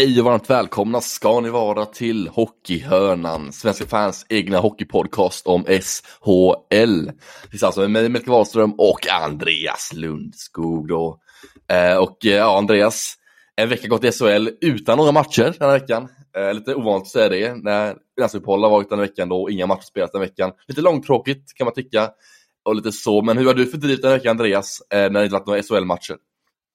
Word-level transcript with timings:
Hej 0.00 0.20
och 0.20 0.24
varmt 0.24 0.50
välkomna 0.50 1.00
ska 1.00 1.40
ni 1.40 1.50
vara 1.50 1.86
till 1.86 2.28
Hockeyhörnan, 2.28 3.52
Svenska 3.52 3.86
fans 3.86 4.26
egna 4.28 4.58
hockeypodcast 4.58 5.46
om 5.46 5.64
SHL. 5.64 7.10
Tillsammans 7.50 7.62
alltså 7.62 7.80
med 7.80 7.90
mig, 7.90 8.08
Melker 8.08 8.30
Wahlström 8.30 8.72
och 8.78 9.08
Andreas 9.10 9.92
Lundskog 9.94 10.88
då. 10.88 11.20
Eh, 11.72 11.96
och 11.96 12.26
eh, 12.26 12.32
ja, 12.32 12.58
Andreas, 12.58 13.14
en 13.56 13.68
vecka 13.68 13.88
gått 13.88 14.04
i 14.04 14.12
SHL 14.12 14.48
utan 14.60 14.98
några 14.98 15.12
matcher 15.12 15.54
den 15.58 15.70
här 15.70 15.78
veckan. 15.78 16.08
Eh, 16.36 16.54
lite 16.54 16.74
ovanligt 16.74 17.06
att 17.06 17.12
säga 17.12 17.28
det, 17.28 17.54
när 17.54 17.96
landslagsuppehåll 18.20 18.62
har 18.62 18.70
varit 18.70 18.88
den 18.88 18.98
här 18.98 19.06
veckan 19.06 19.28
då 19.28 19.42
och 19.42 19.50
inga 19.50 19.66
matcher 19.66 19.82
spelats 19.82 20.12
den 20.12 20.20
veckan. 20.20 20.52
Lite 20.68 20.80
långtråkigt 20.80 21.54
kan 21.54 21.64
man 21.64 21.74
tycka, 21.74 22.10
och 22.64 22.76
lite 22.76 22.92
så, 22.92 23.22
men 23.22 23.38
hur 23.38 23.46
har 23.46 23.54
du 23.54 23.66
fördrivit 23.66 24.02
den 24.02 24.10
här 24.10 24.18
veckan 24.18 24.30
Andreas, 24.30 24.82
eh, 24.92 25.10
när 25.10 25.20
det 25.20 25.24
inte 25.24 25.34
varit 25.34 25.46
några 25.46 25.62
SHL-matcher? 25.62 26.16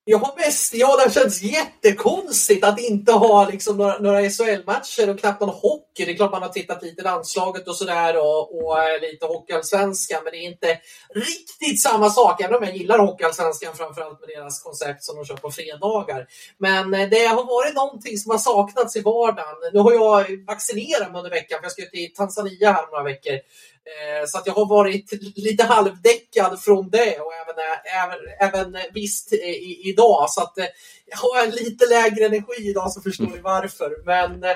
Jag 0.08 0.18
har 0.18 0.36
mest, 0.46 0.74
ja 0.74 1.04
det 1.06 1.14
känns 1.14 1.42
jättekonstigt 1.42 2.64
att 2.64 2.80
inte 2.80 3.12
ha 3.12 3.50
liksom 3.50 3.78
några, 3.78 4.00
några 4.00 4.30
SHL-matcher 4.30 5.10
och 5.10 5.20
knappt 5.20 5.42
någon 5.42 5.50
hockey. 5.50 6.06
Det 6.06 6.12
är 6.12 6.16
klart 6.16 6.32
man 6.32 6.42
har 6.42 6.50
tittat 6.50 6.84
lite 6.84 7.02
i 7.02 7.04
landslaget 7.04 7.68
och 7.68 7.76
sådär 7.76 8.18
och, 8.18 8.56
och 8.56 8.80
eh, 8.80 9.02
lite 9.02 9.26
hockeyallsvenskan 9.26 10.24
men 10.24 10.32
det 10.32 10.38
är 10.38 10.48
inte 10.48 10.80
riktigt 11.16 11.82
samma 11.82 12.10
sak. 12.10 12.42
Även 12.42 12.56
om 12.56 12.64
jag 12.64 12.78
gillar 12.78 13.00
hockeyallsvenskan 13.00 13.76
framförallt 13.76 14.20
med 14.20 14.30
deras 14.30 14.64
koncept 14.64 15.04
som 15.04 15.16
de 15.16 15.26
kör 15.26 15.36
på 15.36 15.52
fredagar. 15.52 16.28
Men 16.58 16.94
eh, 16.94 17.10
det 17.10 17.26
har 17.26 17.44
varit 17.44 17.76
någonting 17.76 18.18
som 18.18 18.32
har 18.32 18.38
saknats 18.38 18.96
i 18.96 19.02
vardagen. 19.02 19.56
Nu 19.74 19.80
har 19.80 19.94
jag 19.94 20.46
vaccinerat 20.46 21.12
mig 21.12 21.20
under 21.20 21.32
veckan 21.32 21.60
för 21.60 21.66
jag 21.66 21.72
ska 21.72 21.82
ut 21.84 21.94
i 21.94 22.08
Tanzania 22.08 22.72
här 22.72 22.84
om 22.84 22.90
några 22.92 23.04
veckor. 23.04 23.40
Eh, 23.94 24.26
så 24.28 24.38
att 24.38 24.48
jag 24.48 24.54
har 24.54 24.66
varit 24.66 25.10
lite 25.36 25.64
halvdäckad 25.64 26.62
från 26.62 26.90
det 26.90 27.20
och 27.20 27.34
även, 27.34 27.56
även, 28.04 28.20
även 28.40 28.82
visst 28.94 29.34
i, 29.34 29.82
idag. 29.84 30.26
Så 30.30 30.42
att 30.42 30.58
eh, 30.58 30.66
jag 31.06 31.18
har 31.18 31.48
lite 31.52 31.86
lägre 31.86 32.26
energi 32.26 32.70
idag 32.70 32.92
så 32.92 33.02
förstår 33.02 33.26
ni 33.26 33.42
varför. 33.42 34.06
Men 34.06 34.44
eh, 34.44 34.56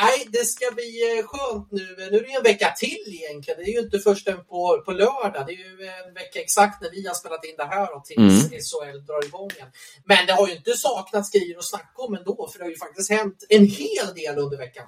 nej, 0.00 0.26
det 0.28 0.44
ska 0.44 0.74
bli 0.74 1.22
skönt 1.26 1.68
nu. 1.70 1.96
Nu 2.10 2.16
är 2.18 2.22
det 2.22 2.32
en 2.32 2.42
vecka 2.42 2.74
till 2.76 3.04
egentligen. 3.06 3.60
Det 3.60 3.70
är 3.70 3.74
ju 3.74 3.80
inte 3.80 3.98
först 3.98 4.26
på, 4.26 4.82
på 4.84 4.92
lördag. 4.92 5.44
Det 5.46 5.52
är 5.52 5.56
ju 5.56 5.86
en 6.06 6.14
vecka 6.14 6.40
exakt 6.40 6.82
när 6.82 6.90
vi 6.90 7.06
har 7.06 7.14
spelat 7.14 7.44
in 7.44 7.54
det 7.56 7.64
här 7.64 7.96
och 7.96 8.04
tills 8.04 8.46
mm. 8.46 8.60
SHL 8.60 9.06
drar 9.06 9.24
igång 9.24 9.50
igen. 9.56 9.68
Men 10.04 10.26
det 10.26 10.32
har 10.32 10.48
ju 10.48 10.54
inte 10.54 10.72
saknats 10.76 11.30
grejer 11.30 11.58
att 11.58 11.64
snacka 11.64 12.02
om 12.02 12.14
ändå, 12.14 12.48
för 12.52 12.58
det 12.58 12.64
har 12.64 12.70
ju 12.70 12.78
faktiskt 12.78 13.10
hänt 13.10 13.46
en 13.48 13.66
hel 13.66 14.14
del 14.14 14.38
under 14.38 14.56
veckan. 14.56 14.86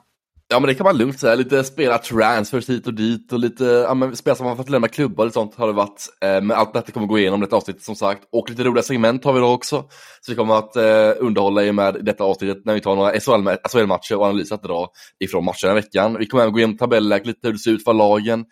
Ja 0.53 0.61
men 0.61 0.69
det 0.69 0.75
kan 0.75 0.84
man 0.84 0.98
lugnt 0.98 1.20
säga, 1.20 1.34
lite 1.34 1.64
spela 1.64 1.98
transfers 1.98 2.69
hit 2.69 2.86
och 2.86 2.95
dit 2.95 3.33
och 3.33 3.39
lite 3.39 3.64
ja, 3.64 3.95
men 3.95 4.17
spela 4.17 4.36
som 4.36 4.47
man 4.47 4.56
fått 4.56 4.69
lämna 4.69 4.89
klubbar 4.89 5.27
och 5.27 5.33
sånt 5.33 5.55
har 5.55 5.67
det 5.67 5.72
varit. 5.72 6.06
Eh, 6.20 6.28
men 6.28 6.50
allt 6.50 6.75
detta 6.75 6.92
kommer 6.92 7.06
gå 7.06 7.19
igenom 7.19 7.41
detta 7.41 7.56
avsnittet 7.56 7.83
som 7.83 7.97
sagt. 7.97 8.22
Och 8.33 8.50
lite 8.50 8.64
roliga 8.64 8.83
segment 8.83 9.25
har 9.25 9.33
vi 9.33 9.41
då 9.41 9.47
också. 9.47 9.84
Så 10.20 10.33
vi 10.33 10.36
kommer 10.36 10.55
att 10.55 10.77
eh, 10.77 11.12
underhålla 11.19 11.64
er 11.64 11.73
med 11.73 11.97
detta 12.00 12.25
avsnittet 12.25 12.64
när 12.64 12.75
vi 12.75 12.80
tar 12.80 12.97
några 12.97 13.20
SHL-matcher 13.69 14.17
och 14.17 14.25
analyser 14.25 14.55
att 14.55 14.62
dra 14.62 14.89
ifrån 15.20 15.45
matcherna 15.45 15.73
i 15.73 15.75
veckan. 15.75 16.17
Vi 16.19 16.27
kommer 16.27 16.42
även 16.42 16.53
gå 16.53 16.58
igenom 16.58 16.77
tabellläget, 16.77 17.27
lite 17.27 17.47
hur 17.47 17.53
det 17.53 17.58
ser 17.58 17.70
ut 17.70 17.84
för 17.84 17.92
lagen. 17.92 18.45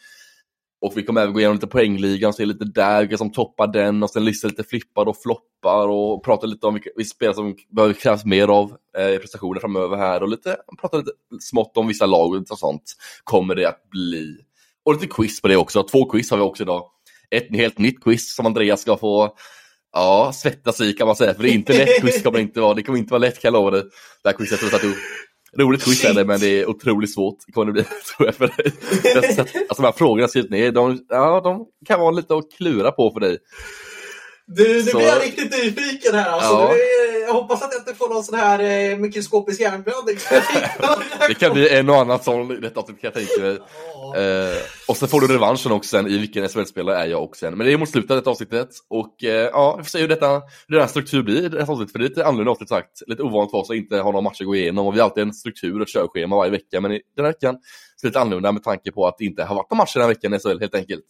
Och 0.81 0.93
vi 0.97 1.03
kommer 1.03 1.21
även 1.21 1.33
gå 1.33 1.41
igenom 1.41 1.57
lite 1.57 1.67
poängligan, 1.67 2.33
se 2.33 2.45
lite 2.45 2.65
där, 2.65 3.01
vilka 3.01 3.17
som 3.17 3.33
toppar 3.33 3.67
den 3.67 4.03
och 4.03 4.11
sen 4.11 4.25
lista 4.25 4.49
lite 4.49 4.65
flippar 4.65 5.07
och 5.07 5.23
floppar 5.23 5.89
och 5.89 6.25
prata 6.25 6.47
lite 6.47 6.67
om 6.67 6.75
vilka 6.75 6.91
spelare 7.15 7.35
som 7.35 7.57
behöver 7.71 7.95
krävas 7.95 8.25
mer 8.25 8.49
av 8.49 8.77
eh, 8.99 9.19
prestationer 9.19 9.61
framöver 9.61 9.97
här 9.97 10.23
och 10.23 10.29
lite, 10.29 10.57
prata 10.81 10.97
lite 10.97 11.11
smått 11.41 11.77
om 11.77 11.89
vissa 11.89 12.07
lag 12.07 12.35
och 12.51 12.59
sånt 12.59 12.83
kommer 13.25 13.55
det 13.55 13.69
att 13.69 13.91
bli. 13.91 14.37
Och 14.85 14.95
lite 14.95 15.07
quiz 15.07 15.43
på 15.43 15.49
det 15.49 15.57
också, 15.57 15.83
två 15.83 16.11
quiz 16.11 16.31
har 16.31 16.37
vi 16.39 16.43
också 16.43 16.63
idag. 16.63 16.85
Ett 17.31 17.57
helt 17.57 17.79
nytt 17.79 18.05
quiz 18.05 18.35
som 18.35 18.47
Andreas 18.47 18.81
ska 18.81 18.97
få 18.97 19.37
Ja, 19.93 20.33
svettas 20.35 20.81
i 20.81 20.93
kan 20.93 21.07
man 21.07 21.17
säga, 21.17 21.35
för 21.35 21.43
det 21.43 21.51
är 21.51 21.55
inte 21.55 21.79
lätt 21.79 22.01
quiz 22.01 22.23
kommer 22.23 22.39
det 22.39 22.43
inte 22.43 22.61
vara. 22.61 22.75
Det 22.75 22.83
kommer 22.83 22.99
inte 22.99 23.13
vara 23.13 23.21
lätt 23.21 23.41
kan 23.41 23.49
jag 23.49 23.53
lova 23.53 23.71
dig. 23.71 23.83
Det 24.23 24.29
här 24.29 24.37
quizet 24.37 24.73
har 24.73 24.79
vi 24.79 24.95
Roligt 25.59 25.85
quiz 25.85 26.05
är 26.05 26.15
det, 26.15 26.25
men 26.25 26.41
det 26.41 26.61
är 26.61 26.69
otroligt 26.69 27.15
svårt. 27.15 27.37
Kommer 27.53 27.67
det 27.67 27.73
bli, 27.73 27.83
tror 28.17 28.29
jag, 28.29 28.35
för 28.35 28.47
dig. 28.47 28.73
Alltså 29.69 29.83
de 29.83 29.85
här 29.85 29.93
frågorna 29.93 30.29
skrivit 30.29 30.51
ner, 30.51 30.73
de, 30.73 30.99
ja, 31.09 31.41
de 31.41 31.67
kan 31.87 32.01
vara 32.01 32.11
lite 32.11 32.35
att 32.35 32.53
klura 32.57 32.93
på 32.93 33.11
för 33.11 33.21
dig. 33.21 33.39
Du, 34.53 34.85
nu 34.85 34.93
blir 34.93 35.07
jag 35.07 35.23
riktigt 35.23 35.51
nyfiken 35.51 36.15
här. 36.15 36.31
Alltså. 36.31 36.51
Ja. 36.51 36.75
Är, 36.75 37.21
jag 37.27 37.33
hoppas 37.33 37.63
att 37.63 37.73
jag 37.73 37.81
inte 37.81 37.95
får 37.95 38.09
någon 38.09 38.25
sån 38.25 38.39
här 38.39 38.61
eh, 38.61 38.99
mikroskopisk 38.99 39.61
hjärnblödning. 39.61 40.17
det 41.29 41.35
kan 41.35 41.53
bli 41.53 41.69
en 41.69 41.89
och 41.89 41.97
annan 41.97 42.23
sån 42.23 42.53
i 42.53 42.61
detta 42.61 42.81
avsnitt 42.81 43.01
kan 43.01 43.13
jag 43.15 43.27
tänka 43.27 43.43
mig. 43.43 43.59
Ja. 43.95 44.17
Eh, 44.17 44.57
och 44.89 44.97
sen 44.97 45.09
får 45.09 45.21
du 45.21 45.27
revanschen 45.27 45.73
också 45.73 45.89
sen 45.89 46.07
i 46.07 46.19
vilken 46.19 46.49
SHL-spelare 46.49 46.97
är 46.97 47.07
jag 47.07 47.23
också. 47.23 47.51
Men 47.51 47.59
det 47.59 47.73
är 47.73 47.79
mot 47.79 47.89
slutet 47.89 48.11
av 48.11 48.17
detta 48.17 48.31
avsnittet. 48.31 48.69
Och 48.89 49.25
eh, 49.25 49.51
ja, 49.53 49.77
vi 49.77 49.85
får 49.85 49.91
se 49.91 50.01
hur, 50.01 50.09
detta, 50.09 50.33
hur 50.69 50.75
den 50.77 50.81
här 50.81 50.89
struktur 50.89 51.23
blir 51.23 51.45
i 51.45 51.49
detta 51.49 51.73
avsnitt. 51.73 51.93
För 51.93 51.99
det 51.99 52.05
är 52.05 52.09
lite 52.09 52.27
annorlunda 52.27 52.51
avsnitt 52.51 52.69
sagt. 52.69 53.03
Lite 53.07 53.23
ovanligt 53.23 53.51
för 53.51 53.59
oss 53.59 53.71
att 53.71 53.77
inte 53.77 53.97
ha 53.97 54.11
några 54.11 54.21
matcher 54.21 54.43
att 54.43 54.47
gå 54.47 54.57
igenom. 54.57 54.87
Och 54.87 54.95
vi 54.95 54.99
har 54.99 55.05
alltid 55.05 55.23
en 55.23 55.35
struktur 55.35 55.77
och 55.77 55.83
ett 55.83 55.93
körschema 55.93 56.37
varje 56.37 56.51
vecka. 56.51 56.81
Men 56.81 56.93
i 56.93 57.01
den 57.17 57.25
här 57.25 57.33
veckan 57.33 57.57
lite 58.03 58.21
annorlunda 58.21 58.53
med 58.53 58.63
tanke 58.63 58.93
på 58.93 59.07
att 59.07 59.19
det 59.19 59.25
inte 59.25 59.45
har 59.45 59.55
varit 59.55 59.71
några 59.71 59.83
matcher 59.83 59.99
den 59.99 60.03
här 60.03 60.15
veckan 60.15 60.35
i 60.35 60.39
SHL 60.39 60.61
helt 60.61 60.75
enkelt. 60.75 61.05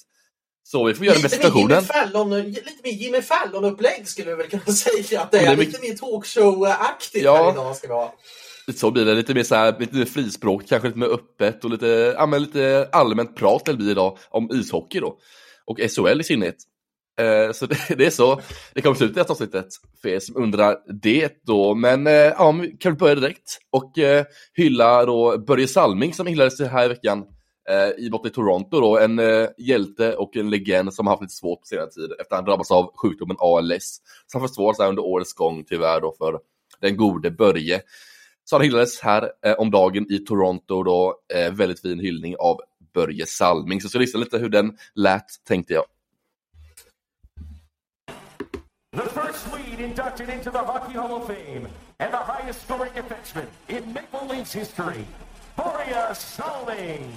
Så 0.63 0.85
vi 0.85 0.95
får 0.95 1.07
göra 1.07 1.17
lite 1.17 1.29
presentationen. 1.29 1.83
Fallon, 1.83 2.43
lite 2.43 2.81
mer 2.85 2.91
Jimmy 2.91 3.23
Fallon-upplägg 3.23 4.09
skulle 4.09 4.31
vi 4.31 4.37
väl 4.37 4.47
kunna 4.47 4.63
säga 4.73 5.21
att 5.21 5.31
det 5.31 5.39
är. 5.39 5.47
Det 5.47 5.53
är 5.53 5.57
lite 5.57 5.81
mer 5.81 5.95
talkshow-aktigt 5.95 7.25
ja. 7.25 7.37
här 7.37 7.53
idag 7.53 7.77
ska 7.77 7.89
vi 7.89 7.95
ha. 7.95 8.15
Så 8.75 8.91
blir 8.91 9.05
det 9.05 9.15
lite 9.15 9.35
mer 9.35 9.43
så 9.43 9.55
här, 9.55 9.77
lite 9.79 9.97
mer 9.97 10.05
frispråk, 10.05 10.69
kanske 10.69 10.89
lite 10.89 10.99
mer 10.99 11.07
öppet 11.07 11.65
och 11.65 11.71
lite, 11.71 12.15
ja, 12.17 12.27
men 12.27 12.43
lite 12.43 12.89
allmänt 12.93 13.37
prat 13.37 13.65
det 13.65 13.75
blir 13.75 13.91
idag 13.91 14.19
om 14.31 14.51
ishockey 14.53 15.01
då. 15.01 15.19
Och 15.65 15.79
SHL 15.79 16.21
i 16.21 16.25
synnerhet. 16.25 16.57
Eh, 17.21 17.53
så 17.53 17.67
det, 17.89 17.95
det, 17.99 18.07
är 18.07 18.11
så 18.11 18.41
det 18.75 18.83
kommer 18.83 18.97
slut 18.97 19.11
i 19.11 19.15
detta 19.15 19.33
avsnittet 19.33 19.67
för 20.03 20.09
er 20.09 20.21
som 20.21 20.37
undrar 20.37 20.77
det 21.03 21.47
då. 21.47 21.75
Men 21.75 22.07
eh, 22.07 22.13
ja, 22.13 22.55
kan 22.81 22.93
vi 22.93 22.99
börja 22.99 23.15
direkt 23.15 23.59
och 23.71 23.99
eh, 23.99 24.25
hylla 24.55 25.05
då 25.05 25.39
Börje 25.39 25.69
Salming 25.69 26.15
som 26.15 26.27
hyllades 26.27 26.61
här 26.61 26.85
i 26.85 26.89
veckan 26.89 27.25
Eh, 27.69 28.05
i 28.05 28.11
borta 28.11 28.29
i 28.29 28.31
Toronto 28.31 28.81
då, 28.81 28.99
en 28.99 29.19
eh, 29.19 29.49
hjälte 29.59 30.17
och 30.17 30.37
en 30.37 30.51
legend 30.51 30.95
som 30.95 31.07
har 31.07 31.15
haft 31.15 31.23
lite 31.23 31.35
svårt 31.35 31.61
på 31.61 31.67
senare 31.67 31.91
tid 31.91 32.13
efter 32.13 32.35
att 32.35 32.39
han 32.39 32.45
drabbats 32.45 32.71
av 32.71 32.91
sjukdomen 32.97 33.37
ALS. 33.41 34.01
Som 34.27 34.41
försvårats 34.41 34.81
under 34.81 35.05
årets 35.05 35.35
gång 35.35 35.65
tyvärr 35.65 36.01
då 36.01 36.15
för 36.19 36.41
den 36.81 36.97
gode 36.97 37.31
Börje. 37.31 37.83
Så 38.45 38.57
han 38.57 38.65
hyllades 38.65 39.01
här 39.01 39.31
eh, 39.47 39.53
om 39.53 39.71
dagen 39.71 40.07
i 40.13 40.19
Toronto 40.19 40.83
då, 40.83 41.21
eh, 41.35 41.53
väldigt 41.53 41.81
fin 41.81 42.01
hyllning 42.01 42.37
av 42.39 42.61
Börje 42.95 43.27
Salming. 43.27 43.81
Så 43.81 43.85
jag 43.85 43.91
ska 43.91 43.99
lyssna 43.99 44.21
lite 44.21 44.39
hur 44.39 44.49
den 44.49 44.77
lät 44.95 45.45
tänkte 45.49 45.75
jag. 45.75 45.85
The 48.97 49.09
first 49.09 49.51
Swede 49.51 49.85
inducted 49.85 50.29
into 50.29 50.51
the 50.51 50.59
Hockey 50.59 50.99
Hall 50.99 51.13
of 51.13 51.27
Fame 51.27 51.69
and 51.99 52.13
the 52.13 52.25
highest 52.33 52.63
scoring 52.63 52.93
defenseman 52.95 53.47
in 53.69 53.95
Maple 53.95 54.37
Leafs 54.37 54.53
history, 54.53 55.05
Börje 55.57 56.15
Salming. 56.15 57.13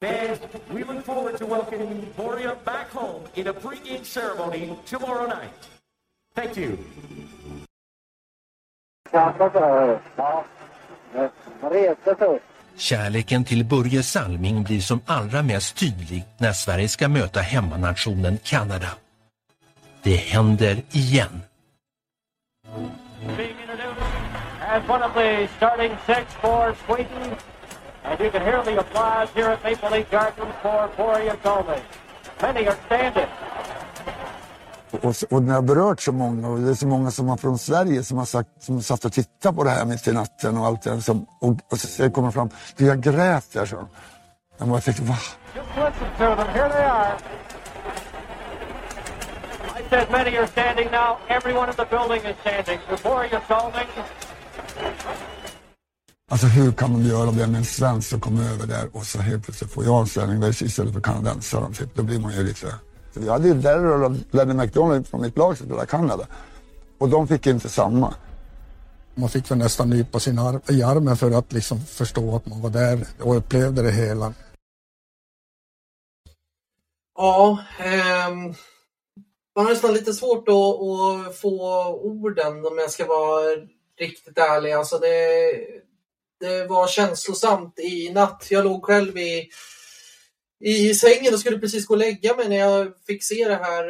Fans, 0.00 0.38
we 0.72 0.82
look 0.84 1.04
forward 1.04 1.36
to 1.38 1.46
welcoming 1.46 2.06
Boria 2.16 2.56
back 2.64 2.90
home 2.90 3.22
in 3.34 3.48
a 3.48 3.52
pregame 3.52 4.04
ceremony 4.04 4.74
tomorrow 4.86 5.26
night. 5.26 5.68
Thank 6.34 6.56
you. 6.56 6.78
Kärleken 12.76 13.44
till 13.44 13.64
Börje 13.64 14.02
Salming 14.02 14.62
blir 14.62 14.80
som 14.80 15.00
allra 15.06 15.42
mest 15.42 15.76
tydlig 15.76 16.24
när 16.38 16.52
Sverige 16.52 16.88
ska 16.88 17.08
möta 17.08 17.40
hemmanationen 17.40 18.38
Kanada. 18.44 18.88
Det 20.02 20.16
händer 20.16 20.82
igen. 20.90 21.40
as 24.70 24.88
one 24.88 25.02
of 25.02 25.12
the 25.14 25.48
starting 25.56 25.98
six 26.06 26.32
for 26.34 26.76
Sweden. 26.86 27.36
And 28.04 28.20
you 28.20 28.30
can 28.30 28.42
hear 28.42 28.62
the 28.64 28.80
applause 28.80 29.28
here 29.34 29.48
at 29.48 29.62
Maple 29.62 29.90
Leaf 29.90 30.10
Gardens 30.10 30.54
for 30.62 30.90
Boria 30.96 31.36
Gomez. 31.42 31.82
Many 32.42 32.66
are 32.66 32.76
standing. 32.86 33.28
Och, 34.90 35.14
och 35.30 35.42
när 35.42 35.54
jag 35.54 35.64
berört 35.64 36.00
så 36.00 36.12
många, 36.12 36.48
och 36.48 36.58
det 36.58 36.70
är 36.70 36.74
så 36.74 36.86
många 36.86 37.10
som 37.10 37.28
har 37.28 37.36
från 37.36 37.58
Sverige 37.58 38.02
som 38.02 38.18
har 38.18 38.24
sagt, 38.24 38.48
som 38.60 38.82
satt 38.82 39.04
och 39.04 39.12
tittat 39.12 39.56
på 39.56 39.64
det 39.64 39.70
här 39.70 39.84
mitt 39.84 40.08
i 40.08 40.12
natten 40.12 40.58
och 40.58 40.66
allt 40.66 40.82
det 40.82 41.02
som, 41.02 41.26
och, 41.40 41.56
och 41.70 41.78
så 41.80 42.10
kommer 42.10 42.30
fram, 42.30 42.50
du 42.76 42.86
jag 42.86 43.00
grät 43.00 43.52
där 43.52 43.66
så. 43.66 43.88
Jag 44.58 44.68
bara 44.68 44.80
tänkte, 44.80 45.02
va? 45.02 45.16
Just 45.56 45.68
listen 45.76 46.08
to 46.18 46.36
them. 46.36 46.48
Here 46.54 46.68
they 46.68 46.84
are. 46.84 47.16
I 49.78 49.82
said 49.90 50.10
many 50.10 50.36
are 50.36 50.46
standing 50.46 50.90
now. 50.90 51.18
Everyone 51.28 51.68
in 51.70 51.76
the 51.76 51.84
building 51.84 52.22
is 52.30 52.36
standing. 52.40 52.78
Boria 53.02 53.40
Gomez. 53.48 53.86
Alltså 56.30 56.46
hur 56.46 56.72
kan 56.72 56.92
de 56.92 57.08
göra 57.08 57.30
det 57.30 57.46
med 57.46 57.58
en 57.58 57.64
svensk 57.64 58.08
som 58.08 58.20
kommer 58.20 58.52
över 58.52 58.66
där 58.66 58.88
och 58.92 59.06
så 59.06 59.18
helt 59.18 59.44
plötsligt 59.44 59.70
får 59.70 59.84
jag 59.84 60.00
en 60.00 60.06
ställning 60.06 60.40
där 60.40 60.62
istället 60.62 60.94
för 60.94 61.00
kanadensaren. 61.00 61.72
Typ. 61.72 61.94
Då 61.94 62.02
blir 62.02 62.18
man 62.18 62.32
ju 62.32 62.42
lite... 62.42 62.74
Så 63.14 63.20
jag 63.20 63.32
hade 63.32 63.48
ju 63.48 63.54
Darryl 63.54 64.04
och 64.04 64.16
Lenny 64.30 64.54
McDonald 64.54 65.08
från 65.08 65.22
mitt 65.22 65.36
lag 65.36 65.56
som 65.56 65.66
spelade 65.66 65.86
Kanada. 65.86 66.26
Och 66.98 67.08
de 67.08 67.28
fick 67.28 67.46
inte 67.46 67.68
samma. 67.68 68.14
Man 69.14 69.28
fick 69.28 69.50
väl 69.50 69.58
nästan 69.58 69.90
nypa 69.90 70.20
sin 70.20 70.38
arm, 70.38 70.60
i 70.68 70.82
armen 70.82 71.16
för 71.16 71.30
att 71.30 71.52
liksom 71.52 71.80
förstå 71.80 72.36
att 72.36 72.46
man 72.46 72.60
var 72.60 72.70
där 72.70 73.06
och 73.20 73.36
upplevde 73.36 73.82
det 73.82 73.92
hela. 73.92 74.32
Ja, 77.16 77.58
ehm, 77.78 78.54
man 79.56 79.64
har 79.64 79.70
nästan 79.70 79.94
lite 79.94 80.12
svårt 80.12 80.48
att, 80.48 80.54
att, 80.54 81.36
få 81.38 81.86
orden 81.94 82.66
om 82.66 82.78
jag 82.78 82.90
ska 82.90 83.06
vara 83.06 83.42
riktigt 83.98 84.38
ärlig. 84.38 84.72
Alltså 84.72 84.98
det, 84.98 85.10
det 86.40 86.66
var 86.66 86.88
känslosamt 86.88 87.78
i 87.78 88.12
natt. 88.12 88.46
Jag 88.50 88.64
låg 88.64 88.84
själv 88.84 89.18
i, 89.18 89.48
i 90.60 90.94
sängen 90.94 91.34
och 91.34 91.40
skulle 91.40 91.58
precis 91.58 91.86
gå 91.86 91.94
och 91.94 91.98
lägga 91.98 92.36
mig 92.36 92.48
när 92.48 92.56
jag 92.56 92.92
fick 93.06 93.24
se 93.24 93.48
det 93.48 93.54
här. 93.54 93.84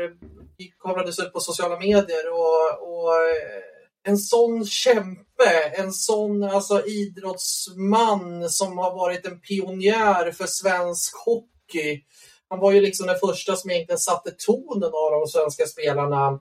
Det 0.59 0.69
kamerades 0.81 1.19
upp 1.19 1.33
på 1.33 1.41
sociala 1.41 1.79
medier 1.79 2.31
och, 2.33 2.89
och 2.89 3.15
eh, 3.15 3.63
en 4.03 4.19
sån 4.19 4.67
kämpe, 4.67 5.73
en 5.75 5.93
sån 5.93 6.45
alltså, 6.45 6.87
idrottsman 6.87 8.51
som 8.51 8.79
har 8.79 8.95
varit 8.95 9.27
en 9.27 9.41
pionjär 9.41 10.33
för 10.33 10.47
svensk 10.47 11.15
hockey. 11.25 12.03
Han 12.49 12.59
var 12.59 12.73
ju 12.73 12.81
liksom 12.81 13.07
den 13.07 13.19
första 13.19 13.57
som 13.57 13.71
egentligen 13.71 13.99
satte 13.99 14.31
tonen 14.31 14.85
av 14.85 15.11
de 15.11 15.27
svenska 15.27 15.67
spelarna 15.67 16.41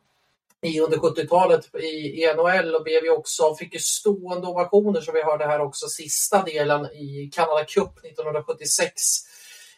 i 0.61 0.79
under 0.79 0.97
70-talet 0.97 1.75
i, 1.75 2.23
i 2.23 2.33
NHL 2.37 2.75
och 2.75 2.83
blev 2.83 3.03
ju 3.03 3.11
också, 3.11 3.55
fick 3.55 3.73
ju 3.73 3.79
stående 3.79 4.47
ovationer 4.47 5.01
som 5.01 5.13
vi 5.13 5.23
hörde 5.23 5.45
här 5.45 5.59
också 5.59 5.87
sista 5.87 6.43
delen 6.43 6.85
i 6.85 7.29
Canada 7.33 7.65
Cup 7.65 8.05
1976. 8.05 8.91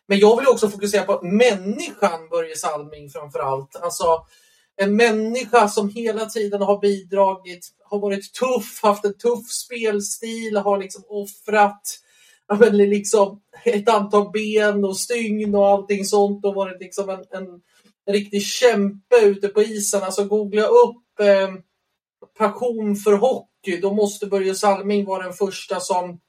Men 0.08 0.20
jag 0.20 0.38
vill 0.38 0.48
också 0.48 0.70
fokusera 0.70 1.04
på 1.04 1.26
människan 1.26 2.30
Börje 2.30 2.56
Salming 2.56 3.10
framför 3.10 3.40
allt. 3.40 3.76
Alltså 3.76 4.26
en 4.76 4.96
människa 4.96 5.68
som 5.68 5.90
hela 5.90 6.26
tiden 6.26 6.62
har 6.62 6.80
bidragit, 6.80 7.68
har 7.84 8.00
varit 8.00 8.34
tuff, 8.34 8.80
haft 8.84 9.06
en 9.06 9.18
tuff 9.18 9.50
spelstil, 9.50 10.58
har 10.58 10.78
liksom 10.78 11.04
offrat 11.08 11.82
men 12.60 12.78
liksom 12.78 13.42
ett 13.64 13.90
antal 13.90 14.32
ben 14.32 14.86
och 14.86 14.98
stygn 14.98 15.56
och 15.56 15.68
allting 15.68 16.06
sånt 16.06 16.46
och 16.46 16.56
varit 16.56 16.82
liksom 16.82 17.10
en, 17.10 17.20
en 17.30 17.62
en 18.06 18.14
riktig 18.14 18.44
kämpe 18.44 19.16
ute 19.22 19.48
på 19.48 19.62
isen. 19.62 20.04
Alltså 20.04 20.26
googla 20.26 20.64
upp 20.64 21.20
eh, 21.20 21.50
passion 22.38 22.96
för 22.96 23.14
hockey. 23.14 23.78
Då 23.82 23.94
måste 23.94 24.26
Börje 24.26 24.56
Salming 24.56 25.06
vara 25.06 25.24
den 25.24 25.34
första 25.34 25.80
som, 25.80 26.20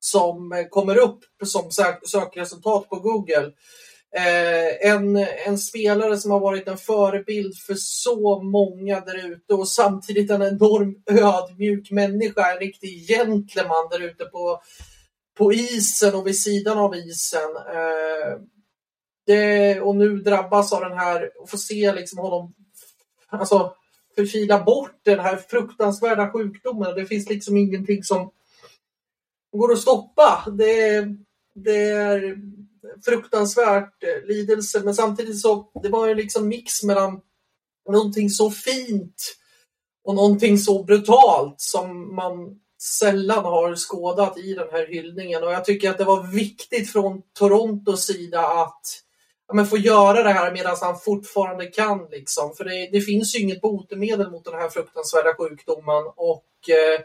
som 0.00 0.52
eh, 0.52 0.66
kommer 0.70 0.98
upp 0.98 1.20
som 1.44 1.70
sökresultat 2.06 2.88
på 2.88 2.96
Google. 2.96 3.52
Eh, 4.16 4.90
en, 4.90 5.16
en 5.46 5.58
spelare 5.58 6.16
som 6.16 6.30
har 6.30 6.40
varit 6.40 6.68
en 6.68 6.78
förebild 6.78 7.56
för 7.56 7.74
så 7.78 8.42
många 8.42 9.00
där 9.00 9.32
ute 9.32 9.54
och 9.54 9.68
samtidigt 9.68 10.30
en 10.30 10.42
enorm 10.42 10.94
ödmjuk 11.10 11.90
människa, 11.90 12.52
en 12.52 12.58
riktig 12.58 13.08
gentleman 13.08 13.88
där 13.90 14.00
ute 14.00 14.24
på, 14.24 14.60
på 15.38 15.52
isen 15.52 16.14
och 16.14 16.26
vid 16.26 16.40
sidan 16.40 16.78
av 16.78 16.96
isen. 16.96 17.56
Eh, 17.56 18.38
det, 19.26 19.80
och 19.80 19.96
nu 19.96 20.18
drabbas 20.18 20.72
av 20.72 20.80
den 20.80 20.98
här 20.98 21.30
och 21.42 21.50
få 21.50 21.58
se 21.58 21.92
liksom 21.92 22.18
honom 22.18 22.54
alltså, 23.28 23.74
förkila 24.16 24.62
bort 24.62 25.00
den 25.04 25.20
här 25.20 25.36
fruktansvärda 25.36 26.32
sjukdomen. 26.32 26.94
Det 26.94 27.06
finns 27.06 27.28
liksom 27.28 27.56
ingenting 27.56 28.02
som 28.04 28.30
går 29.52 29.72
att 29.72 29.80
stoppa. 29.80 30.44
Det, 30.58 31.06
det 31.54 31.90
är 31.90 32.36
fruktansvärt 33.04 34.02
eh, 34.02 34.28
lidelse 34.28 34.80
men 34.84 34.94
samtidigt 34.94 35.40
så 35.40 35.70
det 35.82 35.88
var 35.88 36.08
ju 36.08 36.14
liksom 36.14 36.48
mix 36.48 36.82
mellan 36.82 37.20
någonting 37.88 38.30
så 38.30 38.50
fint 38.50 39.36
och 40.04 40.14
någonting 40.14 40.58
så 40.58 40.84
brutalt 40.84 41.60
som 41.60 42.14
man 42.14 42.60
sällan 42.82 43.44
har 43.44 43.76
skådat 43.76 44.38
i 44.38 44.54
den 44.54 44.68
här 44.72 44.86
hyllningen 44.86 45.44
och 45.44 45.52
jag 45.52 45.64
tycker 45.64 45.90
att 45.90 45.98
det 45.98 46.04
var 46.04 46.22
viktigt 46.22 46.92
från 46.92 47.22
Torontos 47.38 48.06
sida 48.06 48.40
att 48.40 48.86
ja, 49.52 49.56
men 49.56 49.66
få 49.66 49.78
göra 49.78 50.22
det 50.22 50.32
här 50.32 50.52
medan 50.52 50.76
han 50.80 50.98
fortfarande 50.98 51.66
kan. 51.66 52.08
Liksom. 52.10 52.54
För 52.54 52.64
det, 52.64 52.88
det, 52.92 53.00
finns 53.00 53.36
ju 53.36 53.40
inget 53.40 53.60
botemedel 53.60 54.30
mot 54.30 54.44
den 54.44 54.54
här 54.54 54.68
fruktansvärda 54.68 55.34
sjukdomen. 55.34 56.04
Och 56.16 56.44
eh, 56.68 57.00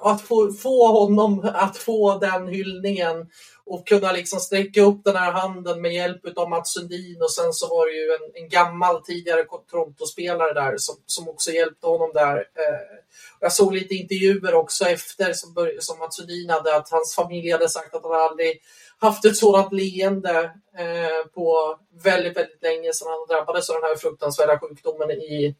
att 0.00 0.22
få, 0.22 0.52
få 0.52 0.92
honom 0.92 1.50
att 1.54 1.76
få 1.76 2.18
den 2.18 2.48
hyllningen 2.48 3.26
och 3.66 3.86
kunna 3.86 4.12
liksom 4.12 4.40
sträcka 4.40 4.82
upp 4.82 5.04
den 5.04 5.16
här 5.16 5.32
handen 5.32 5.82
med 5.82 5.94
hjälp 5.94 6.38
av 6.38 6.50
Mats 6.50 6.72
Sundin 6.72 7.22
och 7.22 7.32
sen 7.32 7.52
så 7.52 7.68
var 7.68 7.86
det 7.86 7.92
ju 7.92 8.10
en, 8.12 8.42
en 8.42 8.48
gammal 8.48 9.02
tidigare 9.02 9.44
Toronto-spelare 9.70 10.52
där 10.52 10.74
som, 10.78 10.94
som 11.06 11.28
också 11.28 11.50
hjälpte 11.50 11.86
honom 11.86 12.10
där. 12.14 12.36
Eh, 12.36 12.98
jag 13.40 13.52
såg 13.52 13.74
lite 13.74 13.94
intervjuer 13.94 14.54
också 14.54 14.84
efter 14.84 15.32
som, 15.32 15.54
som 15.78 15.98
Mats 15.98 16.16
Sundin 16.16 16.50
hade 16.50 16.76
att 16.76 16.90
hans 16.90 17.14
familj 17.14 17.50
hade 17.50 17.68
sagt 17.68 17.94
att 17.94 18.02
han 18.02 18.30
aldrig 18.30 18.60
haft 19.00 19.24
ett 19.24 19.36
sådant 19.36 19.72
leende 19.72 20.52
eh, 20.78 21.30
på 21.34 21.78
väldigt, 22.04 22.36
väldigt 22.36 22.62
länge 22.62 22.92
sedan 22.92 23.08
han 23.08 23.36
drabbades 23.36 23.70
av 23.70 23.74
den 23.74 23.90
här 23.90 23.96
fruktansvärda 23.96 24.58
sjukdomen 24.58 25.10
i 25.10 25.56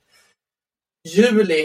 juli. 1.04 1.62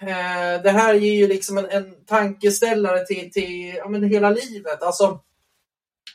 Eh, 0.00 0.62
det 0.62 0.70
här 0.70 0.94
ger 0.94 1.14
ju 1.14 1.28
liksom 1.28 1.58
en, 1.58 1.70
en 1.70 2.04
tankeställare 2.04 3.06
till, 3.06 3.32
till 3.32 3.74
ja, 3.74 3.88
men 3.88 4.02
hela 4.02 4.30
livet. 4.30 4.82
Alltså, 4.82 5.20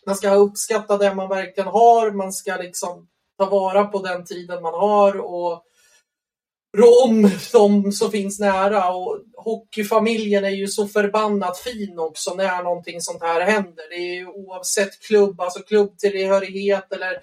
man 0.05 0.15
ska 0.15 0.33
uppskatta 0.33 0.97
det 0.97 1.15
man 1.15 1.29
verkligen 1.29 1.69
har, 1.69 2.11
man 2.11 2.33
ska 2.33 2.55
liksom 2.55 3.07
ta 3.37 3.45
vara 3.45 3.85
på 3.85 4.01
den 4.01 4.25
tiden 4.25 4.61
man 4.61 4.73
har 4.73 5.19
och 5.19 5.65
om 6.77 7.31
de 7.51 7.91
som 7.91 8.11
finns 8.11 8.39
nära. 8.39 8.93
Och 8.93 9.19
hockeyfamiljen 9.37 10.45
är 10.45 10.49
ju 10.49 10.67
så 10.67 10.87
förbannat 10.87 11.59
fin 11.59 11.99
också 11.99 12.33
när 12.33 12.63
någonting 12.63 13.01
sånt 13.01 13.21
här 13.21 13.41
händer. 13.41 13.89
Det 13.89 13.95
är 13.95 14.15
ju 14.15 14.27
oavsett 14.27 14.99
klubb, 14.99 15.41
alltså 15.41 15.59
klubbtillhörighet 15.59 16.93
eller 16.93 17.21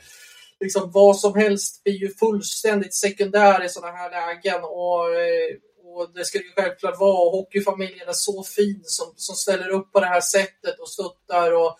liksom 0.60 0.90
vad 0.92 1.18
som 1.18 1.34
helst 1.34 1.84
blir 1.84 1.94
ju 1.94 2.14
fullständigt 2.14 2.94
sekundär 2.94 3.64
i 3.64 3.68
sådana 3.68 3.96
här 3.96 4.10
lägen. 4.10 4.64
Och, 4.64 5.14
eh, 5.14 5.56
och 5.84 6.10
det 6.14 6.24
ska 6.24 6.38
ju 6.38 6.52
självklart 6.56 7.00
vara. 7.00 7.30
Hockeyfamiljen 7.30 8.08
är 8.08 8.12
så 8.12 8.44
fin 8.44 8.82
som, 8.84 9.12
som 9.16 9.34
ställer 9.34 9.68
upp 9.68 9.92
på 9.92 10.00
det 10.00 10.06
här 10.06 10.20
sättet 10.20 10.78
och 10.80 10.88
stöttar. 10.88 11.52
Och, 11.52 11.76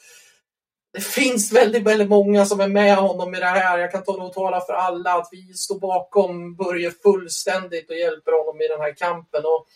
det 0.96 1.02
finns 1.02 1.52
väldigt, 1.52 1.82
väldigt 1.82 2.08
många 2.08 2.46
som 2.46 2.60
är 2.60 2.68
med 2.68 2.96
honom 2.96 3.34
i 3.34 3.38
det 3.38 3.46
här. 3.46 3.78
Jag 3.78 3.92
kan 3.92 4.04
ta 4.04 4.12
och 4.12 4.32
tala 4.32 4.60
för 4.60 4.72
alla 4.72 5.12
att 5.12 5.28
vi 5.32 5.54
står 5.54 5.80
bakom 5.80 6.56
Börje 6.56 6.90
fullständigt 6.90 7.90
och 7.90 7.96
hjälper 7.96 8.32
honom 8.32 8.60
i 8.60 8.68
den 8.68 8.80
här 8.80 8.94
kampen. 8.94 9.44
Och 9.44 9.66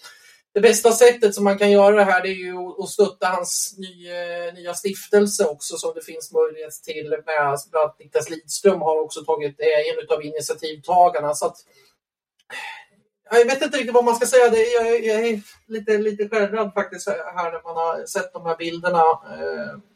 det 0.54 0.60
bästa 0.60 0.92
sättet 0.92 1.34
som 1.34 1.44
man 1.44 1.58
kan 1.58 1.70
göra 1.70 1.96
det 1.96 2.04
här 2.04 2.22
det 2.22 2.28
är 2.28 2.44
ju 2.44 2.82
att 2.82 2.88
stötta 2.88 3.26
hans 3.26 3.74
nya, 3.78 4.52
nya 4.52 4.74
stiftelse 4.74 5.44
också 5.44 5.76
som 5.76 5.92
det 5.94 6.04
finns 6.04 6.32
möjlighet 6.32 6.72
till. 6.84 7.10
Med, 7.10 7.22
bland 7.26 7.84
annat 7.84 7.98
Niklas 7.98 8.30
Lidström 8.30 8.80
har 8.80 9.00
också 9.00 9.24
tagit 9.24 9.60
eh, 9.60 9.66
en 9.66 10.16
av 10.16 10.24
initiativtagarna. 10.24 11.34
Så 11.34 11.46
att, 11.46 11.56
jag 13.30 13.44
vet 13.44 13.62
inte 13.62 13.78
riktigt 13.78 13.94
vad 13.94 14.04
man 14.04 14.16
ska 14.16 14.26
säga. 14.26 14.50
Det 14.50 14.56
är, 14.56 14.84
jag, 14.84 15.04
jag 15.04 15.28
är 15.28 15.40
lite, 15.66 15.98
lite 15.98 16.28
skärrad 16.28 16.74
faktiskt 16.74 17.08
här 17.08 17.52
när 17.52 17.62
man 17.62 17.76
har 17.76 18.06
sett 18.06 18.32
de 18.32 18.46
här 18.46 18.56
bilderna. 18.56 19.00
Eh, 19.00 19.89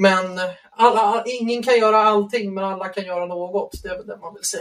men 0.00 0.40
alla, 0.70 1.24
ingen 1.26 1.62
kan 1.62 1.78
göra 1.78 1.96
allting, 1.96 2.54
men 2.54 2.64
alla 2.64 2.88
kan 2.88 3.04
göra 3.04 3.26
något. 3.26 3.82
Det 3.82 3.88
är 3.88 3.96
väl 3.96 4.06
det 4.06 4.16
man 4.16 4.34
vill 4.34 4.44
se. 4.44 4.58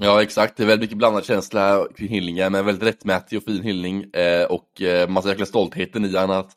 Ja, 0.00 0.22
exakt. 0.22 0.56
Det 0.56 0.62
är 0.62 0.66
väldigt 0.66 0.84
mycket 0.84 0.98
blandad 0.98 1.24
känsla 1.24 1.86
kring 1.96 2.08
hyllningen, 2.08 2.52
men 2.52 2.66
väldigt 2.66 2.88
rättmätig 2.88 3.38
och 3.38 3.44
fin 3.44 3.62
hyllning. 3.62 4.10
Eh, 4.12 4.44
och 4.44 4.82
eh, 4.82 5.08
man 5.08 5.22
ser 5.22 5.44
stoltheten 5.44 6.04
i 6.04 6.16
honom 6.16 6.36
att 6.38 6.50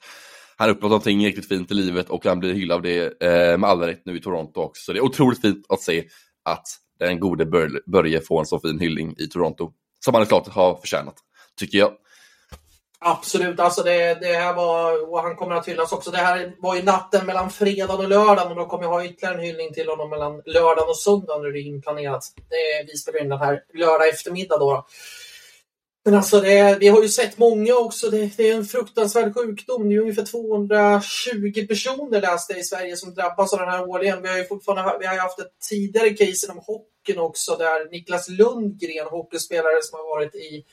han 0.57 0.69
uppnått 0.69 0.89
någonting 0.89 1.25
riktigt 1.25 1.48
fint 1.48 1.72
i 1.72 1.74
livet 1.74 2.10
och 2.10 2.25
han 2.25 2.39
blir 2.39 2.53
hyllad 2.53 2.75
av 2.75 2.81
det 2.81 3.24
eh, 3.24 3.57
med 3.57 3.69
all 3.69 3.81
rätt 3.81 4.05
nu 4.05 4.17
i 4.17 4.22
Toronto 4.22 4.62
också. 4.62 4.83
Så 4.83 4.93
det 4.93 5.00
är 5.00 5.03
otroligt 5.03 5.41
fint 5.41 5.65
att 5.69 5.81
se 5.81 6.03
att 6.45 6.67
den 7.00 7.19
gode 7.19 7.45
Börje 7.86 8.22
får 8.22 8.39
en 8.39 8.45
så 8.45 8.60
fin 8.60 8.79
hyllning 8.79 9.15
i 9.17 9.27
Toronto. 9.27 9.72
Som 10.05 10.13
han 10.13 10.25
klart 10.25 10.48
har 10.48 10.75
förtjänat, 10.75 11.15
tycker 11.60 11.77
jag. 11.77 11.91
Absolut, 13.05 13.60
alltså 13.60 13.83
det, 13.83 14.17
det 14.22 14.33
här 14.33 14.53
var, 14.53 15.12
och 15.12 15.19
han 15.19 15.36
kommer 15.36 15.55
att 15.55 15.67
hyllas 15.67 15.91
också. 15.91 16.12
Det 16.12 16.17
här 16.17 16.55
var 16.60 16.75
ju 16.75 16.83
natten 16.83 17.25
mellan 17.25 17.50
fredag 17.50 17.93
och 17.93 18.10
lördag 18.10 18.50
och 18.51 18.55
då 18.55 18.65
kommer 18.65 18.83
jag 18.83 18.91
ha 18.91 19.05
ytterligare 19.05 19.36
en 19.36 19.43
hyllning 19.43 19.74
till 19.74 19.89
honom 19.89 20.10
mellan 20.10 20.41
lördag 20.45 20.89
och 20.89 20.98
söndag 20.98 21.38
när 21.38 21.50
det 21.50 21.60
är 21.60 21.67
inplanerat. 21.67 22.24
Det, 22.36 22.91
vi 22.91 22.98
spelar 22.98 23.22
in 23.22 23.29
den 23.29 23.39
här 23.39 23.63
lördag 23.74 24.10
eftermiddag 24.10 24.57
då. 24.57 24.86
Men 26.05 26.13
alltså 26.13 26.41
det, 26.41 26.77
vi 26.79 26.88
har 26.88 27.01
ju 27.01 27.10
sett 27.10 27.38
många 27.38 27.75
också. 27.75 28.10
Det, 28.10 28.38
det, 28.38 28.50
är 28.50 28.55
en 28.55 28.65
fruktansvärd 28.65 29.33
sjukdom. 29.33 29.89
Det 29.89 29.95
är 29.95 30.00
ungefär 30.00 30.25
220 30.25 31.67
personer 31.67 32.22
läste 32.22 32.53
i 32.53 32.63
Sverige 32.63 32.98
som 32.98 33.13
drabbas 33.13 33.53
av 33.53 33.60
den 33.60 33.69
här 33.69 33.89
årligen. 33.89 34.22
Vi 34.22 34.27
har 34.27 34.38
ju 34.38 34.45
fortfarande 34.45 34.98
vi 35.00 35.05
har 35.05 35.17
haft 35.17 35.39
ett 35.39 35.60
tidigare 35.69 36.10
case 36.10 36.45
inom 36.45 36.57
hockeyn 36.57 37.19
också 37.19 37.55
där 37.55 37.91
Niklas 37.91 38.29
Lundgren, 38.29 39.07
hockeyspelare 39.07 39.83
som 39.83 40.00
har 40.00 40.15
varit 40.15 40.36
i 40.36 40.65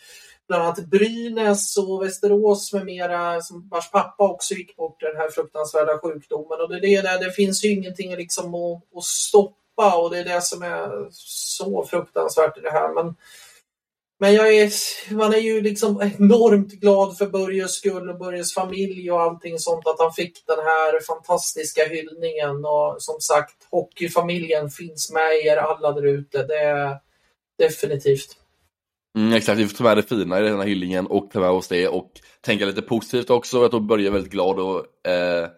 bland 0.51 0.63
annat 0.63 0.87
Brynäs 0.87 1.77
och 1.77 2.03
Västerås 2.03 2.73
med 2.73 2.85
mera, 2.85 3.41
som 3.41 3.69
vars 3.69 3.91
pappa 3.91 4.25
också 4.25 4.55
gick 4.55 4.77
bort 4.77 5.03
i 5.03 5.07
den 5.07 5.17
här 5.17 5.31
fruktansvärda 5.31 5.99
sjukdomen. 5.99 6.61
Och 6.61 6.69
det, 6.69 6.81
det, 6.81 7.01
det, 7.01 7.25
det 7.25 7.33
finns 7.33 7.65
ju 7.65 7.69
ingenting 7.73 8.17
liksom 8.17 8.55
att, 8.55 8.97
att 8.97 9.05
stoppa 9.05 9.97
och 9.97 10.11
det 10.11 10.19
är 10.19 10.25
det 10.25 10.43
som 10.43 10.63
är 10.63 11.09
så 11.13 11.87
fruktansvärt 11.91 12.59
i 12.59 12.61
det 12.61 12.71
här. 12.71 12.95
Men 12.95 13.15
men 14.19 14.35
jag 14.35 14.55
är, 14.55 14.73
man 15.15 15.35
är 15.35 15.39
ju 15.39 15.61
liksom 15.61 16.13
enormt 16.19 16.73
glad 16.73 17.19
för 17.19 17.27
Börjes 17.27 17.73
skull 17.73 18.11
och 18.11 18.19
Börjes 18.19 18.55
familj 18.55 19.11
och 19.11 19.21
allting 19.21 19.59
sånt 19.59 19.87
att 19.87 20.01
han 20.01 20.13
fick 20.13 20.47
den 20.47 20.59
här 20.59 21.01
fantastiska 21.07 21.85
hyllningen 21.85 22.65
och 22.65 22.97
som 22.99 23.21
sagt 23.21 23.57
hockeyfamiljen 23.71 24.71
finns 24.71 25.13
med 25.13 25.33
er 25.45 25.57
alla 25.57 25.93
där 25.93 26.07
ute. 26.07 26.43
Det 26.43 26.59
är 26.59 26.99
definitivt. 27.59 28.37
Mm, 29.19 29.33
exakt, 29.33 29.59
vi 29.59 29.67
får 29.67 29.77
ta 29.77 29.85
med 29.85 29.97
det 29.97 30.03
fina 30.03 30.41
i 30.41 30.43
den 30.43 30.59
här 30.59 30.67
hyllningen 30.67 31.07
och 31.07 31.31
ta 31.31 31.41
med 31.41 31.51
oss 31.51 31.69
det 31.69 31.89
och 31.89 32.13
tänka 32.41 32.67
lite 32.67 32.83
positivt 32.83 33.31
också. 33.31 33.63
Jag 33.63 33.71
tror 33.71 33.81
Börje 33.81 34.09
är 34.09 34.13
väldigt 34.13 34.33
glad 34.33 34.59
och 34.59 35.09
eh, 35.09 35.49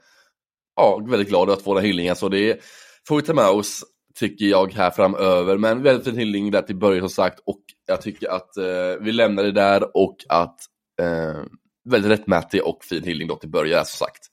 ja, 0.76 1.02
väldigt 1.08 1.28
glad 1.28 1.50
att 1.50 1.62
få 1.62 1.74
den 1.74 1.82
här 1.82 1.86
hyllningen 1.86 2.16
så 2.16 2.28
det 2.28 2.60
får 3.08 3.16
vi 3.16 3.22
ta 3.22 3.34
med 3.34 3.48
oss 3.48 3.84
tycker 4.14 4.44
jag 4.44 4.72
här 4.72 4.90
framöver. 4.90 5.58
Men 5.58 5.82
väldigt 5.82 6.04
fin 6.04 6.16
hyllning 6.16 6.50
där 6.50 6.62
till 6.62 6.76
Börje 6.76 7.00
som 7.00 7.08
sagt 7.08 7.40
och 7.46 7.60
jag 7.86 8.02
tycker 8.02 8.28
att 8.28 8.56
eh, 8.56 9.00
vi 9.00 9.12
lämnar 9.12 9.42
det 9.42 9.52
där 9.52 9.96
och 9.96 10.16
att 10.28 10.60
eh, 11.02 11.42
väldigt 11.88 12.10
rättmätig 12.10 12.66
och 12.66 12.84
fin 12.84 13.04
hyllning 13.04 13.28
då 13.28 13.36
till 13.36 13.50
Börje 13.50 13.84
som 13.84 14.06
sagt. 14.06 14.26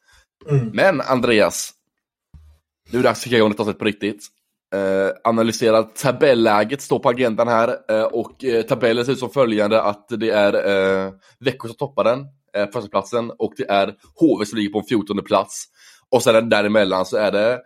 Mm. 0.49 0.69
Men 0.73 1.01
Andreas, 1.01 1.71
nu 2.91 2.99
är 2.99 3.03
det 3.03 3.09
dags 3.09 3.19
att 3.19 3.23
kicka 3.23 3.37
igång 3.37 3.49
detta 3.49 3.63
avsnitt 3.63 3.79
på 3.79 3.85
riktigt. 3.85 4.27
Eh, 4.75 5.11
analysera 5.23 5.83
tabelläget 5.83 6.81
står 6.81 6.99
på 6.99 7.09
agendan 7.09 7.47
här 7.47 7.75
eh, 7.89 8.03
och 8.03 8.43
eh, 8.43 8.61
tabellen 8.61 9.05
ser 9.05 9.11
ut 9.11 9.19
som 9.19 9.29
följande 9.29 9.81
att 9.81 10.05
det 10.09 10.29
är 10.29 10.53
eh, 10.53 11.11
Växjö 11.39 11.67
som 11.67 11.77
toppar 11.77 12.03
den, 12.03 12.19
eh, 12.53 12.71
förstaplatsen 12.71 13.31
och 13.37 13.53
det 13.57 13.69
är 13.69 13.95
HV 14.19 14.45
som 14.45 14.57
ligger 14.57 14.69
på 14.71 14.79
en 14.79 14.85
14 14.85 15.23
plats. 15.23 15.65
Och 16.09 16.23
sen 16.23 16.49
däremellan 16.49 17.05
så 17.05 17.17
är 17.17 17.31
det 17.31 17.59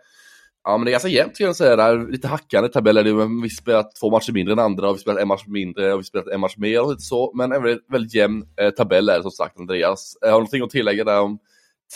Ja 0.66 0.76
men 0.76 0.84
det 0.84 0.90
är 0.90 0.92
ganska 0.92 1.08
jämnt 1.08 1.38
kan 1.38 1.46
jag 1.46 1.56
säga, 1.56 1.76
där. 1.76 2.06
lite 2.06 2.28
hackande 2.28 2.68
tabeller. 2.68 3.42
Vi 3.42 3.50
spelat 3.50 3.94
två 4.00 4.10
matcher 4.10 4.32
mindre 4.32 4.52
än 4.52 4.58
andra 4.58 4.88
och 4.88 4.96
vi 4.96 5.00
spelat 5.00 5.20
en 5.20 5.28
match 5.28 5.44
mindre 5.46 5.92
och 5.92 6.00
vi 6.00 6.04
spelat 6.04 6.28
en 6.28 6.40
match 6.40 6.54
mer 6.56 6.82
och 6.82 6.90
lite 6.90 7.02
så. 7.02 7.32
Men 7.34 7.52
en 7.52 7.62
väldigt, 7.62 7.84
väldigt 7.88 8.14
jämn 8.14 8.44
eh, 8.60 8.70
tabell 8.70 9.08
är 9.08 9.16
det 9.16 9.22
som 9.22 9.30
sagt 9.30 9.60
Andreas. 9.60 10.16
Eh, 10.22 10.30
har 10.30 10.32
du 10.32 10.38
någonting 10.38 10.62
att 10.62 10.70
tillägga 10.70 11.04
där 11.04 11.20
om 11.20 11.38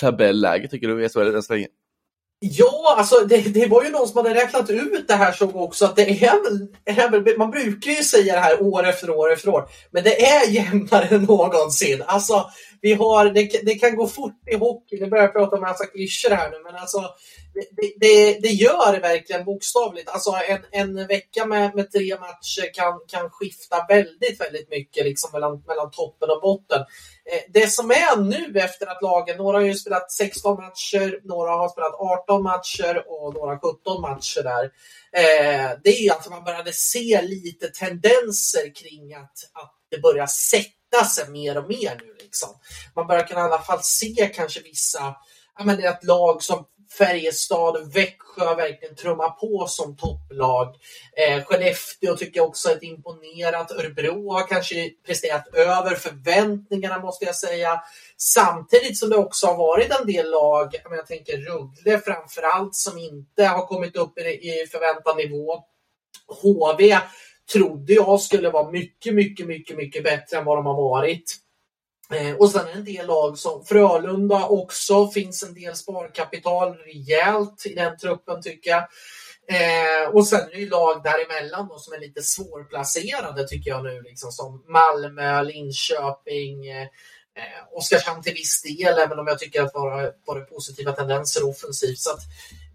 tabelläget 0.01 0.71
tycker 0.71 0.89
du 0.89 1.05
i 1.05 1.09
SHL 1.09 1.35
än 1.35 1.43
så 1.43 1.53
länge? 1.53 1.67
Ja, 2.41 2.95
alltså 2.99 3.17
det, 3.17 3.41
det, 3.41 3.67
var 3.67 3.85
ju 3.85 3.91
någon 3.91 4.09
som 4.09 4.17
hade 4.17 4.35
räknat 4.35 4.71
ut 4.71 5.09
det 5.09 5.15
här 5.15 5.33
som 5.33 5.57
också 5.57 5.85
att 5.85 5.97
det 5.97 6.03
är 6.03 7.39
man 7.39 7.51
brukar 7.51 7.91
ju 7.91 8.03
säga 8.03 8.35
det 8.35 8.41
här 8.41 8.63
år 8.63 8.87
efter 8.87 9.11
år 9.11 9.33
efter 9.33 9.49
år, 9.49 9.69
men 9.91 10.05
det 10.05 10.27
är 10.27 10.49
jämnare 10.51 11.05
än 11.15 11.23
någonsin. 11.23 12.03
Alltså, 12.07 12.51
vi 12.83 12.93
har, 12.93 13.25
det, 13.25 13.61
det 13.63 13.75
kan 13.75 13.97
gå 13.97 14.07
fort 14.07 14.49
i 14.51 14.57
hockey, 14.57 15.01
nu 15.01 15.07
börjar 15.07 15.25
jag 15.25 15.33
prata 15.33 15.57
om 15.57 15.63
massa 15.63 15.87
klyschor 15.87 16.31
här 16.31 16.51
nu, 16.51 16.57
men 16.65 16.75
alltså 16.75 17.01
det, 17.55 17.93
det, 17.97 18.39
det, 18.41 18.49
gör 18.49 18.93
det 18.93 18.99
verkligen 18.99 19.45
bokstavligt. 19.45 20.09
Alltså 20.09 20.31
en, 20.49 20.65
en 20.71 21.07
vecka 21.07 21.47
med, 21.47 21.75
med 21.75 21.93
tre 21.93 22.19
matcher 22.21 22.75
kan, 22.75 23.01
kan 23.09 23.31
skifta 23.31 23.87
väldigt, 23.89 24.41
väldigt 24.41 24.71
mycket 24.71 25.05
liksom 25.05 25.31
mellan, 25.33 25.63
mellan 25.67 25.91
toppen 25.91 26.31
och 26.31 26.41
botten. 26.41 26.81
Eh, 27.33 27.43
det 27.49 27.73
som 27.73 27.91
är 27.91 28.17
nu 28.17 28.61
efter 28.61 28.87
att 28.87 29.03
lagen, 29.03 29.37
några 29.37 29.59
har 29.59 29.65
ju 29.65 29.75
spelat 29.75 30.13
16 30.13 30.57
matcher, 30.57 31.21
några 31.25 31.51
har 31.51 31.69
spelat 31.69 31.95
18 31.95 32.43
matcher 32.43 33.05
och 33.07 33.35
några 33.35 33.59
17 33.59 34.01
matcher 34.01 34.43
där. 34.43 34.65
Eh, 35.13 35.71
det 35.85 35.91
är 35.91 36.13
att 36.13 36.31
man 36.31 36.45
började 36.45 36.73
se 36.73 37.23
lite 37.23 37.69
tendenser 37.69 38.75
kring 38.75 39.15
att, 39.15 39.39
att 39.53 39.75
det 39.91 39.99
börjar 39.99 40.27
sätta 40.27 40.78
sig 41.15 41.29
mer 41.29 41.59
och 41.59 41.69
mer 41.69 42.01
nu. 42.01 42.15
Liksom. 42.21 42.49
Man 42.95 43.07
börjar 43.07 43.27
kunna 43.27 43.41
i 43.41 43.43
alla 43.43 43.63
fall 43.63 43.83
se 43.83 44.31
kanske 44.35 44.61
vissa, 44.61 45.15
ja 45.59 45.65
men 45.65 45.77
det 45.77 45.83
är 45.83 45.93
ett 45.93 46.05
lag 46.05 46.43
som 46.43 46.65
Färjestad, 46.99 47.93
Växjö 47.93 48.55
verkligen 48.55 48.95
trumma 48.95 49.31
på 49.31 49.67
som 49.69 49.97
topplag. 49.97 50.75
Eh, 51.17 51.45
Skellefteå 51.45 52.17
tycker 52.17 52.41
jag 52.41 52.49
också 52.49 52.69
är 52.69 52.77
ett 52.77 52.83
imponerat. 52.83 53.71
Örebro 53.71 54.33
har 54.33 54.47
kanske 54.47 54.91
presterat 55.07 55.55
över 55.55 55.95
förväntningarna 55.95 56.99
måste 56.99 57.25
jag 57.25 57.37
säga. 57.37 57.83
Samtidigt 58.17 58.99
som 58.99 59.11
det 59.11 59.17
också 59.17 59.47
har 59.47 59.57
varit 59.57 60.01
en 60.01 60.07
del 60.07 60.31
lag, 60.31 60.75
jag 60.91 61.07
tänker 61.07 61.39
Rögle 61.39 62.01
framförallt, 62.01 62.75
som 62.75 62.99
inte 62.99 63.45
har 63.45 63.67
kommit 63.67 63.97
upp 63.97 64.19
i 64.19 64.67
förväntad 64.71 65.17
nivå. 65.17 65.65
HV 66.43 66.99
trodde 67.53 67.93
jag 67.93 68.21
skulle 68.21 68.51
vara 68.51 68.71
mycket, 68.71 69.15
mycket, 69.15 69.47
mycket, 69.47 69.77
mycket 69.77 70.05
bättre 70.05 70.39
än 70.39 70.45
vad 70.45 70.59
de 70.59 70.67
har 70.67 70.75
varit. 70.75 71.37
Eh, 72.13 72.37
och 72.37 72.51
sen 72.51 72.69
en 72.69 72.85
del 72.85 73.07
lag 73.07 73.39
som 73.39 73.65
Frölunda 73.65 74.47
också, 74.47 75.11
finns 75.11 75.43
en 75.43 75.55
del 75.55 75.77
sparkapital 75.77 76.75
rejält 76.75 77.67
i 77.67 77.75
den 77.75 77.99
truppen 77.99 78.43
tycker 78.43 78.71
jag. 78.71 78.85
Eh, 79.51 80.09
och 80.09 80.27
sen 80.27 80.41
är 80.41 80.51
det 80.51 80.59
ju 80.59 80.69
lag 80.69 81.03
däremellan 81.03 81.69
då, 81.69 81.79
som 81.79 81.95
är 81.95 81.99
lite 81.99 82.23
svårplacerade 82.23 83.49
tycker 83.49 83.71
jag 83.71 83.85
nu, 83.85 84.03
liksom 84.03 84.33
som 84.33 84.65
Malmö, 84.69 85.43
Linköping, 85.43 86.67
eh, 86.67 86.83
eh 86.83 87.73
Oskarshamn 87.73 88.23
till 88.23 88.35
viss 88.35 88.63
del, 88.63 88.99
även 88.99 89.19
om 89.19 89.27
jag 89.27 89.39
tycker 89.39 89.63
att 89.63 89.73
det 89.73 89.79
var, 89.79 90.13
var 90.27 90.41
positiva 90.41 90.93
tendenser 90.93 91.49
offensivt. 91.49 91.99
Så 91.99 92.11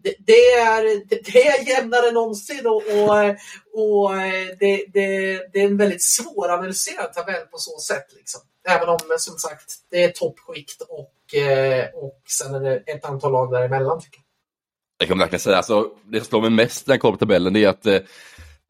det, 0.03 0.15
det, 0.19 0.51
är, 0.53 0.83
det, 1.09 1.47
är 1.47 1.67
jämnare 1.67 2.07
än 2.07 2.13
någonsin 2.13 2.67
och, 2.67 2.75
och, 2.75 3.19
och 3.73 4.11
det, 4.59 4.85
det, 4.93 5.37
det, 5.53 5.59
är 5.59 5.65
en 5.65 5.77
väldigt 5.77 6.03
svåranalyserad 6.03 7.13
tabell 7.13 7.45
på 7.51 7.57
så 7.57 7.79
sätt. 7.79 8.05
Liksom. 8.15 8.41
Även 8.69 8.89
om 8.89 8.97
som 9.17 9.37
sagt 9.37 9.71
det 9.91 10.03
är 10.03 10.09
toppskikt 10.09 10.81
och, 10.81 11.35
eh, 11.39 11.85
och 11.93 12.21
sen 12.29 12.55
är 12.55 12.59
det 12.59 12.75
ett 12.75 13.05
antal 13.05 13.31
lag 13.31 13.51
däremellan. 13.51 14.01
Tycker 14.01 14.17
jag. 14.17 14.25
jag 14.97 15.07
kan 15.07 15.19
verkligen 15.19 15.39
säga, 15.39 15.57
alltså, 15.57 15.89
det 16.05 16.19
som 16.19 16.25
slår 16.25 16.41
mig 16.41 16.49
mest 16.49 16.87
när 16.87 16.93
jag 16.93 17.01
kollar 17.01 17.13
på 17.13 17.19
tabellen 17.19 17.55
är 17.55 17.67
att 17.67 17.85
eh, 17.85 17.99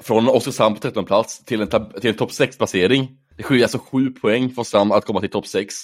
från 0.04 0.30
Oskarshamn 0.30 0.76
på 0.76 0.82
13 0.82 1.06
plats 1.06 1.46
till 1.46 1.62
en, 1.62 1.68
till 2.02 2.10
en 2.10 2.18
topp 2.18 2.32
6-placering, 2.32 3.18
det 3.38 3.44
skiljer 3.44 3.66
alltså 3.66 3.80
sju 3.80 4.10
poäng 4.10 4.50
från 4.50 4.62
Oskarshamn 4.62 4.92
att 4.92 5.06
komma 5.06 5.20
till 5.20 5.30
topp 5.30 5.48
6 5.48 5.76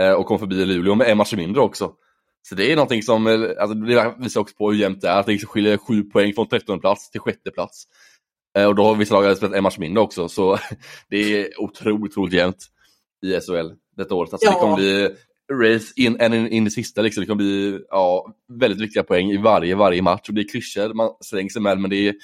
eh, 0.00 0.12
och 0.12 0.26
komma 0.26 0.38
förbi 0.38 0.64
Luleå 0.64 0.94
med 0.94 1.08
en 1.08 1.16
match 1.16 1.32
mindre 1.32 1.62
också. 1.62 1.92
Så 2.48 2.54
det 2.54 2.72
är 2.72 2.76
någonting 2.76 3.02
som, 3.02 3.26
eh, 3.26 3.50
alltså, 3.58 3.74
det 3.74 4.14
visar 4.18 4.40
också 4.40 4.56
på 4.56 4.70
hur 4.70 4.78
jämnt 4.78 5.00
det 5.00 5.08
är, 5.08 5.20
att 5.20 5.26
det 5.26 5.38
skiljer 5.38 5.76
sju 5.76 6.02
poäng 6.02 6.32
från 6.34 6.48
13 6.48 6.80
plats 6.80 7.10
till 7.10 7.20
sjätte 7.20 7.50
plats. 7.50 7.84
Eh, 8.58 8.66
och 8.66 8.74
då 8.74 8.84
har 8.84 8.94
vissa 8.94 9.20
lag 9.20 9.36
spelat 9.36 9.56
en 9.56 9.62
match 9.62 9.78
mindre 9.78 10.02
också, 10.02 10.28
så 10.28 10.58
det 11.08 11.16
är 11.16 11.60
otroligt, 11.60 12.12
otroligt 12.12 12.34
jämnt 12.34 12.66
i 13.26 13.40
SHL 13.40 13.70
detta 13.96 14.14
året. 14.14 14.32
Alltså, 14.32 14.46
ja. 14.46 14.54
Det 14.54 14.60
kommer 14.60 14.76
bli 14.76 15.08
race 15.52 15.92
in, 15.96 16.22
in, 16.22 16.48
in 16.48 16.66
i 16.66 16.70
sista, 16.70 17.02
liksom. 17.02 17.20
det 17.20 17.26
kommer 17.26 17.42
bli 17.42 17.80
ja, 17.90 18.34
väldigt 18.48 18.80
viktiga 18.80 19.02
poäng 19.02 19.30
i 19.30 19.36
varje, 19.36 19.74
varje 19.74 20.02
match. 20.02 20.28
Och 20.28 20.34
det 20.34 20.40
är 20.40 20.48
klyschor 20.48 20.94
man 20.94 21.10
slänger 21.20 21.50
sig 21.50 21.62
med, 21.62 21.78
men 21.78 21.90
det 21.90 22.08
är, 22.08 22.14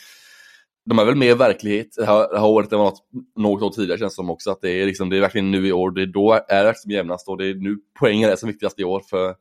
de 0.87 0.99
är 0.99 1.05
väl 1.05 1.15
mer 1.15 1.35
verklighet 1.35 1.89
det 1.97 2.07
här, 2.07 2.33
det 2.33 2.39
här 2.39 2.47
året 2.47 2.73
än 2.73 2.79
något, 2.79 2.99
något 3.37 3.63
år 3.63 3.71
tidigare 3.71 3.99
känns 3.99 4.13
det 4.13 4.17
som 4.17 4.31
också. 4.31 4.51
Att 4.51 4.61
det, 4.61 4.71
är 4.71 4.87
liksom, 4.87 5.11
det 5.11 5.17
är 5.17 5.21
verkligen 5.21 5.51
nu 5.51 5.67
i 5.67 5.73
år, 5.73 5.91
det 5.91 6.03
är 6.03 6.07
då 6.07 6.41
är 6.49 6.65
det 6.65 6.79
som 6.79 6.91
jämnast 6.91 7.29
och 7.29 7.39
det 7.39 7.47
är 7.47 7.55
nu 7.55 7.77
poängen 7.99 8.31
är 8.31 8.37
som 8.37 8.49
viktigast 8.49 8.81
i 8.81 8.85
år. 8.85 9.03
För 9.11 9.35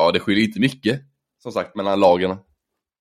ja, 0.00 0.12
det 0.12 0.20
skiljer 0.20 0.44
inte 0.44 0.60
mycket 0.60 1.00
som 1.42 1.52
sagt 1.52 1.76
mellan 1.76 2.00
lagen. 2.00 2.36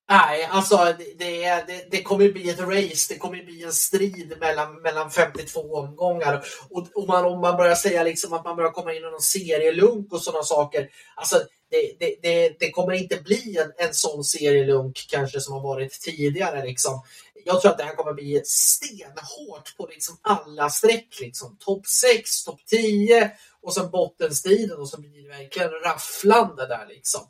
Nej, 0.10 0.48
alltså 0.52 0.96
det, 1.18 1.66
det, 1.68 1.92
det 1.92 2.02
kommer 2.02 2.32
bli 2.32 2.50
ett 2.50 2.60
race, 2.60 3.14
det 3.14 3.20
kommer 3.20 3.46
bli 3.46 3.64
en 3.64 3.72
strid 3.72 4.34
mellan, 4.40 4.82
mellan 4.82 5.12
52 5.12 5.60
omgångar. 5.60 6.44
Och, 6.70 6.88
och 6.96 7.08
man, 7.08 7.26
om 7.26 7.42
man 7.42 7.58
börjar 7.58 7.76
säga 7.76 8.04
liksom 8.04 8.34
att 8.34 8.46
man 8.46 8.56
börjar 8.56 8.72
komma 8.72 8.94
in 8.94 8.98
i 8.98 9.12
någon 9.12 9.22
serielunk 9.22 10.14
och 10.14 10.22
sådana 10.22 10.44
saker. 10.44 10.90
Alltså, 11.16 11.36
det, 11.72 11.92
det, 12.00 12.16
det, 12.22 12.56
det, 12.60 12.72
kommer 12.72 12.94
inte 12.94 13.18
bli 13.18 13.58
en, 13.58 13.88
en 13.88 13.94
sån 13.94 14.24
serielunk 14.24 15.06
kanske 15.10 15.40
som 15.40 15.54
har 15.54 15.62
varit 15.62 16.02
tidigare. 16.02 16.66
Liksom. 16.66 17.02
Jag 17.46 17.62
tror 17.62 17.72
att 17.72 17.78
det 17.78 17.84
här 17.84 17.96
kommer 17.96 18.14
bli 18.14 18.42
stenhårt 18.46 19.78
på 19.78 19.88
liksom 19.88 20.18
alla 20.22 20.70
streck. 20.70 21.20
Liksom. 21.20 21.58
Topp 21.60 21.88
6, 21.88 22.44
topp 22.44 22.60
10 22.66 23.32
och 23.62 23.74
sen 23.74 23.92
bottenstriden 23.92 24.78
och 24.78 24.90
så 24.90 25.02
blir 25.02 25.24
det 25.24 25.30
verkligen 25.38 25.70
rafflande 25.70 26.68
där. 26.68 26.86
Liksom. 26.90 27.22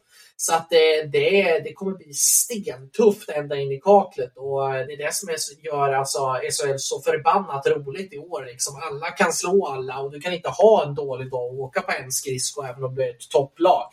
Så 0.42 0.54
att 0.54 0.70
det, 0.70 1.04
det, 1.04 1.60
det 1.64 1.74
kommer 1.74 1.98
bli 1.98 2.14
stentufft 2.14 3.30
ända 3.30 3.56
in 3.56 3.72
i 3.72 3.80
kaklet 3.80 4.34
och 4.36 4.76
eh, 4.76 4.86
det 4.88 4.94
är 4.94 4.98
det 4.98 5.14
som 5.14 5.30
är, 5.30 5.66
gör 5.66 5.94
alltså 5.94 6.20
SHL 6.52 6.78
så 6.78 7.02
förbannat 7.02 7.68
roligt 7.68 8.14
i 8.14 8.18
år. 8.18 8.46
Liksom. 8.46 8.76
Alla 8.92 9.12
kan 9.12 9.34
slå 9.34 9.68
alla 9.68 10.00
och 10.00 10.12
du 10.12 10.20
kan 10.20 10.34
inte 10.34 10.50
ha 10.50 10.86
en 10.88 10.96
dålig 10.96 11.32
dag 11.32 11.54
och 11.54 11.60
åka 11.60 11.82
på 11.82 11.92
en 11.92 12.12
skridsko 12.12 12.64
även 12.64 12.84
om 12.84 12.96
du 12.96 13.04
är 13.04 13.10
ett 13.10 13.30
topplag. 13.30 13.84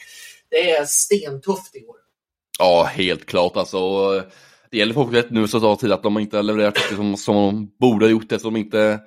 Det 0.51 0.71
är 0.71 0.85
stentufft 0.85 1.77
i 1.77 1.87
år. 1.87 1.97
Ja, 2.59 2.83
helt 2.83 3.27
klart 3.27 3.57
alltså. 3.57 4.11
Det 4.71 4.79
gäller 4.79 4.95
för 4.95 5.01
HV71 5.01 5.27
nu 5.31 5.49
så 5.49 5.61
tar 5.61 5.77
tid 5.77 5.93
att 5.93 6.03
de 6.03 6.19
inte 6.19 6.37
har 6.37 6.43
levererat 6.43 6.79
som, 6.79 7.17
som 7.17 7.35
de 7.35 7.73
borde 7.81 8.05
ha 8.05 8.11
gjort 8.11 8.33
eftersom 8.33 8.55
de 8.55 8.61
inte 8.61 9.01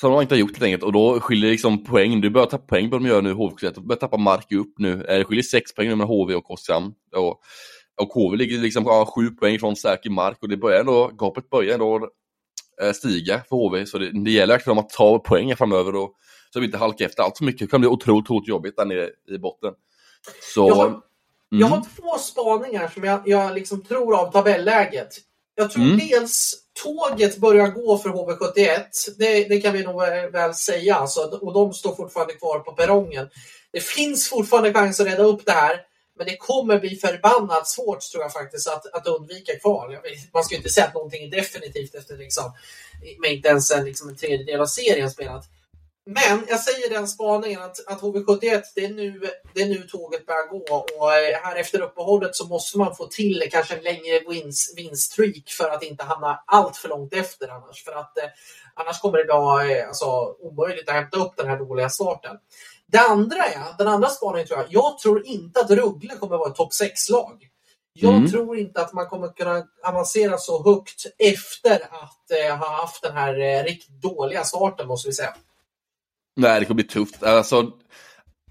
som 0.00 0.12
de 0.12 0.22
inte 0.22 0.34
har 0.34 0.40
gjort 0.40 0.50
helt 0.50 0.62
enkelt 0.62 0.82
och 0.82 0.92
då 0.92 1.20
skiljer 1.20 1.50
liksom 1.50 1.84
poäng, 1.84 2.20
du 2.20 2.30
börjar 2.30 2.46
tappa 2.46 2.66
poäng 2.66 2.90
på 2.90 2.98
de 2.98 3.06
gör 3.06 3.22
nu 3.22 3.34
HV71, 3.34 3.72
de 3.74 3.86
börjar 3.86 4.00
tappa 4.00 4.16
mark 4.16 4.52
upp 4.52 4.74
nu, 4.78 4.96
det 4.96 5.24
skiljer 5.24 5.42
sex 5.42 5.74
poäng 5.74 5.98
med 5.98 6.06
HV 6.06 6.34
och 6.34 6.50
Oskarshamn. 6.50 6.94
Och, 7.16 7.40
och 8.02 8.08
HV 8.08 8.36
ligger 8.36 8.58
liksom 8.58 8.84
ja, 8.86 9.12
sju 9.16 9.30
poäng 9.30 9.58
från 9.58 9.76
säker 9.76 10.10
mark 10.10 10.38
och 10.42 10.48
det 10.48 10.56
börjar 10.56 10.80
ändå, 10.80 11.10
gapet 11.18 11.50
börjar 11.50 11.74
ändå 11.74 12.08
äh, 12.82 12.92
stiga 12.92 13.42
för 13.48 13.56
HV, 13.56 13.86
så 13.86 13.98
det, 13.98 14.24
det 14.24 14.30
gäller 14.30 14.54
verkligen 14.54 14.78
att 14.78 14.88
ta 14.88 15.18
poäng 15.18 15.56
framöver 15.56 15.94
och 15.94 16.14
så 16.52 16.60
vi 16.60 16.66
inte 16.66 16.78
halkar 16.78 17.06
efter 17.06 17.22
allt 17.22 17.38
för 17.38 17.44
mycket, 17.44 17.60
det 17.60 17.66
kan 17.66 17.80
bli 17.80 17.88
otroligt, 17.88 18.30
otroligt 18.30 18.48
jobbigt 18.48 18.76
där 18.76 18.84
nere 18.84 19.10
i 19.30 19.38
botten. 19.38 19.74
Så, 20.54 20.68
jag, 20.68 20.74
har, 20.74 20.86
mm. 20.86 21.00
jag 21.48 21.66
har 21.66 21.82
två 21.96 22.18
spaningar 22.18 22.88
som 22.88 23.04
jag, 23.04 23.22
jag 23.26 23.54
liksom 23.54 23.82
tror 23.82 24.20
av 24.20 24.32
tabelläget. 24.32 25.08
Jag 25.54 25.70
tror 25.70 25.84
mm. 25.84 25.98
dels 25.98 26.54
tåget 26.82 27.36
börjar 27.36 27.68
gå 27.68 27.98
för 27.98 28.10
HV71. 28.10 28.84
Det, 29.18 29.44
det, 29.44 29.60
kan 29.60 29.72
vi 29.72 29.82
nog 29.82 30.02
väl 30.32 30.54
säga. 30.54 30.94
Alltså, 30.94 31.20
och 31.20 31.52
de 31.52 31.74
står 31.74 31.94
fortfarande 31.94 32.34
kvar 32.34 32.58
på 32.58 32.72
perrongen. 32.72 33.28
Det 33.72 33.80
finns 33.80 34.28
fortfarande 34.28 34.72
chans 34.72 35.00
att 35.00 35.06
reda 35.06 35.22
upp 35.22 35.46
det 35.46 35.52
här. 35.52 35.80
Men 36.16 36.26
det 36.26 36.36
kommer 36.36 36.80
bli 36.80 36.96
förbannat 36.96 37.68
svårt 37.68 38.00
tror 38.00 38.22
jag 38.22 38.32
faktiskt 38.32 38.68
att, 38.68 38.86
att 38.94 39.06
undvika 39.06 39.58
kval. 39.58 39.96
Man 40.32 40.44
ska 40.44 40.54
ju 40.54 40.56
inte 40.56 40.70
säga 40.70 40.86
att 40.86 40.94
någonting 40.94 41.24
är 41.24 41.30
definitivt 41.30 41.94
efter 41.94 42.16
liksom, 42.16 42.52
med 43.22 43.32
inte 43.32 43.48
ens 43.48 43.70
en, 43.70 43.84
liksom, 43.84 44.08
en 44.08 44.16
tredjedel 44.16 44.60
av 44.60 44.66
serien 44.66 45.10
spelat. 45.10 45.44
Men 46.06 46.44
jag 46.48 46.60
säger 46.60 46.90
den 46.90 47.08
spaningen 47.08 47.62
att, 47.62 47.86
att 47.86 48.00
HV71, 48.00 48.62
det 48.74 48.84
är, 48.84 48.94
nu, 48.94 49.20
det 49.54 49.62
är 49.62 49.66
nu 49.66 49.82
tåget 49.82 50.26
börjar 50.26 50.48
gå 50.48 50.86
och 50.98 51.14
eh, 51.14 51.40
här 51.42 51.56
efter 51.56 51.80
uppehållet 51.80 52.36
så 52.36 52.46
måste 52.46 52.78
man 52.78 52.96
få 52.96 53.06
till 53.06 53.48
kanske 53.50 53.76
en 53.76 53.82
längre 53.82 54.20
vinst, 54.28 54.78
vinststreak 54.78 55.48
för 55.48 55.70
att 55.70 55.82
inte 55.82 56.04
hamna 56.04 56.42
allt 56.46 56.76
för 56.76 56.88
långt 56.88 57.12
efter 57.12 57.48
annars. 57.48 57.84
För 57.84 57.92
att 57.92 58.18
eh, 58.18 58.24
annars 58.74 59.00
kommer 59.00 59.18
det 59.18 59.32
vara 59.32 59.70
eh, 59.70 59.88
alltså, 59.88 60.36
omöjligt 60.40 60.88
att 60.88 60.94
hämta 60.94 61.18
upp 61.18 61.36
den 61.36 61.48
här 61.48 61.58
dåliga 61.58 61.88
starten. 61.88 62.36
Det 62.86 62.98
andra 62.98 63.44
är, 63.44 63.78
den 63.78 63.88
andra 63.88 64.08
spaningen 64.08 64.46
tror 64.46 64.58
jag, 64.58 64.66
jag 64.70 64.98
tror 64.98 65.26
inte 65.26 65.60
att 65.60 65.70
Ruggle 65.70 66.16
kommer 66.16 66.36
vara 66.36 66.50
ett 66.50 66.56
topp 66.56 66.72
6-lag. 66.82 67.48
Jag 67.92 68.14
mm. 68.14 68.30
tror 68.30 68.58
inte 68.58 68.80
att 68.80 68.92
man 68.92 69.06
kommer 69.06 69.28
kunna 69.28 69.66
avancera 69.82 70.38
så 70.38 70.64
högt 70.64 71.06
efter 71.18 71.74
att 71.74 72.30
eh, 72.30 72.56
ha 72.56 72.80
haft 72.80 73.02
den 73.02 73.16
här 73.16 73.40
eh, 73.40 73.64
riktigt 73.64 74.02
dåliga 74.02 74.44
starten 74.44 74.86
måste 74.88 75.08
vi 75.08 75.12
säga. 75.12 75.34
Nej, 76.36 76.60
det 76.60 76.66
kommer 76.66 76.82
bli 76.82 76.84
tufft. 76.84 77.22
Alltså, 77.22 77.72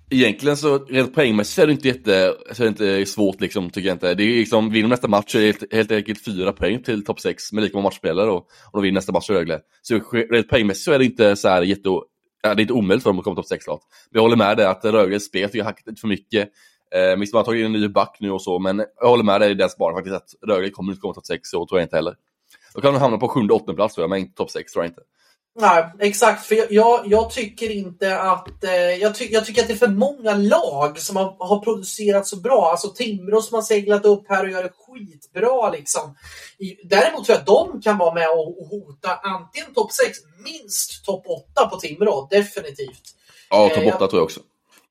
egentligen 0.09 0.57
så 0.57 0.77
rent 0.77 1.15
poängmässigt 1.15 1.59
är 1.59 1.67
det 1.67 1.73
inte 1.73 1.87
jätte, 1.87 2.35
så 2.51 2.63
är 2.63 2.65
det 2.65 2.69
inte 2.69 3.11
svårt 3.11 3.41
liksom, 3.41 3.69
tycker 3.69 3.87
jag 3.87 3.95
inte. 3.95 4.13
Det 4.13 4.23
är 4.23 4.27
liksom, 4.27 4.69
vinner 4.69 4.89
nästa 4.89 5.07
match 5.07 5.31
så 5.31 5.37
är 5.37 5.41
det 5.41 5.47
helt, 5.47 5.73
helt 5.73 5.91
enkelt 5.91 6.25
fyra 6.25 6.53
poäng 6.53 6.83
till 6.83 7.05
topp 7.05 7.19
sex 7.19 7.51
med 7.51 7.63
lika 7.63 7.77
många 7.77 7.83
matchspelare 7.83 8.29
och, 8.29 8.37
och 8.71 8.73
de 8.73 8.81
vinner 8.81 8.95
nästa 8.95 9.11
match 9.11 9.29
i 9.29 9.33
Rögle. 9.33 9.59
Så 9.81 9.99
rent 10.31 10.49
poängmässigt 10.49 10.85
så 10.85 10.91
är 10.91 10.99
det 10.99 11.05
inte 11.05 11.35
så 11.35 11.47
här 11.47 11.61
jätte, 11.61 11.89
ja, 11.89 12.03
det 12.41 12.49
är 12.49 12.61
inte 12.61 12.73
omöjligt 12.73 13.03
för 13.03 13.09
dem 13.09 13.19
att 13.19 13.23
komma 13.23 13.35
topp 13.35 13.47
sex 13.47 13.65
klart. 13.65 13.81
Men 14.11 14.17
jag 14.17 14.21
håller 14.21 14.35
med 14.35 14.57
dig 14.57 14.65
att 14.65 14.85
Rögles 14.85 15.25
spel 15.25 15.49
tycker 15.49 15.57
jag 15.57 15.65
hackat 15.65 15.87
lite 15.87 16.01
för 16.01 16.07
mycket. 16.07 16.49
Eh, 16.95 17.19
visst, 17.19 17.33
man 17.33 17.39
har 17.39 17.45
tagit 17.45 17.59
in 17.59 17.65
en 17.65 17.81
ny 17.81 17.87
back 17.87 18.17
nu 18.19 18.31
och 18.31 18.41
så, 18.41 18.59
men 18.59 18.85
jag 19.01 19.07
håller 19.07 19.23
med 19.23 19.41
dig 19.41 19.51
i 19.51 19.53
den 19.53 19.69
sparen 19.69 19.95
faktiskt 19.95 20.15
att 20.15 20.49
Rögle 20.49 20.69
kommer 20.69 20.91
inte 20.91 21.01
komma 21.01 21.13
topp 21.13 21.25
sex, 21.25 21.49
så 21.49 21.65
tror 21.65 21.79
jag 21.79 21.85
inte 21.85 21.95
heller. 21.95 22.15
Då 22.73 22.81
kan 22.81 22.93
de 22.93 22.99
hamna 22.99 23.17
på 23.17 23.27
sjunde, 23.27 23.53
åttonde 23.53 23.73
plats 23.73 23.95
tror 23.95 24.03
jag, 24.03 24.09
men 24.09 24.19
inte 24.19 24.35
topp 24.35 24.51
sex 24.51 24.73
tror 24.73 24.85
jag 24.85 24.89
inte. 24.89 25.01
Nej, 25.55 25.85
exakt. 25.99 26.45
För 26.45 26.73
jag, 26.73 27.01
jag 27.05 27.29
tycker 27.31 27.71
inte 27.71 28.19
att... 28.19 28.63
Eh, 28.63 28.71
jag, 28.73 29.15
ty, 29.15 29.25
jag, 29.31 29.45
tycker 29.45 29.61
att 29.61 29.67
det 29.67 29.73
är 29.73 29.77
för 29.77 29.87
många 29.87 30.35
lag 30.35 30.99
som 30.99 31.15
har, 31.15 31.35
har 31.39 31.59
producerat 31.59 32.27
så 32.27 32.37
bra. 32.37 32.71
Alltså 32.71 32.89
Timrå 32.89 33.41
som 33.41 33.55
har 33.55 33.61
seglat 33.61 34.05
upp 34.05 34.25
här 34.29 34.43
och 34.43 34.49
gör 34.49 34.63
det 34.63 34.71
skitbra. 34.87 35.69
Liksom. 35.69 36.15
I, 36.57 36.87
däremot 36.87 37.25
tror 37.25 37.35
jag 37.35 37.39
att 37.39 37.71
de 37.71 37.81
kan 37.81 37.97
vara 37.97 38.13
med 38.13 38.29
och, 38.29 38.61
och 38.61 38.67
hota 38.67 39.19
antingen 39.23 39.73
topp 39.73 39.91
6, 39.91 40.17
minst 40.43 41.05
topp 41.05 41.23
8 41.55 41.67
på 41.67 41.79
Timrå. 41.79 42.27
Definitivt. 42.31 43.03
Ja, 43.49 43.69
topp 43.69 43.77
8 43.77 43.87
eh, 43.87 43.97
tror 43.97 44.19
jag 44.19 44.23
också 44.23 44.39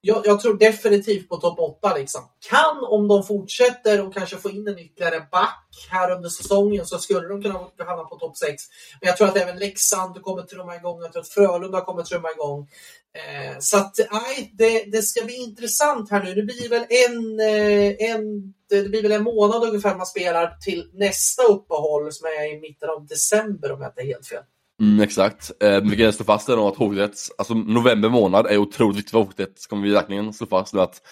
jag, 0.04 0.26
jag, 0.26 0.40
tror 0.40 0.58
definitivt 0.58 1.28
på 1.28 1.36
topp 1.36 1.58
8. 1.58 1.96
Liksom. 1.96 2.20
Kan, 2.50 2.84
om 2.84 3.08
de 3.08 3.24
fortsätter 3.24 4.06
och 4.06 4.14
kanske 4.14 4.36
får 4.36 4.50
in 4.50 4.68
en 4.68 4.78
ytterligare 4.78 5.26
back 5.30 5.88
här 5.90 6.10
under 6.10 6.28
säsongen 6.28 6.86
så 6.86 6.98
skulle 6.98 7.28
de 7.28 7.42
kunna 7.42 7.52
hamna 7.78 8.04
på 8.04 8.18
topp 8.18 8.36
6. 8.36 8.62
Men 9.00 9.08
jag 9.08 9.16
tror 9.16 9.28
att 9.28 9.36
även 9.36 9.58
Leksand 9.58 10.22
kommer 10.22 10.42
trumma 10.42 10.76
igång. 10.76 11.02
Jag 11.02 11.12
tror 11.12 11.22
att 11.22 11.28
Frölunda 11.28 11.80
kommer 11.80 12.02
trumma 12.02 12.30
igång. 12.30 12.68
Eh, 13.14 13.58
så 13.58 13.76
att 13.76 13.96
nej, 14.10 14.52
det, 14.54 14.84
det, 14.84 15.02
ska 15.02 15.24
bli 15.24 15.34
intressant 15.34 16.10
här 16.10 16.24
nu. 16.24 16.34
Det 16.34 16.42
blir 16.42 16.68
väl 16.68 16.86
en, 16.88 17.40
eh, 17.40 18.10
en, 18.10 18.54
det 18.68 18.88
blir 18.88 19.02
väl 19.02 19.12
en 19.12 19.22
månad 19.22 19.64
ungefär 19.64 19.96
man 19.96 20.06
spelar 20.06 20.56
till 20.56 20.90
nästa 20.92 21.42
uppehåll 21.42 22.12
som 22.12 22.26
är 22.26 22.56
i 22.56 22.60
mitten 22.60 22.90
av 22.90 23.06
december 23.06 23.72
om 23.72 23.80
jag 23.80 23.90
inte 23.90 24.00
är 24.00 24.06
helt 24.06 24.26
fel. 24.26 24.42
Mm, 24.82 25.00
exakt. 25.00 25.62
Eh, 25.62 25.80
vi 25.80 25.96
kan 25.96 26.12
slå 26.12 26.24
fast 26.24 26.46
det 26.46 26.56
då 26.56 26.68
att 26.68 26.76
HV71, 26.76 27.30
alltså 27.38 27.54
november 27.54 28.08
månad 28.08 28.46
är 28.46 28.58
otroligt 28.58 28.96
viktigt 28.96 29.10
för 29.10 29.18
HV71, 29.18 29.68
kommer 29.68 29.82
vi 29.82 29.92
verkligen 29.92 30.32
slå 30.32 30.46
fast 30.46 30.74
nu 30.74 30.80
att 30.80 31.02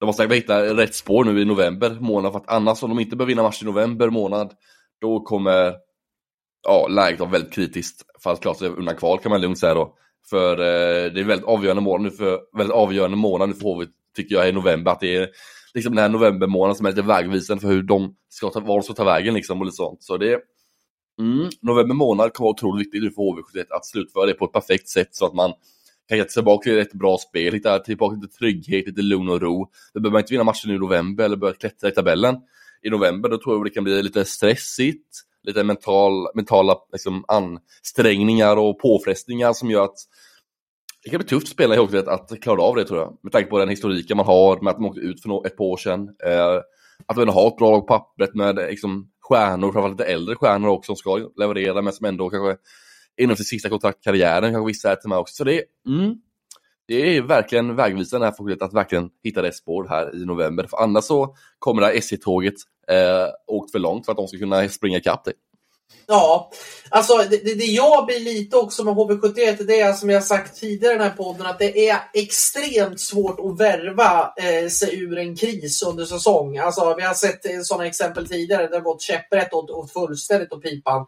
de 0.00 0.06
måste 0.06 0.34
hitta 0.34 0.76
rätt 0.76 0.94
spår 0.94 1.24
nu 1.24 1.40
i 1.40 1.44
november 1.44 1.96
månad 2.00 2.32
för 2.32 2.38
att 2.38 2.48
annars 2.48 2.82
om 2.82 2.90
de 2.90 3.00
inte 3.00 3.16
behöver 3.16 3.28
vinna 3.28 3.42
match 3.42 3.62
i 3.62 3.66
november 3.66 4.10
månad 4.10 4.52
då 5.00 5.20
kommer 5.20 5.74
ja, 6.68 6.86
läget 6.88 7.20
vara 7.20 7.30
väldigt 7.30 7.52
kritiskt 7.52 8.02
för 8.22 8.32
att 8.32 8.40
klara 8.40 8.54
sig 8.54 8.68
undan 8.68 8.96
kval 8.96 9.18
kan 9.18 9.30
man 9.30 9.40
lugnt 9.40 9.58
säga 9.58 9.74
då. 9.74 9.94
För 10.30 10.52
eh, 10.52 11.12
det 11.12 11.20
är 11.20 11.24
väldigt 11.24 11.48
avgörande 11.48 11.82
månad 11.82 12.02
nu 12.02 12.10
för, 12.10 12.40
väldigt 12.56 12.74
avgörande 12.76 13.16
månad 13.16 13.48
nu 13.48 13.54
för 13.54 13.62
HV 13.62 13.86
tycker 14.16 14.34
jag 14.34 14.48
i 14.48 14.52
november 14.52 14.92
att 14.92 15.00
det 15.00 15.16
är 15.16 15.28
liksom 15.74 15.94
den 15.94 16.02
här 16.02 16.08
novembermånaden 16.08 16.76
som 16.76 16.86
är 16.86 16.90
lite 16.90 17.02
vägvisande 17.02 17.60
för 17.60 17.68
hur 17.68 17.82
de 17.82 18.14
ska 18.28 18.50
ta, 18.50 18.60
var 18.60 18.74
de 18.74 18.82
ska 18.82 18.94
ta 18.94 19.04
vägen 19.04 19.34
liksom 19.34 19.58
och 19.58 19.64
lite 19.64 19.76
sånt. 19.76 20.02
Så 20.02 20.16
det 20.16 20.40
Mm. 21.18 21.50
November 21.60 21.94
månad 21.94 22.32
kommer 22.32 22.44
vara 22.44 22.54
otroligt 22.54 22.94
viktigt 22.94 23.14
för 23.14 23.22
HV71 23.22 23.66
att 23.70 23.86
slutföra 23.86 24.26
det 24.26 24.34
på 24.34 24.44
ett 24.44 24.52
perfekt 24.52 24.88
sätt 24.88 25.08
så 25.10 25.26
att 25.26 25.34
man 25.34 25.52
kan 26.08 26.18
hitta 26.18 26.28
tillbaka 26.28 26.62
till 26.62 26.78
ett 26.78 26.92
bra 26.92 27.18
spel, 27.18 27.54
hitta 27.54 27.78
tillbaka 27.78 28.16
lite 28.16 28.36
trygghet, 28.36 28.86
lite 28.86 29.02
lugn 29.02 29.28
och 29.28 29.40
ro. 29.40 29.70
Då 29.94 30.00
behöver 30.00 30.12
man 30.12 30.20
inte 30.20 30.32
vinna 30.32 30.44
matchen 30.44 30.70
i 30.70 30.78
november 30.78 31.24
eller 31.24 31.36
börja 31.36 31.54
klättra 31.54 31.88
i 31.88 31.92
tabellen. 31.92 32.36
I 32.82 32.90
november 32.90 33.28
då 33.28 33.38
tror 33.38 33.56
jag 33.56 33.64
det 33.64 33.70
kan 33.70 33.84
bli 33.84 34.02
lite 34.02 34.24
stressigt, 34.24 35.20
lite 35.42 35.64
mental, 35.64 36.28
mentala 36.34 36.76
liksom, 36.92 37.24
ansträngningar 37.28 38.56
och 38.56 38.78
påfrestningar 38.78 39.52
som 39.52 39.70
gör 39.70 39.84
att 39.84 39.98
det 41.04 41.10
kan 41.10 41.18
bli 41.18 41.28
tufft 41.28 41.46
att 41.46 41.52
spela 41.52 41.74
i 41.74 41.78
HV71 41.78 42.08
att 42.08 42.40
klara 42.42 42.62
av 42.62 42.76
det 42.76 42.84
tror 42.84 43.00
jag. 43.00 43.18
Med 43.22 43.32
tanke 43.32 43.50
på 43.50 43.58
den 43.58 43.68
historiken 43.68 44.16
man 44.16 44.26
har 44.26 44.60
med 44.60 44.70
att 44.70 44.80
man 44.80 44.90
åkte 44.90 45.00
ut 45.00 45.22
för 45.22 45.46
ett 45.46 45.56
par 45.56 45.64
år 45.64 45.76
sedan. 45.76 46.08
Eh, 46.24 46.60
att 47.06 47.16
man 47.16 47.28
har 47.28 47.48
ett 47.48 47.56
bra 47.56 47.70
lag 47.70 47.80
på 47.80 47.86
pappret 47.86 48.34
med 48.34 48.56
liksom, 48.56 49.10
stjärnor, 49.28 49.72
framförallt 49.72 50.00
lite 50.00 50.12
äldre 50.12 50.34
stjärnor 50.34 50.68
också 50.68 50.94
som 50.94 50.96
ska 50.96 51.30
leverera 51.36 51.82
men 51.82 51.92
som 51.92 52.06
ändå 52.06 52.30
kanske 52.30 52.56
inom 53.16 53.36
sin 53.36 53.44
sista 53.44 53.68
kontraktkarriären 53.68 54.52
kanske 54.52 54.66
vissa 54.66 54.92
är 54.92 54.96
till 54.96 55.08
med 55.08 55.18
också. 55.18 55.34
Så 55.34 55.44
det 55.44 55.54
är, 55.54 55.62
mm, 55.88 56.14
det 56.86 57.16
är 57.16 57.22
verkligen 57.22 57.76
vägvisande 57.76 58.26
här 58.26 58.32
för 58.32 58.64
att 58.64 58.74
verkligen 58.74 59.10
hitta 59.24 59.42
rätt 59.42 59.56
spår 59.56 59.86
här 59.88 60.22
i 60.22 60.24
november. 60.24 60.66
För 60.66 60.82
annars 60.82 61.04
så 61.04 61.36
kommer 61.58 61.82
det 61.82 61.86
här 61.86 61.94
SJ-tåget 61.94 62.54
eh, 62.88 63.26
åkt 63.46 63.72
för 63.72 63.78
långt 63.78 64.04
för 64.04 64.12
att 64.12 64.18
de 64.18 64.28
ska 64.28 64.38
kunna 64.38 64.68
springa 64.68 64.98
ikapp 64.98 65.24
det. 65.24 65.32
Ja, 66.10 66.50
alltså 66.88 67.16
det, 67.16 67.36
det 67.36 67.64
jag 67.64 68.06
blir 68.06 68.20
lite 68.20 68.56
också 68.56 68.84
med 68.84 68.94
HV71 68.94 69.64
det 69.64 69.80
är 69.80 69.92
som 69.92 70.10
jag 70.10 70.24
sagt 70.24 70.60
tidigare 70.60 70.94
i 70.94 70.98
den 70.98 71.06
här 71.06 71.16
podden 71.16 71.46
att 71.46 71.58
det 71.58 71.88
är 71.88 71.98
extremt 72.14 73.00
svårt 73.00 73.40
att 73.40 73.60
värva 73.60 74.32
eh, 74.36 74.68
sig 74.68 75.00
ur 75.00 75.18
en 75.18 75.36
kris 75.36 75.82
under 75.82 76.04
säsong. 76.04 76.58
Alltså 76.58 76.94
vi 76.96 77.02
har 77.02 77.14
sett 77.14 77.46
eh, 77.46 77.60
sådana 77.62 77.86
exempel 77.86 78.28
tidigare 78.28 78.62
där 78.62 78.70
det 78.70 78.76
har 78.76 78.82
gått 78.82 79.02
käpprätt 79.02 79.52
och, 79.52 79.70
och 79.70 79.90
fullständigt 79.90 80.52
åt 80.52 80.62
pipan. 80.62 81.06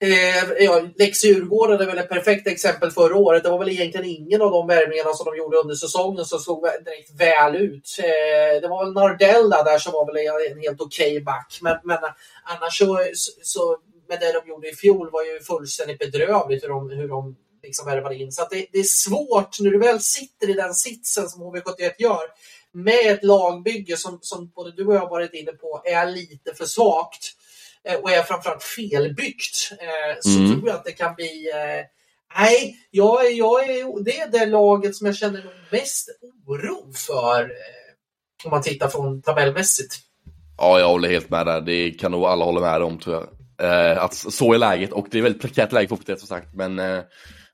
Eh, 0.00 0.64
ja, 0.64 0.82
Lex 0.96 1.24
Djurgården 1.24 1.80
är 1.80 1.86
väl 1.86 1.98
ett 1.98 2.08
perfekt 2.08 2.46
exempel 2.46 2.90
förra 2.90 3.16
året. 3.16 3.42
Det 3.42 3.50
var 3.50 3.58
väl 3.58 3.68
egentligen 3.68 4.06
ingen 4.06 4.42
av 4.42 4.50
de 4.50 4.66
värvningarna 4.66 5.12
som 5.12 5.24
de 5.24 5.36
gjorde 5.36 5.56
under 5.56 5.74
säsongen 5.74 6.24
som 6.24 6.38
såg 6.38 6.62
direkt 6.84 7.20
väl 7.20 7.56
ut. 7.56 7.98
Eh, 7.98 8.60
det 8.60 8.68
var 8.68 8.84
väl 8.84 8.94
Nardella 8.94 9.62
där 9.62 9.78
som 9.78 9.92
var 9.92 10.06
väl 10.06 10.50
en 10.52 10.60
helt 10.60 10.80
okej 10.80 11.10
okay 11.10 11.20
back. 11.20 11.58
Men, 11.62 11.76
men 11.84 11.98
annars 12.44 12.78
så, 12.78 12.98
så, 13.42 13.78
med 14.08 14.20
det 14.20 14.32
de 14.32 14.48
gjorde 14.48 14.68
i 14.68 14.74
fjol 14.74 15.10
var 15.10 15.24
ju 15.24 15.40
fullständigt 15.40 15.98
bedrövligt 15.98 16.64
hur 16.64 16.68
de, 16.68 16.90
hur 16.90 17.08
de 17.08 17.36
liksom 17.62 17.86
värvade 17.86 18.14
in. 18.14 18.32
Så 18.32 18.46
det, 18.50 18.66
det, 18.72 18.78
är 18.78 18.82
svårt 18.82 19.60
när 19.60 19.70
du 19.70 19.78
väl 19.78 20.00
sitter 20.00 20.50
i 20.50 20.52
den 20.52 20.74
sitsen 20.74 21.28
som 21.28 21.42
HV71 21.42 21.92
gör 21.98 22.22
med 22.72 23.12
ett 23.12 23.24
lagbygge 23.24 23.96
som, 23.96 24.18
som 24.22 24.50
både 24.54 24.72
du 24.72 24.86
och 24.86 24.94
jag 24.94 25.10
varit 25.10 25.34
inne 25.34 25.52
på 25.52 25.82
är 25.84 26.06
lite 26.06 26.54
för 26.54 26.64
svagt 26.64 27.34
och 28.02 28.10
är 28.10 28.22
framförallt 28.22 28.62
felbyggt 28.62 29.72
eh, 29.72 30.16
så 30.20 30.38
mm. 30.38 30.50
tror 30.50 30.68
jag 30.68 30.76
att 30.76 30.84
det 30.84 30.92
kan 30.92 31.14
bli 31.14 31.50
eh, 31.54 31.86
Nej, 32.36 32.76
jag, 32.90 33.32
jag 33.32 33.64
är, 33.64 34.04
det 34.04 34.20
är 34.20 34.30
det 34.30 34.46
laget 34.46 34.96
som 34.96 35.06
jag 35.06 35.16
känner 35.16 35.44
mest 35.70 36.08
oro 36.46 36.92
för 36.92 37.50
Om 38.44 38.50
man 38.50 38.62
tittar 38.62 38.88
från 38.88 39.22
tabellmässigt. 39.22 39.94
Ja, 40.58 40.80
jag 40.80 40.88
håller 40.88 41.08
helt 41.08 41.30
med 41.30 41.46
där. 41.46 41.60
Det 41.60 41.90
kan 41.90 42.12
nog 42.12 42.24
alla 42.24 42.44
hålla 42.44 42.60
med 42.60 42.82
om 42.82 42.98
tror 42.98 43.16
jag. 43.16 43.28
Eh, 43.60 44.04
att 44.04 44.14
så 44.14 44.54
är 44.54 44.58
läget 44.58 44.92
och 44.92 45.06
det 45.10 45.18
är 45.18 45.22
väldigt 45.22 45.42
prekärt 45.42 45.72
läge 45.72 45.88
Hockeyet 45.90 46.18
som 46.18 46.28
sagt. 46.28 46.54
Men 46.54 46.78
eh, 46.78 47.00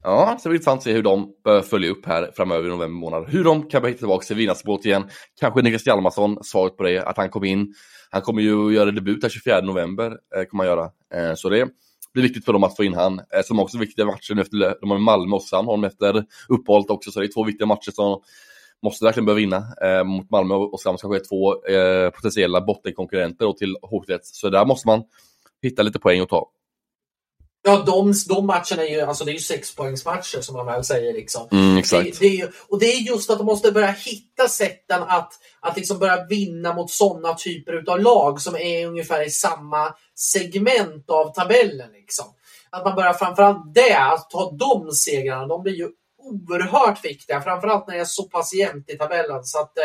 ja, 0.03 0.39
det 0.43 0.49
blir 0.49 0.57
intressant 0.57 0.79
att 0.79 0.85
se 0.85 0.93
hur 0.93 1.03
de 1.03 1.33
följa 1.71 1.91
upp 1.91 2.07
här 2.07 2.31
framöver 2.37 2.67
i 2.67 2.71
november 2.71 3.01
månad. 3.01 3.29
Hur 3.29 3.45
de 3.45 3.69
kan 3.69 3.83
börja 3.83 3.91
hitta 3.91 3.99
tillbaka 3.99 4.27
till 4.27 4.37
vinnarspåret 4.37 4.85
igen. 4.85 5.09
Kanske 5.41 5.63
Niklas 5.63 5.87
Hjalmarsson, 5.87 6.39
svaret 6.45 6.77
på 6.77 6.83
det, 6.83 6.99
att 6.99 7.17
han 7.17 7.31
kom 7.31 7.45
in. 7.45 7.75
Han 8.15 8.23
kommer 8.23 8.43
ju 8.43 8.73
göra 8.73 8.91
debut 8.91 9.21
den 9.21 9.31
24 9.31 9.61
november, 9.61 10.19
eh, 10.37 10.45
kommer 10.45 10.65
han 10.65 10.77
göra. 10.77 10.91
Eh, 11.15 11.35
så 11.35 11.49
det 11.49 11.69
blir 12.13 12.23
viktigt 12.23 12.45
för 12.45 12.53
dem 12.53 12.65
att 12.65 12.77
få 12.77 12.85
in 12.85 12.95
han. 12.95 13.19
Eh, 13.19 13.43
som 13.45 13.61
också 13.61 13.79
viktiga 13.79 14.07
matcher 14.07 14.41
efter, 14.41 14.81
de 14.81 14.91
har 14.91 14.99
Malmö 14.99 15.37
och 15.37 15.43
Sandholm 15.43 15.85
efter 15.85 16.25
uppehållet 16.49 16.91
också, 16.91 17.11
så 17.11 17.21
det 17.21 17.27
är 17.27 17.33
två 17.33 17.45
viktiga 17.45 17.67
matcher 17.67 17.91
som 17.91 18.21
måste 18.83 19.05
verkligen 19.05 19.27
börja 19.27 19.37
vinna 19.37 19.57
eh, 19.57 20.05
mot 20.05 20.31
Malmö 20.31 20.55
och 20.55 20.81
Sandholm 20.81 20.99
kanske 20.99 21.17
är 21.17 21.29
två 21.29 21.67
eh, 21.67 22.11
potentiella 22.11 22.61
bottenkonkurrenter 22.61 23.53
till 23.53 23.77
H71. 23.83 24.19
Så 24.23 24.51
där 24.51 24.65
måste 24.65 24.89
man 24.89 25.03
hitta 25.63 25.83
lite 25.83 25.99
poäng 25.99 26.21
att 26.21 26.29
ta. 26.29 26.51
Ja, 27.67 27.83
de, 27.87 28.13
de 28.29 28.47
matcherna 28.47 28.83
är 28.83 28.89
ju, 28.89 29.01
alltså 29.01 29.25
det 29.25 29.31
är 29.31 29.33
ju 29.33 29.39
sexpoängsmatcher 29.39 30.41
som 30.41 30.57
man 30.57 30.67
väl 30.67 30.85
säger. 30.85 31.13
Liksom. 31.13 31.49
Mm. 31.53 31.83
Det, 31.91 32.19
det 32.19 32.27
ju, 32.27 32.49
och 32.69 32.79
det 32.79 32.87
är 32.87 33.01
just 33.01 33.31
att 33.31 33.39
de 33.39 33.45
måste 33.45 33.73
börja 33.73 33.91
hitta 33.91 34.49
sätten 34.49 35.03
att, 35.03 35.33
att 35.61 35.77
liksom 35.77 35.99
börja 35.99 36.25
vinna 36.25 36.75
mot 36.75 36.91
sådana 36.91 37.35
typer 37.35 37.85
av 37.91 38.01
lag 38.01 38.41
som 38.41 38.57
är 38.57 38.87
ungefär 38.87 39.27
i 39.27 39.31
samma 39.31 39.95
segment 40.15 41.11
av 41.11 41.33
tabellen. 41.35 41.93
Liksom. 41.93 42.25
Att 42.71 42.85
man 42.85 42.95
börjar 42.95 43.13
framförallt 43.13 43.75
det, 43.75 43.99
att 43.99 44.31
ta 44.31 44.51
de 44.51 44.91
segrarna, 44.93 45.47
de 45.47 45.63
blir 45.63 45.75
ju 45.75 45.89
oerhört 46.19 47.05
viktiga. 47.05 47.41
Framförallt 47.41 47.87
när 47.87 47.95
det 47.95 48.01
är 48.01 48.05
så 48.05 48.23
pass 48.23 48.55
jämnt 48.55 48.91
i 48.91 48.99
tabellen. 48.99 49.45
Så 49.45 49.61
att, 49.61 49.79
eh, 49.79 49.85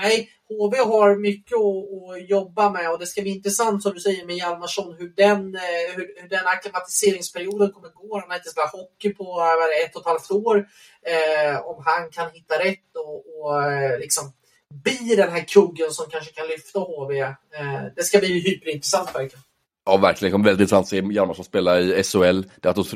nej, 0.00 0.30
HV 0.48 0.78
har 0.78 1.16
mycket 1.16 1.56
att, 1.56 2.16
att, 2.16 2.28
jobba 2.28 2.70
med 2.70 2.90
och 2.90 2.98
det 2.98 3.06
ska 3.06 3.22
bli 3.22 3.30
intressant 3.30 3.82
som 3.82 3.94
du 3.94 4.00
säger 4.00 4.26
med 4.26 4.36
Hjalmarsson 4.36 4.96
hur 4.98 5.12
den, 5.16 5.54
eh, 5.54 5.94
hur, 5.96 6.22
hur 6.22 6.28
den 6.28 6.46
akklimatiseringsperioden 6.46 7.72
kommer 7.72 7.88
gå. 7.88 8.20
Han 8.20 8.30
har 8.30 8.36
inte 8.36 8.50
spelat 8.50 8.72
hockey 8.72 9.14
på 9.14 9.24
eh, 9.40 9.46
över 9.46 9.84
ett 9.84 9.96
och 9.96 10.00
ett 10.00 10.06
halvt 10.06 10.30
år. 10.30 10.68
Eh, 11.02 11.66
om 11.66 11.82
han 11.84 12.10
kan 12.10 12.30
hitta 12.30 12.58
rätt 12.58 12.96
och, 12.96 13.40
och 13.40 13.62
eh, 13.62 13.98
liksom 13.98 14.32
bli 14.74 15.14
den 15.16 15.32
här 15.32 15.44
kuggen 15.44 15.90
som 15.90 16.10
kanske 16.10 16.32
kan 16.32 16.46
lyfta 16.46 16.78
HV. 16.78 17.20
Eh, 17.20 17.84
det 17.96 18.02
ska 18.02 18.18
bli 18.18 18.40
hyperintressant 18.40 19.14
verkligen. 19.14 19.42
Ja, 19.88 19.96
verkligen. 19.96 20.30
Det 20.30 20.32
kommer 20.32 20.44
väldigt 20.44 20.60
intressant 20.60 20.84
att 20.84 20.88
se 20.88 21.14
Hjalmarsson 21.14 21.44
spela 21.44 21.80
i 21.80 22.02
SHL. 22.02 22.42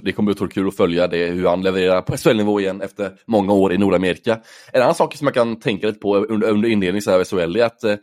Det 0.02 0.12
kommer 0.12 0.34
bli 0.34 0.48
kul 0.48 0.68
att 0.68 0.76
följa 0.76 1.06
det, 1.06 1.26
hur 1.26 1.46
han 1.46 1.62
levererar 1.62 2.02
på 2.02 2.16
SHL-nivå 2.16 2.60
igen 2.60 2.80
efter 2.80 3.12
många 3.26 3.52
år 3.52 3.72
i 3.72 3.78
Nordamerika. 3.78 4.40
En 4.72 4.82
annan 4.82 4.94
sak 4.94 5.16
som 5.16 5.26
jag 5.26 5.34
kan 5.34 5.60
tänka 5.60 5.86
lite 5.86 5.98
på 5.98 6.16
under, 6.16 6.48
under 6.48 6.68
inledningen 6.68 7.14
av 7.14 7.24
SHL 7.24 7.56
är 7.56 7.64
att, 7.64 7.84
eh, 7.84 7.96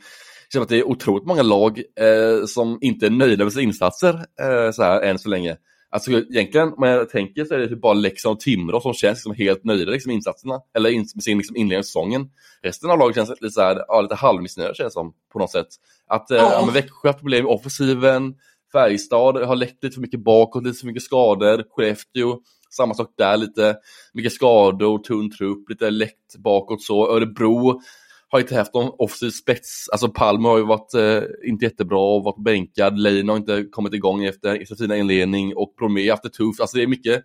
att 0.61 0.69
det 0.69 0.77
är 0.77 0.87
otroligt 0.87 1.25
många 1.25 1.41
lag 1.41 1.79
eh, 1.79 2.45
som 2.45 2.77
inte 2.81 3.05
är 3.05 3.09
nöjda 3.09 3.43
med 3.43 3.53
sina 3.53 3.63
insatser 3.63 4.13
eh, 4.13 4.71
så 4.71 4.83
här, 4.83 5.01
än 5.01 5.19
så 5.19 5.29
länge. 5.29 5.57
Alltså 5.91 6.11
egentligen, 6.11 6.73
om 6.73 6.83
jag 6.83 7.09
tänker 7.09 7.45
så 7.45 7.53
är 7.53 7.57
det 7.57 7.67
typ 7.67 7.81
bara 7.81 7.93
Leksand 7.93 8.33
och 8.33 8.39
Timrå 8.39 8.81
som 8.81 8.93
känns 8.93 9.17
liksom 9.17 9.33
helt 9.33 9.63
nöjda 9.63 9.91
liksom, 9.91 10.09
med 10.09 10.15
insatserna, 10.15 10.61
eller 10.75 10.89
in, 10.89 11.07
med 11.15 11.23
sin 11.23 11.37
liksom, 11.37 11.55
inledning 11.55 11.79
av 11.79 11.83
säsongen. 11.83 12.29
Resten 12.63 12.91
av 12.91 12.99
laget 12.99 13.15
känns 13.15 13.29
lite, 13.29 13.49
så 13.49 13.61
här, 13.61 13.83
ja, 13.87 14.01
lite 14.01 14.15
halvmissnöjda 14.15 14.73
känns 14.73 14.93
som, 14.93 15.13
på 15.33 15.39
något 15.39 15.51
sätt. 15.51 15.67
Att 16.07 16.31
eh, 16.31 16.37
ja. 16.37 16.65
ja 16.67 16.71
Växjö 16.73 17.09
har 17.09 17.13
problem 17.13 17.45
med 17.45 17.53
offensiven, 17.53 18.35
Färjestad 18.71 19.45
har 19.45 19.55
läckt 19.55 19.83
lite 19.83 19.93
för 19.93 20.01
mycket 20.01 20.23
bakåt, 20.23 20.63
lite 20.63 20.79
för 20.79 20.87
mycket 20.87 21.03
skador. 21.03 21.63
Skellefteå, 21.69 22.39
samma 22.69 22.93
sak 22.93 23.13
där, 23.17 23.37
lite 23.37 23.77
mycket 24.13 24.33
skador, 24.33 24.99
tunn 24.99 25.31
trupp, 25.31 25.69
lite 25.69 25.89
läckt 25.89 26.37
bakåt 26.37 26.81
så. 26.83 27.15
Örebro 27.15 27.81
har 28.29 28.39
inte 28.39 28.55
haft 28.55 28.73
någon 28.73 28.95
offensiv 28.97 29.29
spets. 29.29 29.89
Alltså 29.91 30.09
Palme 30.09 30.47
har 30.47 30.57
ju 30.57 30.65
varit 30.65 30.93
eh, 30.93 31.49
inte 31.49 31.65
jättebra 31.65 31.99
och 31.99 32.23
varit 32.23 32.43
bänkad. 32.43 32.99
Leino 32.99 33.31
har 33.31 33.37
inte 33.37 33.63
kommit 33.71 33.93
igång 33.93 34.23
efter 34.25 34.65
sin 34.65 34.77
fina 34.77 34.97
inledning 34.97 35.55
och 35.55 35.73
Bromé 35.77 36.01
har 36.01 36.11
haft 36.11 36.23
det 36.23 36.29
tufft. 36.29 36.61
Alltså 36.61 36.77
det 36.77 36.83
är 36.83 36.87
mycket, 36.87 37.23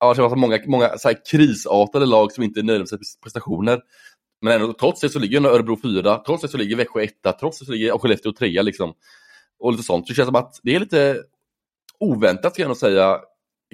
ja, 0.00 0.14
det 0.14 0.22
har 0.22 0.36
många, 0.36 0.58
många 0.66 0.98
så 0.98 1.08
här, 1.08 1.16
krisartade 1.30 2.06
lag 2.06 2.32
som 2.32 2.44
inte 2.44 2.60
är 2.60 2.64
nöjda 2.64 2.78
med 2.78 2.88
sina 2.88 3.00
prestationer. 3.22 3.80
Men 4.42 4.60
ändå, 4.60 4.72
trots 4.72 5.00
det 5.00 5.08
så 5.08 5.18
ligger 5.18 5.46
Örebro 5.46 5.76
fyra, 5.82 6.22
trots 6.26 6.42
det 6.42 6.48
så 6.48 6.56
ligger 6.56 6.76
Växjö 6.76 7.02
etta, 7.02 7.32
trots 7.32 7.58
det 7.58 7.64
så 7.64 7.72
ligger 7.72 7.98
Skellefteå 7.98 8.32
trea 8.32 8.62
liksom 8.62 8.94
och 9.58 9.72
lite 9.72 9.84
sånt. 9.84 10.06
Så 10.06 10.12
det 10.12 10.16
känns 10.16 10.26
som 10.26 10.36
att 10.36 10.60
det 10.62 10.74
är 10.74 10.80
lite 10.80 11.22
oväntat 12.00 12.52
ska 12.52 12.62
jag 12.62 12.68
nog 12.68 12.76
säga, 12.76 13.20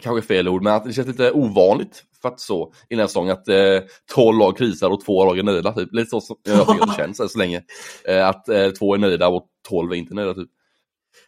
kanske 0.02 0.26
fel 0.28 0.48
ord, 0.48 0.62
men 0.62 0.74
att 0.74 0.84
det 0.84 0.92
känns 0.92 1.08
lite 1.08 1.32
ovanligt 1.32 2.04
för 2.22 2.28
att 2.28 2.40
så 2.40 2.72
i 2.88 2.94
den 2.94 2.98
här 2.98 3.06
säsongen 3.06 3.32
att 3.32 3.48
eh, 3.48 3.80
12 4.14 4.38
lag 4.38 4.56
krisar 4.56 4.90
och 4.90 5.04
två 5.04 5.24
lag 5.24 5.38
är 5.38 5.42
nöjda. 5.42 5.72
Typ. 5.72 5.88
Lite 5.92 6.10
så 6.10 6.20
som 6.20 6.36
jag 6.42 6.68
tycker 6.68 6.86
det 6.86 6.94
känns 6.96 7.32
så 7.32 7.38
länge. 7.38 7.62
Eh, 8.04 8.28
att 8.28 8.48
eh, 8.48 8.70
två 8.70 8.94
är 8.94 8.98
nöjda 8.98 9.28
och 9.28 9.46
12 9.68 9.92
är 9.92 9.96
inte 9.96 10.14
nöjda. 10.14 10.34
Typ. 10.34 10.48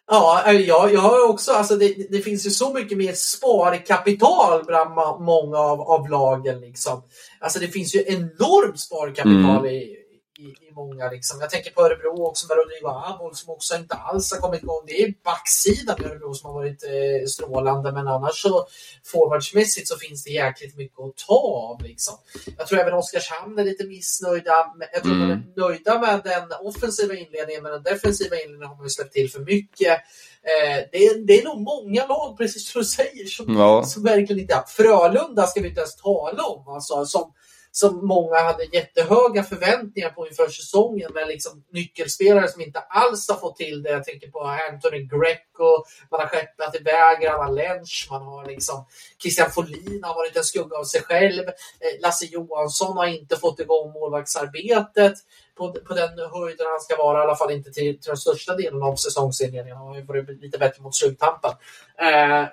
Ja, 0.07 0.43
eh, 0.47 0.61
jag, 0.61 0.93
jag 0.93 0.99
har 0.99 1.29
också, 1.29 1.51
alltså 1.51 1.75
det, 1.75 2.07
det, 2.09 2.21
finns 2.21 2.45
ju 2.45 2.49
så 2.49 2.73
mycket 2.73 2.97
mer 2.97 3.13
sparkapital 3.13 4.63
bland 4.65 4.95
många 5.21 5.57
av, 5.57 5.81
av 5.81 6.09
lagen. 6.09 6.61
Liksom. 6.61 7.03
Alltså 7.39 7.59
det 7.59 7.67
finns 7.67 7.95
ju 7.95 8.03
enormt 8.07 8.79
sparkapital 8.79 9.59
mm. 9.59 9.65
i, 9.65 9.97
i, 10.39 10.67
i 10.67 10.71
många. 10.71 11.09
Liksom. 11.09 11.41
Jag 11.41 11.49
tänker 11.49 11.71
på 11.71 11.81
Örebro 11.81 12.25
också 12.25 12.47
med 12.47 12.57
Rodrigo 12.57 12.87
Abol 12.87 13.35
som 13.35 13.53
också 13.53 13.75
inte 13.75 13.95
alls 13.95 14.31
har 14.31 14.39
kommit 14.39 14.63
igång. 14.63 14.83
Det 14.87 15.03
är 15.03 15.13
backsidan 15.23 16.01
i 16.01 16.05
Örebro 16.05 16.33
som 16.33 16.49
har 16.49 16.53
varit 16.53 16.83
eh, 16.83 17.27
strålande 17.27 17.91
men 17.91 18.07
annars 18.07 18.41
så 18.41 18.67
forwardsmässigt 19.05 19.87
så 19.87 19.97
finns 19.97 20.23
det 20.23 20.29
jäkligt 20.29 20.75
mycket 20.75 20.99
att 20.99 21.17
ta 21.17 21.33
av. 21.33 21.81
Liksom. 21.81 22.13
Jag 22.57 22.67
tror 22.67 22.79
även 22.79 22.93
Oskarshamn 22.93 23.59
är 23.59 23.63
lite 23.63 23.83
missnöjda. 23.83 24.53
Jag 24.93 25.03
tror 25.03 25.13
mm. 25.13 25.27
de 25.55 25.61
är 25.61 25.67
nöjda 25.67 25.99
med 25.99 26.21
den 26.23 26.51
offensiva 26.61 27.13
inledningen 27.13 27.63
men 27.63 27.71
den 27.71 27.83
defensiva 27.83 28.35
inledningen 28.35 28.69
har 28.69 28.75
man 28.75 28.85
ju 28.85 28.89
släppt 28.89 29.13
till 29.13 29.31
för 29.31 29.39
mycket. 29.39 30.01
Eh, 30.43 30.83
det, 30.91 31.05
är, 31.05 31.27
det 31.27 31.41
är 31.41 31.43
nog 31.43 31.61
många 31.61 32.07
lag, 32.07 32.37
precis 32.37 32.71
som 32.71 32.81
du 32.81 32.85
säger, 32.85 33.25
som, 33.25 33.57
ja. 33.57 33.83
som 33.83 34.03
verkligen 34.03 34.41
inte... 34.41 34.63
Frölunda 34.67 35.47
ska 35.47 35.61
vi 35.61 35.67
inte 35.67 35.81
ens 35.81 35.95
tala 35.95 36.43
om. 36.43 36.67
Alltså, 36.67 37.05
som, 37.05 37.33
som 37.77 38.07
många 38.07 38.39
hade 38.39 38.63
jättehöga 38.63 39.43
förväntningar 39.43 40.09
på 40.09 40.27
inför 40.27 40.47
säsongen 40.47 41.13
med 41.13 41.27
liksom 41.27 41.63
nyckelspelare 41.69 42.47
som 42.47 42.61
inte 42.61 42.79
alls 42.79 43.29
har 43.29 43.35
fått 43.35 43.57
till 43.57 43.83
det. 43.83 43.89
Jag 43.89 44.03
tänker 44.03 44.31
på 44.31 44.39
Anthony 44.71 44.99
Greco, 44.99 45.83
man 46.11 46.19
har 46.19 46.27
skeppat 46.27 46.75
iväg 46.75 47.25
Allan 47.25 47.55
Lensch, 47.55 48.07
man 48.11 48.21
har 48.21 48.45
liksom 48.45 48.85
Christian 49.21 49.51
Folin 49.51 50.03
har 50.03 50.15
varit 50.15 50.37
en 50.37 50.43
skugga 50.43 50.77
av 50.77 50.83
sig 50.83 51.01
själv. 51.01 51.47
Eh, 51.47 52.01
Lasse 52.01 52.25
Johansson 52.25 52.97
har 52.97 53.05
inte 53.05 53.35
fått 53.37 53.59
igång 53.59 53.91
målvaktsarbetet 53.91 55.13
på, 55.57 55.73
på 55.73 55.93
den 55.93 56.09
höjden 56.33 56.65
han 56.71 56.81
ska 56.81 56.95
vara, 56.95 57.19
i 57.19 57.21
alla 57.21 57.35
fall 57.35 57.51
inte 57.51 57.71
till, 57.71 57.99
till 57.99 58.07
den 58.07 58.17
största 58.17 58.55
delen 58.55 58.83
av 58.83 58.95
säsongsinledningen. 58.95 59.77
Han 59.77 59.87
har 59.87 59.95
ju 59.95 60.05
varit 60.05 60.41
lite 60.41 60.57
bättre 60.57 60.83
mot 60.83 60.95
sluttampen. 60.95 61.51
Eh, 61.99 62.45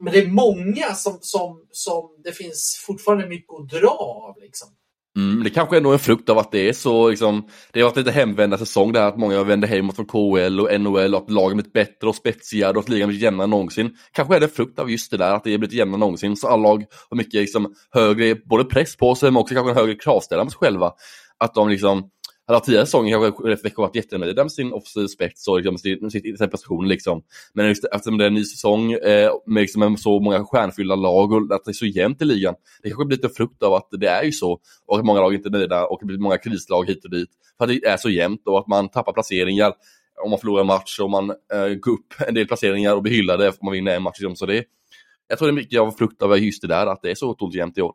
men 0.00 0.12
det 0.12 0.18
är 0.18 0.28
många 0.28 0.94
som, 0.94 1.18
som, 1.20 1.64
som 1.70 2.02
det 2.24 2.32
finns 2.32 2.84
fortfarande 2.86 3.26
mycket 3.26 3.54
att 3.54 3.68
dra 3.68 3.88
av. 3.88 4.34
Liksom. 4.40 4.68
Mm, 5.16 5.44
det 5.44 5.50
kanske 5.50 5.76
är 5.76 5.80
nog 5.80 5.92
en 5.92 5.98
frukt 5.98 6.28
av 6.28 6.38
att 6.38 6.52
det 6.52 6.68
är 6.68 6.72
så, 6.72 7.08
liksom, 7.08 7.48
det 7.72 7.80
har 7.80 7.88
varit 7.88 7.96
lite 7.96 8.10
hemvända 8.10 8.58
säsong 8.58 8.92
där, 8.92 9.02
att 9.02 9.18
många 9.18 9.44
vänder 9.44 9.68
hemåt 9.68 9.96
från 9.96 10.06
KL 10.06 10.60
och 10.60 10.80
NHL 10.80 11.14
och 11.14 11.22
att 11.22 11.30
lagen 11.30 11.56
blivit 11.56 11.72
bättre 11.72 12.08
och 12.08 12.14
spetsigare 12.14 12.72
och 12.72 12.78
att 12.78 12.88
ligan 12.88 13.08
blivit 13.08 13.24
jämnare 13.24 13.44
än 13.44 13.50
någonsin. 13.50 13.96
Kanske 14.12 14.36
är 14.36 14.40
det 14.40 14.46
en 14.46 14.50
frukt 14.50 14.78
av 14.78 14.90
just 14.90 15.10
det 15.10 15.16
där, 15.16 15.34
att 15.34 15.44
det 15.44 15.58
blivit 15.58 15.72
jämnare 15.72 15.96
än 15.96 16.00
någonsin, 16.00 16.36
så 16.36 16.48
alla 16.48 16.62
lag 16.62 16.84
har 17.10 17.16
mycket 17.16 17.40
liksom, 17.40 17.74
högre, 17.90 18.34
både 18.34 18.64
press 18.64 18.96
på 18.96 19.14
sig 19.14 19.30
men 19.30 19.40
också 19.40 19.54
kanske 19.54 19.70
en 19.70 19.76
högre 19.76 19.94
kravställning 19.94 20.46
på 20.46 20.50
sig 20.50 20.58
själva. 20.58 20.92
Att 21.38 21.54
de 21.54 21.68
liksom 21.68 22.10
hade 22.54 22.64
tidigare 22.66 22.86
säsonger 22.86 23.32
kanske 23.32 23.62
Växjö 23.62 23.82
varit 23.82 23.96
jättenöjda 23.96 24.44
med 24.44 24.52
sin 24.52 24.72
offensiv 24.72 25.06
spets 25.06 25.48
och 25.48 25.56
liksom, 25.56 25.78
sin, 25.78 26.10
sin, 26.10 26.22
sin 26.22 26.50
prestation. 26.50 26.88
Liksom. 26.88 27.22
Men 27.54 27.68
just, 27.68 27.84
eftersom 27.84 28.18
det 28.18 28.24
är 28.24 28.28
en 28.28 28.34
ny 28.34 28.44
säsong 28.44 28.92
eh, 28.92 29.30
med 29.46 29.60
liksom, 29.60 29.96
så 29.96 30.20
många 30.20 30.44
stjärnfyllda 30.44 30.94
lag 30.94 31.32
och 31.32 31.54
att 31.54 31.64
det 31.64 31.70
är 31.70 31.72
så 31.72 31.86
jämnt 31.86 32.22
i 32.22 32.24
ligan. 32.24 32.54
Det 32.82 32.88
kanske 32.88 33.04
blir 33.04 33.16
lite 33.16 33.28
frukt 33.28 33.62
av 33.62 33.74
att 33.74 33.88
det 33.90 34.08
är 34.08 34.22
ju 34.22 34.32
så 34.32 34.60
och 34.86 34.98
att 34.98 35.04
många 35.04 35.20
lag 35.20 35.34
inte 35.34 35.48
är 35.48 35.50
nöjda 35.50 35.86
och 35.86 35.98
det 36.00 36.06
blir 36.06 36.18
många 36.18 36.38
krislag 36.38 36.88
hit 36.88 37.04
och 37.04 37.10
dit. 37.10 37.28
För 37.58 37.64
att 37.64 37.70
det 37.70 37.84
är 37.84 37.96
så 37.96 38.10
jämnt 38.10 38.42
och 38.46 38.58
att 38.58 38.66
man 38.66 38.88
tappar 38.88 39.12
placeringar 39.12 39.72
om 40.24 40.30
man 40.30 40.38
förlorar 40.38 40.60
en 40.60 40.66
match 40.66 41.00
och 41.00 41.10
man 41.10 41.30
eh, 41.30 41.74
går 41.80 41.92
upp 41.92 42.14
en 42.28 42.34
del 42.34 42.46
placeringar 42.46 42.94
och 42.94 43.02
blir 43.02 43.12
hyllade 43.12 43.48
om 43.48 43.54
man 43.62 43.72
vinner 43.72 43.96
en 43.96 44.02
match. 44.02 44.20
Liksom. 44.20 44.36
Så 44.36 44.46
det, 44.46 44.64
jag 45.28 45.38
tror 45.38 45.48
det 45.48 45.52
är 45.52 45.62
mycket 45.62 45.80
av 45.80 45.90
frukt 45.90 46.22
av 46.22 46.38
just 46.38 46.62
det 46.62 46.68
där, 46.68 46.86
att 46.86 47.02
det 47.02 47.10
är 47.10 47.14
så 47.14 47.30
otroligt 47.30 47.56
jämnt 47.56 47.78
i 47.78 47.82
år. 47.82 47.94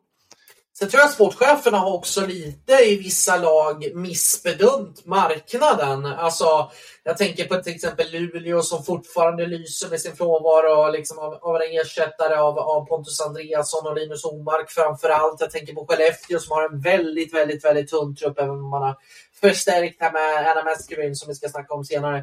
Sen 0.78 0.88
tror 0.88 1.00
jag 1.00 1.06
att 1.06 1.14
sportcheferna 1.14 1.78
har 1.78 1.94
också 1.94 2.26
lite 2.26 2.72
i 2.72 2.96
vissa 2.96 3.36
lag 3.36 3.94
missbedömt 3.94 5.06
marknaden. 5.06 6.06
Alltså, 6.06 6.70
jag 7.02 7.16
tänker 7.16 7.44
på 7.44 7.62
till 7.62 7.74
exempel 7.74 8.10
Luleå 8.10 8.62
som 8.62 8.84
fortfarande 8.84 9.46
lyser 9.46 9.90
med 9.90 10.00
sin 10.00 10.16
frånvaro 10.16 10.90
liksom 10.90 11.18
av, 11.18 11.34
av 11.34 11.56
en 11.56 11.80
ersättare 11.80 12.34
av, 12.34 12.58
av 12.58 12.86
Pontus 12.86 13.20
Andreasson 13.20 13.86
och 13.86 13.96
Linus 13.96 14.24
Omark 14.24 14.70
framför 14.70 15.08
allt. 15.08 15.40
Jag 15.40 15.50
tänker 15.50 15.74
på 15.74 15.86
Skellefteå 15.86 16.38
som 16.38 16.52
har 16.52 16.68
en 16.68 16.80
väldigt, 16.80 17.34
väldigt, 17.34 17.64
väldigt 17.64 17.90
tunn 17.90 18.16
trupp 18.16 18.38
även 18.38 18.50
om 18.50 18.70
man 18.70 18.82
har 18.82 18.96
förstärkt 19.40 20.00
här 20.00 20.12
med 20.12 20.50
Anna 20.50 20.64
Meskerin 20.64 21.16
som 21.16 21.28
vi 21.28 21.34
ska 21.34 21.48
snacka 21.48 21.74
om 21.74 21.84
senare. 21.84 22.18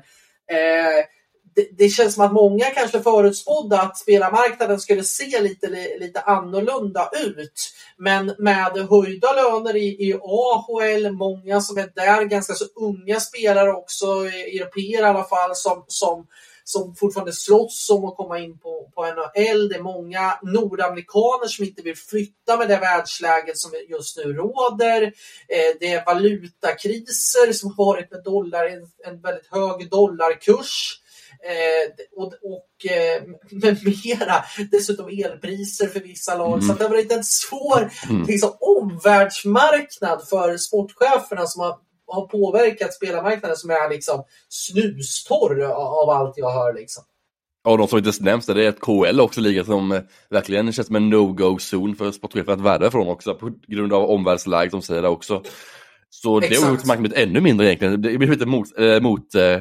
Eh, 0.52 1.06
det, 1.56 1.68
det, 1.78 1.90
känns 1.90 2.16
som 2.16 2.26
att 2.26 2.34
många 2.34 2.66
kanske 2.66 3.02
förutspådde 3.02 3.82
att 3.82 3.98
spelarmarknaden 3.98 4.80
skulle 4.80 5.04
se 5.04 5.42
lite, 5.42 5.68
lite 6.00 6.20
annorlunda 6.20 7.10
ut. 7.26 7.74
Men 7.98 8.36
med 8.38 8.88
höjda 8.90 9.34
löner 9.34 9.76
i, 9.76 10.10
i 10.10 10.14
AHL, 10.14 11.12
många 11.12 11.62
som 11.62 11.78
är 11.78 11.92
där, 11.96 12.24
ganska 12.24 12.54
så 12.54 12.66
unga 12.76 13.20
spelare 13.20 13.72
också, 13.72 14.06
europeer 14.26 15.02
i 15.02 15.06
alla 15.06 15.24
fall, 15.24 15.56
som, 15.56 15.86
som 15.88 16.28
som 16.64 16.96
fortfarande 16.96 17.34
slåss 17.34 17.90
om 17.90 18.06
att 18.06 18.16
komma 18.16 18.40
in 18.40 18.60
på, 18.60 18.92
på 18.96 19.06
NHL. 19.06 19.70
Det 19.70 19.76
är 19.76 19.84
många 19.84 20.40
nordamerikaner 20.42 21.48
som 21.48 21.66
inte 21.66 21.82
vill 21.82 21.98
flytta 21.98 22.58
med 22.58 22.70
det 22.70 22.78
världsläget 22.78 23.58
som 23.58 23.72
just 23.90 24.18
nu 24.18 24.34
råder. 24.34 25.02
Eh, 25.48 25.78
det 25.80 25.94
är 25.94 26.06
valutakriser 26.06 27.54
som 27.54 27.74
har 27.78 27.86
varit 27.86 28.12
med 28.12 28.24
dollar, 28.24 28.66
en, 28.66 28.88
en 29.06 29.22
väldigt 29.22 29.48
hög 29.52 29.90
dollarkurs. 29.90 31.00
Eh, 31.46 32.06
och, 32.16 32.34
och 32.34 32.92
eh, 32.92 33.24
med 33.52 33.78
mera. 33.84 34.44
Dessutom 34.72 35.08
elpriser 35.08 35.88
för 35.88 36.00
vissa 36.00 36.38
lag. 36.38 36.54
Mm. 36.54 36.62
Så 36.62 36.74
det 36.74 36.84
har 36.84 36.90
varit 36.90 37.12
en 37.12 37.24
svår 37.24 37.92
mm. 38.10 38.26
liksom, 38.28 38.52
omvärldsmarknad 38.60 40.28
för 40.30 40.58
sportcheferna 40.58 41.46
som 41.46 41.62
har 41.62 41.78
har 42.08 42.28
påverkat 42.28 42.94
spelarmarknaden 42.94 43.58
som 43.58 43.70
är 43.70 43.90
liksom 43.90 44.24
snustorr 44.50 45.62
av 46.04 46.10
allt 46.10 46.34
jag 46.38 46.52
hör. 46.52 46.74
Liksom. 46.74 47.04
Ja, 47.64 47.78
de 47.78 47.88
som 47.88 47.98
inte 47.98 48.12
nämns 48.24 48.46
det 48.46 48.66
är 48.66 48.70
att 48.70 48.80
KL 48.80 49.20
också 49.20 49.42
ligger 49.42 49.64
som 49.64 49.92
eh, 49.92 50.02
verkligen 50.30 50.74
känns 50.74 50.88
som 50.88 50.96
en 50.96 51.10
no-go-zon 51.10 51.96
för 51.96 52.12
sportchefer 52.12 52.52
att 52.52 52.62
värda 52.62 52.92
från 52.92 53.08
också 53.08 53.36
på 53.36 53.52
grund 53.68 53.94
av 53.94 54.10
omvärldsläget 54.10 54.72
de 54.72 54.82
säger 54.82 55.02
det 55.02 55.08
också. 55.08 55.44
Så 56.10 56.38
Exakt. 56.38 56.56
det 56.56 56.66
har 56.66 56.74
gjort 56.74 56.86
marknaden 56.86 57.30
ännu 57.30 57.42
mindre 57.42 57.68
egentligen. 57.68 58.02
Det 58.02 58.18
blir 58.18 58.28
lite 58.28 58.46
mot, 58.46 58.80
äh, 58.80 59.00
mot 59.02 59.36
äh, 59.36 59.60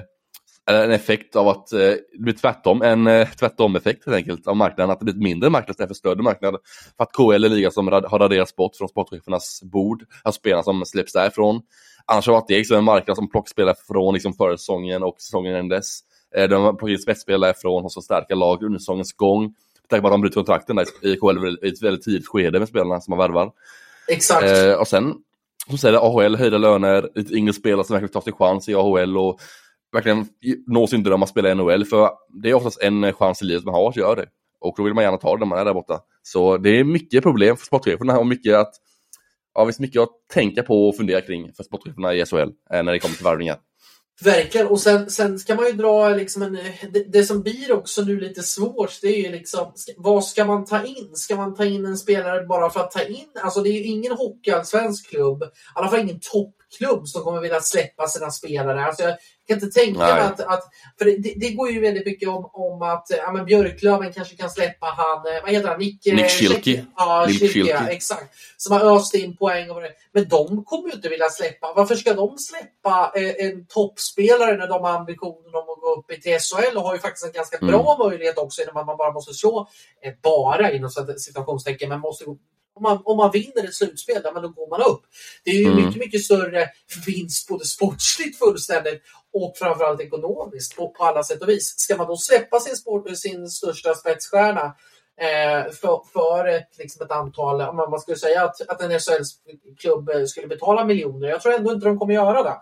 en 0.70 0.90
effekt 0.90 1.36
av 1.36 1.48
att 1.48 1.72
äh, 1.72 1.78
det 1.78 2.18
blir 2.18 2.34
tvärtom, 2.34 2.82
en 2.82 3.06
äh, 3.06 3.28
tvärtom-effekt 3.28 4.06
helt 4.06 4.16
enkelt 4.16 4.46
av 4.46 4.56
marknaden, 4.56 4.90
att 4.90 4.98
det 4.98 5.04
blir 5.04 5.14
mindre 5.14 5.50
marknad 5.50 5.70
istället 5.70 5.88
för 5.88 5.94
större 5.94 6.22
marknad. 6.22 6.56
För 6.96 7.04
att 7.04 7.12
KL 7.12 7.44
är 7.44 7.48
liga 7.48 7.70
som 7.70 7.88
har 7.88 8.18
raderats 8.18 8.56
bort 8.56 8.76
från 8.76 8.88
sportchefernas 8.88 9.62
bord, 9.62 10.04
alltså 10.22 10.38
spelarna 10.38 10.62
som 10.62 10.84
släpps 10.84 11.12
därifrån. 11.12 11.62
Annars 12.06 12.26
har 12.26 12.44
det 12.48 12.54
varit 12.54 12.70
en 12.70 12.84
marknad 12.84 13.16
som 13.16 13.30
plockspelare 13.30 13.74
från 13.88 14.14
liksom 14.14 14.32
förra 14.32 14.56
säsongen 14.56 15.02
och 15.02 15.20
säsongen 15.20 15.52
innan 15.52 15.68
dess. 15.68 16.00
Eh, 16.36 16.48
de 16.48 16.62
har 16.62 16.72
plockat 16.72 16.92
in 16.92 16.98
spetsspelare 16.98 17.54
från 17.56 17.84
och 17.84 17.92
så 17.92 18.02
stärka 18.02 18.34
lag 18.34 18.62
under 18.62 18.78
säsongens 18.78 19.12
gång. 19.12 19.54
Tanke 19.88 20.00
på 20.00 20.08
att 20.08 20.14
de 20.14 20.20
bryter 20.20 20.34
kontrakten 20.34 20.76
där 20.76 20.86
i 21.02 21.16
KHL 21.16 21.58
i 21.62 21.68
ett 21.68 21.82
väldigt 21.82 22.04
tidigt 22.04 22.28
skede 22.28 22.58
med 22.58 22.68
spelarna 22.68 23.00
som 23.00 23.10
man 23.10 23.18
värvar. 23.18 23.52
Exakt. 24.08 24.46
Eh, 24.46 24.74
och 24.74 24.88
sen, 24.88 25.14
som 25.68 25.78
säger 25.78 25.98
AHL, 25.98 26.36
höjda 26.36 26.58
löner, 26.58 27.08
lite 27.14 27.34
yngre 27.34 27.52
spelare 27.52 27.84
som 27.84 27.94
verkligen 27.94 28.12
tar 28.12 28.20
sin 28.20 28.32
chans 28.32 28.68
i 28.68 28.74
AHL 28.74 29.18
och 29.18 29.40
verkligen 29.92 30.26
nå 30.66 30.86
sin 30.86 31.02
dröm 31.02 31.22
att 31.22 31.28
spela 31.28 31.50
i 31.50 31.54
NHL. 31.54 31.84
För 31.84 32.10
det 32.42 32.50
är 32.50 32.54
oftast 32.54 32.82
en 32.82 33.12
chans 33.12 33.42
i 33.42 33.44
livet 33.44 33.64
man 33.64 33.74
har 33.74 33.88
att 33.88 33.96
göra 33.96 34.14
det. 34.14 34.26
Och 34.60 34.74
då 34.76 34.82
vill 34.82 34.94
man 34.94 35.04
gärna 35.04 35.16
ta 35.16 35.32
det 35.32 35.38
när 35.38 35.46
man 35.46 35.58
är 35.58 35.64
där 35.64 35.74
borta. 35.74 36.00
Så 36.22 36.56
det 36.56 36.78
är 36.78 36.84
mycket 36.84 37.22
problem 37.22 37.56
för 37.56 37.66
sportcheferna 37.66 38.18
och 38.18 38.26
mycket 38.26 38.54
att 38.54 38.74
ja, 39.54 39.64
visst 39.64 39.80
mycket 39.80 40.02
att 40.02 40.10
tänka 40.32 40.62
på 40.62 40.88
och 40.88 40.96
fundera 40.96 41.20
kring 41.20 41.52
för 41.52 41.62
sportcheferna 41.62 42.14
i 42.14 42.24
SHL 42.26 42.36
eh, 42.38 42.82
när 42.82 42.92
det 42.92 42.98
kommer 42.98 43.14
till 43.16 43.24
värvningar. 43.24 43.58
Verkligen, 44.24 44.66
och 44.66 44.80
sen, 44.80 45.10
sen 45.10 45.38
ska 45.38 45.54
man 45.54 45.66
ju 45.66 45.72
dra 45.72 46.08
liksom 46.08 46.42
en, 46.42 46.58
det, 46.92 47.04
det, 47.12 47.24
som 47.24 47.42
blir 47.42 47.72
också 47.72 48.02
nu 48.02 48.20
lite 48.20 48.42
svårt, 48.42 48.98
det 49.02 49.08
är 49.08 49.22
ju 49.22 49.32
liksom 49.32 49.72
vad 49.96 50.24
ska 50.24 50.44
man 50.44 50.64
ta 50.64 50.84
in? 50.84 51.10
Ska 51.14 51.36
man 51.36 51.54
ta 51.54 51.64
in 51.64 51.86
en 51.86 51.98
spelare 51.98 52.46
bara 52.46 52.70
för 52.70 52.80
att 52.80 52.90
ta 52.90 53.02
in? 53.02 53.28
Alltså 53.42 53.62
det 53.62 53.68
är 53.68 53.72
ju 53.72 53.84
ingen 53.84 54.12
hockeyallsvensk 54.12 55.10
klubb, 55.10 55.42
i 55.42 55.46
alla 55.74 55.88
fall 55.88 56.00
ingen 56.00 56.20
toppklubb 56.20 57.08
som 57.08 57.22
kommer 57.22 57.40
vilja 57.40 57.60
släppa 57.60 58.06
sina 58.06 58.30
spelare. 58.30 58.84
Alltså 58.84 59.02
jag, 59.02 59.16
kan 59.48 59.56
inte 59.56 59.80
tänka 59.80 59.98
mig 59.98 60.20
att, 60.20 60.40
att 60.40 60.64
för 60.98 61.04
det, 61.04 61.34
det, 61.36 61.50
går 61.50 61.70
ju 61.70 61.80
väldigt 61.80 62.06
mycket 62.06 62.28
om, 62.28 62.50
om 62.52 62.82
att 62.82 63.06
ja, 63.10 63.32
men 63.32 63.44
Björklöven 63.44 64.12
kanske 64.12 64.36
kan 64.36 64.50
släppa 64.50 64.86
han, 64.86 65.34
eh, 65.34 65.42
vad 65.42 65.50
heter 65.52 65.68
han, 65.68 65.78
Nick, 65.78 66.06
Nick 66.06 66.30
Schilke. 66.30 66.84
Ja, 66.96 67.26
Schilke, 67.28 67.86
exakt. 67.90 68.34
Som 68.56 68.72
har 68.72 68.96
öst 68.96 69.14
in 69.14 69.36
poäng 69.36 69.70
och. 69.70 69.82
Men 70.12 70.28
de 70.28 70.64
kommer 70.64 70.88
ju 70.88 70.94
inte 70.94 71.08
vilja 71.08 71.28
släppa. 71.28 71.72
Varför 71.76 71.94
ska 71.94 72.14
de 72.14 72.38
släppa 72.38 73.12
eh, 73.16 73.46
en 73.46 73.66
toppspelare 73.66 74.56
när 74.56 74.68
de 74.68 74.82
har 74.84 74.90
ambitionen 74.98 75.54
om 75.54 75.70
att 75.70 75.80
gå 75.80 75.94
upp 75.98 76.10
i 76.10 76.16
TSHL 76.16 76.76
och 76.76 76.82
har 76.82 76.94
ju 76.94 77.00
faktiskt 77.00 77.26
en 77.26 77.32
ganska 77.32 77.58
bra 77.58 77.94
mm. 77.94 78.08
möjlighet 78.08 78.38
också 78.38 78.62
innan 78.62 78.74
man 78.86 78.96
bara 78.96 79.12
måste 79.12 79.34
slå, 79.34 79.68
eh, 80.04 80.12
bara 80.22 80.72
inom 80.72 80.90
situationstecken, 81.18 81.88
men 81.88 82.00
måste 82.00 82.24
om 82.74 82.82
man, 82.82 83.02
om 83.04 83.16
man 83.16 83.30
vinner 83.30 83.64
ett 83.64 83.74
slutspel, 83.74 84.22
då 84.22 84.48
går 84.48 84.70
man 84.70 84.82
upp. 84.82 85.02
Det 85.44 85.50
är 85.50 85.54
ju 85.54 85.66
mm. 85.66 85.84
mycket, 85.84 86.00
mycket 86.00 86.24
större 86.24 86.68
vinst 87.06 87.48
både 87.48 87.64
sportsligt 87.64 88.38
fullständigt 88.38 89.02
och 89.32 89.52
framförallt 89.56 90.00
ekonomiskt 90.00 90.76
på, 90.76 90.88
på 90.88 91.04
alla 91.04 91.22
sätt 91.22 91.42
och 91.42 91.48
vis. 91.48 91.74
Ska 91.76 91.96
man 91.96 92.06
då 92.06 92.16
släppa 92.16 92.60
sin, 92.60 92.76
sport, 92.76 93.16
sin 93.16 93.48
största 93.48 93.94
spetsstjärna 93.94 94.64
eh, 95.20 95.72
för, 95.72 96.00
för 96.12 96.48
ett, 96.48 96.78
liksom 96.78 97.06
ett 97.06 97.12
antal, 97.12 97.60
om 97.60 97.76
man 97.76 98.00
skulle 98.00 98.16
säga 98.16 98.44
att, 98.44 98.68
att 98.68 98.80
en 98.80 99.00
SHL-klubb 99.00 100.10
skulle 100.28 100.46
betala 100.46 100.84
miljoner, 100.84 101.28
jag 101.28 101.40
tror 101.40 101.54
ändå 101.54 101.72
inte 101.72 101.86
de 101.86 101.98
kommer 101.98 102.14
göra 102.14 102.42
det. 102.42 102.56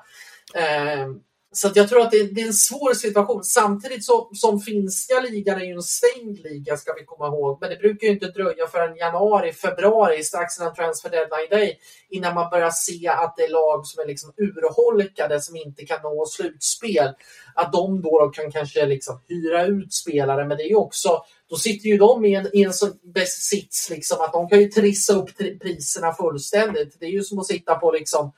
Eh, 0.60 1.06
så 1.52 1.70
jag 1.74 1.88
tror 1.88 2.00
att 2.00 2.10
det, 2.10 2.34
det, 2.34 2.40
är 2.40 2.46
en 2.46 2.52
svår 2.52 2.94
situation. 2.94 3.44
Samtidigt 3.44 4.04
så, 4.04 4.30
som 4.32 4.60
finska 4.60 5.20
ligan 5.20 5.60
är 5.60 5.64
ju 5.64 5.72
en 5.72 5.82
stängd 5.82 6.38
liga 6.38 6.76
ska 6.76 6.92
vi 6.92 7.04
komma 7.04 7.26
ihåg. 7.26 7.58
Men 7.60 7.70
det 7.70 7.76
brukar 7.76 8.06
ju 8.06 8.12
inte 8.12 8.26
dröja 8.26 8.66
förrän 8.66 8.96
januari, 8.96 9.52
februari, 9.52 10.24
strax 10.24 10.58
innan 10.58 10.74
transfer 10.74 11.10
deadline 11.10 11.48
day, 11.50 11.78
innan 12.10 12.34
man 12.34 12.50
börjar 12.50 12.70
se 12.70 13.08
att 13.08 13.34
det 13.36 13.42
är 13.42 13.48
lag 13.48 13.86
som 13.86 14.02
är 14.02 14.06
liksom 14.06 14.32
urholkade, 14.36 15.40
som 15.40 15.56
inte 15.56 15.86
kan 15.86 16.02
nå 16.02 16.26
slutspel. 16.26 17.12
Att 17.54 17.72
de 17.72 18.02
då 18.02 18.30
kan 18.34 18.52
kanske 18.52 18.86
liksom 18.86 19.20
hyra 19.28 19.66
ut 19.66 19.94
spelare, 19.94 20.46
men 20.46 20.56
det 20.56 20.62
är 20.62 20.68
ju 20.68 20.76
också 20.76 21.22
då 21.50 21.56
sitter 21.56 21.88
ju 21.88 21.98
de 21.98 22.24
i 22.24 22.34
en, 22.34 22.56
i 22.56 22.62
en 22.62 22.72
sån 22.72 22.92
sits 23.26 23.90
liksom 23.90 24.20
att 24.20 24.32
de 24.32 24.48
kan 24.48 24.60
ju 24.60 24.68
trissa 24.68 25.12
upp 25.12 25.38
priserna 25.60 26.12
fullständigt. 26.12 26.96
Det 27.00 27.06
är 27.06 27.10
ju 27.10 27.22
som 27.22 27.38
att 27.38 27.46
sitta 27.46 27.74
på 27.74 27.92
liksom 27.92 28.32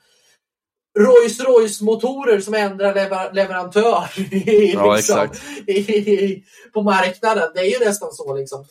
Rolls 0.99 1.39
Royce 1.39 1.83
motorer 1.83 2.39
som 2.39 2.53
ändrar 2.53 2.93
lever 2.93 3.33
leverantör 3.33 4.09
ja, 4.73 4.95
liksom, 4.95 5.29
i, 5.67 6.43
på 6.73 6.81
marknaden. 6.81 7.51
Det 7.55 7.59
är 7.59 7.79
ju 7.79 7.85
nästan 7.85 8.11
så. 8.11 8.35
Liksom. 8.35 8.65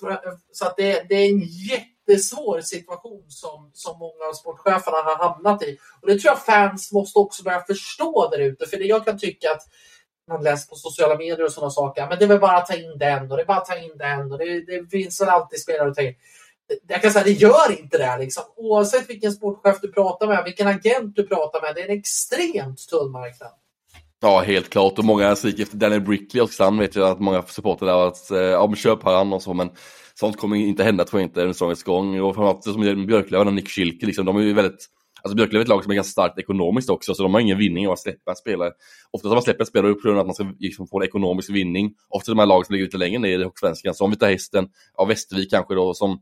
Så 0.52 0.66
att 0.66 0.76
det, 0.76 1.08
det, 1.08 1.14
är 1.14 1.28
en 1.28 1.40
jättesvår 1.40 2.60
situation 2.60 3.24
som, 3.28 3.70
som 3.74 3.98
många 3.98 4.24
av 4.30 4.34
sportcheferna 4.34 4.96
har 4.96 5.28
hamnat 5.28 5.62
i. 5.62 5.78
Och 6.00 6.08
det 6.08 6.18
tror 6.18 6.34
jag 6.34 6.44
fans 6.44 6.92
måste 6.92 7.18
också 7.18 7.42
börja 7.42 7.60
förstå 7.60 8.28
där 8.30 8.38
ute. 8.38 8.66
För 8.66 8.76
det 8.76 8.84
jag 8.84 9.04
kan 9.04 9.18
tycka 9.18 9.50
att 9.50 9.62
man 10.28 10.44
läser 10.44 10.68
på 10.68 10.76
sociala 10.76 11.16
medier 11.16 11.44
och 11.44 11.52
sådana 11.52 11.70
saker. 11.70 12.06
Men 12.08 12.18
det 12.18 12.24
är 12.24 12.28
väl 12.28 12.40
bara 12.40 12.56
att 12.56 12.66
ta 12.66 12.74
in 12.74 12.98
den 12.98 13.30
och 13.30 13.36
det 13.36 13.42
är 13.42 13.46
bara 13.46 13.58
att 13.58 13.66
ta 13.66 13.76
in 13.76 13.98
den 13.98 14.32
och 14.32 14.38
det, 14.38 14.60
det 14.60 14.90
finns 14.90 15.20
väl 15.20 15.28
alltid 15.28 15.60
spelare 15.60 15.88
att 15.88 15.94
ta 15.94 16.02
in 16.02 16.14
jag 16.88 17.02
kan 17.02 17.10
säga 17.10 17.24
det 17.24 17.30
gör 17.30 17.80
inte 17.80 17.98
det. 17.98 18.18
Liksom. 18.18 18.42
Oavsett 18.56 19.10
vilken 19.10 19.32
sportchef 19.32 19.80
du 19.82 19.92
pratar 19.92 20.26
med, 20.26 20.44
vilken 20.44 20.66
agent 20.66 21.16
du 21.16 21.26
pratar 21.26 21.62
med, 21.62 21.74
det 21.74 21.80
är 21.80 21.88
en 21.88 21.98
extremt 21.98 22.88
tunn 22.88 23.10
marknad. 23.10 23.50
Ja, 24.20 24.40
helt 24.40 24.70
klart. 24.70 24.98
Och 24.98 25.04
många 25.04 25.36
skriker 25.36 25.62
efter 25.62 25.76
Daniel 25.76 26.00
Brickley 26.00 26.42
också. 26.42 26.64
Han 26.64 26.78
vet 26.78 26.96
jag, 26.96 27.08
att 27.08 27.20
många 27.20 27.42
supportrar 27.42 27.88
där 27.88 28.06
att 28.06 28.30
eh, 28.30 28.38
ja, 28.38 28.66
men 28.66 28.76
köp 28.76 29.02
han 29.02 29.32
och 29.32 29.42
så, 29.42 29.54
men 29.54 29.70
sånt 30.14 30.36
kommer 30.36 30.56
inte 30.56 30.84
hända 30.84 31.04
tror 31.04 31.20
jag 31.20 31.28
inte 31.28 31.42
en 31.42 31.54
säsongens 31.54 31.82
gång. 31.82 32.20
Och 32.20 32.34
framförallt 32.34 32.64
som 32.64 33.06
Björklöven 33.06 33.48
och 33.48 33.54
Nick 33.54 33.68
Schilke, 33.68 34.06
liksom, 34.06 34.24
de 34.26 34.36
är 34.36 34.40
ju 34.40 34.54
väldigt 34.54 34.88
Alltså 35.24 35.36
Björklöven 35.36 35.60
är 35.60 35.64
ett 35.64 35.68
lag 35.68 35.82
som 35.82 35.90
är 35.90 35.94
ganska 35.94 36.10
starkt 36.10 36.38
ekonomiskt 36.38 36.90
också, 36.90 37.14
så 37.14 37.22
de 37.22 37.34
har 37.34 37.40
ingen 37.40 37.58
vinning 37.58 37.86
av 37.86 37.92
att 37.92 38.00
släppa 38.00 38.30
en 38.30 38.36
spelare. 38.36 38.70
Ofta 39.10 39.28
har 39.28 39.34
man 39.34 39.42
släpper 39.42 39.60
en 39.60 39.66
spelare 39.66 39.94
av 40.12 40.18
att 40.18 40.26
man 40.26 40.34
ska 40.34 40.52
liksom 40.58 40.86
få 40.86 41.00
en 41.00 41.06
ekonomisk 41.06 41.50
vinning. 41.50 41.94
Ofta 42.08 42.32
de 42.32 42.38
här 42.38 42.46
lagen 42.46 42.64
som 42.64 42.72
ligger 42.72 42.84
lite 42.84 42.96
längre 42.96 43.18
ner 43.18 43.38
i 43.38 43.44
Hockeysvenskan, 43.44 43.94
som 43.94 44.10
vi 44.10 44.16
tar 44.16 44.30
hästen, 44.30 44.68
av 44.94 45.08
Västervik 45.08 45.50
kanske 45.50 45.74
då, 45.74 45.94
som 45.94 46.20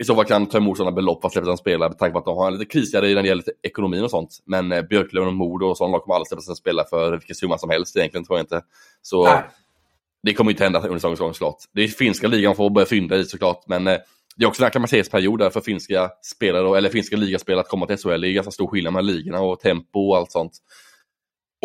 i 0.00 0.04
så 0.04 0.14
fall 0.14 0.24
kan 0.24 0.46
ta 0.46 0.58
emot 0.58 0.76
sådana 0.76 0.96
belopp 0.96 1.20
för 1.20 1.26
att 1.26 1.32
släppa 1.32 1.50
en 1.50 1.56
spelare 1.56 1.88
med 1.88 1.98
tanke 1.98 2.12
på 2.12 2.18
att 2.18 2.24
de 2.24 2.36
har 2.36 2.50
lite 2.50 2.64
krisigare 2.64 3.14
när 3.14 3.22
det 3.22 3.28
gäller 3.28 3.44
ekonomin 3.62 4.04
och 4.04 4.10
sånt. 4.10 4.38
Men 4.44 4.72
eh, 4.72 4.82
Björklöven 4.82 5.28
och 5.28 5.34
Modo 5.34 5.66
och 5.66 5.76
sådana 5.76 5.92
lag 5.92 6.02
kommer 6.02 6.14
aldrig 6.14 6.28
släppa 6.28 6.40
sina 6.40 6.54
spelare 6.54 6.86
för 6.90 7.10
vilken 7.10 7.36
summa 7.36 7.58
som 7.58 7.70
helst 7.70 7.96
egentligen, 7.96 8.24
tror 8.24 8.38
jag 8.38 8.42
inte. 8.42 8.62
Så 9.02 9.24
Nej. 9.24 9.42
det 10.22 10.34
kommer 10.34 10.50
inte 10.50 10.64
hända 10.64 10.78
under 10.78 10.94
säsongens 10.94 11.20
gång 11.20 11.34
såklart. 11.34 11.56
Det 11.74 11.82
är 11.82 11.88
finska 11.88 12.28
ligan 12.28 12.56
får 12.56 12.70
börja 12.70 12.86
fynda 12.86 13.16
i 13.16 13.24
såklart, 13.24 13.64
men 13.66 13.86
eh, 13.86 13.96
det 14.36 14.44
är 14.44 14.48
också 14.48 14.62
en 14.62 14.66
acklimatiseringsperiod 14.66 15.52
för 15.52 15.60
finska 15.60 16.10
spelare, 16.22 16.78
eller 16.78 16.88
finska 16.88 17.16
ligaspelare 17.16 17.60
att 17.60 17.68
komma 17.68 17.86
till 17.86 17.96
SHL. 17.96 18.20
Det 18.20 18.28
är 18.28 18.32
ganska 18.32 18.50
stor 18.50 18.66
skillnad 18.66 18.92
mellan 18.92 19.06
ligorna 19.06 19.40
och 19.40 19.60
tempo 19.60 20.00
och 20.08 20.16
allt 20.16 20.32
sånt. 20.32 20.52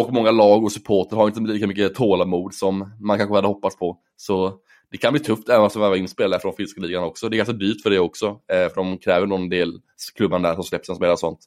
Och 0.01 0.13
många 0.13 0.31
lag 0.31 0.63
och 0.63 0.71
supporter 0.71 1.15
har 1.15 1.27
inte 1.27 1.39
lika 1.39 1.67
mycket 1.67 1.95
tålamod 1.95 2.53
som 2.53 2.93
man 2.99 3.17
kanske 3.17 3.35
hade 3.35 3.47
hoppats 3.47 3.77
på. 3.77 3.97
Så 4.15 4.59
det 4.93 4.97
kan 4.97 5.13
bli 5.13 5.23
tufft 5.23 5.49
även 5.49 5.65
att 5.65 5.75
värva 5.75 5.97
in 5.97 6.07
spelare 6.07 6.39
från 6.39 6.55
finska 6.55 6.81
ligan 6.81 7.03
också. 7.03 7.29
Det 7.29 7.35
är 7.35 7.37
ganska 7.37 7.53
dyrt 7.53 7.81
för 7.81 7.89
det 7.89 7.99
också, 7.99 8.27
eh, 8.27 8.69
för 8.69 8.75
de 8.75 8.97
kräver 8.97 9.27
någon 9.27 9.49
del 9.49 9.79
klubban 10.15 10.41
där 10.41 10.55
som 10.55 10.63
släpper 10.63 10.85
sina 10.85 10.95
spelare 10.95 11.13
och 11.13 11.19
sånt. 11.19 11.39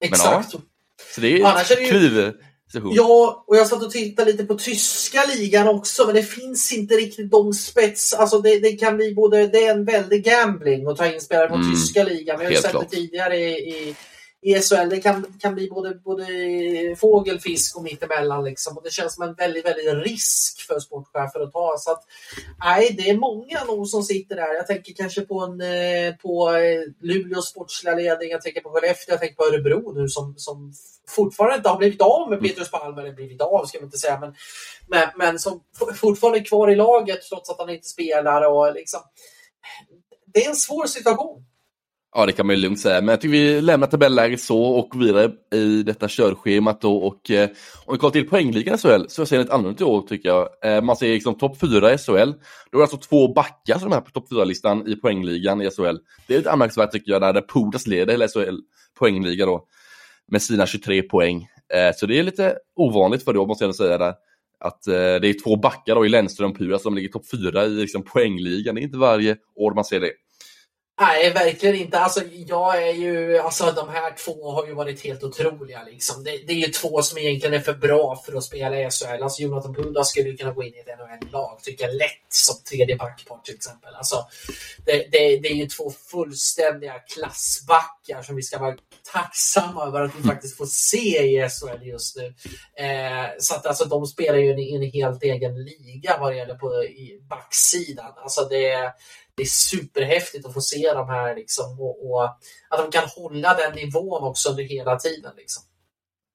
Exakt. 0.00 0.24
Men, 0.24 0.32
ja, 0.32 0.60
så 1.14 1.20
det 1.20 1.40
är 1.40 1.60
ett 1.60 1.88
kliv. 1.88 2.32
Ja, 2.72 3.44
och 3.46 3.56
jag 3.56 3.66
satt 3.66 3.82
och 3.82 3.90
tittade 3.90 4.32
lite 4.32 4.44
på 4.44 4.54
tyska 4.54 5.24
ligan 5.36 5.68
också, 5.68 6.06
men 6.06 6.14
det 6.14 6.22
finns 6.22 6.72
inte 6.72 6.94
riktigt 6.94 7.30
de 7.30 7.52
spets... 7.52 8.14
Alltså 8.14 8.38
det, 8.38 8.58
det 8.58 8.72
kan 8.72 8.96
bli 8.96 9.14
både... 9.14 9.46
Det 9.46 9.64
är 9.64 9.70
en 9.70 9.84
väldig 9.84 10.24
gambling 10.24 10.86
att 10.86 10.96
ta 10.96 11.06
in 11.06 11.20
spelare 11.20 11.48
från 11.48 11.60
mm, 11.60 11.74
tyska 11.74 12.04
ligan. 12.04 12.38
Vi 12.38 12.44
har 12.44 12.52
ju 12.52 12.58
sett 12.58 12.70
klart. 12.70 12.90
det 12.90 12.96
tidigare 12.96 13.36
i, 13.36 13.50
i 13.50 13.96
i 14.42 14.60
SHL. 14.60 14.88
Det 14.88 15.00
kan, 15.00 15.38
kan 15.40 15.54
bli 15.54 15.68
både, 15.68 15.94
både 15.94 16.26
fågel, 16.96 17.40
fisk 17.40 17.76
och 17.76 17.82
mittemellan. 17.82 18.44
Liksom. 18.44 18.76
Och 18.76 18.82
det 18.84 18.92
känns 18.92 19.14
som 19.14 19.24
en 19.24 19.34
väldigt, 19.34 19.64
väldigt 19.64 20.06
risk 20.06 20.66
för 20.66 20.80
sportchefer 20.80 21.40
att 21.40 21.52
ta. 21.52 21.74
Så 21.78 21.90
att, 21.90 22.04
nej, 22.64 22.94
det 22.98 23.10
är 23.10 23.16
många 23.16 23.64
nog 23.64 23.88
som 23.88 24.02
sitter 24.02 24.36
där. 24.36 24.54
Jag 24.54 24.66
tänker 24.66 24.92
kanske 24.92 25.20
på, 25.20 25.40
en, 25.40 25.60
eh, 25.60 26.14
på 26.14 26.50
eh, 26.50 26.82
Luleås 27.00 27.48
sportsliga 27.48 27.94
ledning, 27.94 28.30
jag 28.30 28.42
tänker 28.42 28.60
på 28.60 28.70
Skellefteå, 28.70 29.12
jag 29.12 29.20
tänker 29.20 29.36
på 29.36 29.44
Örebro 29.44 29.92
nu 29.92 30.08
som, 30.08 30.34
som 30.36 30.72
fortfarande 31.08 31.56
inte 31.56 31.68
har 31.68 31.78
blivit 31.78 32.02
av 32.02 32.30
med 32.30 32.38
mm. 32.38 32.50
Petrus 32.50 32.70
Palm, 32.70 32.98
eller 32.98 33.12
blivit 33.12 33.40
av 33.40 33.64
ska 33.64 33.78
vi 33.78 33.84
inte 33.84 33.98
säga, 33.98 34.20
men, 34.20 34.34
men, 34.88 35.08
men 35.16 35.38
som 35.38 35.60
fortfarande 35.94 36.38
är 36.38 36.44
kvar 36.44 36.70
i 36.70 36.76
laget 36.76 37.22
trots 37.22 37.50
att 37.50 37.58
han 37.58 37.70
inte 37.70 37.88
spelar. 37.88 38.42
Och 38.42 38.74
liksom, 38.74 39.00
det 40.34 40.44
är 40.44 40.48
en 40.48 40.56
svår 40.56 40.86
situation. 40.86 41.44
Ja, 42.14 42.26
det 42.26 42.32
kan 42.32 42.46
man 42.46 42.56
ju 42.56 42.62
lugnt 42.62 42.80
säga. 42.80 43.00
Men 43.00 43.08
jag 43.08 43.20
tycker 43.20 43.32
vi 43.32 43.60
lämnar 43.60 43.86
tabelläget 43.86 44.40
så 44.40 44.62
och 44.62 45.02
vidare 45.02 45.30
i 45.54 45.82
detta 45.82 46.08
körschemat 46.08 46.80
då. 46.80 46.96
Och 46.96 47.30
eh, 47.30 47.48
om 47.86 47.94
vi 47.94 47.98
kollar 47.98 48.12
till 48.12 48.28
poängligan 48.28 48.74
i 48.74 48.78
SHL 48.78 49.04
så 49.08 49.26
ser 49.26 49.36
det 49.36 49.42
lite 49.42 49.54
annorlunda 49.54 49.84
i 49.84 49.86
år 49.86 50.02
tycker 50.02 50.28
jag. 50.28 50.48
Eh, 50.64 50.82
man 50.82 50.96
ser 50.96 51.08
liksom 51.08 51.34
topp 51.34 51.60
fyra 51.60 51.94
i 51.94 51.98
SHL. 51.98 52.12
Då 52.12 52.18
är 52.18 52.76
det 52.76 52.82
alltså 52.82 52.96
två 52.96 53.32
backar 53.32 53.78
som 53.78 53.92
är 53.92 54.00
på 54.00 54.10
topp 54.10 54.28
fyra 54.30 54.44
listan 54.44 54.88
i 54.88 54.96
poängligan 54.96 55.62
i 55.62 55.70
SHL. 55.70 55.96
Det 56.26 56.34
är 56.34 56.38
lite 56.38 56.50
anmärkningsvärt 56.50 56.92
tycker 56.92 57.12
jag, 57.12 57.22
där, 57.22 57.42
Pudas 57.54 57.86
leder 57.86 58.12
hela 58.12 58.28
SHL 58.28 58.58
poängliga 58.98 59.46
då. 59.46 59.66
Med 60.28 60.42
sina 60.42 60.66
23 60.66 61.02
poäng. 61.02 61.46
Eh, 61.74 61.94
så 61.96 62.06
det 62.06 62.18
är 62.18 62.22
lite 62.22 62.56
ovanligt 62.76 63.24
för 63.24 63.32
det 63.32 63.46
måste 63.46 63.64
jag 63.64 63.74
säga 63.74 63.98
där. 63.98 64.14
Att 64.60 64.86
eh, 64.86 64.94
det 64.94 65.28
är 65.28 65.44
två 65.44 65.56
backar 65.56 65.94
då 65.94 66.06
i 66.06 66.08
Lennström 66.08 66.50
och 66.50 66.58
Pudas 66.58 66.82
som 66.82 66.94
ligger 66.94 67.08
topp 67.08 67.30
fyra 67.30 67.64
i 67.64 67.68
liksom, 67.68 68.02
poängligan. 68.02 68.74
Det 68.74 68.80
är 68.80 68.82
inte 68.82 68.98
varje 68.98 69.36
år 69.56 69.74
man 69.74 69.84
ser 69.84 70.00
det. 70.00 70.10
Nej, 71.00 71.32
verkligen 71.32 71.74
inte. 71.74 71.98
Alltså, 71.98 72.20
jag 72.46 72.88
är 72.88 72.92
ju, 72.92 73.38
alltså, 73.38 73.72
de 73.72 73.88
här 73.88 74.14
två 74.24 74.50
har 74.50 74.66
ju 74.66 74.74
varit 74.74 75.04
helt 75.04 75.22
otroliga. 75.22 75.82
Liksom. 75.82 76.24
Det, 76.24 76.30
det 76.30 76.52
är 76.52 76.66
ju 76.66 76.72
två 76.72 77.02
som 77.02 77.18
egentligen 77.18 77.54
är 77.54 77.60
för 77.60 77.74
bra 77.74 78.22
för 78.26 78.36
att 78.36 78.44
spela 78.44 78.80
i 78.80 78.90
SHL. 78.90 79.22
Alltså, 79.22 79.42
Jonathan 79.42 79.74
Punda 79.74 80.04
skulle 80.04 80.28
ju 80.28 80.36
kunna 80.36 80.52
gå 80.52 80.62
in 80.62 80.74
i 80.74 80.78
ett 80.78 80.98
NHL-lag, 80.98 81.58
tycker 81.62 81.84
jag 81.84 81.94
lätt, 81.94 82.26
som 82.28 82.56
tredje 82.70 82.96
backpar 82.96 83.38
till 83.44 83.54
exempel. 83.54 83.94
Alltså, 83.94 84.26
det, 84.86 84.92
det, 84.92 85.36
det, 85.36 85.48
är 85.48 85.54
ju 85.54 85.66
två 85.66 85.92
fullständiga 86.10 86.94
klassbackar 86.98 88.22
som 88.22 88.36
vi 88.36 88.42
ska 88.42 88.58
vara 88.58 88.76
tacksamma 89.12 89.86
över 89.86 90.00
att 90.00 90.16
vi 90.18 90.22
faktiskt 90.22 90.56
får 90.56 90.66
se 90.66 91.22
i 91.22 91.48
SHL 91.48 91.86
just 91.86 92.16
nu. 92.16 92.34
Eh, 92.84 93.26
så 93.38 93.54
att 93.54 93.66
alltså, 93.66 93.84
de 93.84 94.06
spelar 94.06 94.38
ju 94.38 94.62
i 94.62 94.74
en, 94.74 94.82
en 94.82 94.90
helt 94.90 95.22
egen 95.22 95.64
liga 95.64 96.16
vad 96.20 96.32
det 96.32 96.36
gäller 96.36 96.54
på 96.54 96.84
i 96.84 97.20
backsidan. 97.30 98.12
Alltså, 98.16 98.44
det 98.44 98.92
det 99.40 99.44
är 99.44 99.78
superhäftigt 99.78 100.46
att 100.46 100.54
få 100.54 100.60
se 100.60 100.92
de 100.94 101.08
här 101.08 101.34
liksom, 101.34 101.80
och, 101.80 102.10
och, 102.10 102.24
att 102.70 102.78
de 102.78 102.90
kan 102.90 103.08
hålla 103.16 103.54
den 103.54 103.74
nivån 103.74 104.22
också 104.22 104.48
under 104.50 104.62
hela 104.62 104.96
tiden. 104.96 105.32
Liksom. 105.36 105.62